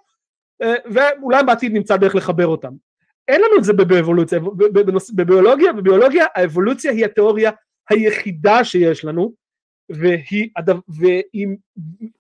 ואולי 0.93 1.45
בעתיד 1.47 1.73
נמצא 1.73 1.97
דרך 1.97 2.15
לחבר 2.15 2.47
אותם. 2.47 2.73
אין 3.29 3.41
לנו 3.41 3.59
את 3.59 3.65
זה 3.65 3.73
באבולוציה, 3.73 4.41
בביולוגיה, 5.15 5.73
בביולוגיה 5.73 6.27
האבולוציה 6.35 6.93
היא 6.93 7.05
התיאוריה 7.05 7.51
היחידה 7.91 8.65
שיש 8.65 9.05
לנו, 9.05 9.33
והיא, 9.91 10.49
והיא 10.89 11.47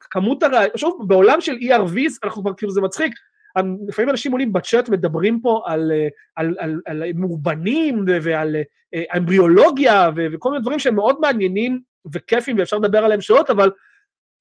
כמות 0.00 0.42
הראיות, 0.42 0.78
שוב, 0.78 1.04
בעולם 1.08 1.40
של 1.40 1.52
ERVs, 1.52 2.18
אנחנו 2.24 2.42
כבר, 2.42 2.54
כאילו 2.54 2.72
זה 2.72 2.80
מצחיק, 2.80 3.14
לפעמים 3.88 4.10
אנשים 4.10 4.32
עולים 4.32 4.52
בצ'אט, 4.52 4.88
מדברים 4.88 5.40
פה 5.40 5.62
על, 5.66 5.92
על, 6.36 6.56
על, 6.58 6.80
על 6.86 7.02
מאובנים 7.14 8.04
ועל 8.22 8.56
אמבריאולוגיה 9.16 10.10
וכל 10.16 10.50
מיני 10.50 10.62
דברים 10.62 10.78
שהם 10.78 10.94
מאוד 10.94 11.20
מעניינים 11.20 11.80
וכיפים 12.12 12.58
ואפשר 12.58 12.78
לדבר 12.78 12.98
עליהם 12.98 13.20
שעות, 13.20 13.50
אבל 13.50 13.70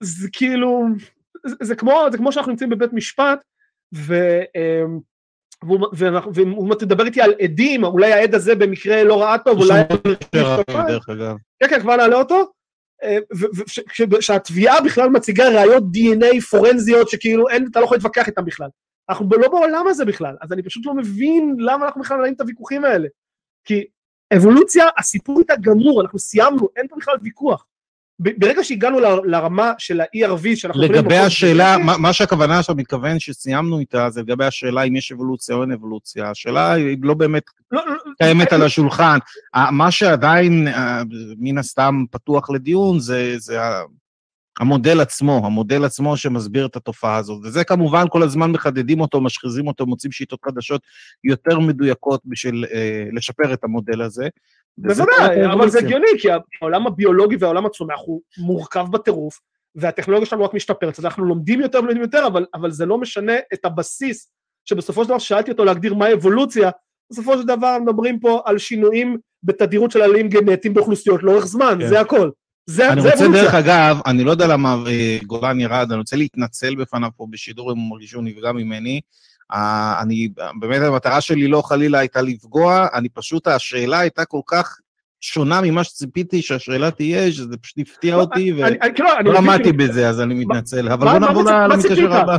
זה 0.04 0.28
כאילו, 0.34 0.86
זה, 1.46 1.56
זה, 1.62 1.76
כמו, 1.76 2.06
זה 2.12 2.18
כמו 2.18 2.32
שאנחנו 2.32 2.52
נמצאים 2.52 2.70
בבית 2.70 2.94
משפט, 2.94 3.44
ו... 3.96 4.16
והוא 5.64 6.76
תדבר 6.76 7.06
איתי 7.06 7.22
על 7.22 7.34
עדים, 7.42 7.84
אולי 7.84 8.14
העד 8.14 8.36
הזה 8.36 8.56
במקרה 8.56 9.04
לא 9.04 9.22
ראה 9.22 9.38
טוב, 9.38 9.60
אולי... 9.60 9.82
דרך 10.88 11.10
אגב. 11.10 11.36
כן, 11.60 11.70
כן, 11.70 11.80
כבר 11.80 11.96
נעלה 11.96 12.16
אותו. 12.16 12.52
שהתביעה 14.20 14.82
בכלל 14.82 15.10
מציגה 15.10 15.50
ראיות 15.50 15.84
DNA 15.84 16.42
פורנזיות 16.50 17.10
שכאילו 17.10 17.50
אין, 17.50 17.68
אתה 17.72 17.80
לא 17.80 17.86
יכול 17.86 17.98
להתווכח 17.98 18.28
איתן 18.28 18.46
בכלל. 18.46 18.68
אנחנו 19.10 19.30
לא 19.32 19.48
בעולם 19.48 19.88
הזה 19.88 20.06
בכלל, 20.06 20.36
אז 20.42 20.54
אני 20.54 20.64
פשוט 20.64 20.86
לא 20.86 20.94
מבין 20.94 21.56
למה 21.60 21.86
אנחנו 21.86 22.02
בכלל 22.02 22.18
מנהלים 22.18 22.36
את 22.36 22.42
הוויכוחים 22.42 22.86
האלה. 22.86 23.08
כי 23.64 23.86
אבולוציה, 24.38 24.86
הסיפור 24.98 25.40
איתה 25.40 25.54
גמור, 25.62 26.02
אנחנו 26.02 26.20
סיימנו, 26.20 26.70
אין 26.76 26.88
פה 26.88 26.96
בכלל 26.96 27.16
ויכוח. 27.24 27.66
ברגע 28.20 28.64
שהגענו 28.64 29.00
לרמה 29.24 29.72
של 29.78 30.02
ה-ERV 30.02 30.56
שאנחנו... 30.56 30.82
לגבי 30.82 31.18
השאלה, 31.18 31.78
מה, 31.78 31.98
מה 31.98 32.14
שהכוונה 32.14 32.64
שאתה 32.64 32.74
מתכוון 32.74 33.20
שסיימנו 33.20 33.80
איתה, 33.80 34.10
זה 34.10 34.22
לגבי 34.22 34.46
השאלה 34.46 34.84
אם 34.84 34.96
יש 34.96 35.12
אבולוציה 35.12 35.56
או 35.56 35.62
אין 35.62 35.72
אבולוציה. 35.72 36.30
השאלה 36.30 36.74
היא 36.74 36.98
לא 37.02 37.14
באמת 37.14 37.44
לא, 37.72 37.82
קיימת 38.18 38.52
לא, 38.52 38.58
על 38.58 38.64
השולחן. 38.64 39.18
מה 39.72 39.92
שעדיין, 39.92 40.68
מן 41.38 41.58
הסתם, 41.58 42.04
פתוח 42.12 42.50
לדיון, 42.50 43.00
זה, 43.00 43.36
זה 43.38 43.60
המודל 44.60 45.02
עצמו, 45.02 45.42
המודל 45.46 45.86
עצמו 45.86 46.18
שמסביר 46.18 46.66
את 46.66 46.76
התופעה 46.76 47.18
הזאת. 47.18 47.40
וזה 47.44 47.64
כמובן 47.64 48.06
כל 48.10 48.24
הזמן 48.24 48.52
מחדדים 48.52 49.02
אותו, 49.02 49.22
משחיזים 49.22 49.68
אותו, 49.68 49.86
מוצאים 49.86 50.12
שיטות 50.12 50.40
חדשות 50.46 50.82
יותר 51.24 51.60
מדויקות 51.60 52.22
בשביל 52.26 52.66
אה, 52.74 53.06
לשפר 53.12 53.54
את 53.54 53.64
המודל 53.64 54.02
הזה. 54.02 54.28
בוודאי, 54.78 55.46
אבל 55.54 55.70
זה 55.70 55.80
הגיוני, 55.80 56.08
כי 56.20 56.28
העולם 56.62 56.88
הביולוגי 56.88 57.36
והעולם 57.40 57.66
הצומח 57.66 58.00
הוא 58.06 58.22
מורכב 58.38 58.86
בטירוף, 58.92 59.40
והטכנולוגיה 59.76 60.26
שלנו 60.26 60.44
רק 60.44 60.54
משתפרת, 60.54 61.00
אז 61.00 61.06
אנחנו 61.06 61.26
לומדים 61.26 61.62
יותר 61.62 61.80
ולומדים 61.80 62.02
יותר, 62.02 62.28
אבל, 62.28 62.46
אבל 62.54 62.72
זה 62.72 62.86
לא 62.86 62.98
משנה 62.98 63.34
את 63.54 63.66
הבסיס, 63.66 64.32
שבסופו 64.66 65.04
של 65.04 65.10
דבר 65.10 65.20
שאלתי 65.20 65.52
אותו 65.52 65.66
להגדיר 65.66 65.94
מה 65.94 66.14
אבולוציה, 66.14 66.70
בסופו 67.12 67.38
של 67.38 67.44
דבר 67.44 67.78
מדברים 67.82 68.20
פה 68.20 68.42
על 68.46 68.58
שינויים 68.58 69.18
בתדירות 69.44 69.92
של 69.92 70.02
עלים 70.02 70.30
גנטיים 70.30 70.74
באוכלוסיות 70.74 71.24
לאורך 71.24 71.46
זמן, 71.46 71.78
כן. 71.80 71.88
זה 71.88 72.00
הכל. 72.00 72.30
זה, 72.66 72.92
אני 72.92 73.02
זה 73.02 73.10
רוצה, 73.10 73.24
אבולוציה. 73.24 73.44
דרך 73.44 73.54
אגב, 73.54 74.00
אני 74.06 74.24
לא 74.24 74.32
יודע 74.32 74.48
למה 74.48 74.84
גולן 75.26 75.60
ירד, 75.60 75.88
אני 75.92 76.00
רוצה 76.00 76.16
להתנצל 76.16 76.76
בפניו 76.76 77.10
פה 77.18 77.28
בשידור, 77.30 77.72
אם 77.72 77.78
הוא 77.78 77.90
מרגיש 77.90 78.10
שהוא 78.10 78.24
נפגע 78.24 78.52
ממני. 78.52 79.02
אני, 80.02 80.30
באמת 80.60 80.82
המטרה 80.82 81.22
שלי 81.22 81.48
לא 81.48 81.62
חלילה 81.62 82.00
הייתה 82.00 82.22
לפגוע, 82.22 82.88
אני 82.94 83.10
פשוט, 83.10 83.48
השאלה 83.48 84.00
הייתה 84.00 84.26
כל 84.26 84.42
כך 84.48 84.78
שונה 85.22 85.62
ממה 85.62 85.84
שציפיתי 85.84 86.42
שהשאלה 86.42 86.92
תהיה, 86.92 87.32
שזה 87.32 87.58
פשוט 87.58 87.78
הפתיע 87.80 88.16
אותי, 88.16 88.54
ולא 88.54 88.68
כאילו, 88.96 89.38
עמדתי 89.38 89.72
בזה, 89.72 90.10
אז 90.10 90.22
אני 90.22 90.34
מתנצל. 90.34 90.90
אבל 90.90 91.08
בוא 91.08 91.20
נעבור 91.20 91.44
למתקשר 91.44 92.14
הבא. 92.14 92.38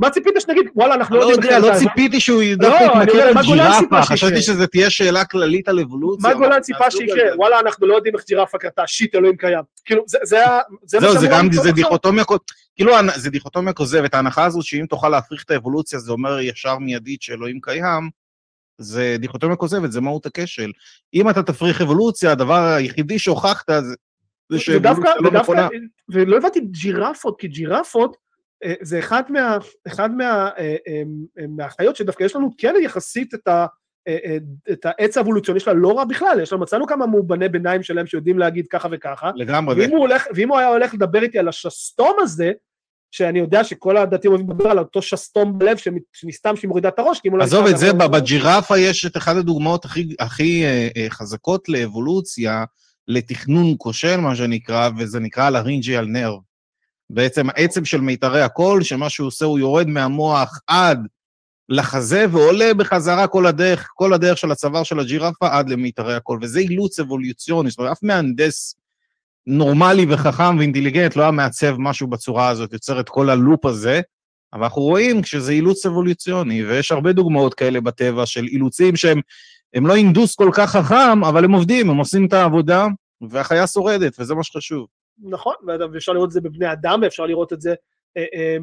מה 0.00 0.10
ציפית 0.10 0.34
שנגיד, 0.38 0.64
וואלה, 0.74 0.94
אנחנו 0.94 1.16
לא 1.16 1.22
לא 1.22 1.30
יודעים... 1.30 1.44
יודע, 1.52 1.58
בכלל 1.60 1.72
לא 1.72 1.78
ציפיתי 1.78 2.20
שהוא 2.20 2.42
לא, 2.42 2.54
דווקא 2.54 2.84
אני 2.92 3.02
יתמקד 3.02 3.14
יודע, 3.18 3.26
על 3.28 3.44
ג'ירפה? 3.78 4.02
חשבתי 4.02 4.42
שזו 4.42 4.66
תהיה 4.66 4.90
שאלה 4.90 5.24
כללית 5.24 5.68
על 5.68 5.80
אבולוציה. 5.80 6.28
מה 6.28 6.34
גולן 6.34 6.60
ציפה 6.60 6.90
שיקרה? 6.90 7.22
וואלה, 7.36 7.60
אנחנו 7.60 7.86
לא 7.86 7.94
יודעים 7.94 8.14
איך 8.14 8.24
ג'ירפה 8.28 8.58
קרתה, 8.58 8.86
שיט, 8.86 9.14
אלוהים 9.14 9.36
קיים. 9.36 9.60
כאילו, 9.84 10.04
זה- 10.06 10.46
ה... 10.46 10.60
זהו, 10.84 11.18
זה 11.18 11.26
גם, 11.30 11.48
זה. 11.52 11.72
דיכוטומיה, 11.72 12.24
כו- 12.24 12.36
כאילו, 12.76 12.92
זה 13.16 13.30
דיכוטומיה 13.30 13.72
כוזבת, 13.72 14.14
ההנחה 14.14 14.44
הזו 14.44 14.62
שאם 14.62 14.86
תוכל 14.88 15.08
להפריך 15.08 15.44
את 15.44 15.50
האבולוציה, 15.50 15.98
זה 15.98 16.12
אומר 16.12 16.40
ישר 16.40 16.78
מיידית 16.78 17.22
שאלוהים 17.22 17.60
קיים, 17.60 18.10
זה 18.78 19.16
דיכוטומיה 19.18 19.56
כוזבת, 19.56 19.92
זה 19.92 20.00
מהות 20.00 20.26
הכשל. 20.26 20.70
אם 21.14 21.30
אתה 21.30 21.42
תפריך 21.42 21.80
אבולוציה, 21.80 22.32
הדבר 22.32 22.62
היחידי 22.64 23.18
שהוכחת 23.18 23.70
זה- 23.80 24.58
שאבולוציה 24.58 25.12
לא 25.20 25.30
נכונה. 25.30 25.68
ולא 26.08 26.36
הבנתי 26.36 26.60
ג'ירפות, 26.60 27.40
כי 27.40 27.48
ג'ירפות 27.48 28.16
זה 28.82 28.98
אחד 28.98 29.22
מה, 29.28 29.58
אחד 29.86 30.14
מה, 30.14 30.48
אה, 30.58 30.76
אה, 30.88 31.02
אה, 31.38 31.44
מהחיות 31.48 31.96
שדווקא 31.96 32.24
יש 32.24 32.36
לנו 32.36 32.50
כן 32.58 32.74
יחסית 32.82 33.34
את 33.34 33.48
ה... 33.48 33.66
אה, 34.08 34.18
אה, 34.24 34.36
את 34.72 34.86
העץ 34.86 35.16
האבולוציוני 35.16 35.60
שלה 35.60 35.72
לא 35.72 35.98
רע 35.98 36.04
בכלל, 36.04 36.38
יש 36.42 36.52
לנו, 36.52 36.62
מצאנו 36.62 36.86
כמה 36.86 37.06
מאובני 37.06 37.48
ביניים 37.48 37.82
שלהם 37.82 38.06
שיודעים 38.06 38.38
להגיד 38.38 38.66
ככה 38.70 38.88
וככה, 38.92 39.30
לגמרי, 39.34 39.74
ואם 39.74 39.90
הוא, 39.90 39.98
הולך, 39.98 40.26
ואם 40.34 40.48
הוא 40.48 40.58
היה 40.58 40.68
הולך 40.68 40.94
לדבר 40.94 41.22
איתי 41.22 41.38
על 41.38 41.48
השסתום 41.48 42.16
הזה, 42.20 42.52
שאני 43.10 43.38
יודע 43.38 43.64
שכל 43.64 43.96
הדתיים 43.96 44.32
אוהבים 44.32 44.50
לדבר 44.50 44.70
על 44.70 44.78
אותו 44.78 45.02
שסתום 45.02 45.58
בלב 45.58 45.76
שנסתם 46.12 46.56
שהיא 46.56 46.68
מורידה 46.68 46.88
את 46.88 46.98
הראש, 46.98 47.20
כי 47.20 47.28
אם 47.28 47.32
הוא 47.32 47.38
לא 47.38 47.44
עזוב 47.44 47.66
את 47.66 47.78
זה, 47.78 47.92
בג'ירפה 47.92 48.78
יש 48.78 49.06
את 49.06 49.16
אחת 49.16 49.36
הדוגמאות 49.36 49.84
הכי, 49.84 50.08
הכי 50.20 50.64
אה, 50.64 50.88
אה, 50.96 51.06
חזקות 51.10 51.68
לאבולוציה, 51.68 52.64
לתכנון 53.08 53.74
כושל, 53.78 54.16
מה 54.16 54.36
שנקרא, 54.36 54.90
וזה 54.98 55.20
נקרא 55.20 55.50
לרינג'יאל 55.50 56.04
נרב. 56.04 56.38
בעצם 57.12 57.50
העצם 57.50 57.84
של 57.84 58.00
מיתרי 58.00 58.42
הקול, 58.42 58.82
שמה 58.82 59.10
שהוא 59.10 59.26
עושה, 59.26 59.44
הוא 59.44 59.58
יורד 59.58 59.88
מהמוח 59.88 60.58
עד 60.66 61.06
לחזה 61.68 62.26
ועולה 62.30 62.74
בחזרה 62.74 63.26
כל 63.26 63.46
הדרך, 63.46 63.88
כל 63.94 64.12
הדרך 64.12 64.38
של 64.38 64.50
הצוואר 64.50 64.82
של 64.82 65.00
הג'ירפה 65.00 65.48
עד 65.50 65.68
למיתרי 65.70 66.14
הקול, 66.14 66.38
וזה 66.42 66.60
אילוץ 66.60 67.00
אבולוציוני, 67.00 67.70
זאת 67.70 67.78
אומרת, 67.78 67.92
אף 67.92 68.02
מהנדס 68.02 68.74
נורמלי 69.46 70.06
וחכם 70.08 70.58
ואינטליגנט 70.58 71.16
לא 71.16 71.22
היה 71.22 71.30
מעצב 71.30 71.76
משהו 71.78 72.06
בצורה 72.06 72.48
הזאת, 72.48 72.72
יוצר 72.72 73.00
את 73.00 73.08
כל 73.08 73.30
הלופ 73.30 73.66
הזה, 73.66 74.00
אבל 74.52 74.62
אנחנו 74.62 74.82
רואים 74.82 75.24
שזה 75.24 75.52
אילוץ 75.52 75.86
אבולוציוני, 75.86 76.64
ויש 76.64 76.92
הרבה 76.92 77.12
דוגמאות 77.12 77.54
כאלה 77.54 77.80
בטבע 77.80 78.26
של 78.26 78.44
אילוצים 78.44 78.96
שהם 78.96 79.20
הם 79.74 79.86
לא 79.86 79.94
אינדוס 79.94 80.34
כל 80.34 80.50
כך 80.52 80.70
חכם, 80.70 81.24
אבל 81.24 81.44
הם 81.44 81.52
עובדים, 81.52 81.90
הם 81.90 81.96
עושים 81.96 82.26
את 82.26 82.32
העבודה, 82.32 82.86
והחיה 83.28 83.66
שורדת, 83.66 84.20
וזה 84.20 84.34
מה 84.34 84.42
שחשוב. 84.42 84.99
נכון, 85.22 85.54
ואפשר 85.92 86.12
לראות 86.12 86.26
את 86.26 86.32
זה 86.32 86.40
בבני 86.40 86.72
אדם, 86.72 87.00
ואפשר 87.02 87.26
לראות 87.26 87.52
את 87.52 87.60
זה 87.60 87.74
אה, 88.16 88.24
אה, 88.34 88.56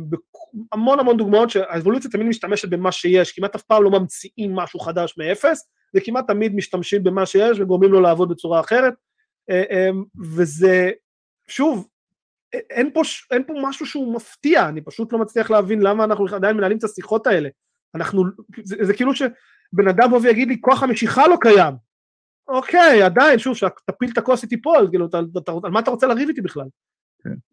בהמון 0.72 1.00
המון 1.00 1.18
דוגמאות 1.18 1.50
שהאבולוציה 1.50 2.12
תמיד 2.12 2.28
משתמשת 2.28 2.70
במה 2.70 2.92
שיש, 2.92 3.32
כמעט 3.32 3.56
אף 3.56 3.62
פעם 3.62 3.84
לא 3.84 3.92
ממציאים 3.92 4.56
משהו 4.56 4.80
חדש 4.80 5.18
מאפס, 5.18 5.70
וכמעט 5.96 6.28
תמיד 6.28 6.56
משתמשים 6.56 7.04
במה 7.04 7.26
שיש 7.26 7.60
וגורמים 7.60 7.92
לו 7.92 8.02
לעבוד 8.02 8.30
בצורה 8.30 8.60
אחרת, 8.60 8.94
אה, 9.50 9.90
וזה, 10.36 10.92
שוב, 11.48 11.88
אין 12.54 12.92
פה, 12.94 13.02
אין 13.32 13.44
פה 13.48 13.54
משהו 13.62 13.86
שהוא 13.86 14.16
מפתיע, 14.16 14.70
אני 14.70 14.82
פשוט 14.82 15.14
לא 15.14 15.20
מצליח 15.20 15.52
להבין 15.52 15.82
למה 15.82 16.04
אנחנו 16.04 16.26
עדיין 16.36 16.58
מנהלים 16.58 16.78
את 16.78 16.84
השיחות 16.84 17.28
האלה. 17.28 17.50
אנחנו, 17.96 18.24
זה, 18.64 18.76
זה 18.82 18.94
כאילו 18.94 19.16
שבן 19.16 19.88
אדם 19.90 20.08
יבוא 20.08 20.20
ויגיד 20.24 20.48
לי, 20.48 20.62
כוח 20.62 20.84
המשיכה 20.84 21.28
לא 21.28 21.36
קיים. 21.42 21.87
אוקיי, 22.48 23.02
עדיין, 23.04 23.40
שוב, 23.40 23.56
שתפיל 23.56 24.10
את 24.14 24.18
הכוס 24.18 24.42
היא 24.42 24.50
תיפול, 24.50 24.88
כאילו, 24.90 25.06
אתה, 25.06 25.20
אתה, 25.38 25.52
על 25.64 25.72
מה 25.72 25.80
אתה 25.80 25.92
רוצה 25.92 26.08
לריב 26.08 26.28
איתי 26.30 26.42
בכלל? 26.42 26.66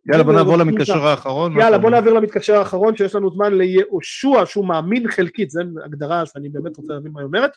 יאללה, 0.07 0.25
בוא 0.25 0.33
נעבור 0.33 0.57
זה- 0.57 0.65
למתקשר 0.65 1.07
האחרון. 1.07 1.61
יאללה, 1.61 1.79
בוא 1.79 1.91
נעביר 1.91 2.13
למתקשר 2.13 2.55
האחרון, 2.55 2.97
שיש 2.97 3.15
לנו 3.15 3.31
זמן 3.31 3.55
ליהושע, 3.55 4.47
שהוא 4.47 4.67
מאמין 4.69 5.09
חלקית, 5.11 5.51
זו 5.51 5.61
הגדרה 5.85 6.27
שאני 6.27 6.49
באמת 6.49 6.77
רוצה 6.77 6.93
להבין 6.93 7.13
מה 7.13 7.21
היא 7.21 7.27
אומרת. 7.27 7.51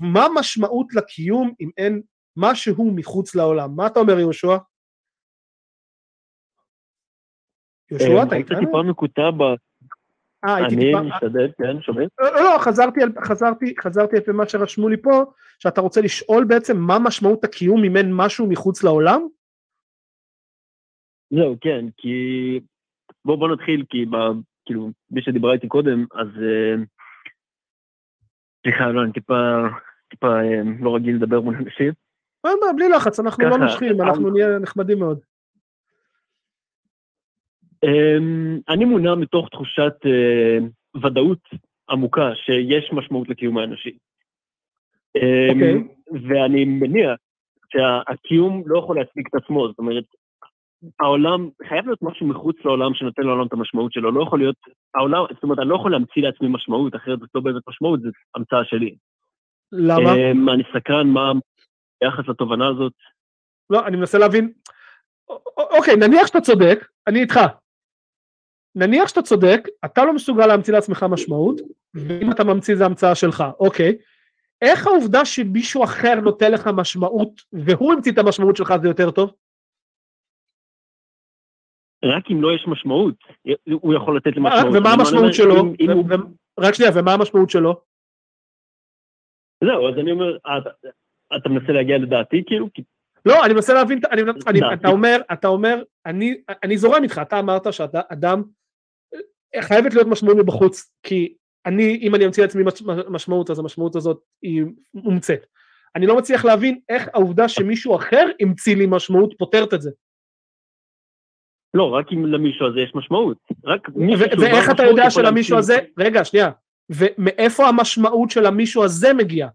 מה 0.00 0.24
המשמעות 0.24 0.94
לקיום 0.94 1.52
אם 1.60 1.70
אין 1.78 2.02
משהו 2.36 2.92
מחוץ 2.94 3.34
לעולם? 3.34 3.76
מה 3.76 3.86
אתה 3.86 4.00
אומר, 4.00 4.18
יהושע? 4.18 4.56
יהושע, 7.90 8.22
אתה 8.22 8.34
היית 8.34 8.50
איתנו? 8.50 8.66
טיפה 8.66 8.82
מקוטע 8.82 9.30
ב... 9.30 9.42
אה, 10.44 10.54
הייתי 10.56 10.74
אני 10.74 10.84
טיפה... 10.86 11.02
משתדל, 11.02 11.50
כן, 11.58 11.82
שומעים? 11.82 12.08
לא, 12.20 12.34
לא, 12.34 12.56
חזרתי, 12.60 13.02
על- 13.02 13.12
חזרתי, 13.24 13.74
חזרתי 13.80 14.16
לפי 14.16 14.30
מה 14.32 14.48
שרשמו 14.48 14.88
לי 14.88 14.96
פה, 15.02 15.24
שאתה 15.62 15.80
רוצה 15.80 16.00
לשאול 16.00 16.44
בעצם 16.44 16.76
מה 16.76 16.98
משמעות 16.98 17.44
הקיום 17.44 17.84
אם 17.84 17.96
אין 17.96 18.10
משהו 18.14 18.46
מחוץ 18.48 18.84
לעולם? 18.84 19.26
זהו, 21.30 21.56
כן, 21.60 21.84
כי... 21.96 22.16
בוא, 23.24 23.36
בוא 23.36 23.48
נתחיל, 23.48 23.84
כי 23.88 24.06
ב... 24.06 24.16
כאילו, 24.64 24.90
מי 25.10 25.22
שדיברה 25.22 25.52
איתי 25.52 25.68
קודם, 25.68 26.04
אז... 26.14 26.28
אה, 26.42 26.74
סליחה, 28.62 28.88
לא, 28.92 29.02
אני 29.04 29.12
טיפה, 29.12 29.34
טיפה 30.10 30.26
אה, 30.26 30.62
לא 30.80 30.96
רגיל 30.96 31.16
לדבר 31.16 31.40
מול 31.40 31.54
אנשים. 31.54 31.92
אין 32.46 32.58
בעיה, 32.60 32.72
בלי 32.72 32.88
לחץ, 32.88 33.20
אנחנו 33.20 33.44
לא 33.44 33.58
נושכים, 33.58 34.02
אנחנו 34.02 34.30
נהיה 34.30 34.58
נחמדים 34.58 34.98
מאוד. 34.98 35.20
אמ, 37.84 38.60
אני 38.68 38.84
מונע 38.84 39.14
מתוך 39.14 39.48
תחושת 39.48 39.94
אה, 40.06 40.58
ודאות 41.02 41.48
עמוקה 41.90 42.30
שיש 42.34 42.92
משמעות 42.92 43.28
לקיום 43.28 43.58
האנושי. 43.58 43.98
אמ, 45.16 45.54
אוקיי. 45.54 45.74
ואני 46.28 46.64
מניח 46.64 47.16
שהקיום 47.72 48.62
לא 48.66 48.78
יכול 48.78 48.98
להצדיק 48.98 49.26
את 49.28 49.42
עצמו, 49.42 49.68
זאת 49.68 49.78
אומרת, 49.78 50.04
העולם, 51.00 51.48
חייב 51.68 51.86
להיות 51.86 52.02
משהו 52.02 52.26
מחוץ 52.26 52.56
לעולם 52.64 52.94
שנותן 52.94 53.22
לעולם 53.22 53.46
את 53.46 53.52
המשמעות 53.52 53.92
שלו, 53.92 54.12
לא 54.12 54.22
יכול 54.22 54.38
להיות, 54.38 54.56
העולם, 54.94 55.24
זאת 55.34 55.42
אומרת, 55.42 55.58
אני 55.58 55.68
לא 55.68 55.74
יכול 55.74 55.92
להמציא 55.92 56.22
לעצמי 56.22 56.48
משמעות, 56.48 56.96
אחרת 56.96 57.18
זאת 57.18 57.28
לא 57.34 57.40
באמת 57.40 57.62
משמעות, 57.68 58.00
זאת 58.00 58.14
המצאה 58.34 58.64
שלי. 58.64 58.94
למה? 59.72 60.14
אמ, 60.14 60.48
אני 60.48 60.62
סקרן 60.76 61.08
מה 61.08 61.32
ביחס 62.02 62.28
לתובנה 62.28 62.68
הזאת. 62.68 62.92
לא, 63.70 63.86
אני 63.86 63.96
מנסה 63.96 64.18
להבין. 64.18 64.52
אוקיי, 65.56 65.96
נניח 65.96 66.26
שאתה 66.26 66.40
צודק, 66.40 66.88
אני 67.06 67.20
איתך. 67.20 67.40
נניח 68.74 69.08
שאתה 69.08 69.22
צודק, 69.22 69.60
אתה 69.84 70.04
לא 70.04 70.12
מסוגל 70.12 70.46
להמציא 70.46 70.72
לעצמך 70.72 71.06
משמעות, 71.10 71.60
ואם 71.94 72.30
אתה 72.30 72.44
ממציא 72.44 72.76
זה 72.76 72.86
המצאה 72.86 73.14
שלך, 73.14 73.44
אוקיי. 73.60 73.96
איך 74.62 74.86
העובדה 74.86 75.24
שמישהו 75.24 75.84
אחר 75.84 76.14
נותן 76.24 76.52
לך 76.52 76.70
משמעות, 76.76 77.40
והוא 77.52 77.92
המציא 77.92 78.12
את 78.12 78.18
המשמעות 78.18 78.56
שלך 78.56 78.74
זה 78.82 78.88
יותר 78.88 79.10
טוב? 79.10 79.34
רק 82.04 82.24
אם 82.30 82.42
לא 82.42 82.54
יש 82.54 82.64
משמעות, 82.68 83.14
הוא 83.72 83.94
יכול 83.94 84.16
לתת 84.16 84.30
לי 84.34 84.40
מה- 84.40 84.50
משמעות. 84.56 84.76
ומה 84.76 84.92
המשמעות 84.92 85.34
שלו? 85.34 85.54
רק 86.60 86.74
שנייה, 86.74 86.92
ומה 86.94 87.12
המשמעות 87.14 87.50
שלו? 87.50 87.80
זהו, 89.64 89.88
אז 89.88 89.94
אני 89.98 90.12
אומר, 90.12 90.36
אתה, 91.36 91.48
מנסה 91.48 91.72
להגיע 91.72 91.98
לדעתי, 91.98 92.42
כאילו? 92.46 92.68
לא, 93.26 93.44
אני 93.46 93.54
מנסה 93.54 93.72
להבין. 93.74 94.00
אתה 94.74 94.88
אומר, 94.88 95.20
אתה 95.32 95.48
אומר, 95.48 95.82
אני, 96.06 96.76
זורם 96.76 97.02
איתך, 97.02 97.20
אתה 97.22 97.38
אמרת 97.38 97.72
שאתה 97.72 98.00
אדם, 98.12 98.42
אה, 99.54 99.62
חייבת 99.62 99.94
להיות 99.94 100.06
משמעות 100.10 100.36
מבחוץ, 100.36 100.92
כי 101.02 101.34
אני, 101.66 101.98
אם 102.02 102.14
אני 102.14 102.26
אמציא 102.26 102.42
לעצמי 102.42 102.62
מש- 102.64 102.82
משמעות, 103.08 103.50
אז 103.50 103.58
המשמעות 103.58 103.96
הזאת 103.96 104.20
היא 104.42 104.64
מומצאת. 104.94 105.46
אני 105.96 106.06
לא 106.06 106.16
מצליח 106.16 106.44
להבין 106.44 106.80
איך 106.88 107.08
העובדה 107.14 107.48
שמישהו 107.48 107.96
אחר 107.96 108.26
המציא 108.40 108.76
לי 108.76 108.86
משמעות 108.88 109.34
פותרת 109.38 109.74
את 109.74 109.82
זה. 109.82 109.90
לא, 111.74 111.94
רק 111.94 112.06
אם 112.12 112.26
למישהו 112.26 112.66
הזה 112.66 112.80
יש 112.80 112.94
משמעות. 112.94 113.38
רק 113.64 113.88
מישהו 113.88 114.20
ואיך 114.20 114.64
אתה 114.64 114.72
משמעות 114.72 114.90
יודע 114.90 115.10
שלמישהו 115.10 115.58
הזה, 115.58 115.76
רגע, 115.98 116.24
שנייה, 116.24 116.50
ומאיפה 116.90 117.68
המשמעות 117.68 118.30
של 118.30 118.46
המישהו 118.46 118.84
הזה 118.84 119.14
מגיעה? 119.14 119.48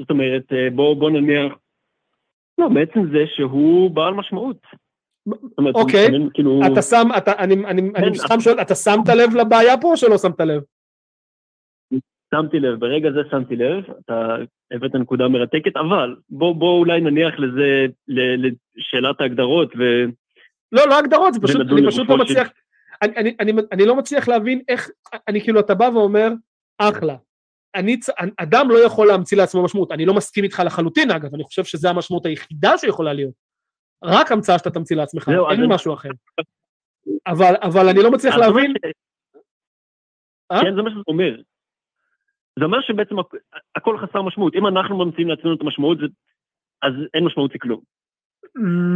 זאת 0.00 0.10
אומרת, 0.10 0.52
אה, 0.52 0.70
בוא, 0.70 0.96
בוא 0.96 1.10
נניח... 1.10 1.52
לא, 2.58 2.68
בעצם 2.68 3.00
זה 3.12 3.18
שהוא 3.36 3.90
בעל 3.90 4.14
משמעות. 4.14 4.66
אוקיי. 5.74 6.08
כאילו... 6.34 6.60
אתה 6.72 6.82
שם, 6.82 7.08
אתה, 7.16 7.32
אני, 7.38 7.56
כן, 7.94 8.14
סתם 8.14 8.40
שואל, 8.40 8.60
אתה 8.60 8.74
שמת 8.74 9.08
לב 9.08 9.34
לבעיה 9.34 9.78
פה 9.80 9.88
או 9.88 9.96
שלא 9.96 10.18
שמת 10.18 10.40
לב? 10.40 10.62
שמתי 12.34 12.60
לב, 12.60 12.80
ברגע 12.80 13.10
זה 13.12 13.20
שמתי 13.30 13.56
לב, 13.56 13.84
אתה 14.04 14.36
הבאת 14.70 14.94
נקודה 14.94 15.28
מרתקת, 15.28 15.76
אבל 15.76 16.16
בוא, 16.28 16.54
בוא 16.54 16.78
אולי 16.78 17.00
נניח 17.00 17.34
לזה, 17.38 17.86
לשאלת 18.08 19.20
ההגדרות, 19.20 19.72
ו... 19.78 19.82
לא, 20.72 20.88
לא 20.88 20.98
הגדרות, 20.98 21.34
זה 21.34 21.40
פשוט, 21.40 21.60
אני 21.72 21.86
פשוט 21.86 22.08
לא 22.08 22.18
מצליח, 22.18 22.48
אני, 23.02 23.16
אני, 23.16 23.34
אני, 23.40 23.52
אני 23.72 23.86
לא 23.86 23.96
מצליח 23.96 24.28
להבין 24.28 24.62
איך, 24.68 24.90
אני 25.28 25.40
כאילו, 25.40 25.60
אתה 25.60 25.74
בא 25.74 25.90
ואומר, 25.94 26.28
אחלה, 26.78 27.16
אני, 27.74 27.96
אדם 28.36 28.70
לא 28.70 28.84
יכול 28.84 29.06
להמציא 29.06 29.36
לעצמו 29.36 29.64
משמעות, 29.64 29.92
אני 29.92 30.06
לא 30.06 30.14
מסכים 30.14 30.44
איתך 30.44 30.62
לחלוטין 30.66 31.10
אגב, 31.10 31.34
אני 31.34 31.44
חושב 31.44 31.64
שזו 31.64 31.88
המשמעות 31.88 32.26
היחידה 32.26 32.78
שיכולה 32.78 33.12
להיות, 33.12 33.34
רק 34.04 34.32
המצאה 34.32 34.58
שאתה 34.58 34.70
תמציא 34.70 34.96
לעצמך, 34.96 35.24
זהו, 35.30 35.50
אין 35.50 35.60
לי 35.60 35.66
אני- 35.66 35.74
משהו 35.74 35.94
אחר. 35.94 36.08
אבל, 37.26 37.54
אבל 37.62 37.88
אני 37.88 38.02
לא 38.02 38.10
מצליח 38.10 38.34
להבין, 38.36 38.74
ש- 38.86 38.90
אה? 40.52 40.60
כן, 40.62 40.74
זה 40.76 40.82
מה 40.82 40.90
שזה 40.90 41.00
אומר. 41.08 41.36
זה 42.58 42.64
אומר 42.64 42.78
שבעצם 42.80 43.18
הכ- 43.18 43.58
הכל 43.76 43.98
חסר 43.98 44.22
משמעות. 44.22 44.54
אם 44.54 44.66
אנחנו 44.66 44.98
ממציאים 45.04 45.28
לעצמנו 45.28 45.54
את 45.54 45.60
המשמעות, 45.60 45.98
זה- 45.98 46.06
אז 46.82 46.92
אין 47.14 47.24
משמעות 47.24 47.54
לכלום. 47.54 47.80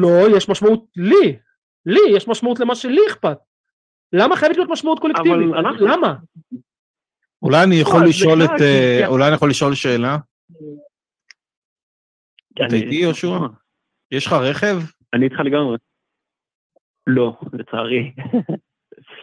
לא, 0.01 0.37
יש 0.37 0.49
משמעות 0.49 0.85
לי, 0.97 1.39
לי 1.87 2.01
יש 2.17 2.29
משמעות 2.29 2.61
למה 2.61 2.75
שלי 2.75 3.01
אכפת. 3.11 3.39
למה 4.13 4.37
חייבת 4.37 4.57
להיות 4.57 4.71
משמעות 4.71 4.99
קולקטיבית? 4.99 5.33
אבל 5.33 5.59
אנחנו- 5.67 5.87
למה? 5.87 6.15
אולי 7.43 7.63
אני 7.65 7.75
יכול 7.75 8.01
לא, 8.01 8.07
לשאול 8.07 8.43
את... 8.45 8.51
כי- 8.59 8.65
אה, 9.03 9.07
אולי 9.07 9.27
אני 9.27 9.35
יכול 9.35 9.51
לשאול 9.51 9.75
שאלה? 9.75 10.17
אתה 12.55 12.77
איתי, 12.77 12.95
יהושע? 12.95 13.39
יש 14.17 14.27
לך 14.27 14.33
רכב? 14.33 14.77
אני 15.15 15.25
איתך 15.25 15.37
לגמרי. 15.45 15.77
לא, 17.07 17.37
לצערי. 17.53 18.13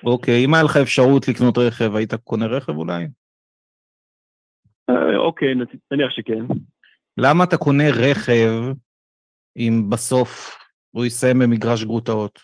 אוקיי, 0.05 0.45
אם 0.45 0.53
היה 0.53 0.63
לך 0.63 0.77
אפשרות 0.81 1.27
לקנות 1.27 1.57
רכב, 1.57 1.95
היית 1.95 2.13
קונה 2.13 2.45
רכב 2.45 2.75
אולי? 2.77 3.07
אה, 4.89 5.17
אוקיי, 5.17 5.55
נ- 5.55 5.93
נניח 5.93 6.09
שכן. 6.11 6.45
למה 7.17 7.43
אתה 7.43 7.57
קונה 7.57 7.83
רכב 7.89 8.51
אם 9.57 9.89
בסוף 9.89 10.57
הוא 10.91 11.05
יסיים 11.05 11.39
במגרש 11.39 11.83
גרוטאות? 11.83 12.39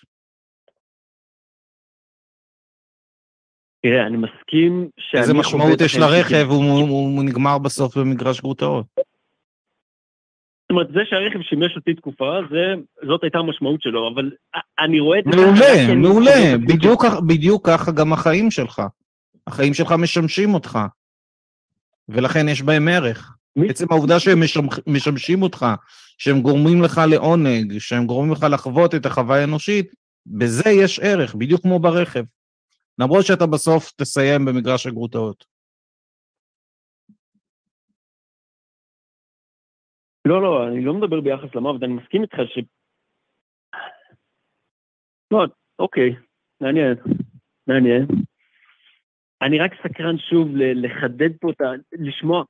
תראה, 3.82 4.08
אני 4.08 4.18
מסכים 4.18 4.90
שאני 5.00 5.22
איזה 5.22 5.34
משמעות 5.34 5.82
יש 5.86 5.96
לרכב, 5.96 6.46
הוא 6.50 7.24
נגמר 7.24 7.58
בסוף 7.58 7.98
במגרש 7.98 8.42
גרוטאות. 8.42 8.86
זאת 10.68 10.72
אומרת, 10.72 10.88
זה 10.94 11.00
שהרכב 11.10 11.42
שימש 11.42 11.76
אותי 11.76 11.94
תקופה, 11.94 12.32
זה, 12.52 12.74
זאת 13.08 13.24
הייתה 13.24 13.38
המשמעות 13.38 13.82
שלו, 13.82 14.12
אבל 14.14 14.32
אני 14.80 15.00
רואה 15.00 15.20
את 15.20 15.24
זה... 15.24 15.42
מעולה, 15.42 15.96
מעולה, 15.96 16.58
בדיוק, 16.68 17.06
בדיוק 17.28 17.68
ככה 17.70 17.92
גם 17.92 18.14
החיים 18.14 18.52
שלך. 18.52 18.82
החיים 19.48 19.74
שלך 19.74 19.92
משמשים 19.92 20.54
אותך, 20.54 20.80
ולכן 22.10 22.50
יש 22.50 22.62
בהם 22.62 22.88
ערך. 22.88 23.34
מי- 23.56 23.70
עצם 23.70 23.86
העובדה 23.90 24.20
שהם 24.20 24.44
משמח- 24.44 24.80
משמשים 24.88 25.42
אותך, 25.42 25.66
שהם 26.18 26.42
גורמים 26.42 26.82
לך 26.82 27.02
לעונג, 27.10 27.78
שהם 27.80 28.06
גורמים 28.06 28.32
לך 28.32 28.46
לחוות 28.52 28.96
את 28.96 29.06
החוויה 29.06 29.42
האנושית, 29.42 29.94
בזה 30.26 30.70
יש 30.70 31.00
ערך, 31.00 31.36
בדיוק 31.36 31.62
כמו 31.62 31.80
ברכב. 31.80 32.24
למרות 33.00 33.26
שאתה 33.26 33.46
בסוף 33.46 33.92
תסיים 33.98 34.46
במגרש 34.46 34.88
הגרוטאות. 34.88 35.46
לא, 40.28 40.42
לא, 40.42 40.68
אני 40.68 40.86
לא 40.86 40.94
מדבר 40.94 41.22
ביחס 41.22 41.56
למוות, 41.56 41.84
אני 41.84 41.94
מסכים 41.94 42.22
איתך 42.22 42.38
ש... 42.46 42.60
לא, 45.32 45.46
אוקיי, 45.80 46.16
מעניין, 46.62 46.96
מעניין. 47.68 48.08
אני 49.42 49.60
רק 49.60 49.72
סקרן 49.84 50.18
שוב 50.18 50.48
לחדד 50.56 51.30
פה 51.42 51.52
את 51.52 51.62
ה... 51.62 51.66
לשמוע. 51.92 52.44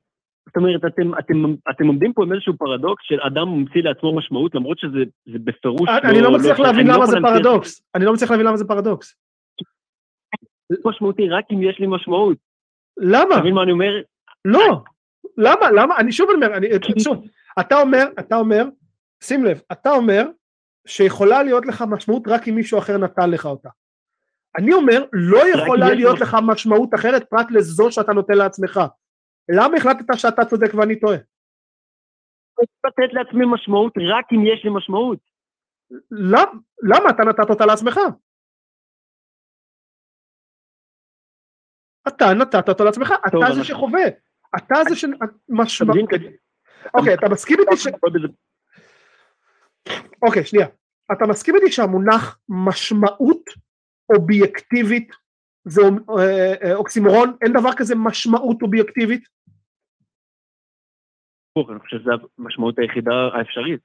זאת 0.47 0.57
אומרת, 0.57 0.85
אתם, 0.85 1.17
אתם, 1.19 1.35
אתם 1.69 1.87
עומדים 1.87 2.13
פה 2.13 2.23
עם 2.23 2.33
איזשהו 2.33 2.57
פרדוקס 2.57 3.03
של 3.05 3.21
אדם 3.21 3.47
ממציא 3.47 3.81
לעצמו 3.83 4.15
משמעות, 4.15 4.55
למרות 4.55 4.79
שזה 4.79 4.99
זה 5.25 5.39
בפירוש 5.43 5.89
אני 6.03 6.21
לא 6.21 6.31
מצליח 6.31 6.59
אני 6.59 6.67
להבין 6.67 6.87
לא 6.87 6.93
למה 6.93 7.03
יכול 7.03 7.15
זה 7.15 7.17
פרדוקס. 7.21 7.81
אני 7.95 8.05
לא 8.05 8.13
מצליח 8.13 8.31
להבין 8.31 8.45
למה 8.45 8.57
זה 8.57 8.65
פרדוקס. 8.67 9.15
משמעותי 10.85 11.29
רק 11.29 11.45
אם 11.51 11.63
יש 11.63 11.79
לי 11.79 11.87
משמעות. 11.87 12.37
למה? 12.97 13.33
אתה 13.33 13.41
מבין 13.41 13.53
מה 13.53 13.63
אני 13.63 13.71
אומר? 13.71 14.01
לא. 14.45 14.83
למה? 15.37 15.71
למה? 15.71 15.97
אני 15.97 16.11
שוב 16.11 16.29
אומר, 16.29 16.57
אני, 16.57 16.67
שוב, 16.99 17.25
אתה 17.59 17.75
אומר, 17.75 18.03
אתה 18.19 18.35
אומר, 18.35 18.63
שים 19.23 19.45
לב, 19.45 19.61
אתה 19.71 19.89
אומר 19.89 20.23
שיכולה 20.87 21.43
להיות 21.43 21.65
לך 21.65 21.83
משמעות 21.89 22.23
רק 22.27 22.47
אם 22.47 22.55
מישהו 22.55 22.79
אחר 22.79 22.97
נתן 22.97 23.29
לך 23.29 23.45
אותה. 23.45 23.69
אני 24.57 24.73
אומר, 24.73 25.05
לא 25.13 25.39
יכולה 25.47 25.93
להיות 25.93 26.19
לך 26.19 26.37
משמעות 26.47 26.89
אחרת 26.95 27.29
פרט 27.29 27.47
לזו 27.51 27.91
שאתה 27.91 28.13
נותן 28.13 28.33
לעצמך. 28.33 28.79
למה 29.49 29.77
החלטת 29.77 30.05
שאתה 30.13 30.45
צודק 30.45 30.73
ואני 30.73 30.99
טועה? 30.99 31.17
לתת 32.85 33.13
לעצמי 33.13 33.45
משמעות 33.53 33.93
רק 33.97 34.25
אם 34.31 34.45
יש 34.45 34.63
לי 34.63 34.69
משמעות. 34.73 35.19
למה, 36.11 36.51
למה 36.83 37.09
אתה 37.09 37.23
נתת 37.23 37.49
אותה 37.49 37.65
לעצמך? 37.65 37.99
אתה 42.07 42.25
נתת 42.33 42.69
אותו 42.69 42.83
לעצמך, 42.83 43.13
אתה 43.27 43.37
זה 43.55 43.63
שחווה, 43.63 44.07
אתה 44.57 44.75
זה 44.89 44.95
ש... 44.95 45.05
אוקיי, 46.93 47.13
אתה 47.13 47.29
מסכים 47.29 47.59
איתי 47.59 47.77
ש... 47.77 47.87
אוקיי, 50.21 50.45
שנייה. 50.45 50.67
אתה 51.11 51.27
מסכים 51.27 51.55
איתי 51.55 51.71
שהמונח 51.71 52.39
משמעות 52.49 53.43
אובייקטיבית 54.15 55.11
זה 55.65 55.81
אה, 55.81 56.53
אה, 56.63 56.75
אוקסימורון? 56.75 57.37
אין 57.41 57.53
דבר 57.53 57.69
כזה 57.77 57.95
משמעות 57.95 58.61
אובייקטיבית? 58.61 59.23
אני 61.69 61.79
חושב 61.79 61.97
שזו 61.97 62.11
המשמעות 62.39 62.79
היחידה 62.79 63.11
האפשרית. 63.33 63.81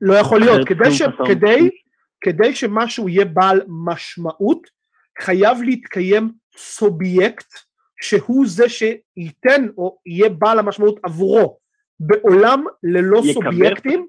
לא 0.00 0.14
יכול 0.14 0.40
להיות. 0.40 0.68
כדי, 0.68 0.90
ש... 0.90 1.02
כדי, 1.02 1.54
משמעות. 1.54 1.72
כדי 2.20 2.54
שמשהו 2.54 3.08
יהיה 3.08 3.24
בעל 3.24 3.60
משמעות, 3.68 4.66
חייב 5.20 5.58
להתקיים 5.62 6.32
סובייקט 6.56 7.54
שהוא 8.00 8.46
זה 8.46 8.68
שייתן 8.68 9.68
או 9.78 9.98
יהיה 10.06 10.28
בעל 10.28 10.58
המשמעות 10.58 11.00
עבורו. 11.02 11.59
בעולם 12.00 12.64
ללא. 12.82 13.20
סובייקטים, 13.32 14.06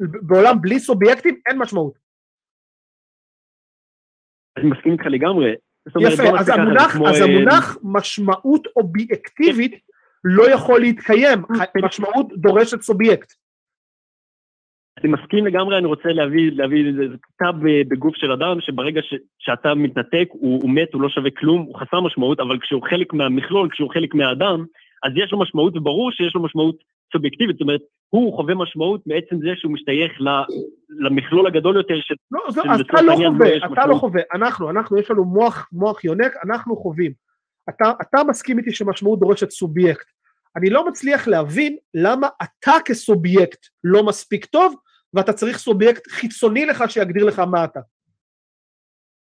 בעולם 0.00 0.60
בלי 0.60 0.78
סובייקטים 0.78 1.40
אין 1.48 1.58
משמעות. 1.58 1.98
אני 4.56 4.70
מסכים 4.70 4.92
איתך 4.92 5.06
לגמרי. 5.06 5.54
אומרת, 5.96 6.12
יפה, 6.12 6.22
בוא 6.22 6.38
אז 6.38 6.48
המונח, 6.48 6.92
כמו, 6.92 7.08
אז 7.08 7.20
אה, 7.20 7.24
המונח 7.24 7.78
משמעות 7.82 8.66
אובייקטיבית 8.76 9.80
לא 10.24 10.50
יכול 10.50 10.80
להתקיים, 10.80 11.38
משמעות 11.84 12.26
דורשת 12.36 12.80
סובייקט. 12.80 13.32
אני 14.98 15.12
מסכים 15.12 15.46
לגמרי, 15.46 15.78
אני 15.78 15.86
רוצה 15.86 16.08
להביא, 16.08 16.52
להביא 16.52 16.88
איזה 16.88 17.16
קטע 17.20 17.50
ב- 17.50 17.88
בגוף 17.88 18.16
של 18.16 18.32
אדם, 18.32 18.60
שברגע 18.60 19.02
ש, 19.02 19.14
שאתה 19.38 19.74
מתנתק, 19.74 20.28
הוא, 20.30 20.62
הוא 20.62 20.70
מת, 20.70 20.92
הוא 20.92 21.02
לא 21.02 21.08
שווה 21.08 21.30
כלום, 21.30 21.62
הוא 21.62 21.78
חסר 21.80 22.00
משמעות, 22.00 22.40
אבל 22.40 22.58
כשהוא 22.60 22.82
חלק 22.90 23.12
מהמכלול, 23.12 23.68
כשהוא 23.72 23.90
חלק 23.90 24.14
מהאדם, 24.14 24.64
אז 25.02 25.12
יש 25.16 25.32
לו 25.32 25.38
משמעות, 25.40 25.76
וברור 25.76 26.12
שיש 26.12 26.34
לו 26.34 26.42
משמעות 26.42 26.76
סובייקטיבית, 27.12 27.56
זאת 27.56 27.60
אומרת, 27.62 27.80
הוא 28.08 28.36
חווה 28.36 28.54
משמעות 28.54 29.06
מעצם 29.06 29.36
זה 29.36 29.48
שהוא 29.56 29.72
משתייך 29.72 30.12
למכלול 30.88 31.46
הגדול 31.46 31.76
יותר 31.76 31.94
של... 32.00 32.14
לא, 32.30 32.40
של 32.50 32.60
אז 32.70 32.80
אתה 32.80 33.02
לא 33.02 33.12
חווה, 33.16 33.56
אתה 33.56 33.66
לא 33.66 33.72
משמעות. 33.72 34.00
חווה, 34.00 34.22
אנחנו, 34.34 34.70
אנחנו, 34.70 34.98
יש 34.98 35.10
לנו 35.10 35.24
מוח, 35.24 35.68
מוח 35.72 36.04
יונק, 36.04 36.32
אנחנו 36.44 36.76
חווים. 36.76 37.12
אתה, 37.68 37.92
אתה 38.02 38.18
מסכים 38.28 38.58
איתי 38.58 38.72
שמשמעות 38.72 39.20
דורשת 39.20 39.50
סובייקט. 39.50 40.06
אני 40.56 40.70
לא 40.70 40.88
מצליח 40.88 41.28
להבין 41.28 41.76
למה 41.94 42.28
אתה 42.42 42.72
כסובייקט 42.84 43.66
לא 43.84 44.06
מספיק 44.06 44.44
טוב, 44.44 44.74
ואתה 45.14 45.32
צריך 45.32 45.58
סובייקט 45.58 46.06
חיצוני 46.10 46.66
לך 46.66 46.84
שיגדיר 46.90 47.24
לך 47.24 47.38
מה 47.38 47.64
אתה. 47.64 47.80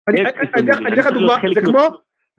אני 0.09 0.21
חיצוני, 0.21 0.43
אתן 0.43 0.65
לך- 0.67 1.07
דוגמה, 1.13 1.35
זה 1.53 1.61
כמו, 1.61 1.87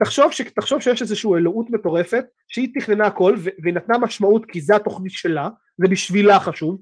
תחשוב 0.03 0.31
ש- 0.31 0.41
תחשוב 0.41 0.79
שיש 0.79 1.01
איזושהי 1.01 1.29
אלוהות 1.37 1.69
מטורפת, 1.69 2.25
שהיא 2.47 2.69
תכננה 2.75 3.07
הכל, 3.07 3.35
והיא 3.63 3.73
נתנה 3.73 3.97
משמעות 3.97 4.45
כי 4.45 4.61
זה 4.61 4.75
התוכנית 4.75 5.11
שלה, 5.11 5.49
זה 5.77 5.87
בשבילה 5.91 6.39
חשוב, 6.39 6.81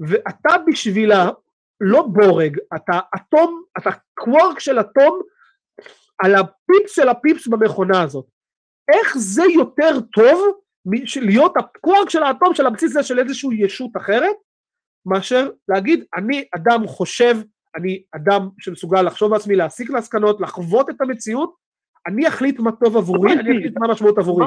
ואתה 0.00 0.50
בשבילה 0.66 1.30
לא 1.80 2.02
בורג, 2.02 2.58
אתה 2.76 3.00
אטום, 3.16 3.62
אתה 3.78 3.90
קוורק 4.14 4.60
של 4.60 4.80
אטום 4.80 5.20
על 6.18 6.34
הפיפס 6.34 6.94
של 6.96 7.08
הפיפס 7.08 7.46
במכונה 7.46 8.02
הזאת. 8.02 8.26
איך 8.92 9.18
זה 9.18 9.42
יותר 9.54 10.00
טוב 10.12 10.40
להיות 11.16 11.52
הקוורק 11.56 12.10
של 12.10 12.22
האטום 12.22 12.54
של 12.54 12.66
הבסיס 12.66 12.90
הזה 12.90 13.02
של 13.02 13.18
איזושהי 13.18 13.64
ישות 13.64 13.90
אחרת, 13.96 14.36
מאשר 15.06 15.50
להגיד 15.68 16.04
אני 16.16 16.44
אדם 16.56 16.86
חושב, 16.86 17.36
אני 17.76 18.02
אדם 18.16 18.48
שמסוגל 18.58 19.02
לחשוב 19.02 19.32
בעצמי, 19.32 19.56
להסיק 19.56 19.90
מסקנות, 19.90 20.40
לחוות 20.40 20.90
את 20.90 21.00
המציאות, 21.00 21.67
אני 22.06 22.28
אחליט 22.28 22.60
מה 22.60 22.70
טוב 22.72 22.96
עבורי, 22.96 23.32
אני 23.32 23.40
אחליט 23.40 23.76
מה 23.78 23.86
המשמעות 23.86 24.18
עבורי. 24.18 24.46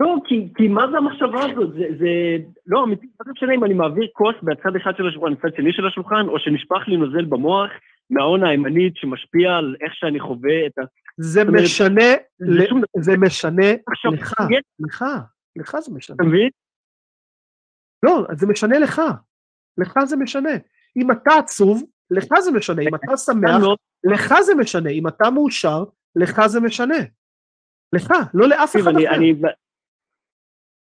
לא, 0.00 0.16
כי, 0.28 0.52
כי 0.56 0.68
מה 0.68 0.82
זה 0.90 0.96
המחשבה 0.96 1.52
הזאת? 1.52 1.72
זה, 1.72 1.84
זה 1.98 2.08
לא, 2.66 2.84
אמיתי, 2.84 3.06
מה 3.06 3.24
זה 3.26 3.32
משנה 3.32 3.54
אם 3.54 3.64
אני 3.64 3.74
מעביר 3.74 4.08
כוס 4.12 4.34
מהצד 4.42 4.76
אחד 4.76 4.92
של 4.96 5.08
השולחן 5.08 5.32
לצד 5.32 5.56
שני 5.56 5.72
של 5.72 5.86
השולחן, 5.86 6.28
או 6.28 6.38
שנשפך 6.38 6.88
לי 6.88 6.96
נוזל 6.96 7.24
במוח 7.24 7.70
מההון 8.10 8.44
הימנית 8.44 8.96
שמשפיע 8.96 9.50
על 9.52 9.76
איך 9.80 9.94
שאני 9.94 10.20
חווה 10.20 10.66
את 10.66 10.78
ה... 10.78 10.82
זה 11.18 11.44
משנה, 11.44 12.02
זה 13.00 13.12
משנה 13.18 13.72
לך, 14.12 14.32
יש- 14.50 14.64
לך, 14.78 15.04
לך 15.56 15.76
זה 15.80 15.94
משנה. 15.94 16.16
אתה 16.16 16.24
מבין? 16.24 16.48
לא, 18.02 18.26
זה 18.36 18.46
משנה 18.46 18.78
לך. 18.78 19.02
לך 19.78 19.98
זה 20.04 20.16
משנה. 20.16 20.50
אם 20.96 21.10
אתה 21.12 21.30
עצוב, 21.38 21.82
לך 22.10 22.26
זה 22.40 22.52
משנה. 22.52 22.82
אם 22.82 22.94
אתה 22.94 23.16
שמח, 23.16 23.60
מאוד- 23.60 23.78
לך 24.04 24.34
זה 24.40 24.54
משנה. 24.54 24.90
אם 24.90 25.08
אתה 25.08 25.30
מאושר, 25.30 25.84
לך 26.16 26.46
זה 26.46 26.60
משנה. 26.60 26.98
לך, 27.92 28.12
לא 28.34 28.48
לאף 28.48 28.76
אחד 28.76 28.90
אחר. 28.96 29.14
אני, 29.14 29.34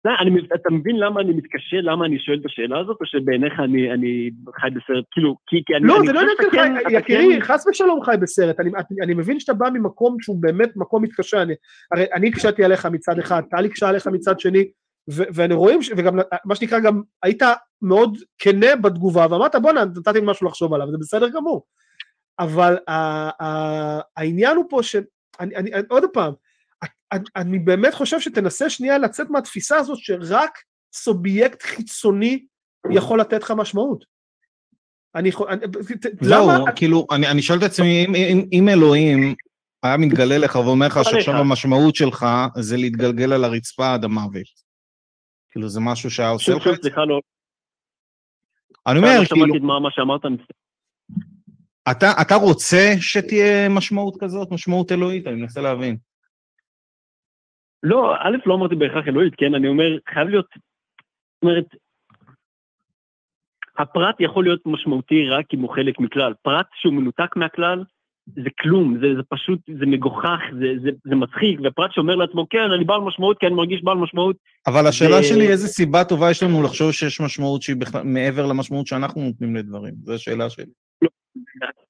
זה, 0.06 0.10
אני, 0.20 0.40
אתה 0.54 0.70
מבין 0.70 0.96
למה 0.96 1.20
אני 1.20 1.32
מתקשה, 1.32 1.76
למה 1.82 2.06
אני 2.06 2.18
שואל 2.18 2.38
את 2.40 2.46
השאלה 2.46 2.80
הזאת, 2.80 2.96
או 3.00 3.06
שבעיניך 3.06 3.52
אני, 3.60 3.92
אני 3.92 4.30
חי 4.60 4.68
בסרט, 4.70 5.04
כאילו, 5.10 5.36
כי, 5.46 5.62
כי 5.66 5.76
אני... 5.76 5.86
לא, 5.86 5.96
אני 5.98 6.06
זה 6.06 6.12
לא 6.12 6.20
עניין 6.20 6.36
של 6.36 6.42
שאתה 6.42 6.56
חי, 6.56 6.86
אתה 6.86 6.98
יקירי, 6.98 7.34
כן- 7.34 7.40
חס 7.40 7.66
ושלום 7.66 8.02
חי 8.04 8.14
בסרט. 8.20 8.60
אני, 8.60 8.70
אני, 8.70 9.02
אני 9.02 9.14
מבין 9.14 9.40
שאתה 9.40 9.52
בא 9.54 9.68
ממקום 9.72 10.16
שהוא 10.20 10.42
באמת 10.42 10.76
מקום 10.76 11.02
מתקשה. 11.02 11.42
אני, 11.42 11.54
הרי 11.92 12.06
אני 12.12 12.28
הקשבתי 12.28 12.64
עליך 12.64 12.86
מצד 12.86 13.18
אחד, 13.18 13.42
טלי 13.50 13.66
הקשה 13.66 13.88
עליך 13.88 14.06
מצד 14.06 14.40
שני, 14.40 14.64
ו, 15.10 15.22
ואני 15.34 15.54
רואים, 15.54 15.82
ש, 15.82 15.90
וגם 15.96 16.18
מה 16.44 16.54
שנקרא 16.54 16.80
גם, 16.80 17.02
היית 17.22 17.42
מאוד 17.82 18.16
כנה 18.38 18.76
בתגובה, 18.76 19.26
ואמרת 19.30 19.54
בואנה, 19.54 19.84
נתתי 19.84 20.18
משהו 20.22 20.46
לחשוב 20.46 20.74
עליו, 20.74 20.90
זה 20.90 20.96
בסדר 21.00 21.28
גמור. 21.28 21.64
אבל 22.38 22.76
ה- 22.88 23.44
ה- 23.44 24.00
העניין 24.16 24.56
הוא 24.56 24.64
פה 24.68 24.82
ש... 24.82 24.96
אני, 25.40 25.56
אני, 25.56 25.70
עוד 25.88 26.04
פעם, 26.12 26.32
אני, 27.12 27.24
אני 27.36 27.58
באמת 27.58 27.94
חושב 27.94 28.20
שתנסה 28.20 28.70
שנייה 28.70 28.98
לצאת 28.98 29.30
מהתפיסה 29.30 29.76
הזאת 29.76 29.98
שרק 29.98 30.58
סובייקט 30.92 31.62
חיצוני 31.62 32.46
יכול 32.90 33.20
לתת 33.20 33.42
לך 33.42 33.50
משמעות. 33.56 34.04
אני 35.14 35.28
יכול... 35.28 35.48
זהו, 36.20 36.50
למה... 36.50 36.72
כאילו, 36.72 37.06
אני, 37.10 37.30
אני 37.30 37.42
שואל 37.42 37.58
את 37.58 37.62
עצמי, 37.62 38.04
אם, 38.04 38.14
אם, 38.14 38.48
אם 38.52 38.68
אלוהים 38.68 39.34
היה 39.82 39.96
מתגלה 39.96 40.38
לך 40.38 40.56
ואומר 40.56 40.86
לך 40.86 41.00
שעכשיו. 41.02 41.34
המשמעות 41.34 41.94
שלך 41.96 42.26
זה 42.56 42.76
להתגלגל 42.76 43.32
על 43.32 43.44
הרצפה 43.44 43.94
עד 43.94 44.04
המוות. 44.04 44.66
כאילו, 45.50 45.68
זה 45.68 45.80
משהו 45.80 46.10
שהיה 46.10 46.28
עושה 46.28 46.52
לך 46.52 46.64
שוב, 46.64 46.72
את 46.72 46.82
זה? 46.82 46.88
סליחה, 46.88 47.04
לא 47.04 47.20
אני 48.86 48.94
לא 48.94 49.06
אומר, 49.06 49.24
שמעתי 49.24 49.28
כאילו, 49.28 49.56
את 49.56 49.60
מה 49.60 49.80
מה 49.80 49.88
שאמרת, 49.90 50.24
מצטער. 50.24 50.65
אתה, 51.90 52.06
אתה 52.22 52.34
רוצה 52.34 52.94
שתהיה 53.00 53.68
משמעות 53.68 54.16
כזאת, 54.20 54.48
משמעות 54.50 54.92
אלוהית? 54.92 55.26
אני 55.26 55.36
מנסה 55.36 55.60
להבין. 55.60 55.96
לא, 57.82 58.14
א', 58.14 58.36
לא 58.46 58.54
אמרתי 58.54 58.74
בהכרח 58.74 59.08
אלוהית, 59.08 59.34
כן? 59.36 59.54
אני 59.54 59.68
אומר, 59.68 59.98
חייב 60.14 60.28
להיות... 60.28 60.46
זאת 60.54 61.42
אומרת, 61.42 61.64
הפרט 63.78 64.16
יכול 64.20 64.44
להיות 64.44 64.60
משמעותי 64.66 65.28
רק 65.28 65.46
אם 65.54 65.60
הוא 65.60 65.74
חלק 65.74 66.00
מכלל. 66.00 66.34
פרט 66.42 66.66
שהוא 66.74 66.94
מנותק 66.94 67.36
מהכלל, 67.36 67.84
זה 68.26 68.50
כלום, 68.60 68.96
זה, 69.00 69.06
זה 69.16 69.22
פשוט, 69.28 69.60
זה 69.78 69.86
מגוחך, 69.86 70.40
זה, 70.60 70.66
זה, 70.82 70.90
זה 71.04 71.14
מצחיק, 71.14 71.60
ופרט 71.64 71.92
שאומר 71.92 72.14
לעצמו, 72.14 72.46
כן, 72.50 72.70
אני 72.76 72.84
בעל 72.84 73.00
משמעות, 73.00 73.38
כי 73.38 73.46
אני 73.46 73.54
מרגיש 73.54 73.82
בעל 73.82 73.96
משמעות, 73.96 74.36
אבל 74.66 74.86
השאלה 74.86 75.20
ו- 75.20 75.24
שלי, 75.24 75.48
איזה 75.48 75.68
סיבה 75.68 76.04
טובה 76.04 76.30
יש 76.30 76.42
לנו 76.42 76.62
לחשוב 76.62 76.92
שיש 76.92 77.20
משמעות 77.20 77.62
שהיא 77.62 77.76
בכלל 77.76 78.02
מעבר 78.02 78.46
למשמעות 78.46 78.86
שאנחנו 78.86 79.22
נותנים 79.22 79.56
לדברים? 79.56 79.94
זו 80.02 80.14
השאלה 80.14 80.50
שלי. 80.50 80.64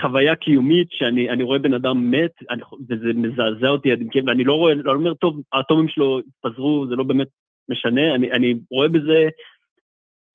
חוויה 0.00 0.36
קיומית 0.36 0.88
שאני 0.90 1.30
אני 1.30 1.42
רואה 1.42 1.58
בן 1.58 1.74
אדם 1.74 2.10
מת, 2.10 2.30
אני, 2.50 2.62
וזה 2.88 3.12
מזעזע 3.14 3.68
אותי 3.68 3.92
עמקי, 3.92 4.20
ואני 4.26 4.44
לא 4.44 4.54
רואה, 4.54 4.74
לא 4.74 4.92
אומר, 4.92 5.14
טוב, 5.14 5.40
האטומים 5.52 5.88
שלו 5.88 6.18
התפזרו, 6.18 6.86
זה 6.88 6.94
לא 6.96 7.04
באמת 7.04 7.28
משנה, 7.68 8.14
אני, 8.14 8.32
אני 8.32 8.54
רואה 8.70 8.88
בזה, 8.88 9.28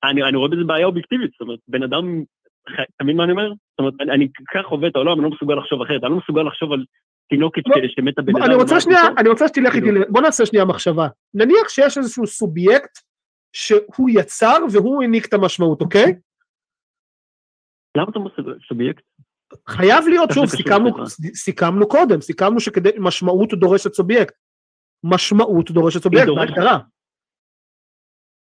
אני, 0.04 0.22
אני 0.22 0.36
רואה 0.36 0.50
בזה 0.50 0.64
בעיה 0.66 0.86
אובייקטיבית, 0.86 1.30
זאת 1.30 1.40
אומרת, 1.40 1.58
בן 1.68 1.82
אדם, 1.82 2.22
אתה 2.64 3.04
מבין 3.04 3.16
מה 3.16 3.24
אני 3.24 3.32
אומר? 3.32 3.48
זאת 3.48 3.78
אומרת, 3.78 3.94
אני, 4.00 4.12
אני 4.12 4.28
כך 4.54 4.66
חווה 4.66 4.88
את 4.88 4.96
העולם, 4.96 5.12
אני 5.12 5.22
לא 5.22 5.30
מסוגל 5.30 5.54
לחשוב 5.54 5.82
אחרת, 5.82 6.04
אני 6.04 6.10
לא 6.10 6.18
מסוגל 6.18 6.42
לחשוב 6.42 6.72
על 6.72 6.84
תינוקת 7.28 7.62
לא, 7.66 7.74
שמתה 7.88 8.22
בלידה. 8.22 8.44
אני 8.44 8.54
רוצה 8.54 8.80
שנייה? 8.80 9.00
אני 9.18 9.28
רוצה 9.28 9.48
שתלך 9.48 9.74
איתי, 9.74 9.86
כאילו- 9.86 10.00
בוא 10.08 10.20
נעשה 10.20 10.46
שנייה 10.46 10.64
מחשבה. 10.64 11.08
נניח 11.34 11.68
שיש 11.68 11.98
איזשהו 11.98 12.26
סובייקט 12.26 12.98
שהוא 13.52 14.10
יצר 14.10 14.56
והוא 14.72 15.02
העניק 15.02 15.26
את 15.26 15.34
המשמעות, 15.34 15.80
אוקיי? 15.80 16.14
למה 17.96 18.06
אתה 18.10 18.18
סובייקט? 18.68 19.02
חייב 19.68 20.04
להיות, 20.08 20.30
שוב, 20.34 20.46
סיכמנו? 20.46 21.06
סיכמנו 21.34 21.88
קודם, 21.88 22.20
סיכמנו 22.20 22.60
שכדי, 22.60 22.90
משמעות 22.98 23.54
דורשת 23.54 23.94
סובייקט. 23.94 24.34
משמעות 25.04 25.70
דורשת 25.70 26.02
סובייקט, 26.02 26.26
דורשת. 26.26 26.48
בהגדרה. 26.50 26.78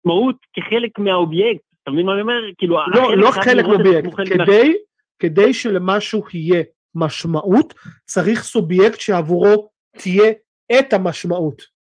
משמעות 0.06 0.36
כחלק 0.54 1.00
מהאובייקט, 1.00 1.64
אתה 1.84 1.92
מבין 1.92 2.06
מה 2.06 2.14
אני 2.14 2.22
אומר? 2.22 2.34
כאילו, 2.58 2.78
לא, 2.88 3.18
לא 3.18 3.32
חלק 3.32 3.66
מאובייקט. 3.66 4.14
חלק 4.14 4.32
מה- 4.36 4.46
כדי, 4.46 4.74
כדי 5.20 5.54
שלמשהו 5.54 6.24
יהיה 6.34 6.64
משמעות, 6.96 7.74
צריך 8.06 8.44
סובייקט 8.44 9.00
שעבורו 9.00 9.70
תהיה 9.98 10.32
את 10.80 10.94
המשמעות. 10.94 11.79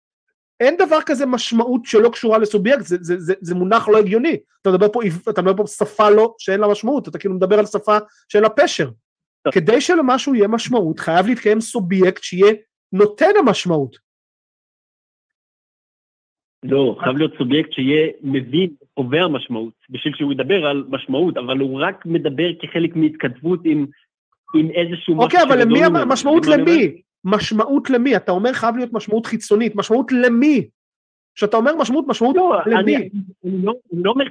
אין 0.62 0.78
דבר 0.78 1.02
כזה 1.06 1.26
משמעות 1.26 1.86
שלא 1.86 2.10
קשורה 2.10 2.38
לסובייקט, 2.38 2.82
זה, 2.82 2.98
זה, 3.02 3.20
זה, 3.20 3.34
זה 3.42 3.56
מונח 3.56 3.88
לא 3.88 3.98
הגיוני. 3.98 4.38
אתה 4.62 4.70
מדבר 4.70 4.88
פה, 4.94 5.00
אתה 5.30 5.42
מדבר 5.42 5.58
פה 5.58 5.68
שפה 5.68 6.10
לא, 6.10 6.36
שאין 6.38 6.60
לה 6.60 6.68
משמעות, 6.68 7.08
אתה 7.08 7.20
כאילו 7.20 7.34
מדבר 7.36 7.60
על 7.60 7.66
שפה 7.66 7.98
שאין 8.30 8.44
לה 8.44 8.50
פשר. 8.50 8.90
טוב. 9.44 9.54
כדי 9.54 9.82
שלמשהו 9.82 10.36
יהיה 10.36 10.48
משמעות, 10.48 11.00
חייב 11.00 11.28
להתקיים 11.28 11.62
סובייקט 11.62 12.24
שיהיה 12.24 12.54
נותן 12.94 13.32
המשמעות. 13.40 13.98
לא, 16.64 16.96
חייב 17.04 17.18
להיות 17.18 17.34
סובייקט 17.38 17.74
שיהיה 17.74 18.12
מבין, 18.22 18.70
קובע 18.94 19.28
משמעות, 19.28 19.74
בשביל 19.90 20.14
שהוא 20.16 20.32
ידבר 20.32 20.66
על 20.66 20.84
משמעות, 20.90 21.38
אבל 21.38 21.58
הוא 21.60 21.82
רק 21.82 22.06
מדבר 22.06 22.50
כחלק 22.62 22.96
מהתכתבות 22.96 23.60
עם, 23.66 23.86
עם 24.56 24.70
איזשהו 24.72 25.22
אוקיי, 25.22 25.44
אבל 25.44 25.62
למי, 25.62 25.86
אומר? 25.86 26.06
למי? 26.48 27.02
משמעות 27.26 27.90
למי? 27.90 28.16
אתה 28.16 28.32
אומר 28.32 28.54
חייב 28.54 28.76
להיות 28.76 28.94
משמעות 28.94 29.26
חיצונית, 29.26 29.76
משמעות 29.76 30.12
למי? 30.12 30.70
כשאתה 31.36 31.58
אומר 31.58 31.76
משמעות, 31.76 32.06
משמעות 32.08 32.36
לא, 32.36 32.56
למי? 32.66 32.96
אני, 32.96 33.10
אני 33.46 33.66
לא, 33.66 33.74
אני 33.94 34.04
לא 34.04 34.12
אומר 34.12 34.26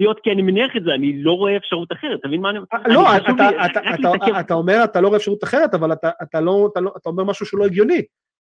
להיות 0.00 0.20
כי 0.20 0.30
אני 0.30 0.42
מניח 0.42 0.76
את 0.76 0.82
זה, 0.84 0.90
אני 0.94 1.22
לא 1.22 1.32
רואה 1.32 1.56
אפשרות 1.56 1.92
אחרת, 1.92 2.20
אתה 2.20 2.28
מבין 2.28 2.40
מה 2.40 2.50
אני 2.50 2.58
אומר? 2.58 2.68
לא, 2.86 3.12
אני 3.12 3.20
חשוב 3.20 3.34
אתה, 3.34 3.50
לי 3.50 3.66
אתה, 3.66 3.80
אתה. 4.14 4.40
אתה 4.40 4.54
אומר 4.54 4.84
אתה 4.84 5.00
לא 5.00 5.08
רואה 5.08 5.18
אפשרות 5.18 5.44
אחרת, 5.44 5.74
אבל 5.74 5.92
אתה, 5.92 6.10
אתה, 6.22 6.40
לא, 6.40 6.68
אתה, 6.72 6.80
לא, 6.80 6.92
אתה 6.96 7.08
אומר 7.08 7.24
משהו 7.24 7.46
שהוא 7.46 7.60
לא 7.60 7.64
הגיוני. 7.64 8.02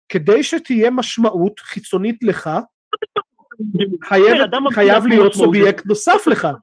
כדי 0.10 0.44
שתהיה 0.44 0.92
משמעות 0.92 1.60
חיצונית 1.60 2.24
לך, 2.24 2.50
חייב, 4.04 4.38
חייב 4.74 5.06
להיות. 5.06 5.34
סובייקט 5.34 5.86
נוסף 5.86 6.28
לך. 6.28 6.46
אני 6.46 6.56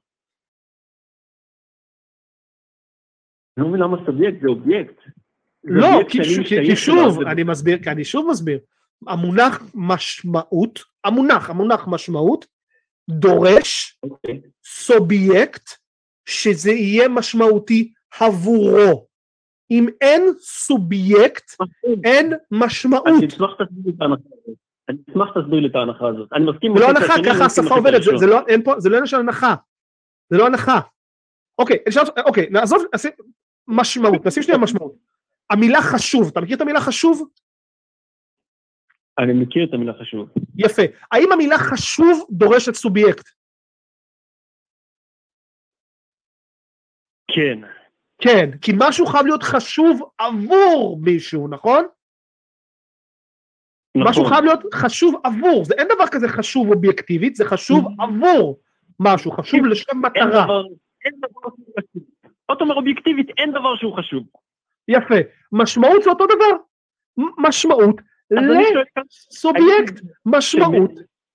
לא 3.57 3.67
מבין 3.67 3.81
למה 3.81 3.97
סובייקט 4.05 4.41
זה 4.41 4.47
אובייקט. 4.47 4.95
לא, 5.63 5.87
כי, 6.09 6.17
שוב, 6.75 7.21
אני 7.27 7.43
מסביר, 7.43 7.83
כי 7.83 7.89
אני 7.89 8.03
שוב 8.03 8.27
מסביר, 8.31 8.59
המונח 9.07 9.63
משמעות, 9.75 10.79
המונח, 11.03 11.49
המונח 11.49 11.87
משמעות, 11.87 12.45
דורש 13.09 13.99
אוקיי. 14.03 14.41
סובייקט 14.65 15.69
שזה 16.25 16.71
יהיה 16.71 17.07
משמעותי 17.07 17.91
עבורו. 18.19 19.07
אם 19.71 19.87
אין 20.01 20.21
סובייקט, 20.39 21.51
אין 22.03 22.33
משמעות. 22.51 23.07
אני 23.07 23.27
אשמח 23.27 23.49
שתסביר 25.29 25.59
לי 25.59 25.67
את 25.67 25.75
ההנחה 25.75 26.07
הזאת. 26.07 26.33
אני 26.33 26.51
מסכים... 26.51 26.77
זה 26.77 26.83
לא 26.83 26.89
הנחה, 26.89 27.13
ככה 27.25 27.45
השפה 27.45 27.75
עובדת, 27.75 28.01
זה- 28.03 28.25
לא, 28.25 28.39
זה 28.77 28.89
לא 28.89 28.95
עניין 28.95 29.05
של 29.07 29.17
הנחה. 29.17 29.55
זה 30.29 30.37
לא 30.37 30.45
הנחה. 30.45 30.79
אוקיי, 31.59 31.77
אוקיי, 32.25 32.47
נעזוב, 32.49 32.83
משמעות, 33.67 34.25
נשים 34.25 34.43
שנייה 34.43 34.57
משמעות. 34.59 35.10
המילה 35.51 35.79
חשוב, 35.81 36.27
אתה 36.31 36.41
מכיר 36.41 36.55
את 36.55 36.61
המילה 36.61 36.79
חשוב? 36.79 37.29
אני 39.19 39.33
מכיר 39.33 39.65
את 39.69 39.73
המילה 39.73 39.93
חשוב. 40.01 40.29
יפה. 40.57 40.81
האם 41.11 41.31
המילה 41.31 41.57
חשוב 41.57 42.27
דורשת 42.31 42.75
סובייקט? 42.75 43.29
כן. 47.27 47.59
כן, 48.21 48.57
כי 48.61 48.71
משהו 48.79 49.05
חייב 49.05 49.25
להיות 49.25 49.43
חשוב 49.43 50.01
עבור 50.17 50.99
מישהו, 51.01 51.47
נכון? 51.47 51.85
משהו 53.97 54.23
נכון. 54.23 54.33
חייב 54.33 54.45
להיות 54.45 54.73
חשוב 54.73 55.21
עבור, 55.23 55.65
זה 55.65 55.73
אין 55.77 55.87
דבר 55.95 56.07
כזה 56.11 56.27
חשוב 56.27 56.69
אובייקטיבית, 56.69 57.35
זה 57.35 57.45
חשוב 57.45 57.85
עבור 57.99 58.59
משהו, 58.99 59.31
חשוב 59.31 59.65
לשם 59.65 59.91
אין 59.91 59.99
מטרה. 60.01 60.43
דבר... 60.43 60.63
אין 61.05 61.13
דבר 61.17 61.49
שהוא 61.55 61.73
חשוב. 61.79 62.03
עוד 62.45 62.61
אומר 62.61 62.75
אובייקטיבית, 62.75 63.27
אין 63.37 63.51
דבר 63.51 63.75
שהוא 63.75 63.97
חשוב. 63.97 64.23
יפה. 64.87 65.15
משמעות 65.51 66.03
זה 66.03 66.09
אותו 66.09 66.25
דבר. 66.25 66.57
משמעות 67.37 67.95
לסובייקט, 68.31 70.01
משמעות 70.25 70.91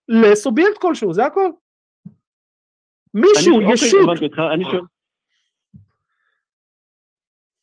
לסובייקט 0.09 0.79
כלשהו, 0.79 1.13
זה 1.13 1.25
הכל. 1.25 1.51
מישהו, 3.15 3.55
אוקיי, 3.55 3.73
ישות. 3.73 4.09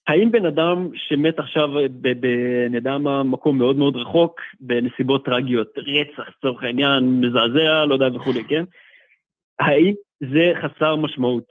האם 0.07 0.31
בן 0.31 0.45
אדם 0.45 0.89
שמת 0.95 1.39
עכשיו, 1.39 1.69
אני 2.67 2.75
יודע 2.75 2.97
מה, 2.97 3.23
מקום 3.23 3.57
מאוד 3.57 3.75
מאוד 3.75 3.95
רחוק, 3.95 4.41
בנסיבות 4.59 5.25
טרגיות, 5.25 5.77
רצח, 5.77 6.29
לצורך 6.37 6.63
העניין, 6.63 7.21
מזעזע, 7.21 7.85
לא 7.85 7.93
יודע 7.93 8.15
וכולי, 8.15 8.43
כן? 8.43 8.63
האם 9.59 9.93
זה 10.19 10.53
חסר 10.61 10.95
משמעות? 10.95 11.47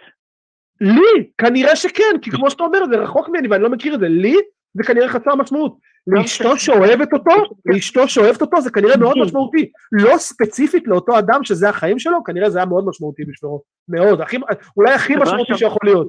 לי, 0.83 1.31
כנראה 1.39 1.77
שכן, 1.77 2.19
כי 2.23 2.31
כמו 2.31 2.51
שאתה 2.51 2.63
אומר, 2.63 2.87
זה 2.91 2.97
רחוק 2.97 3.29
ממני 3.29 3.49
ואני 3.49 3.63
לא 3.63 3.71
מכיר 3.71 3.95
את 3.95 4.01
זה, 4.01 4.09
לי 4.09 4.37
זה 4.75 4.83
כנראה 4.83 5.09
חסר 5.09 5.35
משמעות. 5.35 5.77
לאשתו 6.07 6.59
שאוהבת 6.59 7.13
אותו, 7.13 7.31
לאשתו 7.67 8.09
שאוהבת 8.09 8.41
אותו, 8.41 8.61
זה 8.61 8.71
כנראה 8.71 8.97
מאוד 8.97 9.19
משמעותי. 9.19 9.71
לא 9.93 10.17
ספציפית 10.17 10.87
לאותו 10.87 11.19
אדם 11.19 11.45
שזה 11.45 11.69
החיים 11.69 11.99
שלו, 11.99 12.25
כנראה 12.25 12.51
זה 12.51 12.59
היה 12.59 12.67
מאוד 12.67 12.85
משמעותי 12.87 13.25
בשבילו. 13.25 13.63
מאוד, 13.89 14.21
הכי, 14.21 14.37
אולי 14.77 14.93
הכי 14.93 15.17
משמעותי 15.17 15.55
שיכול 15.55 15.81
להיות. 15.85 16.09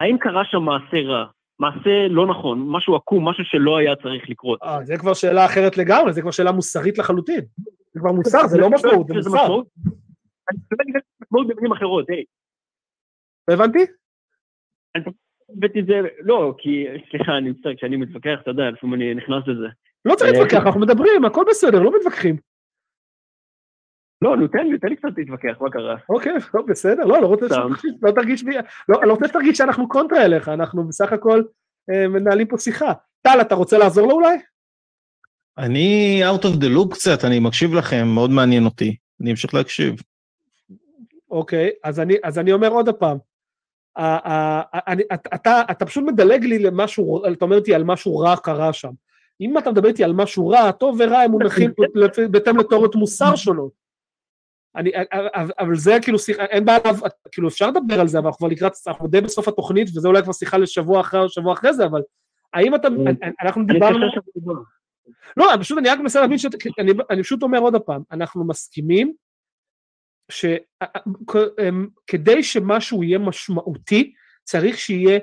האם 0.00 0.18
קרה 0.18 0.44
שם 0.44 0.62
מעשה 0.62 0.96
רע? 0.96 1.24
מעשה 1.58 2.08
לא 2.10 2.26
נכון, 2.26 2.64
משהו 2.68 2.96
עקום, 2.96 3.28
משהו 3.28 3.44
שלא 3.44 3.76
היה 3.76 3.96
צריך 3.96 4.30
לקרות. 4.30 4.62
אה, 4.62 4.84
זה 4.84 4.98
כבר 4.98 5.14
שאלה 5.14 5.44
אחרת 5.44 5.78
לגמרי, 5.78 6.12
זה 6.12 6.20
כבר 6.20 6.30
שאלה 6.30 6.52
מוסרית 6.52 6.98
לחלוטין. 6.98 7.40
זה 7.94 8.00
כבר 8.00 8.12
מוסר, 8.12 8.46
זה 8.46 8.58
לא 8.58 8.70
משמעות, 8.70 9.06
זה 9.06 9.20
זה 9.20 9.30
מוסר. 9.30 9.54
אני 10.50 10.58
שואל 10.68 10.86
אם 10.88 10.96
יש 10.96 11.02
משמעות 11.22 11.46
במילים 11.46 11.72
אחרות, 11.72 12.10
היי. 12.10 12.24
לא 13.48 13.54
הבנתי? 13.54 13.78
הבאתי 15.56 15.80
את 15.80 15.86
זה, 15.86 15.94
לא, 16.20 16.54
כי, 16.58 16.86
סליחה, 17.10 17.38
אני 17.38 17.50
מצטער, 17.50 17.74
כשאני 17.76 17.96
מתווכח, 17.96 18.38
אתה 18.42 18.50
יודע, 18.50 18.70
לפעמים 18.70 18.94
אני 18.94 19.14
נכנס 19.14 19.42
לזה. 19.46 19.66
לא 20.04 20.14
צריך 20.14 20.32
אה, 20.34 20.38
להתווכח, 20.38 20.66
אנחנו 20.66 20.80
מדברים, 20.80 21.24
הכל 21.24 21.44
בסדר, 21.50 21.82
לא 21.82 21.92
מתווכחים. 21.98 22.36
לא, 24.22 24.36
נו, 24.36 24.48
תן 24.48 24.66
לי, 24.66 24.78
תן 24.78 24.88
לי 24.88 24.96
קצת 24.96 25.08
להתווכח, 25.16 25.56
מה 25.60 25.70
קרה? 25.70 25.96
אוקיי, 26.08 26.32
טוב, 26.52 26.70
בסדר, 26.70 27.04
לא, 27.04 27.22
לא 27.22 27.26
רוצה. 27.26 27.46
שתרגיש, 27.46 27.92
לא 28.02 28.10
תרגיש, 28.10 28.44
לא, 28.88 29.00
אני 29.00 29.08
לא 29.08 29.12
רוצה 29.12 29.28
שתרגיש 29.28 29.58
שאנחנו 29.58 29.88
קונטרה 29.88 30.24
אליך, 30.24 30.48
אנחנו 30.48 30.88
בסך 30.88 31.12
הכל 31.12 31.42
אה, 31.90 32.08
מנהלים 32.08 32.46
פה 32.46 32.58
שיחה. 32.58 32.92
טל, 33.22 33.40
אתה 33.40 33.54
רוצה 33.54 33.78
לעזור 33.78 34.08
לו 34.08 34.14
אולי? 34.14 34.36
אני 35.58 36.20
out 36.24 36.42
of 36.42 36.62
the 36.62 36.76
loop 36.76 36.94
קצת, 36.94 37.24
אני 37.24 37.40
מקשיב 37.40 37.74
לכם, 37.74 38.06
מאוד 38.14 38.30
מעניין 38.30 38.64
אותי. 38.64 38.96
אני 39.20 39.30
אמשיך 39.30 39.54
להקשיב. 39.54 39.94
אוקיי, 41.30 41.70
אז 41.84 42.00
אני, 42.00 42.14
אז 42.24 42.38
אני 42.38 42.52
אומר 42.52 42.68
עוד 42.68 42.88
פעם, 42.88 43.18
אני, 43.18 43.31
אתה, 45.34 45.86
פשוט 45.86 46.04
מדלג 46.04 46.44
לי 46.44 46.58
למשהו, 46.58 47.26
אתה 47.32 47.44
אומר 47.44 47.56
איתי 47.56 47.74
על 47.74 47.84
משהו 47.84 48.18
רע 48.18 48.36
קרה 48.36 48.72
שם. 48.72 48.90
אם 49.40 49.58
אתה 49.58 49.70
מדבר 49.70 49.88
איתי 49.88 50.04
על 50.04 50.12
משהו 50.12 50.48
רע, 50.48 50.72
טוב 50.72 50.96
ורע 51.00 51.18
הם 51.18 51.30
מונחים 51.30 51.70
בהתאם 52.30 52.56
לתיאוריות 52.58 52.94
מוסר 52.94 53.36
שונות. 53.36 53.72
אני, 54.76 54.90
אבל- 55.12 55.50
אבל 55.58 55.74
זה 55.76 55.96
כאילו 56.02 56.18
שיחה, 56.18 56.44
אין 56.44 56.64
בעיה, 56.64 56.78
כאילו 57.32 57.48
אפשר 57.48 57.68
לדבר 57.70 58.00
על 58.00 58.08
זה, 58.08 58.18
אבל 58.18 58.26
אנחנו 58.26 58.38
כבר 58.38 58.48
לקראת, 58.48 58.72
אנחנו 58.86 59.08
די 59.08 59.20
בסוף 59.20 59.48
התוכנית, 59.48 59.88
וזה 59.96 60.08
אולי 60.08 60.22
כבר 60.22 60.32
שיחה 60.32 60.58
לשבוע 60.58 61.00
אחרי 61.00 61.20
או 61.20 61.28
שבוע 61.28 61.52
אחרי 61.52 61.74
זה, 61.74 61.84
אבל 61.86 62.00
האם 62.54 62.74
אתה, 62.74 62.88
אנחנו 63.42 63.62
דיברנו. 63.66 63.98
לא, 65.36 65.46
פשוט 65.60 65.78
אני 65.78 65.88
רק 65.88 65.98
מנסה 66.00 66.20
להבין, 66.20 66.38
שאת, 66.38 66.50
אני, 66.78 66.92
אני 67.10 67.22
פשוט 67.22 67.42
אומר 67.42 67.58
עוד 67.58 67.76
פעם, 67.76 68.02
אנחנו 68.12 68.44
מסכימים 68.44 69.12
שכדי 72.08 72.42
שמשהו 72.42 73.02
יהיה 73.02 73.18
משמעותי, 73.18 74.12
צריך 74.44 74.78
שיהיה 74.78 75.18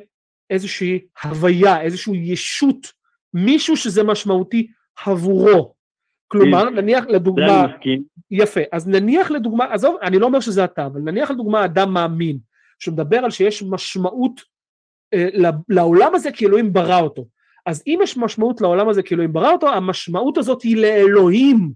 איזושהי 0.50 1.00
הוויה, 1.24 1.82
איזושהי 1.82 2.18
ישות, 2.18 2.92
מישהו 3.34 3.78
שזה 3.78 4.04
משמעותי 4.04 4.68
עבורו. 5.06 5.74
כלומר, 6.28 6.70
נניח 6.70 7.04
זה 7.04 7.12
לדוגמה. 7.12 7.66
יפה, 8.32 8.62
אז 8.72 8.88
נניח 8.88 9.32
לדוגמה, 9.32 9.74
עזוב, 9.74 9.98
אני 10.02 10.20
לא 10.20 10.26
אומר 10.26 10.40
שזה 10.40 10.64
אתה, 10.64 10.86
אבל 10.86 11.02
נניח 11.02 11.32
לדוגמה 11.32 11.66
אדם 11.66 11.94
מאמין, 11.94 12.38
שמדבר 12.80 13.18
על 13.18 13.32
שיש 13.32 13.64
משמעות 13.64 14.42
אה, 15.14 15.28
לעולם 15.70 16.16
הזה 16.16 16.32
כי 16.32 16.46
אלוהים 16.46 16.74
ברא 16.74 17.00
אותו. 17.00 17.26
אז 17.66 17.84
אם 17.88 18.00
יש 18.04 18.18
משמעות 18.18 18.62
לעולם 18.62 18.90
הזה 18.90 19.04
כי 19.04 19.14
אלוהים 19.16 19.34
ברא 19.34 19.52
אותו, 19.52 19.70
המשמעות 19.70 20.38
הזאת 20.38 20.62
היא 20.62 20.78
לאלוהים. 20.78 21.72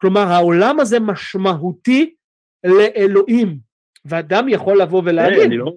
כלומר, 0.00 0.20
העולם 0.20 0.80
הזה 0.80 1.00
משמעותי 1.00 2.14
לאלוהים. 2.64 3.58
ואדם 4.04 4.48
יכול 4.48 4.82
לבוא 4.82 5.02
ולהגיד, 5.04 5.50
לא... 5.52 5.72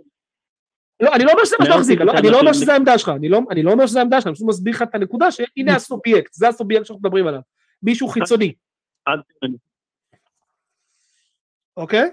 לא, 1.01 1.15
אני 1.15 1.23
לא 1.23 1.31
אומר 1.31 1.45
שזה 1.45 1.55
מה 1.59 1.65
מאוד 1.65 1.77
שמחזיק, 1.77 2.01
מתנצל 2.01 2.17
אני 2.17 2.29
לא 2.29 2.39
אומר 2.39 2.51
לשבת. 2.51 2.63
שזה 2.63 2.73
העמדה 2.73 2.97
שלך, 2.97 3.09
אני 3.09 3.29
לא, 3.29 3.41
לא 3.63 3.71
אומר 3.71 3.87
שזה 3.87 3.99
העמדה 3.99 4.21
שלך, 4.21 4.27
אני 4.27 4.35
פשוט 4.35 4.47
מסביר 4.47 4.73
לך 4.73 4.81
את 4.81 4.95
הנקודה 4.95 5.31
שהנה 5.31 5.75
הסובייקט, 5.75 6.33
זה 6.33 6.47
הסובייקט 6.47 6.85
שאנחנו 6.85 6.99
מדברים 6.99 7.27
עליו, 7.27 7.41
מישהו 7.83 8.07
חיצוני, 8.07 8.53
אוקיי? 11.77 12.09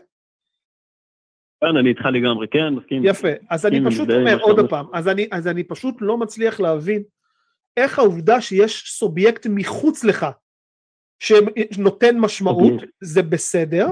כן, 1.61 1.77
אני 1.81 1.89
איתך 1.89 2.05
לגמרי, 2.13 2.49
כן, 2.49 2.75
מסכים. 2.75 3.03
יפה, 3.05 3.29
אז 3.51 3.67
אני 3.67 3.81
פשוט 3.87 4.11
אומר 4.11 4.39
עוד. 4.41 4.71
פעם, 4.71 4.87
אז 5.33 5.47
אני, 5.49 5.65
פשוט 5.65 5.95
לא 6.01 6.19
מצליח 6.19 6.61
להבין 6.61 7.03
איך 7.77 7.99
העובדה 7.99 8.41
שיש 8.41 8.85
סובייקט 8.99 9.47
מחוץ 9.51 10.05
לך 10.05 10.27
שנותן 11.21 12.19
משמעות. 12.19 12.83
זה 13.01 13.23
בסדר, 13.23 13.87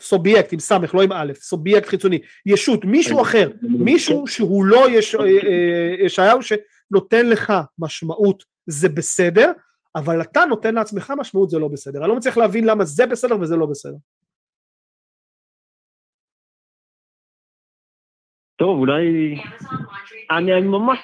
סובייקט 0.00 0.52
עם 0.52 0.58
סמך, 0.58 0.94
לא 0.94 1.02
עם 1.02 1.12
א', 1.12 1.32
סובייקט 1.34 1.86
חיצוני, 1.88 2.18
ישות, 2.46 2.84
מישהו 2.84 3.22
אחר, 3.22 3.50
מישהו 3.62 4.26
שהוא 4.26 4.64
לא 4.64 4.90
יש- 4.90 5.14
אה, 5.14 5.20
אה, 5.24 6.04
ישעיהו 6.04 6.38
שנותן 6.42 7.26
לך 7.26 7.52
משמעות, 7.78 8.44
זה 8.66 8.88
בסדר, 8.88 9.52
אבל 9.96 10.22
אתה 10.22 10.44
נותן 10.44 10.74
לעצמך 10.74 11.12
משמעות, 11.18 11.50
זה 11.50 11.58
לא 11.58 11.68
בסדר. 11.68 12.00
אני 12.00 12.08
לא 12.08 12.16
מצליח 12.16 12.36
להבין 12.36 12.64
למה 12.64 12.84
זה 12.84 13.06
בסדר 13.06 13.40
וזה 13.40 13.56
לא 13.56 13.66
בסדר. 13.66 13.96
טוב, 18.56 18.78
אולי... 18.78 19.34
אני 20.30 20.52
אני 20.54 20.66
ממש... 20.66 20.98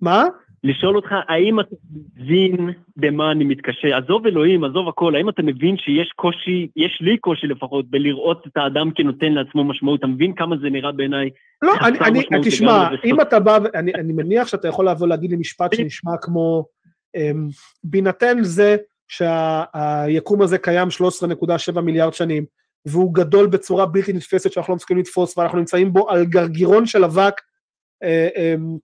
מה? 0.00 0.24
לשאול 0.64 0.96
אותך, 0.96 1.14
האם 1.28 1.60
אתה 1.60 1.76
מבין 2.16 2.70
במה 2.96 3.32
אני 3.32 3.44
מתקשה? 3.44 3.96
עזוב 3.96 4.26
אלוהים, 4.26 4.64
עזוב 4.64 4.88
הכל, 4.88 5.14
האם 5.16 5.28
אתה 5.28 5.42
מבין 5.42 5.76
שיש 5.76 6.12
קושי, 6.16 6.68
יש 6.76 6.98
לי 7.00 7.18
קושי 7.18 7.46
לפחות, 7.46 7.90
בלראות 7.90 8.46
את 8.46 8.56
האדם 8.56 8.90
כנותן 8.94 9.32
לעצמו 9.32 9.64
משמעות? 9.64 9.98
אתה 9.98 10.06
מבין 10.06 10.34
כמה 10.34 10.56
זה 10.62 10.70
נראה 10.70 10.92
בעיניי? 10.92 11.30
לא, 11.62 11.72
אני, 11.82 11.98
אני, 11.98 12.40
תשמע, 12.44 12.88
אם 13.04 13.20
אתה 13.20 13.40
בא, 13.40 13.58
אני, 13.74 13.94
אני 13.94 14.12
מניח 14.12 14.48
שאתה 14.48 14.68
יכול 14.68 14.88
לבוא 14.88 15.08
להגיד 15.08 15.30
לי 15.30 15.36
משפט 15.36 15.74
שנשמע 15.74 16.12
כמו, 16.22 16.64
אמ, 17.16 17.48
בהינתן 17.84 18.38
זה 18.42 18.76
שהיקום 19.08 20.42
הזה 20.42 20.58
קיים 20.58 20.88
13.7 21.72 21.80
מיליארד 21.80 22.14
שנים, 22.14 22.44
והוא 22.86 23.14
גדול 23.14 23.46
בצורה 23.46 23.86
בלתי 23.86 24.12
נתפסת 24.12 24.52
שאנחנו 24.52 24.72
לא 24.72 24.76
מסוגלים 24.76 25.00
לתפוס, 25.00 25.38
ואנחנו 25.38 25.58
נמצאים 25.58 25.92
בו 25.92 26.10
על 26.10 26.24
גרגירון 26.24 26.86
של 26.86 27.04
אבק, 27.04 27.40
אה, 28.02 28.28
אמ, 28.36 28.76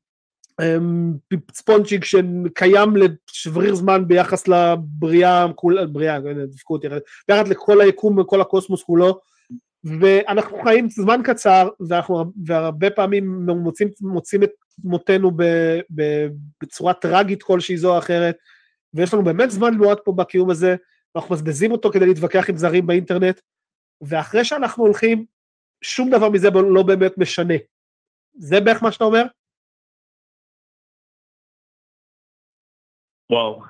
ספונצ'יק 1.53 2.05
שקיים 2.05 2.97
לשבריר 2.97 3.75
זמן 3.75 4.09
ביחס 4.09 4.49
לבריאה, 4.49 5.47
בריאה, 5.93 6.15
הנה, 6.15 6.47
דפקו 6.47 6.75
אותי, 6.75 6.87
ביחס 7.29 7.49
לכל 7.49 7.81
היקום 7.81 8.19
וכל 8.19 8.41
הקוסמוס 8.41 8.83
כולו, 8.83 9.21
ואנחנו 10.01 10.59
חיים 10.63 10.89
זמן 10.89 11.21
קצר, 11.25 11.69
ואנחנו 11.89 12.25
והרבה 12.47 12.91
פעמים 12.91 13.47
מוצאים, 13.47 13.89
מוצאים 14.01 14.43
את 14.43 14.51
מותנו 14.85 15.31
ב, 15.31 15.43
ב, 15.95 16.27
בצורה 16.63 16.95
טראגית 16.95 17.43
כלשהי 17.43 17.77
זו 17.77 17.95
או 17.95 17.99
אחרת, 17.99 18.37
ויש 18.95 19.15
לנו 19.15 19.25
באמת 19.25 19.51
זמן 19.51 19.75
מועט 19.75 19.99
פה 20.05 20.13
בקיום 20.13 20.51
הזה, 20.51 20.77
ואנחנו 21.15 21.35
מבזבזים 21.35 21.73
אותו 21.73 21.91
כדי 21.91 22.07
להתווכח 22.07 22.51
עם 22.51 22.57
זרים 22.57 22.87
באינטרנט, 22.87 23.41
ואחרי 24.01 24.45
שאנחנו 24.45 24.85
הולכים, 24.85 25.25
שום 25.83 26.11
דבר 26.11 26.31
מזה 26.31 26.51
לא 26.51 26.83
באמת 26.83 27.19
משנה. 27.19 27.55
זה 28.39 28.61
בערך 28.61 28.83
מה 28.83 28.93
שאתה 28.93 29.05
אומר? 29.05 29.25
וואו. 33.31 33.63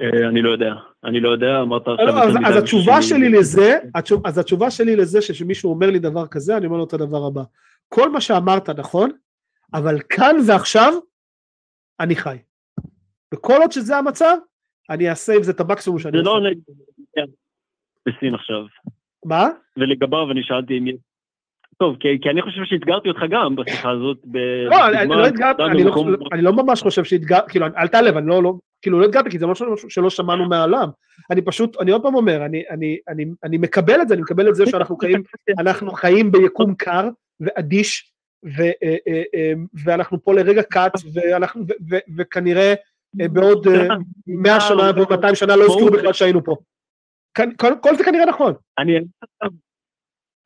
אה, 0.00 0.28
אני 0.28 0.42
לא 0.42 0.50
יודע, 0.50 0.74
אני 1.04 1.20
לא 1.20 1.28
יודע, 1.28 1.60
אמרת 1.62 1.88
עכשיו... 1.88 2.06
לא, 2.06 2.48
אז, 2.48 2.56
התשובה 2.56 3.02
שלי 3.02 3.28
לזה, 3.28 3.78
אז 4.24 4.38
התשובה 4.38 4.70
שלי 4.70 4.96
לזה 4.96 5.22
שמישהו 5.22 5.70
אומר 5.70 5.90
לי 5.90 5.98
דבר 5.98 6.26
כזה, 6.26 6.56
אני 6.56 6.66
אומר 6.66 6.76
לו 6.76 6.84
את 6.84 6.92
הדבר 6.92 7.26
הבא. 7.26 7.42
כל 7.88 8.10
מה 8.10 8.20
שאמרת 8.20 8.70
נכון, 8.70 9.10
אבל 9.74 10.00
כאן 10.08 10.36
ועכשיו 10.48 10.92
אני 12.00 12.16
חי. 12.16 12.38
וכל 13.34 13.56
עוד 13.60 13.72
שזה 13.72 13.96
המצב, 13.96 14.36
אני 14.90 15.10
אעשה 15.10 15.32
עם 15.34 15.42
זה 15.42 15.52
את 15.52 15.60
המקסימום 15.60 15.98
שאני 15.98 16.18
זה 16.18 16.24
לא 16.24 16.38
עושה. 16.38 16.48
כן. 17.14 17.24
בסין 18.06 18.34
עכשיו. 18.34 18.66
מה? 19.24 19.48
ולגביו 19.76 20.30
אני 20.32 20.40
שאלתי 20.42 20.78
אם... 20.78 20.96
טוב, 21.78 21.96
כי, 22.00 22.08
כי 22.22 22.30
אני 22.30 22.42
חושב 22.42 22.60
שאתגרתי 22.64 23.08
אותך 23.08 23.20
גם 23.30 23.56
בשיחה 23.56 23.90
הזאת. 23.90 24.18
ב... 24.24 24.36
לא, 24.70 24.88
אני, 24.88 24.98
אני 24.98 25.08
לא 25.08 25.28
אתגרתי, 25.28 25.62
אתה 25.62 25.72
אני, 25.72 25.84
לא, 25.84 26.04
אני 26.32 26.42
לא 26.42 26.52
ממש 26.52 26.82
חושב 26.82 27.04
שאתגרתי, 27.04 27.50
כאילו, 27.50 27.66
אל 27.76 27.88
תעלב, 27.88 28.16
אני 28.16 28.26
לא, 28.26 28.42
לא, 28.42 28.54
כאילו, 28.82 29.00
לא 29.00 29.06
אתגרתי, 29.06 29.30
כי 29.30 29.38
זה 29.38 29.46
משהו 29.46 29.76
שלא 29.88 30.10
שמענו 30.10 30.48
מהעולם. 30.48 30.88
אני 31.30 31.42
פשוט, 31.42 31.76
אני 31.80 31.90
עוד 31.90 32.02
פעם 32.02 32.14
אומר, 32.14 32.44
אני, 32.44 32.62
אני, 32.70 32.98
אני, 33.08 33.24
אני 33.44 33.58
מקבל 33.58 34.00
את 34.02 34.08
זה, 34.08 34.14
אני 34.14 34.22
מקבל 34.22 34.48
את 34.48 34.54
זה 34.54 34.66
שאנחנו 34.66 34.96
חיים, 35.02 35.22
אנחנו 35.58 35.92
חיים 35.92 36.32
ביקום 36.32 36.74
קר 36.74 37.08
ואדיש, 37.40 38.12
ו, 38.44 38.62
אה, 38.62 38.96
אה, 39.08 39.22
אה, 39.34 39.52
ואנחנו 39.84 40.24
פה 40.24 40.34
לרגע 40.34 40.62
קט, 40.62 40.92
ואנחנו, 41.14 41.62
ו, 41.68 41.72
ו, 41.90 41.96
וכנראה 42.16 42.74
אה, 43.20 43.28
בעוד 43.28 43.66
אה, 43.68 43.96
100 44.26 44.60
שנה 44.60 44.90
ועוד 44.96 45.10
200 45.10 45.34
שנה 45.34 45.56
לא 45.56 45.64
יזכרו 45.64 45.90
בכלל 45.90 46.12
שהיינו 46.12 46.44
פה. 46.44 46.56
כל, 47.56 47.72
כל 47.82 47.96
זה 47.96 48.04
כנראה 48.04 48.26
נכון. 48.26 48.52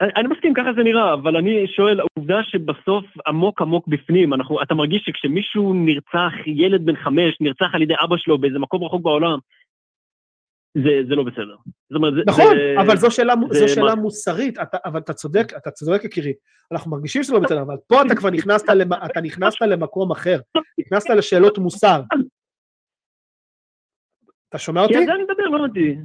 אני, 0.02 0.10
אני, 0.16 0.28
מסכים, 0.28 0.54
ככה 0.54 0.72
זה 0.76 0.82
נראה, 0.82 1.14
אבל 1.14 1.36
אני 1.36 1.66
שואל, 1.76 2.00
העובדה 2.00 2.42
שבסוף 2.42 3.04
עמוק 3.26 3.62
עמוק 3.62 3.88
בפנים, 3.88 4.34
אנחנו, 4.34 4.62
אתה 4.62 4.74
מרגיש 4.74 5.02
שכשמישהו 5.06 5.74
נרצח, 5.74 6.32
ילד 6.46 6.86
בן 6.86 6.96
חמש, 6.96 7.36
נרצח 7.40 7.70
על 7.72 7.82
ידי 7.82 7.94
אבא 8.04 8.16
שלו 8.16 8.38
באיזה 8.38 8.58
מקום 8.58 8.84
רחוק 8.84 9.02
בעולם, 9.02 9.38
זה, 10.74 10.90
זה 11.08 11.14
לא 11.14 11.22
בסדר. 11.22 11.56
זאת 11.90 11.96
אומרת, 11.96 12.14
זה, 12.14 12.20
נכון, 12.26 12.54
זה, 12.56 12.80
אבל 12.80 12.96
זו 12.96 13.10
שאלה, 13.10 13.34
זה 13.50 13.58
זו 13.58 13.74
שאלה 13.74 13.94
מה- 13.94 14.02
מוסרית, 14.02 14.58
אתה, 14.58 14.76
אבל 14.84 15.00
אתה 15.00 15.12
צודק, 15.12 15.46
אתה 15.56 15.70
צודק 15.70 16.04
יקירי, 16.04 16.32
אנחנו 16.72 16.90
מרגישים 16.90 17.22
שזה 17.22 17.34
לא 17.34 17.40
בסדר, 17.40 17.62
אבל 17.62 17.76
פה 17.86 18.02
אתה 18.06 18.14
כבר 18.14 18.30
נכנסת, 18.30 18.68
למ, 18.68 18.92
אתה 18.92 19.20
נכנסת 19.20 19.62
למקום 19.62 20.10
אחר, 20.10 20.40
נכנסת 20.78 21.10
לשאלות 21.10 21.58
מוסר. 21.58 22.00
אתה 24.48 24.58
שומע 24.58 24.82
אותי? 24.82 24.96
על 24.96 25.04
זה 25.04 25.12
אני 25.12 25.22
מדבר, 25.22 25.44
לא 25.44 25.64
הבנתי. 25.64 25.96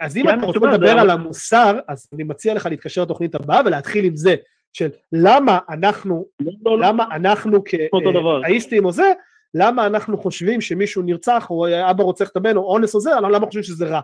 אז 0.00 0.16
אם 0.16 0.22
כן, 0.26 0.38
אתה 0.38 0.46
רוצה 0.46 0.58
לדבר 0.58 0.90
על 0.90 1.10
המוסר, 1.10 1.78
אז 1.88 2.08
אני 2.14 2.24
מציע 2.24 2.54
לך 2.54 2.66
להתקשר 2.66 3.02
לתוכנית 3.02 3.34
הבאה 3.34 3.60
ולהתחיל 3.66 4.04
עם 4.04 4.16
זה, 4.16 4.34
של 4.72 4.90
למה 5.12 5.58
אנחנו, 5.70 6.26
לא, 6.40 6.52
לא, 6.64 6.78
לא. 6.78 6.86
למה 6.86 7.04
אנחנו 7.16 7.64
דבר. 8.12 8.42
כאתאיסטים 8.42 8.84
או 8.84 8.92
זה, 8.92 9.12
למה 9.54 9.86
אנחנו 9.86 10.18
חושבים 10.18 10.60
שמישהו 10.60 11.02
נרצח, 11.02 11.46
או 11.50 11.66
אבא 11.90 12.02
רוצח 12.02 12.28
את 12.28 12.36
הבן, 12.36 12.56
או 12.56 12.72
אונס 12.72 12.94
או 12.94 13.00
זה, 13.00 13.10
למה 13.10 13.46
חושבים 13.46 13.62
שזה 13.62 13.86
רע, 13.86 14.00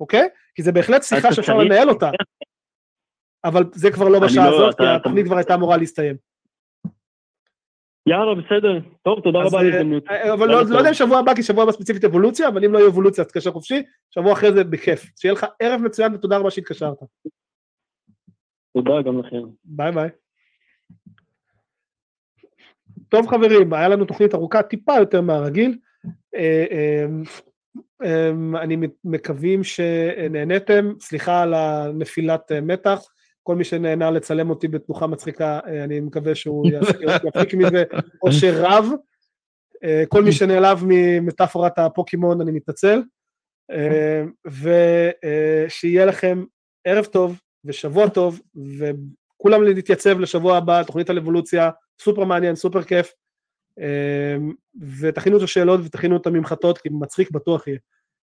אוקיי? 0.00 0.28
כי 0.54 0.62
זה 0.62 0.72
בהחלט 0.72 1.02
שיחה 1.02 1.32
שאפשר 1.32 1.56
לנהל 1.56 1.88
אותה. 1.88 2.10
אבל 3.44 3.64
זה 3.72 3.90
כבר 3.90 4.08
לא 4.08 4.20
בשעה 4.20 4.48
הזאת, 4.48 4.76
כי 4.76 4.86
התוכנית 4.86 5.26
כבר 5.26 5.36
הייתה 5.36 5.54
אמורה 5.54 5.76
להסתיים. 5.76 6.16
יאללה, 8.06 8.34
בסדר. 8.34 8.78
טוב, 9.02 9.20
תודה 9.20 9.38
רבה 9.38 9.60
על 9.60 9.66
אה, 9.66 9.72
ההזדמנות. 9.72 10.08
אה, 10.10 10.32
אבל 10.32 10.48
לא 10.48 10.64
לא 10.70 10.76
יודע 10.78 10.88
אם. 10.88 10.94
שבוע 10.94 11.18
הבא, 11.18 11.34
כי 11.34 11.42
שבוע 11.42 11.62
הבא 11.62 11.72
ספציפית 11.72 12.04
אבולוציה, 12.04 12.48
אבל 12.48 12.64
אם 12.64 12.72
לא 12.72 12.78
יהיה 12.78 12.88
אבולוציה, 12.88 13.24
תתקשר 13.24 13.50
חופשי, 13.52 13.82
שבוע 14.10 14.32
אחרי 14.32 14.52
זה 14.52 14.64
בכיף. 14.64 15.04
שיהיה 15.20 15.32
לך 15.32 15.46
ערב 15.60 15.80
מצוין 15.80 16.14
ותודה 16.14 16.36
רבה 16.36 16.50
שהתקשרת. 16.50 16.96
תודה 18.74 19.02
גם 19.02 19.18
לכם. 19.18 19.42
ביי 19.64 19.92
ביי. 19.92 20.08
טוב 23.08 23.26
חברים, 23.26 23.72
היה 23.72 23.88
לנו 23.88 24.04
תוכנית 24.04 24.34
ארוכה 24.34 24.62
טיפה 24.62 24.92
יותר 24.98 25.20
מהרגיל. 25.20 25.78
אה, 26.34 26.64
אה, 26.70 27.06
אה, 28.04 28.30
אני 28.62 28.76
מקווים 29.04 29.64
שנהניתם, 29.64 30.92
סליחה 31.00 31.42
על 31.42 31.54
הנפילת 31.54 32.52
מתח. 32.52 33.04
כל 33.42 33.56
מי 33.56 33.64
שנהנה 33.64 34.10
לצלם 34.10 34.50
אותי 34.50 34.68
בתנוחה 34.68 35.06
מצחיקה, 35.06 35.60
אה, 35.66 35.84
אני 35.84 36.00
מקווה 36.00 36.34
שהוא 36.34 36.66
יפיק 37.26 37.54
מזה 37.54 37.84
אושר 38.22 38.54
רב. 38.56 38.86
אה, 39.84 40.04
כל 40.08 40.22
מי 40.24 40.32
שנעלב 40.32 40.82
ממטאפורת 40.86 41.78
הפוקימון, 41.78 42.40
אני 42.40 42.52
מתנצל. 42.52 43.02
אה, 43.70 44.24
ושיהיה 44.46 46.06
לכם 46.06 46.44
ערב 46.84 47.04
טוב 47.04 47.40
ושבוע 47.64 48.08
טוב, 48.08 48.40
וכולם 48.78 49.62
להתייצב 49.62 50.20
לשבוע 50.20 50.56
הבא, 50.56 50.82
תוכנית 50.82 51.10
על 51.10 51.18
אבולוציה, 51.18 51.70
סופר 52.00 52.24
מעניין, 52.24 52.56
סופר 52.56 52.82
כיף. 52.82 53.12
ותכינו 55.00 55.36
את 55.36 55.42
השאלות 55.42 55.80
ותכינו 55.84 56.16
את 56.16 56.26
הממחטות, 56.26 56.78
כי 56.78 56.88
מצחיק 56.92 57.30
בטוח 57.30 57.66
יהיה. 57.66 57.78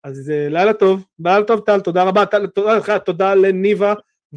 אז 0.04 0.30
לילה 0.30 0.74
טוב, 0.74 1.06
לילה 1.20 1.44
טוב 1.44 1.60
טל, 1.60 1.80
תודה 1.80 2.04
רבה, 2.04 2.24
תודה 2.56 2.78
לך, 2.78 2.92
תודה 3.06 3.36
לניבה, 3.36 3.94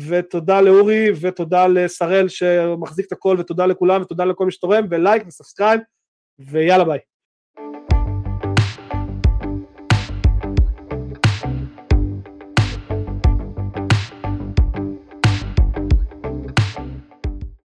ותודה 0.08 0.60
לאורי, 0.60 1.06
ותודה 1.20 1.66
לישראל 1.66 2.28
שמחזיק 2.28 3.06
את 3.06 3.12
הכל, 3.12 3.36
ותודה 3.38 3.66
לכולם, 3.66 4.02
ותודה 4.02 4.24
לכל 4.24 4.44
מי 4.44 4.52
שתורם, 4.52 4.86
ו 4.90 4.97
like 4.97 5.22
ו 5.26 5.31
subscribe, 5.31 5.80
ויאללה 6.38 6.84
ביי. 6.84 6.98